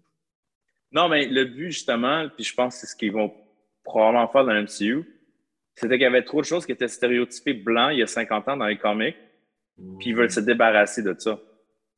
Non, 0.91 1.09
mais 1.09 1.27
le 1.27 1.45
but, 1.45 1.71
justement, 1.71 2.29
puis 2.35 2.45
je 2.45 2.55
pense 2.55 2.75
que 2.75 2.81
c'est 2.81 2.87
ce 2.89 2.97
qu'ils 2.97 3.13
vont 3.13 3.33
probablement 3.85 4.29
faire 4.29 4.45
dans 4.45 4.53
le 4.53 4.63
MCU, 4.63 5.05
c'était 5.75 5.95
qu'il 5.95 6.03
y 6.03 6.07
avait 6.07 6.25
trop 6.25 6.41
de 6.41 6.47
choses 6.47 6.67
qui 6.67 6.73
étaient 6.73 6.89
stéréotypées 6.89 7.55
blancs 7.55 7.91
il 7.93 7.99
y 8.01 8.03
a 8.03 8.07
50 8.07 8.47
ans 8.49 8.57
dans 8.59 8.67
les 8.67 8.77
comics, 8.79 9.17
puis 9.99 10.11
ils 10.11 10.15
veulent 10.17 10.31
se 10.31 10.41
débarrasser 10.41 11.03
de 11.03 11.15
ça. 11.19 11.39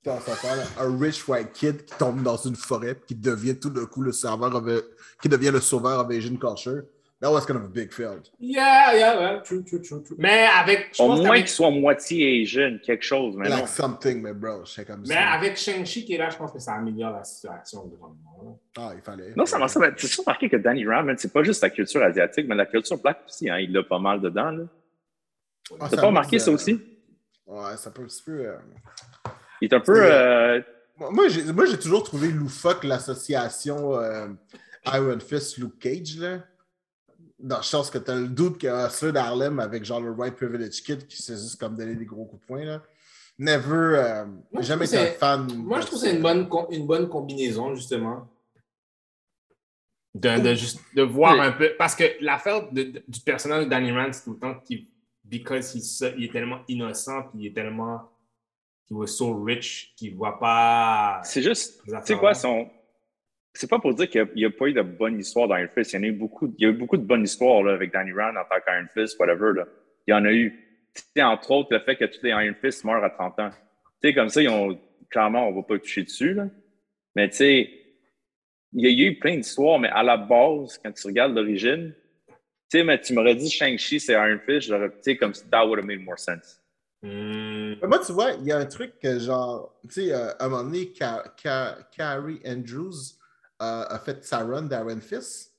Quand 0.05 0.21
ça 0.21 0.37
parle, 0.43 0.61
un 0.79 0.99
rich 0.99 1.27
white 1.27 1.53
kid 1.53 1.85
qui 1.85 1.95
tombe 1.97 2.23
dans 2.23 2.37
une 2.37 2.57
forêt, 2.57 2.97
qui 3.07 3.15
devient 3.15 3.59
tout 3.59 3.71
d'un 3.71 3.87
coup 3.87 4.03
le 4.03 4.13
serveur, 4.13 4.55
of 4.55 4.69
a- 4.69 4.83
qui 5.23 5.29
devient 5.29 5.51
le 5.51 5.61
sauveur 5.61 5.99
of 6.01 6.11
Asian 6.11 6.37
culture. 6.37 6.83
That 7.21 7.31
was 7.33 7.47
kind 7.47 7.57
of 7.57 7.65
a 7.65 7.69
big 7.69 7.91
field. 7.91 8.29
Yeah, 8.39 8.95
yeah, 8.95 9.19
ouais, 9.37 9.43
true, 9.43 9.65
true, 9.65 9.81
true, 9.81 10.03
true. 10.03 10.17
Mais 10.19 10.47
avec. 10.61 10.91
Au 10.99 11.07
pense 11.07 11.21
moins 11.21 11.39
qu'ils 11.39 11.49
soient 11.49 11.71
moitié 11.71 12.43
Asian, 12.43 12.77
quelque 12.85 13.03
chose, 13.05 13.35
mais 13.39 13.49
non. 13.49 13.57
Like 13.57 13.69
something, 13.69 14.21
mais 14.21 14.35
bro, 14.35 14.67
c'est 14.67 14.85
comme 14.85 15.01
Mais 15.09 15.15
ça. 15.15 15.31
avec 15.31 15.57
Shang-Chi 15.57 16.05
qui 16.05 16.15
est 16.15 16.19
là, 16.19 16.29
je 16.29 16.37
pense 16.37 16.53
que 16.53 16.59
ça 16.59 16.75
améliore 16.75 17.13
la 17.13 17.25
situation 17.25 17.87
grandement. 17.87 18.61
Ah, 18.77 18.93
il 18.95 19.01
fallait. 19.01 19.33
Non, 19.37 19.47
ça 19.47 19.59
m'a 19.59 19.69
ça. 19.69 19.81
Tu 19.93 20.05
as 20.05 20.21
remarqué 20.23 20.51
que 20.51 20.57
Danny 20.57 20.87
Rand, 20.87 21.15
c'est 21.17 21.33
pas 21.33 21.43
juste 21.43 21.63
la 21.63 21.71
culture 21.71 22.03
asiatique, 22.03 22.47
mais 22.47 22.57
la 22.57 22.67
culture 22.67 22.99
black 22.99 23.21
aussi, 23.27 23.49
hein, 23.49 23.59
il 23.59 23.73
l'a 23.73 23.83
pas 23.85 23.99
mal 23.99 24.21
dedans. 24.21 24.51
Là. 24.51 24.65
Ah, 25.81 25.87
T'as 25.89 25.97
pas 25.97 26.07
remarqué 26.09 26.39
ça 26.39 26.51
euh, 26.51 26.55
aussi? 26.55 26.79
Ouais, 27.47 27.77
ça 27.79 27.91
peut 27.91 28.03
un 28.03 28.07
petit 28.07 28.23
peu. 28.23 28.45
Il 29.61 29.67
est 29.67 29.75
un 29.75 29.81
peu. 29.81 29.97
Euh, 29.97 30.61
Moi, 30.99 31.29
j'ai 31.29 31.45
moi, 31.53 31.65
j'ai 31.67 31.79
toujours 31.79 32.05
trouvé 32.05 32.31
loufoque 32.31 32.85
l'association 32.85 33.95
euh, 33.99 34.29
Iron 34.87 35.19
Fist 35.21 35.59
Luke 35.59 35.79
Cage, 35.79 36.19
là. 36.19 36.39
Dans 37.39 37.57
le 37.59 37.63
sens 37.63 37.91
que 37.91 37.99
t'as 37.99 38.15
le 38.15 38.29
doute 38.29 38.59
qu'il 38.59 38.69
y 38.69 38.71
a 38.71 38.85
un 38.85 38.89
Hustler 38.89 39.13
d'Harlem 39.13 39.59
avec 39.61 39.85
genre 39.85 40.01
le 40.01 40.11
White 40.13 40.37
Privilege 40.37 40.83
Kid 40.83 41.07
qui 41.07 41.21
sait 41.21 41.35
juste 41.35 41.59
comme 41.61 41.77
donner 41.77 41.95
des 41.95 42.05
gros 42.07 42.25
coups 42.25 42.41
de 42.43 42.47
poing, 42.47 42.65
là. 42.65 42.83
Never, 43.39 43.75
euh, 43.75 44.25
Moi, 44.53 44.63
je 44.63 44.67
jamais 44.69 44.87
trouve 44.87 44.99
été 45.01 45.09
un 45.11 45.19
fan. 45.19 45.47
Moi, 45.57 45.81
je 45.81 45.87
trouve 45.87 46.01
que 46.01 46.07
c'est 46.07 46.15
une 46.15 46.23
bonne, 46.23 46.49
une 46.71 46.87
bonne 46.87 47.09
combinaison, 47.09 47.75
justement. 47.75 48.29
De, 50.15 50.41
de, 50.41 50.55
juste, 50.55 50.81
de 50.95 51.03
voir 51.03 51.35
Oui. 51.35 51.41
un 51.41 51.51
peu. 51.53 51.73
Parce 51.77 51.97
que 51.97 52.05
l'affaire 52.21 52.71
de- 52.71 52.85
de- 52.85 53.03
du 53.09 53.21
personnage 53.21 53.65
de 53.65 53.71
Danny 53.71 53.91
Rand, 53.91 54.13
c'est 54.13 54.23
tout 54.25 54.35
le 54.35 54.39
temps 54.39 54.55
qu'il. 54.61 54.87
Because 55.25 55.75
il 56.19 56.25
est 56.25 56.33
tellement 56.33 56.61
innocent, 56.69 57.23
puis 57.31 57.41
il 57.41 57.47
est 57.47 57.53
tellement. 57.55 58.11
He 58.90 58.93
was 58.94 59.06
so 59.09 59.32
rich 59.32 59.94
qu'il 59.97 60.12
ne 60.12 60.16
voit 60.16 60.39
pas. 60.39 61.20
c'est 61.24 61.43
juste. 61.43 61.82
Tu 61.85 61.93
sais 62.05 62.16
quoi, 62.16 62.35
son. 62.35 62.69
C'est 63.55 63.70
pas 63.70 63.78
pour 63.78 63.94
dire 63.94 64.11
qu'il 64.11 64.28
n'y 64.35 64.44
a, 64.44 64.51
pas 64.51 64.66
eu 64.66 64.73
de 64.73 64.82
bonne 64.82 65.19
histoire 65.19 65.47
dans 65.47 65.56
Iron 65.56 65.69
Fist. 65.73 65.93
Il 65.93 65.97
y 65.97 65.98
en 66.01 66.02
a 66.02 66.06
eu 66.06 66.12
beaucoup, 66.12 66.52
il 66.59 66.65
y 66.65 66.66
a 66.66 66.70
eu 66.70 66.74
beaucoup 66.74 66.97
de 66.97 67.05
bonnes 67.05 67.23
histoires 67.23 67.62
là, 67.62 67.73
avec 67.73 67.93
Danny 67.93 68.12
Rand 68.12 68.31
en 68.31 68.44
tant 68.44 68.61
qu'Iron 68.66 68.89
Fist, 68.93 69.19
whatever. 69.19 69.52
Là. 69.55 69.65
Il 70.06 70.11
y 70.11 70.15
en 70.15 70.24
a 70.24 70.32
eu. 70.32 70.61
Tu 70.94 71.02
sais, 71.16 71.23
entre 71.23 71.51
autres, 71.52 71.69
le 71.73 71.81
fait 71.81 71.97
que 71.97 72.05
tous 72.05 72.23
les 72.23 72.31
Iron 72.31 72.55
Fist 72.61 72.85
meurent 72.85 73.05
à 73.05 73.11
30 73.11 73.40
ans. 73.40 73.51
Tu 74.02 74.09
sais, 74.09 74.15
comme 74.15 74.28
ça, 74.28 74.43
ils 74.43 74.48
ont, 74.48 74.78
clairement, 75.09 75.48
on 75.48 75.52
ne 75.52 75.56
va 75.56 75.62
pas 75.62 75.78
toucher 75.78 76.02
dessus. 76.02 76.35
Là. 76.35 76.48
Mais 77.16 77.28
tu 77.28 77.36
sais, 77.36 77.70
il 78.74 78.90
y 78.90 79.06
a 79.06 79.09
eu 79.09 79.19
plein 79.19 79.36
d'histoires, 79.36 79.78
mais 79.78 79.89
à 79.89 80.02
la 80.02 80.16
base, 80.16 80.78
quand 80.78 80.93
tu 80.93 81.06
regardes 81.06 81.35
l'origine, 81.35 81.94
tu 82.28 82.35
sais, 82.78 82.85
mais 82.85 83.01
tu 83.01 83.15
m'aurais 83.15 83.36
dit 83.36 83.48
Shang-Chi, 83.48 84.01
c'est 84.01 84.15
Iron 84.15 84.40
Fist, 84.44 84.69
j'aurais, 84.69 84.90
tu 84.90 84.97
sais, 85.02 85.16
comme 85.16 85.32
si 85.32 85.48
that 85.48 85.65
would 85.65 85.78
have 85.78 85.86
made 85.86 86.01
more 86.01 86.19
sense. 86.19 86.61
Hmm. 87.07 87.75
Moi, 87.87 87.99
tu 87.99 88.13
vois, 88.13 88.33
il 88.33 88.47
y 88.47 88.53
a 88.53 88.57
un 88.59 88.65
truc 88.65 88.99
que 88.99 89.19
genre, 89.19 89.79
tu 89.83 89.91
sais, 90.07 90.13
euh, 90.15 90.33
à 90.39 90.47
un 90.47 90.49
moment 90.49 90.65
donné, 90.65 90.91
Ca- 90.97 91.23
Ca- 91.37 91.77
Carrie 91.95 92.41
Andrews 92.47 92.95
euh, 93.61 93.85
a 93.89 93.99
fait 93.99 94.25
sa 94.25 94.39
run 94.39 94.63
d'Iron 94.63 95.01
Fist. 95.01 95.53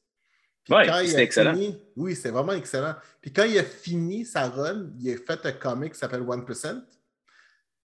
Il 0.68 0.74
c'était 1.10 1.22
excellent. 1.22 1.54
fini- 1.54 1.80
oui, 1.96 2.16
c'est 2.16 2.32
vraiment 2.32 2.54
excellent. 2.54 2.96
Puis 3.22 3.32
quand 3.32 3.44
il 3.44 3.60
a 3.60 3.64
fini 3.64 4.26
sa 4.26 4.50
run, 4.50 4.90
il 5.00 5.14
a 5.14 5.18
fait 5.18 5.46
un 5.46 5.52
comic 5.52 5.94
qui 5.94 6.00
s'appelle 6.00 6.24
1%. 6.24 6.82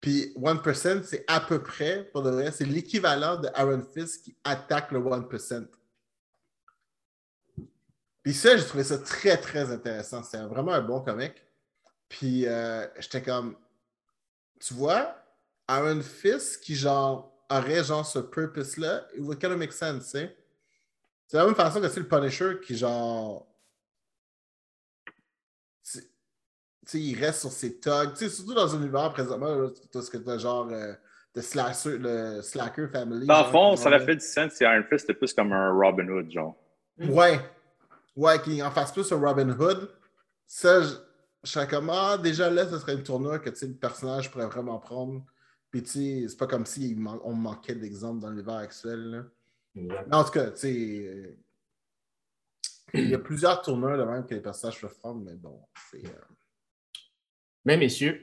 Puis 0.03 0.35
1%, 0.37 1.03
c'est 1.05 1.25
à 1.27 1.41
peu 1.41 1.63
près, 1.63 2.05
pour 2.13 2.23
le 2.23 2.31
vrai, 2.31 2.51
c'est 2.53 2.67
l'équivalent 2.67 3.37
de 3.41 3.49
Iron 3.57 3.83
Fist 3.95 4.25
qui 4.25 4.37
attaque 4.45 4.93
le 4.93 5.01
1%. 5.01 5.67
Puis 8.23 8.35
ça, 8.35 8.57
j'ai 8.59 8.65
trouvé 8.65 8.85
ça 8.85 8.99
très, 8.99 9.39
très 9.39 9.73
intéressant. 9.73 10.23
C'était 10.23 10.45
vraiment 10.45 10.73
un 10.75 10.83
bon 10.83 11.01
comic. 11.01 11.33
Puis 12.09 12.47
euh, 12.47 12.87
j'étais 12.99 13.23
comme, 13.23 13.57
tu 14.61 14.75
vois, 14.75 15.17
Iron 15.69 16.01
Fist 16.01 16.63
qui, 16.63 16.75
genre, 16.75 17.33
aurait, 17.51 17.85
genre, 17.85 18.07
ce 18.07 18.19
purpose-là, 18.19 19.07
it 19.15 19.21
would 19.21 19.39
kind 19.39 19.53
of 19.53 19.59
make 19.59 19.73
sense, 19.73 20.05
tu 20.05 20.11
sais. 20.19 20.37
C'est 21.27 21.37
la 21.37 21.45
même 21.45 21.55
façon 21.55 21.81
que 21.81 21.89
c'est 21.89 22.01
le 22.01 22.09
Punisher 22.09 22.59
qui, 22.65 22.77
genre, 22.77 23.47
tu 25.85 26.01
sais, 26.87 27.01
il 27.01 27.23
reste 27.23 27.41
sur 27.41 27.53
ses 27.53 27.79
thugs. 27.79 28.15
Tu 28.15 28.25
sais, 28.25 28.31
surtout 28.31 28.55
dans 28.55 28.75
un 28.75 28.79
univers 28.79 29.13
présentement, 29.13 29.55
là, 29.55 29.69
parce 29.93 30.09
que 30.09 30.17
t'as 30.17 30.39
genre 30.39 30.69
euh, 30.71 30.95
le, 31.35 31.43
slacker, 31.43 31.99
le 31.99 32.41
Slacker 32.41 32.89
Family. 32.89 33.27
Dans 33.27 33.45
le 33.45 33.51
fond, 33.51 33.77
ça 33.77 33.89
aurait 33.89 34.05
fait 34.05 34.17
du 34.17 34.25
sens 34.25 34.53
si 34.55 34.65
Iron 34.65 34.83
Fist 34.89 35.05
était 35.05 35.15
plus 35.15 35.35
comme 35.35 35.53
un 35.53 35.71
Robin 35.71 36.09
Hood, 36.09 36.31
genre. 36.31 36.57
Ouais. 36.99 37.39
Ouais, 38.17 38.41
qu'il 38.41 38.63
en 38.63 38.71
fasse 38.71 38.93
plus 38.93 39.13
un 39.13 39.21
Robin 39.21 39.51
Hood. 39.51 39.91
Ça, 40.47 40.81
je, 41.45 41.67
comme, 41.71 41.91
ah, 41.91 42.19
déjà 42.19 42.51
là, 42.51 42.69
ce 42.69 42.79
serait 42.79 42.95
une 42.95 43.03
tournure 43.03 43.41
que 43.41 43.51
tu 43.51 43.57
sais, 43.57 43.67
le 43.67 43.75
personnage 43.77 44.31
pourrait 44.31 44.47
vraiment 44.47 44.79
prendre. 44.79 45.25
Puis, 45.71 45.83
tu 45.83 45.91
sais, 45.91 46.29
c'est 46.29 46.37
pas 46.37 46.47
comme 46.47 46.65
si 46.67 46.95
man- 46.95 47.21
on 47.25 47.35
manquait 47.35 47.75
d'exemples 47.75 48.21
dans 48.21 48.31
l'univers 48.31 48.55
actuel. 48.57 49.01
là. 49.11 49.25
Exact. 49.75 50.07
Mais 50.09 50.17
en 50.17 50.25
tout 50.25 50.31
cas, 50.31 50.51
tu 50.51 50.57
sais, 50.59 51.39
il 52.95 53.11
y 53.11 53.15
a 53.15 53.19
plusieurs 53.19 53.61
tourneurs 53.63 53.99
de 53.99 54.05
même 54.05 54.25
que 54.27 54.35
les 54.35 54.41
personnages 54.41 54.81
peuvent 54.81 54.99
prendre, 54.99 55.21
mais 55.23 55.35
bon, 55.35 55.63
c'est 55.91 56.05
euh, 56.07 56.21
Mais 57.65 57.77
messieurs, 57.77 58.21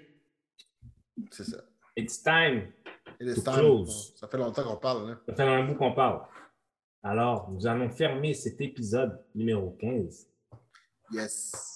c'est 1.31 1.43
ça. 1.45 1.63
it's 1.95 2.21
time. 2.23 2.71
Et 3.19 3.25
les 3.25 3.35
To 3.35 3.41
stands, 3.41 3.53
close. 3.53 4.13
ça 4.17 4.27
fait 4.27 4.37
longtemps 4.37 4.63
qu'on 4.63 4.77
parle. 4.77 5.09
Là. 5.11 5.21
Ça 5.27 5.35
fait 5.35 5.43
un 5.43 5.63
bout 5.65 5.75
qu'on 5.75 5.93
parle. 5.93 6.27
Alors, 7.03 7.49
nous 7.51 7.65
allons 7.67 7.89
fermer 7.91 8.33
cet 8.33 8.59
épisode 8.59 9.23
numéro 9.35 9.71
15. 9.79 10.27
Yes. 11.11 11.74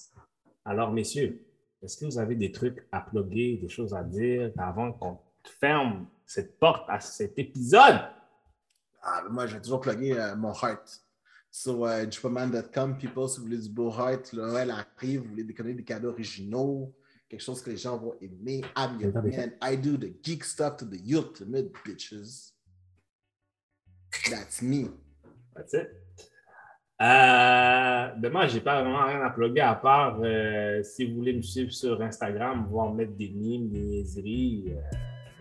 Alors, 0.64 0.92
messieurs, 0.92 1.44
est-ce 1.82 1.96
que 1.96 2.04
vous 2.04 2.18
avez 2.18 2.34
des 2.34 2.52
trucs 2.52 2.86
à 2.92 3.00
plugger, 3.00 3.56
des 3.56 3.68
choses 3.68 3.94
à 3.94 4.02
dire 4.02 4.52
avant 4.58 4.92
qu'on 4.92 5.18
ferme 5.60 6.06
cette 6.26 6.58
porte 6.58 6.84
à 6.88 7.00
cet 7.00 7.38
épisode? 7.38 8.00
Ah, 9.02 9.24
moi, 9.30 9.46
j'ai 9.46 9.60
toujours 9.60 9.80
plugué 9.80 10.12
euh, 10.12 10.36
mon 10.36 10.52
heart. 10.52 11.02
Sur 11.50 11.84
euh, 11.84 12.08
jupaman.com, 12.08 12.96
people, 12.96 13.28
si 13.28 13.38
vous 13.38 13.46
voulez 13.46 13.58
du 13.58 13.70
beau 13.70 13.90
heart, 13.90 14.32
elle 14.34 14.70
arrive, 14.70 15.22
vous 15.22 15.30
voulez 15.30 15.42
déconner 15.42 15.74
des 15.74 15.82
cadeaux 15.82 16.10
originaux, 16.10 16.94
quelque 17.28 17.40
chose 17.40 17.60
que 17.62 17.70
les 17.70 17.76
gens 17.76 17.96
vont 17.96 18.14
aimer. 18.20 18.62
I'm 18.76 19.00
your 19.00 19.12
man. 19.12 19.52
I 19.62 19.76
do 19.76 19.96
the 19.96 20.12
geek 20.22 20.44
stuff 20.44 20.76
to 20.76 20.84
the 20.84 21.00
ultimate 21.12 21.72
bitches. 21.84 22.52
That's 24.30 24.62
me. 24.62 24.90
That's 25.56 25.74
it. 25.74 25.99
Euh, 27.00 28.08
demain, 28.18 28.46
je 28.46 28.54
n'ai 28.54 28.60
pas 28.60 28.82
vraiment 28.82 29.06
rien 29.06 29.22
à 29.22 29.30
plugger 29.30 29.62
à 29.62 29.74
part 29.74 30.18
euh, 30.22 30.82
si 30.82 31.06
vous 31.06 31.16
voulez 31.16 31.32
me 31.32 31.40
suivre 31.40 31.72
sur 31.72 32.00
Instagram, 32.02 32.66
voir 32.68 32.92
mettre 32.92 33.12
des 33.12 33.30
mimes, 33.30 33.70
des 33.70 33.80
niaiseries 33.80 34.74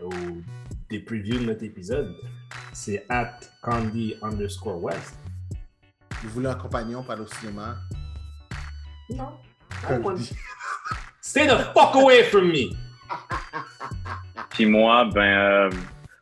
euh, 0.01 0.05
ou 0.05 0.41
des 0.89 0.99
previews 0.99 1.39
de 1.39 1.45
notre 1.45 1.63
épisode. 1.63 2.15
C'est 2.71 3.05
at 3.09 3.39
Candy 3.61 4.15
underscore 4.21 4.81
West. 4.81 5.19
Vous 6.23 6.29
voulez 6.29 6.47
un 6.47 6.55
compagnon 6.55 7.03
aller 7.09 7.21
au 7.23 7.27
cinéma? 7.27 7.75
Non. 9.09 9.33
Stay 11.21 11.45
the 11.45 11.57
fuck 11.73 11.95
away 11.95 12.23
from 12.23 12.47
me! 12.47 12.69
Puis 14.51 14.65
moi, 14.65 15.05
ben, 15.13 15.21
euh, 15.21 15.69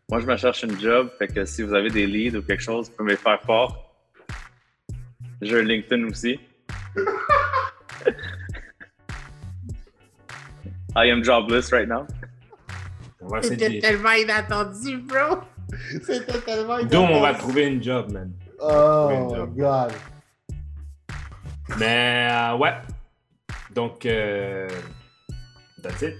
moi, 0.09 0.19
je 0.19 0.25
me 0.25 0.35
cherche 0.35 0.63
une 0.63 0.79
job. 0.79 1.09
Fait 1.19 1.27
que 1.27 1.45
si 1.45 1.61
vous 1.61 1.73
avez 1.73 1.89
des 1.89 2.07
leads 2.07 2.37
ou 2.37 2.41
quelque 2.41 2.63
chose, 2.63 2.89
vous 2.89 2.95
pouvez 2.95 3.11
me 3.11 3.17
faire 3.17 3.41
fort. 3.41 3.86
J'ai 5.41 5.59
un 5.59 5.63
LinkedIn 5.63 6.05
aussi. 6.05 6.39
I 10.95 11.11
am 11.11 11.23
jobless 11.23 11.71
right 11.71 11.87
now. 11.87 12.07
De... 13.21 13.79
tellement 13.81 14.13
inattendu, 14.13 14.97
bro! 14.97 15.41
C'était 16.01 16.39
tellement 16.39 16.79
inattendu. 16.79 16.95
Donc, 16.95 17.09
on 17.11 17.21
va 17.21 17.33
trouver 17.35 17.67
une 17.67 17.83
job, 17.83 18.11
man. 18.11 18.31
Oh, 18.59 19.31
job. 19.35 19.55
God. 19.55 19.93
Mais 21.77 22.27
euh, 22.31 22.57
ouais. 22.57 22.73
Donc, 23.75 24.05
euh, 24.05 24.67
that's 25.83 26.01
it. 26.01 26.15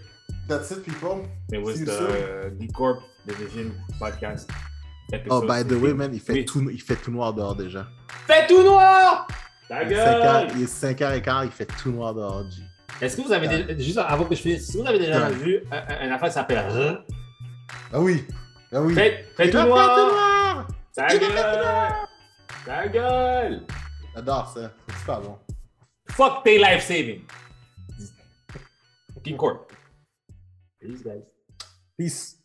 That's 0.47 0.69
it, 0.71 0.83
people. 0.83 1.25
It 1.51 1.61
was 1.61 1.77
See 1.77 1.85
the 1.85 2.51
D 2.57 2.67
Corp 2.67 3.01
Division 3.25 3.73
podcast. 3.99 4.47
Oh, 5.29 5.41
by 5.41 5.63
the 5.63 5.69
15. 5.69 5.81
way, 5.81 5.93
man, 5.93 6.13
il 6.13 6.19
fait, 6.19 6.33
Oui. 6.33 6.45
tout, 6.45 6.69
il 6.69 6.81
fait 6.81 6.95
tout 6.97 7.11
noir 7.11 7.33
dehors 7.33 7.55
déjà. 7.55 7.87
Fait 8.27 8.45
tout 8.47 8.61
noir! 8.63 9.27
Ta 9.69 9.83
Il 9.83 9.91
est 9.93 9.95
5 9.95 10.01
heures- 10.05 10.47
gueule! 10.47 10.51
il 10.57 10.63
est 10.63 10.65
5h15, 10.83 11.45
il 11.45 11.51
fait 11.51 11.65
tout 11.65 11.91
noir 11.91 12.13
dehors, 12.13 12.43
G. 12.51 12.61
Est-ce 13.01 13.15
que 13.17 13.21
vous 13.21 13.31
avez 13.31 13.47
déjà, 13.47 13.77
juste 13.77 13.97
avant 13.99 14.25
que 14.25 14.35
je 14.35 14.41
finisse, 14.41 14.67
si 14.71 14.77
vous 14.77 14.85
avez 14.87 14.99
déjà 14.99 15.27
Ouais. 15.27 15.33
vu 15.35 15.63
un, 15.71 15.77
un- 15.77 16.05
une 16.07 16.11
affaire 16.11 16.29
qui 16.29 16.33
s'appelle 16.33 16.59
R? 16.59 17.03
Ah 17.93 17.99
oui, 18.01 18.25
ah 18.73 18.81
oui. 18.81 18.93
Fait, 18.93 19.25
fait 19.37 19.49
tout 19.49 19.57
tout 19.59 19.65
noir! 19.65 19.97
noir! 19.97 20.67
Ta 20.95 21.07
tout 21.07 21.19
gueule! 21.19 21.93
Ta 22.65 22.87
gueule! 22.87 23.61
J'adore 24.15 24.47
ça, 24.49 24.71
c'est 24.89 24.97
super 24.99 25.21
bon. 25.21 25.37
Fuck 26.09 26.43
tes 26.43 26.57
life 26.57 26.83
saving! 26.83 27.21
D 29.23 29.35
Corp. 29.35 29.71
Peace, 30.79 31.03
guys. 31.03 31.23
Peace. 31.97 32.36